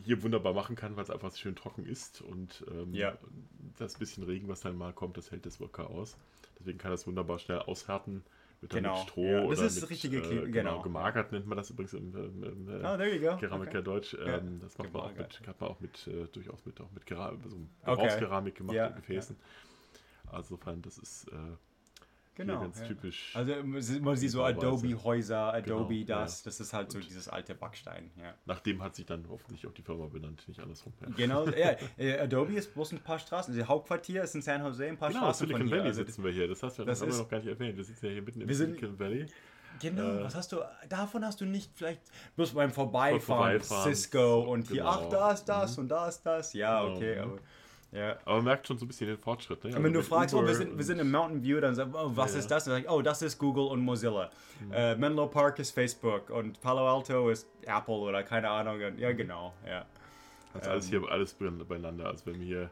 hier 0.05 0.23
wunderbar 0.23 0.53
machen 0.53 0.77
kann, 0.77 0.95
weil 0.97 1.03
es 1.03 1.11
einfach 1.11 1.35
schön 1.35 1.57
trocken 1.57 1.85
ist 1.85 2.23
und 2.23 2.65
ähm, 2.71 2.95
Ja. 2.95 3.19
das 3.79 3.99
bisschen 3.99 4.23
Regen, 4.23 4.47
was 4.49 4.61
dann 4.61 4.77
mal 4.77 4.93
kommt, 4.93 5.17
das 5.17 5.33
hält 5.33 5.47
das 5.47 5.59
locker 5.59 5.91
aus. 5.91 6.17
Deswegen 6.61 6.79
kann 6.79 6.93
das 6.93 7.07
wunderbar 7.09 7.41
schnell 7.41 7.59
aushärten. 7.59 8.23
Dann 8.63 8.69
Genau, 8.83 8.99
mit 9.01 9.09
Stroh 9.11 9.23
ja. 9.27 9.41
Das 9.43 9.59
oder 9.59 9.67
ist 9.67 9.81
mit, 9.83 9.91
richtige 9.91 10.17
äh, 10.17 10.21
Kle- 10.21 10.47
genau, 10.47 10.53
genau. 10.53 10.83
gemagert 10.83 11.33
nennt 11.33 11.47
man 11.47 11.57
das 11.57 11.71
übrigens 11.71 11.93
im, 11.93 12.15
im, 12.17 12.43
im 12.43 12.69
äh, 12.69 12.85
Ah. 12.85 12.97
Keramikerdeutsch. 13.39 14.15
Ja, 14.15 14.39
Ähm, 14.39 14.61
das 14.61 14.77
macht 14.79 14.93
man 14.93 15.03
auch 15.03 15.15
mit, 15.17 15.41
hat 15.47 15.61
man 15.61 15.71
auch 15.71 15.81
mit 15.81 16.07
äh, 16.09 16.27
durchaus 16.33 16.65
mit 16.65 16.81
auch 16.81 16.91
mit 16.91 17.07
Kera 17.07 17.33
so 17.49 17.57
Okay. 17.85 17.93
Gebrauchskeramik 17.93 18.55
gemacht 18.57 18.75
Ja, 18.77 18.89
Gefäßen. 18.89 19.37
Also 20.27 20.55
insofern, 20.55 20.83
das 20.83 20.99
ist 20.99 21.29
äh, 21.29 21.57
Genau. 22.37 22.61
ganz 22.61 22.81
ja. 22.81 22.87
typisch. 22.87 23.35
Also 23.35 23.55
man 23.65 23.81
sieht- 23.81 24.03
man 24.03 24.15
sieht 24.17 24.31
so. 24.31 24.45
Adobe-Häuser, 24.45 25.55
Adobe 25.55 25.95
Genau, 26.05 26.21
das, 26.21 26.43
das 26.43 26.61
ist 26.61 26.73
halt 26.73 26.93
so 26.93 27.01
dieses 27.01 27.29
alte 27.29 27.55
Backstein, 27.55 28.11
ja. 28.17 28.35
Nach 28.45 28.61
dem 28.61 28.83
hat 28.83 28.95
sich 28.95 29.07
dann 29.07 29.25
hoffentlich 29.29 29.67
auch 29.67 29.73
die 29.73 29.83
Firma 29.83 30.07
benannt, 30.07 30.47
nicht 30.47 30.61
andersrum. 30.61 30.93
Ja. 31.01 31.09
Genau, 31.17 31.47
ja, 31.49 31.77
äh, 31.97 32.19
Adobe 32.21 32.55
ist 32.55 32.75
bloß 32.75 32.93
ein 32.93 33.01
paar 33.01 33.19
Straßen, 33.19 33.57
das 33.57 33.67
Hauptquartier 33.67 34.23
ist 34.23 34.35
in 34.35 34.43
San 34.43 34.63
Jose, 34.63 34.87
ein 34.87 34.99
paar 34.99 35.09
Genau, 35.09 35.21
Straßen 35.23 35.47
Silicon 35.47 35.61
von 35.63 35.69
hier. 35.69 35.77
Valley 35.79 35.89
Also, 35.89 36.05
sitzen 36.05 36.25
wir 36.25 36.31
hier. 36.33 36.47
Das 36.49 36.63
hast 36.63 36.79
du 36.79 36.85
das 36.85 37.01
haben 37.01 37.11
wir 37.11 37.19
noch 37.19 37.29
gar 37.29 37.39
nicht 37.39 37.49
erwähnt. 37.49 37.77
Wir 37.77 37.85
sitzen 37.85 38.07
ja 38.07 38.13
hier 38.13 38.23
mitten 38.23 38.41
im 38.43 38.53
Silicon 38.53 38.99
Valley. 38.99 39.27
genau, 39.81 40.03
Äh, 40.03 40.25
was 40.25 40.35
hast 40.35 40.53
du, 40.53 40.59
davon 40.89 41.25
hast 41.25 41.41
du 41.41 41.47
nicht 41.47 41.71
vielleicht, 41.75 42.03
bloß 42.37 42.53
beim 42.53 42.71
Vorbeifahren, 42.71 43.21
Vorbeifahren, 43.61 43.95
Cisco 43.95 44.41
und 44.53 44.69
hier, 44.69 44.77
genau. 44.83 44.91
ach, 44.91 45.09
da 45.09 45.33
ist 45.33 45.45
das 45.47 45.79
und 45.79 45.89
da 45.89 46.09
ist 46.09 46.23
das, 46.23 46.53
ja, 46.53 46.83
Genau, 46.83 46.97
okay, 46.97 47.17
mhm. 47.17 47.23
aber, 47.23 47.39
ja. 47.93 48.17
Aber 48.25 48.37
man 48.37 48.45
merkt 48.45 48.67
schon 48.67 48.79
so 48.79 48.85
ein 48.85 48.89
bisschen 48.89 49.07
den 49.09 49.19
Fortschritt. 49.19 49.65
Ne? 49.65 49.77
Und 49.77 49.85
wenn 49.85 49.93
du 49.93 50.03
fragst, 50.03 50.35
oh, 50.35 50.45
wir 50.45 50.55
sind, 50.55 50.71
wir 50.71 50.77
und- 50.77 50.83
sind 50.83 50.99
im 50.99 51.11
Mountain 51.11 51.43
View, 51.43 51.61
dann 51.61 51.75
sagst 51.75 51.95
du, 51.95 51.99
oh, 51.99 52.11
was 52.15 52.33
Ja, 52.35 52.39
ist 52.41 52.51
das? 52.51 52.65
Dann 52.65 52.75
sag 52.75 52.83
ich, 52.83 52.91
oh, 52.91 53.03
das 53.03 53.23
ist 53.23 53.39
Google 53.39 53.67
und 53.67 53.81
Mozilla. 53.81 54.31
Äh, 54.73 54.97
Menlo 54.97 55.27
Park 55.27 55.59
ist 55.59 55.71
Facebook 55.71 56.31
und 56.31 56.61
Palo 56.61 56.89
Alto 56.89 57.29
ist 57.31 57.49
Apple 57.63 57.95
oder 57.95 58.23
keine 58.23 58.51
Ahnung. 58.51 58.83
Und, 58.83 58.99
ja, 58.99 59.13
genau, 59.13 59.55
ja. 59.67 59.87
Das 60.53 60.63
ist 60.63 60.69
alles 60.69 60.89
hier 60.89 61.03
alles 61.11 61.35
beieinander. 61.35 62.07
Also 62.07 62.27
wenn 62.27 62.41
wir 62.41 62.47
hier 62.47 62.71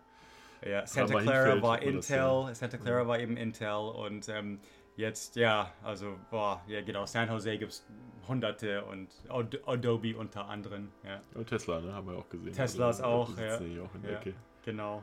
Ja, 0.70 0.86
Santa 0.86 1.20
Clara 1.20 1.42
hinfällt, 1.44 1.62
war 1.62 1.78
man 1.78 1.96
das 1.96 2.10
Intel, 2.10 2.54
Santa 2.54 2.76
Clara 2.78 3.06
war 3.06 3.18
eben 3.18 3.36
Intel 3.36 3.74
und 3.74 4.28
ähm, 4.30 4.60
jetzt, 4.96 5.36
ja, 5.36 5.70
also, 5.82 6.16
boah, 6.30 6.62
ja 6.66 6.80
genau, 6.80 7.04
San 7.04 7.28
Jose 7.28 7.58
gibt 7.58 7.72
es 7.72 7.86
hunderte 8.26 8.82
und 8.86 9.10
Ad 9.28 9.60
Adobe 9.66 10.16
unter 10.16 10.48
anderem, 10.48 10.88
ja. 11.04 11.20
und 11.34 11.46
Tesla, 11.46 11.80
ne, 11.80 11.92
haben 11.92 12.06
wir 12.08 12.16
auch 12.16 12.28
gesehen. 12.30 12.54
Teslas 12.54 13.02
Also, 13.02 13.04
auch, 13.04 13.38
ja. 13.38 13.56
auch 13.56 13.94
in 13.94 14.02
der 14.02 14.12
ja 14.12 14.18
Ecke. 14.18 14.34
Genau. 14.64 15.02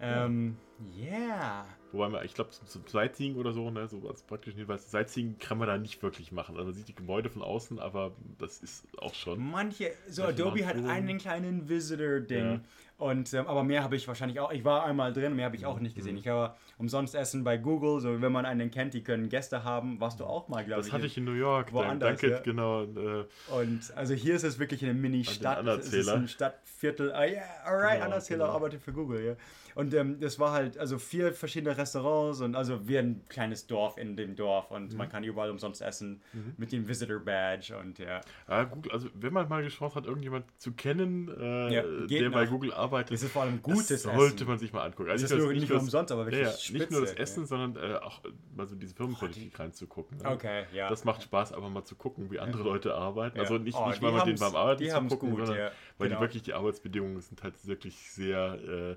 Ähm, 0.00 0.56
yeah. 0.96 1.66
Wobei 1.92 2.08
man, 2.08 2.24
ich 2.24 2.34
glaube, 2.34 2.50
zum, 2.50 2.66
zum 2.66 2.86
Sightseeing 2.86 3.36
oder 3.36 3.52
so, 3.52 3.70
ne, 3.70 3.86
so 3.86 4.08
als 4.08 4.22
praktischen 4.22 4.58
Hinweis, 4.58 4.90
Sightseeing 4.90 5.38
kann 5.38 5.58
man 5.58 5.68
da 5.68 5.76
nicht 5.76 6.02
wirklich 6.02 6.32
machen. 6.32 6.56
Also 6.56 6.66
man 6.66 6.74
sieht 6.74 6.88
die 6.88 6.94
Gebäude 6.94 7.28
von 7.28 7.42
außen, 7.42 7.78
aber 7.78 8.12
das 8.38 8.60
ist 8.60 8.86
auch 8.98 9.14
schon. 9.14 9.38
Manche, 9.50 9.92
so 10.08 10.24
Adobe 10.24 10.66
hat 10.66 10.76
einen 10.76 11.18
kleinen 11.18 11.68
Visitor-Ding. 11.68 12.44
Ja. 12.44 12.60
Und, 13.00 13.32
ähm, 13.32 13.46
aber 13.46 13.64
mehr 13.64 13.82
habe 13.82 13.96
ich 13.96 14.06
wahrscheinlich 14.06 14.40
auch. 14.40 14.52
Ich 14.52 14.62
war 14.62 14.84
einmal 14.84 15.14
drin, 15.14 15.34
mehr 15.34 15.46
habe 15.46 15.56
ich 15.56 15.64
auch 15.64 15.80
nicht 15.80 15.96
gesehen. 15.96 16.18
Ich 16.18 16.28
habe 16.28 16.54
umsonst 16.76 17.14
Essen 17.14 17.44
bei 17.44 17.56
Google. 17.56 17.98
So, 18.00 18.20
wenn 18.20 18.30
man 18.30 18.44
einen 18.44 18.70
kennt, 18.70 18.92
die 18.92 19.02
können 19.02 19.30
Gäste 19.30 19.64
haben. 19.64 19.98
Warst 20.00 20.20
du 20.20 20.26
auch 20.26 20.48
mal, 20.48 20.62
glaube 20.66 20.82
ich. 20.82 20.88
Das 20.88 20.92
hatte 20.92 21.06
ich 21.06 21.16
in 21.16 21.24
New 21.24 21.32
York. 21.32 21.72
woanders, 21.72 22.20
Danke, 22.20 22.30
ja. 22.30 22.40
genau. 22.40 22.82
Äh, 22.82 23.24
Und 23.58 23.80
also 23.96 24.12
hier 24.12 24.34
ist 24.34 24.44
es 24.44 24.58
wirklich 24.58 24.84
eine 24.84 24.92
Mini-Stadt. 24.92 25.66
Es 25.66 25.94
ist 25.94 26.08
ein 26.10 26.28
Stadtviertel. 26.28 27.12
Ah, 27.12 27.24
ja, 27.24 27.40
alright, 27.64 27.94
Genau, 27.94 28.04
Anerzähler 28.04 28.44
genau. 28.44 28.54
arbeitet 28.56 28.82
für 28.82 28.92
Google, 28.92 29.24
ja. 29.24 29.34
Und 29.74 29.94
ähm, 29.94 30.20
das 30.20 30.38
war 30.38 30.52
halt, 30.52 30.78
also 30.78 30.98
vier 30.98 31.32
verschiedene 31.32 31.76
Restaurants 31.76 32.40
und 32.40 32.54
also 32.56 32.88
wie 32.88 32.98
ein 32.98 33.22
kleines 33.28 33.66
Dorf 33.66 33.96
in 33.98 34.16
dem 34.16 34.36
Dorf 34.36 34.70
und 34.70 34.92
Mhm. 34.92 34.98
man 34.98 35.08
kann 35.08 35.24
überall 35.24 35.50
umsonst 35.50 35.82
essen 35.82 36.20
mit 36.56 36.72
dem 36.72 36.88
Visitor 36.88 37.18
Badge 37.20 37.76
und 37.76 37.98
ja. 37.98 38.20
ja, 38.48 38.64
Google, 38.64 38.92
also 38.92 39.08
wenn 39.14 39.32
man 39.32 39.48
mal 39.48 39.62
die 39.62 39.68
Chance 39.68 39.94
hat, 39.96 40.06
irgendjemand 40.06 40.44
zu 40.58 40.72
kennen, 40.72 41.28
äh, 41.38 41.74
Ja, 41.74 41.82
der 42.06 42.30
bei 42.30 42.44
nach- 42.44 42.50
Google 42.50 42.72
arbeitet, 42.72 43.14
Es 43.14 43.22
ist 43.22 43.32
vor 43.32 43.42
allem 43.42 43.62
gutes 43.62 43.88
das 43.88 44.04
Essen. 44.04 44.16
sollte 44.16 44.44
man 44.44 44.58
sich 44.58 44.72
mal 44.72 44.82
angucken. 44.84 45.10
Also 45.10 45.24
Es 45.24 45.30
ist 45.30 45.38
nur 45.38 45.52
nicht 45.52 45.70
das- 45.70 45.82
umsonst, 45.82 46.12
aber 46.12 46.26
wirklich 46.26 46.40
ja, 46.42 46.48
ja, 46.48 46.78
Nicht 46.78 46.90
nur 46.90 47.00
das 47.02 47.10
spitze, 47.10 47.22
Essen, 47.22 47.46
sondern 47.46 47.76
äh, 47.76 47.94
auch 47.96 48.24
äh, 48.24 48.28
mal 48.56 48.66
so 48.66 48.74
diese 48.76 48.94
Firmenpolitik 48.94 49.58
reinzugucken. 49.58 50.18
Ne? 50.18 50.28
Okay, 50.28 50.64
ja. 50.72 50.88
Das 50.88 51.04
macht 51.04 51.22
Spaß, 51.22 51.52
einfach 51.52 51.70
mal 51.70 51.84
zu 51.84 51.94
gucken, 51.94 52.30
wie 52.30 52.38
andere 52.38 52.62
Leute 52.62 52.94
arbeiten. 52.94 53.36
Ja. 53.36 53.42
Also 53.42 53.58
nicht, 53.58 53.76
Oh, 53.76 53.88
nicht 53.88 54.02
weil 54.02 54.12
man 54.12 54.26
denen 54.26 54.38
beim 54.38 54.54
Arbeiten 54.56 54.82
die 54.82 54.92
haben's 54.92 55.12
zugucken, 55.12 55.36
gut, 55.36 55.46
sondern 55.46 55.70
weil 55.98 56.08
Genau. 56.08 56.18
die 56.20 56.24
wirklich 56.24 56.42
die 56.42 56.52
Arbeitsbedingungen 56.54 57.20
sind 57.20 57.42
halt 57.42 57.54
wirklich 57.66 58.10
sehr 58.10 58.58
äh, 58.90 58.96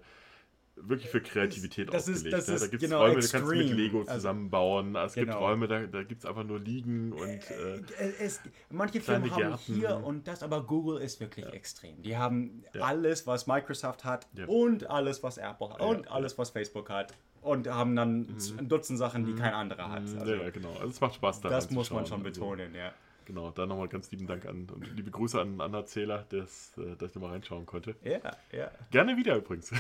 wirklich 0.75 1.09
für 1.09 1.21
Kreativität 1.21 1.93
Das 1.93 2.07
ist- 2.07 2.17
ausgelegt. 2.17 2.37
das 2.37 2.47
ne? 2.47 2.53
Da 2.57 2.63
ist 2.65 2.71
gibt 2.71 2.83
es 2.83 2.89
genau 2.89 3.01
Räume, 3.01 3.13
da 3.13 3.19
kannst 3.19 3.33
du 3.33 3.39
mit 3.45 3.59
extreme. 3.61 3.81
Lego 3.81 3.99
Also- 4.01 4.13
zusammenbauen. 4.15 4.95
Es 4.95 5.13
gibt 5.13 5.27
Genau. 5.27 5.39
Räume, 5.39 5.67
da, 5.67 5.79
da 5.87 6.03
gibt 6.03 6.23
es 6.23 6.25
einfach 6.29 6.43
nur 6.43 6.59
Liegen 6.59 7.13
und 7.13 7.27
äh, 7.51 7.81
Es, 8.19 8.41
manche 8.69 8.99
Firmen 9.01 9.29
haben 9.31 9.37
Gärten. 9.39 9.73
hier 9.75 10.01
und 10.03 10.27
das, 10.27 10.41
aber 10.43 10.63
Google 10.63 10.99
ist 11.01 11.19
wirklich 11.19 11.45
extrem. 11.47 12.01
Die 12.01 12.17
haben 12.17 12.63
Ja. 12.73 12.81
alles, 12.85 13.27
was 13.27 13.47
Microsoft 13.47 14.03
hat 14.03 14.27
Ja. 14.33 14.45
und 14.47 14.89
alles, 14.89 15.21
was 15.23 15.37
Apple 15.37 15.69
hat 15.69 15.79
Ja, 15.79 15.85
und 15.85 16.05
ja. 16.05 16.11
alles, 16.11 16.37
was 16.37 16.49
Facebook 16.49 16.89
hat. 16.89 17.13
Und 17.41 17.67
haben 17.67 17.95
dann 17.95 18.21
ein 18.57 18.69
Dutzend 18.69 18.97
Sachen, 18.97 19.25
die 19.25 19.33
kein 19.35 19.53
anderer 19.53 19.89
hat. 19.91 20.01
Also, 20.03 20.17
ja, 20.33 20.43
ja, 20.43 20.49
genau. 20.49 20.71
Also 20.75 20.87
es 20.87 21.01
macht 21.01 21.15
Spaß 21.15 21.41
da 21.41 21.49
das 21.49 21.69
muss 21.71 21.91
man 21.91 22.05
schon 22.05 22.25
Also, 22.25 22.39
betonen, 22.41 22.73
ja. 22.73 22.93
Genau, 23.25 23.51
da 23.51 23.65
nochmal 23.65 23.87
ganz 23.87 24.11
lieben 24.11 24.27
Dank 24.27 24.45
an 24.45 24.67
und 24.69 24.85
liebe 24.95 25.09
Grüße 25.11 25.39
an, 25.39 25.61
an 25.61 25.73
Erzähler, 25.73 26.25
dass, 26.29 26.77
äh, 26.77 26.95
dass 26.97 27.09
ich 27.11 27.15
nochmal 27.15 27.31
reinschauen 27.31 27.65
konnte. 27.65 27.95
Ja, 28.03 28.19
ja. 28.51 28.71
Gerne 28.91 29.15
wieder 29.17 29.35
übrigens. 29.37 29.71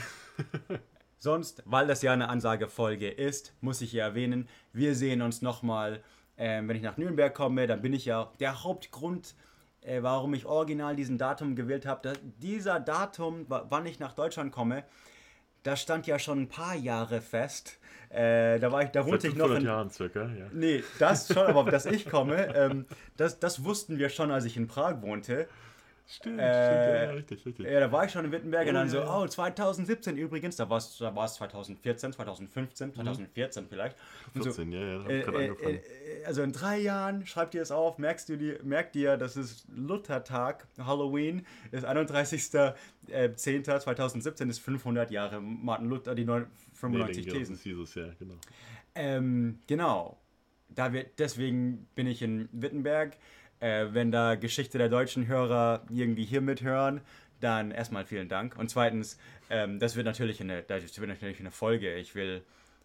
Sonst, 1.19 1.63
weil 1.65 1.87
das 1.87 2.01
ja 2.01 2.11
eine 2.11 2.27
Ansagefolge 2.29 3.09
ist, 3.09 3.53
muss 3.61 3.81
ich 3.81 3.91
hier 3.91 4.03
erwähnen, 4.03 4.47
wir 4.73 4.93
sehen 4.95 5.21
uns 5.21 5.41
nochmal, 5.41 6.03
ähm, 6.37 6.67
wenn 6.67 6.75
ich 6.75 6.81
nach 6.83 6.97
Nürnberg 6.97 7.33
komme, 7.33 7.65
dann 7.67 7.81
bin 7.81 7.93
ich 7.93 8.05
ja 8.05 8.31
der 8.39 8.63
Hauptgrund, 8.63 9.35
äh, 9.81 10.01
warum 10.01 10.33
ich 10.33 10.45
original 10.45 10.95
diesen 10.95 11.17
Datum 11.17 11.55
gewählt 11.55 11.85
habe. 11.85 12.13
Dieser 12.41 12.79
Datum, 12.79 13.49
wa- 13.49 13.65
wann 13.69 13.85
ich 13.85 13.99
nach 13.99 14.13
Deutschland 14.13 14.51
komme, 14.51 14.83
das 15.63 15.81
stand 15.81 16.07
ja 16.07 16.19
schon 16.19 16.41
ein 16.41 16.49
paar 16.49 16.75
Jahre 16.75 17.21
fest. 17.21 17.79
Äh, 18.09 18.59
da 18.59 18.71
war 18.71 18.83
ich, 18.83 18.89
da 18.89 19.05
wohnte 19.05 19.27
ich 19.27 19.35
noch 19.35 19.47
500 19.47 19.59
in, 19.59 19.65
Jahren 19.65 19.89
circa, 19.89 20.21
ja. 20.25 20.45
Nee, 20.51 20.83
das 20.99 21.27
schon, 21.27 21.47
aber 21.47 21.71
dass 21.71 21.87
ich 21.87 22.07
komme, 22.07 22.53
ähm, 22.55 22.85
das, 23.17 23.39
das 23.39 23.63
wussten 23.63 23.97
wir 23.97 24.09
schon, 24.09 24.29
als 24.29 24.45
ich 24.45 24.55
in 24.55 24.67
Prag 24.67 25.01
wohnte. 25.01 25.47
Stimmt, 26.05 26.37
Äh, 26.39 26.43
stimmt, 26.43 27.07
ja, 27.07 27.11
richtig, 27.11 27.45
richtig. 27.45 27.65
Ja, 27.65 27.79
da 27.79 27.89
war 27.91 28.03
ich 28.05 28.11
schon 28.11 28.25
in 28.25 28.31
Wittenberg 28.31 28.65
und 28.67 28.71
Oh, 28.71 28.73
dann 28.73 28.89
so, 28.89 28.97
ja, 28.97 29.03
ja. 29.05 29.19
oh, 29.21 29.25
2017 29.27 30.17
übrigens, 30.17 30.57
da 30.57 30.69
war 30.69 30.77
es 30.77 30.97
da 30.97 31.15
war's 31.15 31.35
2014, 31.35 32.11
2015, 32.13 32.93
2014 32.93 33.67
vielleicht. 33.69 33.95
Und 34.35 34.43
14, 34.43 34.71
ja, 34.73 34.79
ja, 34.81 34.99
hab 35.03 35.09
äh, 35.09 35.21
gerade 35.21 35.37
äh, 35.45 35.49
angefangen. 35.49 35.75
äh, 35.77 36.25
also 36.25 36.41
in 36.43 36.51
drei 36.51 36.77
Jahren, 36.79 37.25
schreibt 37.25 37.55
ihr 37.55 37.61
es 37.61 37.71
auf, 37.71 37.97
merkst 37.99 38.27
du 38.29 38.37
dir, 38.37 38.59
merkt 38.63 38.95
ihr, 38.97 39.15
das 39.17 39.37
ist 39.37 39.65
Luthertag, 39.73 40.67
Halloween, 40.77 41.45
ist 41.71 41.85
31.10.2017, 41.85 44.49
ist 44.49 44.59
500 44.59 45.11
Jahre 45.11 45.41
Martin 45.41 45.87
Luther, 45.89 46.15
die 46.15 46.25
neun- 46.25 46.47
Nee, 46.47 46.49
95 46.73 47.25
denke, 47.25 47.39
Thesen. 47.39 47.53
Das 47.53 47.59
ist 47.59 47.65
Jesus, 47.65 47.95
ja, 47.95 48.07
genau. 48.19 48.35
Ähm, 48.95 49.59
genau. 49.67 50.17
Da 50.69 50.91
wird, 50.91 51.19
deswegen 51.19 51.87
bin 51.95 52.07
ich 52.07 52.21
in 52.21 52.49
Wittenberg. 52.51 53.15
Äh, 53.63 53.93
wenn 53.93 54.11
da 54.11 54.35
Geschichte 54.35 54.77
der 54.77 54.89
deutschen 54.89 55.27
Hörer 55.27 55.83
irgendwie 55.89 56.25
hier 56.25 56.41
mithören, 56.41 56.99
dann 57.39 57.71
erstmal 57.71 58.03
vielen 58.03 58.27
Dank. 58.27 58.57
Und 58.57 58.69
zweitens, 58.69 59.17
ähm, 59.49 59.79
das 59.79 59.95
wird 59.95 60.05
natürlich 60.05 60.41
eine, 60.41 60.63
das 60.63 60.99
wird 60.99 61.07
natürlich 61.07 61.39
eine 61.39 61.49
Folge. 61.49 61.95
Ich 61.95 62.13
will, 62.13 62.41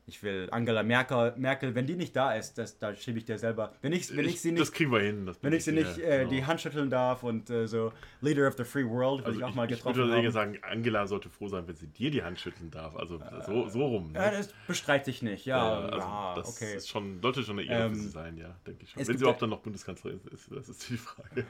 ich 0.08 0.22
will 0.22 0.48
Angela 0.50 0.82
Merkel, 0.82 1.34
Merkel, 1.36 1.74
wenn 1.74 1.86
die 1.86 1.94
nicht 1.94 2.16
da 2.16 2.32
ist, 2.32 2.56
das, 2.56 2.78
da 2.78 2.94
schiebe 2.94 3.18
ich 3.18 3.26
dir 3.26 3.38
selber. 3.38 3.74
Wenn 3.82 3.92
ich, 3.92 4.16
wenn 4.16 4.24
ich, 4.26 4.40
sie 4.40 4.50
das 4.54 4.68
nicht, 4.68 4.74
kriegen 4.74 4.90
wir 4.90 5.00
hin. 5.00 5.26
Das 5.26 5.42
wenn 5.42 5.52
ich 5.52 5.64
sie 5.64 5.72
nicht 5.72 5.98
äh, 5.98 6.20
genau. 6.20 6.30
die 6.30 6.46
Hand 6.46 6.60
schütteln 6.62 6.88
darf 6.88 7.22
und 7.22 7.50
äh, 7.50 7.66
so 7.68 7.92
Leader 8.22 8.48
of 8.48 8.54
the 8.56 8.64
Free 8.64 8.84
World 8.86 9.20
will 9.20 9.26
also 9.26 9.38
ich 9.38 9.44
auch 9.44 9.50
ich, 9.50 9.54
mal 9.54 9.70
ich 9.70 9.76
getroffen 9.76 9.96
würde 9.98 10.12
eher 10.12 10.24
haben. 10.24 10.32
sagen, 10.32 10.58
Angela 10.62 11.06
sollte 11.06 11.28
froh 11.28 11.48
sein, 11.48 11.68
wenn 11.68 11.76
sie 11.76 11.88
dir 11.88 12.10
die 12.10 12.22
Hand 12.22 12.40
schütteln 12.40 12.70
darf. 12.70 12.96
Also 12.96 13.20
so, 13.46 13.68
so 13.68 13.86
rum. 13.86 14.12
Ne? 14.12 14.18
Ja, 14.18 14.30
das 14.30 14.48
bestreite 14.66 15.10
ich 15.10 15.20
nicht. 15.22 15.44
Ja, 15.44 15.80
also 15.80 15.98
ja, 15.98 16.34
das 16.36 16.56
okay. 16.56 16.76
ist 16.76 16.88
schon, 16.88 17.20
sollte 17.20 17.42
schon 17.42 17.58
eine 17.58 17.68
Ehre 17.68 17.84
Ähm, 17.86 17.94
für 17.94 18.00
sie 18.00 18.08
sein, 18.08 18.36
ja, 18.38 18.56
denke 18.66 18.84
ich 18.84 18.90
schon. 18.90 19.00
Wenn 19.00 19.06
sie 19.06 19.12
ja- 19.12 19.18
überhaupt 19.20 19.42
dann 19.42 19.50
noch 19.50 19.60
Bundeskanzlerin 19.60 20.20
ist, 20.32 20.50
das 20.50 20.68
ist 20.70 20.88
die 20.88 20.96
Frage. 20.96 21.44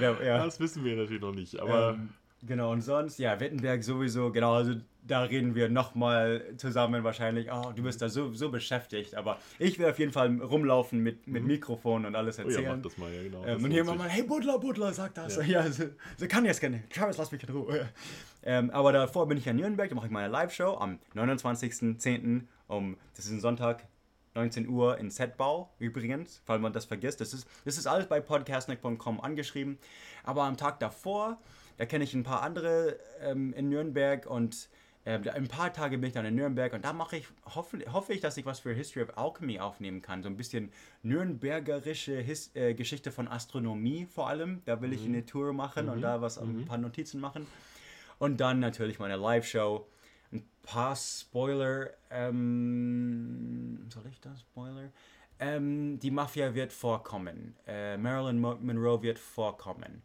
Ja, 0.00 0.22
ja. 0.22 0.44
Das 0.44 0.60
wissen 0.60 0.84
wir 0.84 0.96
natürlich 0.96 1.22
noch 1.22 1.34
nicht, 1.34 1.58
aber 1.58 1.90
Ähm, 1.94 2.10
genau, 2.46 2.72
und 2.72 2.82
sonst, 2.82 3.18
ja, 3.18 3.38
Wittenberg 3.40 3.82
sowieso, 3.82 4.30
genau, 4.30 4.54
also 4.54 4.74
da 5.06 5.22
reden 5.22 5.54
wir 5.54 5.68
nochmal 5.68 6.42
zusammen 6.56 7.04
wahrscheinlich. 7.04 7.48
Oh, 7.52 7.72
du 7.74 7.82
bist 7.82 8.00
da 8.00 8.08
so, 8.08 8.32
so 8.32 8.50
beschäftigt, 8.50 9.14
aber 9.14 9.38
ich 9.58 9.78
will 9.78 9.86
auf 9.86 9.98
jeden 9.98 10.12
Fall 10.12 10.40
rumlaufen 10.40 11.00
mit, 11.00 11.26
mit 11.26 11.44
Mikrofon 11.44 12.06
und 12.06 12.16
alles 12.16 12.38
oh 12.38 12.42
ja, 12.42 12.48
erzählen. 12.48 12.76
mach 12.76 12.82
das 12.82 12.96
mal, 12.96 13.12
ja 13.12 13.22
genau. 13.22 13.44
Ähm, 13.44 13.62
und 13.62 13.70
hier 13.70 13.82
immer 13.82 13.94
mal, 13.94 14.08
hey 14.08 14.22
Butler, 14.22 14.58
Butler, 14.58 14.92
sag 14.92 15.14
das. 15.14 15.38
Ja, 15.46 15.70
so, 15.70 15.84
so 16.16 16.26
kann 16.26 16.44
jetzt 16.46 16.60
gerne. 16.60 16.84
Travis, 16.88 17.18
lass 17.18 17.30
mich 17.32 17.42
in 17.42 17.54
Ruhe. 17.54 17.88
Ähm, 18.42 18.70
aber 18.70 18.92
davor 18.92 19.28
bin 19.28 19.36
ich 19.36 19.46
in 19.46 19.56
Nürnberg, 19.56 19.88
da 19.88 19.94
mache 19.94 20.06
ich 20.06 20.12
meine 20.12 20.28
Live-Show 20.28 20.76
am 20.78 20.98
29.10. 21.14 22.42
um, 22.68 22.96
das 23.14 23.26
ist 23.26 23.30
ein 23.30 23.40
Sonntag, 23.40 23.86
19 24.34 24.68
Uhr 24.68 24.98
in 24.98 25.10
Setbau 25.10 25.70
übrigens, 25.78 26.42
falls 26.44 26.60
man 26.60 26.72
das 26.72 26.86
vergisst. 26.86 27.20
Das 27.20 27.32
ist, 27.32 27.46
das 27.64 27.78
ist 27.78 27.86
alles 27.86 28.08
bei 28.08 28.20
podcastnick.com 28.20 29.20
angeschrieben. 29.20 29.78
Aber 30.24 30.44
am 30.44 30.56
Tag 30.56 30.80
davor, 30.80 31.38
da 31.76 31.86
kenne 31.86 32.04
ich 32.04 32.14
ein 32.14 32.22
paar 32.22 32.42
andere 32.42 32.98
ähm, 33.20 33.52
in 33.54 33.68
Nürnberg 33.68 34.26
und 34.26 34.68
ähm, 35.06 35.22
da- 35.22 35.32
ein 35.32 35.48
paar 35.48 35.72
Tage 35.72 35.98
bin 35.98 36.08
ich 36.08 36.14
dann 36.14 36.24
in 36.24 36.34
Nürnberg 36.34 36.72
und 36.72 36.84
da 36.84 36.92
mache 36.94 37.16
ich, 37.18 37.26
hoffe, 37.54 37.78
hoffe 37.92 38.14
ich, 38.14 38.20
dass 38.20 38.36
ich 38.38 38.46
was 38.46 38.60
für 38.60 38.72
History 38.72 39.02
of 39.04 39.18
Alchemy 39.18 39.60
aufnehmen 39.60 40.00
kann. 40.00 40.22
So 40.22 40.28
ein 40.30 40.36
bisschen 40.36 40.72
nürnbergerische 41.02 42.16
His 42.20 42.50
äh, 42.54 42.74
Geschichte 42.74 43.10
von 43.12 43.28
Astronomie 43.28 44.06
vor 44.06 44.28
allem. 44.28 44.62
Da 44.64 44.80
will 44.80 44.92
ich 44.92 45.04
eine 45.04 45.26
Tour 45.26 45.52
machen 45.52 45.88
und 45.90 46.00
da 46.00 46.20
was, 46.22 46.38
ein 46.38 46.64
paar 46.64 46.78
Notizen 46.78 47.20
machen. 47.20 47.46
Und 48.18 48.38
dann 48.40 48.60
natürlich 48.60 48.98
meine 48.98 49.16
Live-Show. 49.16 49.86
Ein 50.32 50.44
paar 50.62 50.96
Spoiler. 50.96 51.90
Ähm, 52.10 53.78
soll 53.90 54.04
ich 54.10 54.20
das? 54.20 54.40
Spoiler? 54.40 54.90
Ähm, 55.38 55.98
die 56.00 56.10
Mafia 56.10 56.54
wird 56.54 56.72
vorkommen. 56.72 57.56
Äh, 57.66 57.96
Marilyn 57.96 58.40
Mo 58.40 58.56
Monroe 58.60 59.02
wird 59.02 59.18
vorkommen. 59.18 60.02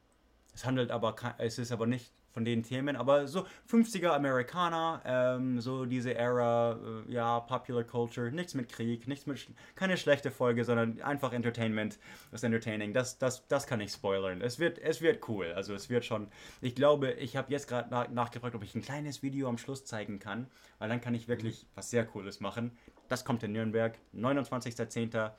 Es 0.60 0.66
handelt 0.66 0.91
aber, 0.91 1.16
es 1.38 1.57
ist 1.57 1.72
aber 1.72 1.88
nicht 1.88 2.12
von 2.34 2.43
den 2.43 2.64
Themen, 2.64 2.97
aber 2.97 3.30
so 3.30 3.47
50er 3.72 4.10
Amerikaner, 4.10 5.01
ähm, 5.05 5.62
so 5.62 5.86
diese 5.86 6.16
Ära, 6.16 6.74
äh, 7.07 7.14
ja, 7.14 7.39
Popular 7.39 7.86
Culture, 7.86 8.30
nichts 8.30 8.55
mit 8.55 8.68
Krieg, 8.68 9.07
nichts 9.07 9.26
mit, 9.26 9.47
keine 9.76 9.95
schlechte 9.95 10.32
Folge, 10.32 10.66
sondern 10.66 11.01
einfach 11.01 11.32
Entertainment, 11.32 11.97
das 12.32 12.43
Entertaining, 12.43 12.91
das, 12.91 13.18
das, 13.18 13.47
das 13.47 13.68
kann 13.68 13.80
ich 13.80 13.93
spoilern. 13.93 14.41
Es 14.41 14.60
wird, 14.60 14.80
es 14.80 15.01
wird 15.01 15.30
cool, 15.30 15.53
also 15.53 15.74
es 15.74 15.89
wird 15.89 16.03
schon, 16.03 16.28
ich 16.60 16.76
glaube, 16.76 17.14
ich 17.14 17.38
habe 17.38 17.49
jetzt 17.53 17.70
gerade 17.70 17.89
nach, 17.89 18.10
nachgefragt, 18.10 18.53
ob 18.53 18.62
ich 18.62 18.76
ein 18.76 18.82
kleines 18.82 19.24
Video 19.24 19.47
am 19.47 19.57
Schluss 19.57 19.86
zeigen 19.86 20.20
kann, 20.20 20.47
weil 20.78 20.89
dann 20.89 20.99
kann 20.99 21.14
ich 21.14 21.30
wirklich 21.30 21.68
was 21.76 21.89
sehr 21.89 22.05
Cooles 22.05 22.41
machen. 22.41 22.78
Das 23.07 23.24
kommt 23.24 23.43
in 23.43 23.53
Nürnberg, 23.53 23.97
29.10. 24.14 25.32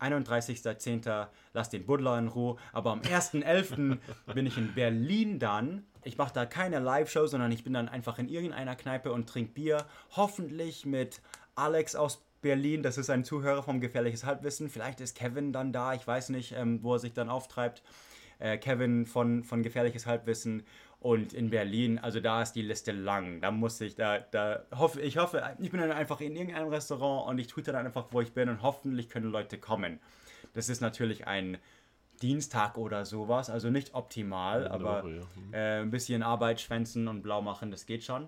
31.10. 0.00 1.26
Lass 1.52 1.70
den 1.70 1.86
Buddler 1.86 2.18
in 2.18 2.28
Ruhe. 2.28 2.56
Aber 2.72 2.92
am 2.92 3.00
1.11. 3.00 3.98
bin 4.34 4.46
ich 4.46 4.58
in 4.58 4.74
Berlin 4.74 5.38
dann. 5.38 5.84
Ich 6.04 6.18
mache 6.18 6.32
da 6.32 6.46
keine 6.46 6.78
Live-Show, 6.78 7.26
sondern 7.26 7.50
ich 7.52 7.64
bin 7.64 7.72
dann 7.72 7.88
einfach 7.88 8.18
in 8.18 8.28
irgendeiner 8.28 8.76
Kneipe 8.76 9.12
und 9.12 9.28
trinke 9.28 9.52
Bier. 9.52 9.86
Hoffentlich 10.12 10.86
mit 10.86 11.20
Alex 11.54 11.96
aus 11.96 12.22
Berlin. 12.42 12.82
Das 12.82 12.98
ist 12.98 13.10
ein 13.10 13.24
Zuhörer 13.24 13.62
vom 13.62 13.80
Gefährliches 13.80 14.24
Halbwissen. 14.24 14.68
Vielleicht 14.68 15.00
ist 15.00 15.16
Kevin 15.16 15.52
dann 15.52 15.72
da. 15.72 15.94
Ich 15.94 16.06
weiß 16.06 16.28
nicht, 16.28 16.52
ähm, 16.52 16.82
wo 16.82 16.94
er 16.94 16.98
sich 17.00 17.12
dann 17.12 17.28
auftreibt. 17.28 17.82
Äh, 18.38 18.58
Kevin 18.58 19.06
von, 19.06 19.44
von 19.44 19.62
Gefährliches 19.62 20.06
Halbwissen. 20.06 20.62
Und 21.06 21.32
in 21.32 21.50
Berlin, 21.50 22.00
also 22.00 22.18
da 22.18 22.42
ist 22.42 22.54
die 22.54 22.62
Liste 22.62 22.90
lang. 22.90 23.40
Da 23.40 23.52
muss 23.52 23.80
ich, 23.80 23.94
da, 23.94 24.18
da 24.18 24.64
hoffe 24.74 25.00
ich, 25.00 25.18
hoffe, 25.18 25.40
ich 25.60 25.70
bin 25.70 25.78
dann 25.78 25.92
einfach 25.92 26.20
in 26.20 26.34
irgendeinem 26.34 26.66
Restaurant 26.66 27.30
und 27.30 27.38
ich 27.38 27.46
tweete 27.46 27.70
dann 27.70 27.86
einfach, 27.86 28.06
wo 28.10 28.20
ich 28.22 28.32
bin 28.32 28.48
und 28.48 28.60
hoffentlich 28.60 29.08
können 29.08 29.30
Leute 29.30 29.56
kommen. 29.56 30.00
Das 30.54 30.68
ist 30.68 30.80
natürlich 30.80 31.28
ein 31.28 31.58
Dienstag 32.22 32.76
oder 32.76 33.04
sowas, 33.04 33.50
also 33.50 33.70
nicht 33.70 33.94
optimal, 33.94 34.62
der 34.62 34.72
aber 34.72 35.04
Woche, 35.04 35.10
ja. 35.14 35.22
Mhm. 35.36 35.54
äh, 35.54 35.80
ein 35.82 35.92
bisschen 35.92 36.24
Arbeit 36.24 36.60
schwänzen 36.60 37.06
und 37.06 37.22
blau 37.22 37.40
machen, 37.40 37.70
das 37.70 37.86
geht 37.86 38.02
schon. 38.02 38.26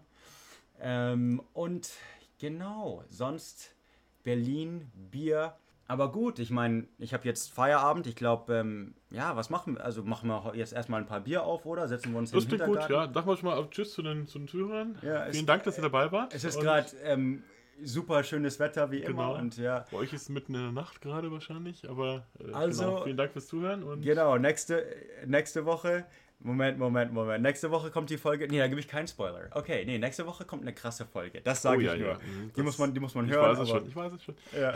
Ähm, 0.81 1.43
und 1.55 1.91
genau, 2.39 3.03
sonst 3.09 3.75
Berlin, 4.23 4.89
Bier. 5.11 5.57
Aber 5.91 6.13
gut, 6.13 6.39
ich 6.39 6.51
meine, 6.51 6.87
ich 6.99 7.15
habe 7.15 7.25
jetzt 7.25 7.51
Feierabend. 7.53 8.07
Ich 8.07 8.15
glaube, 8.15 8.55
ähm, 8.55 8.95
ja, 9.11 9.35
was 9.37 9.49
machen 9.49 9.77
wir? 9.77 9.85
Also 9.85 10.03
machen 10.05 10.29
wir 10.29 10.53
jetzt 10.55 10.75
erstmal 10.75 11.01
ein 11.01 11.07
paar 11.07 11.21
Bier 11.21 11.43
auf, 11.45 11.65
oder? 11.65 11.89
Setzen 11.89 12.13
wir 12.13 12.19
uns 12.19 12.31
Das 12.31 12.45
im 12.45 12.51
klingt 12.51 12.65
gut, 12.67 12.89
ja. 12.91 13.11
Sag 13.13 13.25
mal 13.25 13.37
schon 13.39 13.49
mal 13.49 13.67
Tschüss 13.71 13.95
zu 13.95 14.03
den, 14.03 14.27
zu 14.27 14.39
den 14.39 14.49
Zuhörern. 14.49 14.99
Ja, 15.03 15.25
es- 15.27 15.35
Vielen 15.35 15.47
Dank, 15.47 15.63
dass 15.65 15.79
ihr 15.79 15.83
dabei 15.83 16.13
wart. 16.13 16.35
Es 16.35 16.45
ist 16.45 16.61
gerade 16.61 16.87
ähm, 17.05 17.43
super 17.83 18.23
schönes 18.23 18.61
Wetter, 18.61 18.91
wie 18.91 19.01
Genau. 19.01 19.31
immer. 19.31 19.39
Und 19.41 19.57
ja, 19.57 19.87
Bei 19.91 19.97
euch 19.97 20.13
ist 20.13 20.23
es 20.23 20.29
mitten 20.29 20.55
in 20.55 20.61
der 20.63 20.73
Nacht 20.73 21.01
gerade 21.01 21.33
wahrscheinlich, 21.33 21.89
aber 21.89 22.27
äh, 22.39 22.53
Also- 22.53 22.85
genau. 22.85 23.05
vielen 23.05 23.17
Dank 23.17 23.33
fürs 23.33 23.47
Zuhören 23.47 23.83
und 23.83 24.03
genau, 24.03 24.37
nächste, 24.37 24.85
nächste 25.27 25.65
Woche. 25.65 26.05
Moment, 26.41 26.79
Moment, 26.79 27.13
Moment. 27.13 27.43
Nächste 27.43 27.71
Woche 27.73 27.91
kommt 27.91 28.11
die 28.11 28.17
Folge. 28.17 28.47
Nee, 28.49 28.59
da 28.59 28.69
gebe 28.69 28.79
ich 28.81 28.87
keinen 28.87 29.09
Spoiler. 29.09 29.49
Okay, 29.53 29.85
nee, 29.85 29.99
nächste 29.99 30.25
Woche 30.25 30.45
kommt 30.45 30.63
eine 30.63 30.73
krasse 30.73 31.05
Folge. 31.05 31.41
Das 31.41 31.63
sage 31.63 31.79
Oh, 31.79 31.81
ich 31.81 31.87
ja, 31.87 31.97
nur. 31.97 32.09
ja. 32.11 32.19
Die 32.19 32.51
das- 32.55 32.65
muss 32.65 32.79
man, 32.79 32.95
die 32.95 33.01
muss 33.01 33.15
man 33.17 33.27
ich 33.27 33.33
hören. 33.33 33.51
weiß 33.57 33.59
es 33.59 33.69
schon, 33.69 33.89
ich 33.89 33.97
weiß 33.97 34.13
es 34.13 34.23
schon. 34.23 34.37
Ja. 34.59 34.75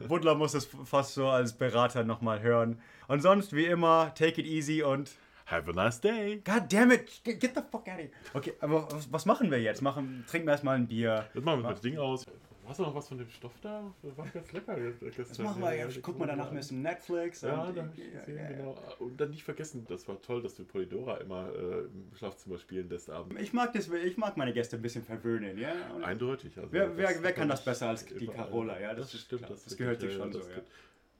Butler 0.08 0.34
muss 0.34 0.52
es 0.54 0.68
fast 0.84 1.14
so 1.14 1.28
als 1.28 1.54
Berater 1.54 2.04
nochmal 2.04 2.42
hören. 2.42 2.78
Und 3.06 3.22
sonst, 3.22 3.54
wie 3.54 3.64
immer, 3.64 4.12
take 4.14 4.40
it 4.40 4.46
easy 4.46 4.82
und. 4.82 5.10
Have 5.46 5.70
a 5.70 5.72
nice 5.72 5.98
day. 5.98 6.42
God 6.44 6.64
damn 6.70 6.90
it! 6.92 7.24
Get, 7.24 7.40
the 7.40 7.62
fuck 7.70 7.88
out 7.88 7.94
of 7.94 7.96
here! 7.96 8.10
Okay, 8.34 8.52
aber 8.60 8.86
was, 8.92 9.10
was 9.10 9.24
machen 9.24 9.50
wir 9.50 9.58
jetzt? 9.58 9.80
Machen, 9.80 10.26
trinken 10.28 10.46
wir 10.46 10.52
erstmal 10.52 10.76
ein 10.76 10.86
Bier. 10.86 11.24
Jetzt 11.32 11.42
machen 11.42 11.62
wir 11.62 11.70
das 11.70 11.80
Ding 11.80 11.96
aus. 11.96 12.26
Hast 12.68 12.78
du 12.80 12.82
noch 12.82 12.94
was 12.94 13.08
von 13.08 13.16
dem 13.16 13.30
Stoff 13.30 13.52
da? 13.62 13.82
Das 14.02 14.16
war 14.18 14.26
ganz 14.28 14.52
lecker. 14.52 14.76
Das 15.16 15.38
machen 15.38 15.62
wir 15.62 15.74
jetzt. 15.74 16.02
Guck 16.02 16.18
mal 16.18 16.26
danach 16.26 16.50
ein 16.50 16.56
bisschen 16.56 16.82
Netflix. 16.82 17.40
Ja, 17.40 17.62
und- 17.62 17.74
da 17.76 17.82
hab 17.82 17.96
ich 17.96 18.04
ja, 18.12 18.20
gesehen, 18.20 18.36
ja, 18.36 18.42
ja. 18.42 18.48
genau. 18.50 18.78
Und 18.98 19.18
dann 19.18 19.30
nicht 19.30 19.42
vergessen, 19.42 19.86
das 19.88 20.06
war 20.06 20.20
toll, 20.20 20.42
dass 20.42 20.54
du 20.54 20.64
Polydora 20.64 21.16
immer 21.16 21.48
äh, 21.54 21.78
im 21.86 22.10
Schlafzimmer 22.14 22.58
spielen 22.58 22.88
lässt 22.90 23.08
abends. 23.08 23.40
Ich 23.40 23.54
mag, 23.54 23.72
das, 23.72 23.88
ich 23.88 24.18
mag 24.18 24.36
meine 24.36 24.52
Gäste 24.52 24.76
ein 24.76 24.82
bisschen 24.82 25.02
verwöhnen, 25.02 25.56
ja? 25.58 25.72
Und 25.94 26.04
Eindeutig. 26.04 26.56
Also 26.58 26.70
Wer- 26.70 26.94
wer- 26.96 27.22
wer 27.22 27.32
kann 27.32 27.48
das 27.48 27.64
besser 27.64 27.88
als 27.88 28.04
die. 28.04 28.26
Carola, 28.26 28.78
ja, 28.78 28.92
das 28.92 29.12
Das, 29.12 29.20
stimmt. 29.22 29.42
klar. 29.42 29.50
Das, 29.52 29.64
Das 29.64 29.76
gehört 29.76 30.00
sich 30.00 30.10
wirklich, 30.10 30.32
schon 30.34 30.42
so, 30.42 30.50
ja. 30.50 30.62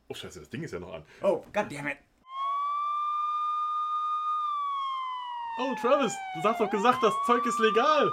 Oh, 0.09 0.15
scheiße, 0.15 0.41
das 0.41 0.51
Ding 0.51 0.63
ist 0.63 0.73
ja 0.73 0.79
noch 0.81 0.93
an. 0.93 1.03
Oh, 1.23 1.45
god 1.53 1.73
damn 1.73 1.87
it! 1.87 1.97
Oh, 5.61 5.75
Travis, 5.81 6.13
du 6.43 6.49
hast 6.49 6.61
doch 6.61 6.71
gesagt, 6.71 7.03
das 7.03 7.15
Zeug 7.27 7.45
ist 7.47 7.59
legal. 7.59 8.11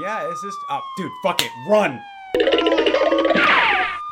Ja, 0.00 0.26
es 0.28 0.42
ist. 0.44 0.58
Oh, 0.70 0.80
dude, 0.96 1.10
fuck 1.22 1.42
it, 1.42 1.50
run! 1.68 1.98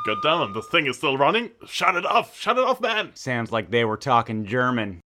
God 0.06 0.18
damn 0.22 0.42
it, 0.42 0.54
this 0.54 0.68
thing 0.68 0.86
is 0.86 0.96
still 0.96 1.18
running. 1.18 1.50
Shut 1.66 1.96
it 1.96 2.06
off, 2.06 2.38
shut 2.38 2.58
it 2.58 2.64
off, 2.64 2.80
man. 2.80 3.10
Sounds 3.14 3.50
like 3.50 3.70
they 3.70 3.84
were 3.84 3.96
talking 3.96 4.44
German. 4.46 5.00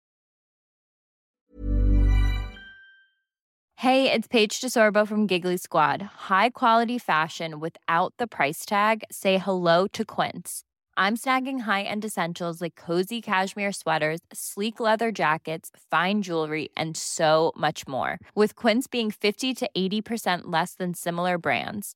Hey, 3.78 4.12
it's 4.12 4.28
Paige 4.28 4.60
DeSorbo 4.60 5.08
from 5.08 5.26
Giggly 5.26 5.56
Squad. 5.56 6.02
High 6.02 6.50
quality 6.50 6.98
fashion 6.98 7.62
without 7.62 8.14
the 8.18 8.28
price 8.28 8.66
tag. 8.66 9.04
Say 9.10 9.38
hello 9.38 9.88
to 9.94 10.04
Quince. 10.04 10.64
I'm 10.98 11.16
snagging 11.16 11.62
high-end 11.62 12.04
essentials 12.04 12.60
like 12.62 12.76
cozy 12.76 13.22
cashmere 13.22 13.72
sweaters, 13.72 14.20
sleek 14.34 14.82
leather 14.82 15.14
jackets, 15.14 15.72
fine 15.90 16.24
jewelry, 16.24 16.68
and 16.76 16.98
so 16.98 17.54
much 17.56 17.88
more. 17.88 18.20
With 18.36 18.58
Quince 18.58 18.86
being 18.88 19.12
50 19.12 19.54
to 19.54 19.70
80% 19.78 20.42
less 20.48 20.74
than 20.74 20.94
similar 20.94 21.38
brands. 21.38 21.96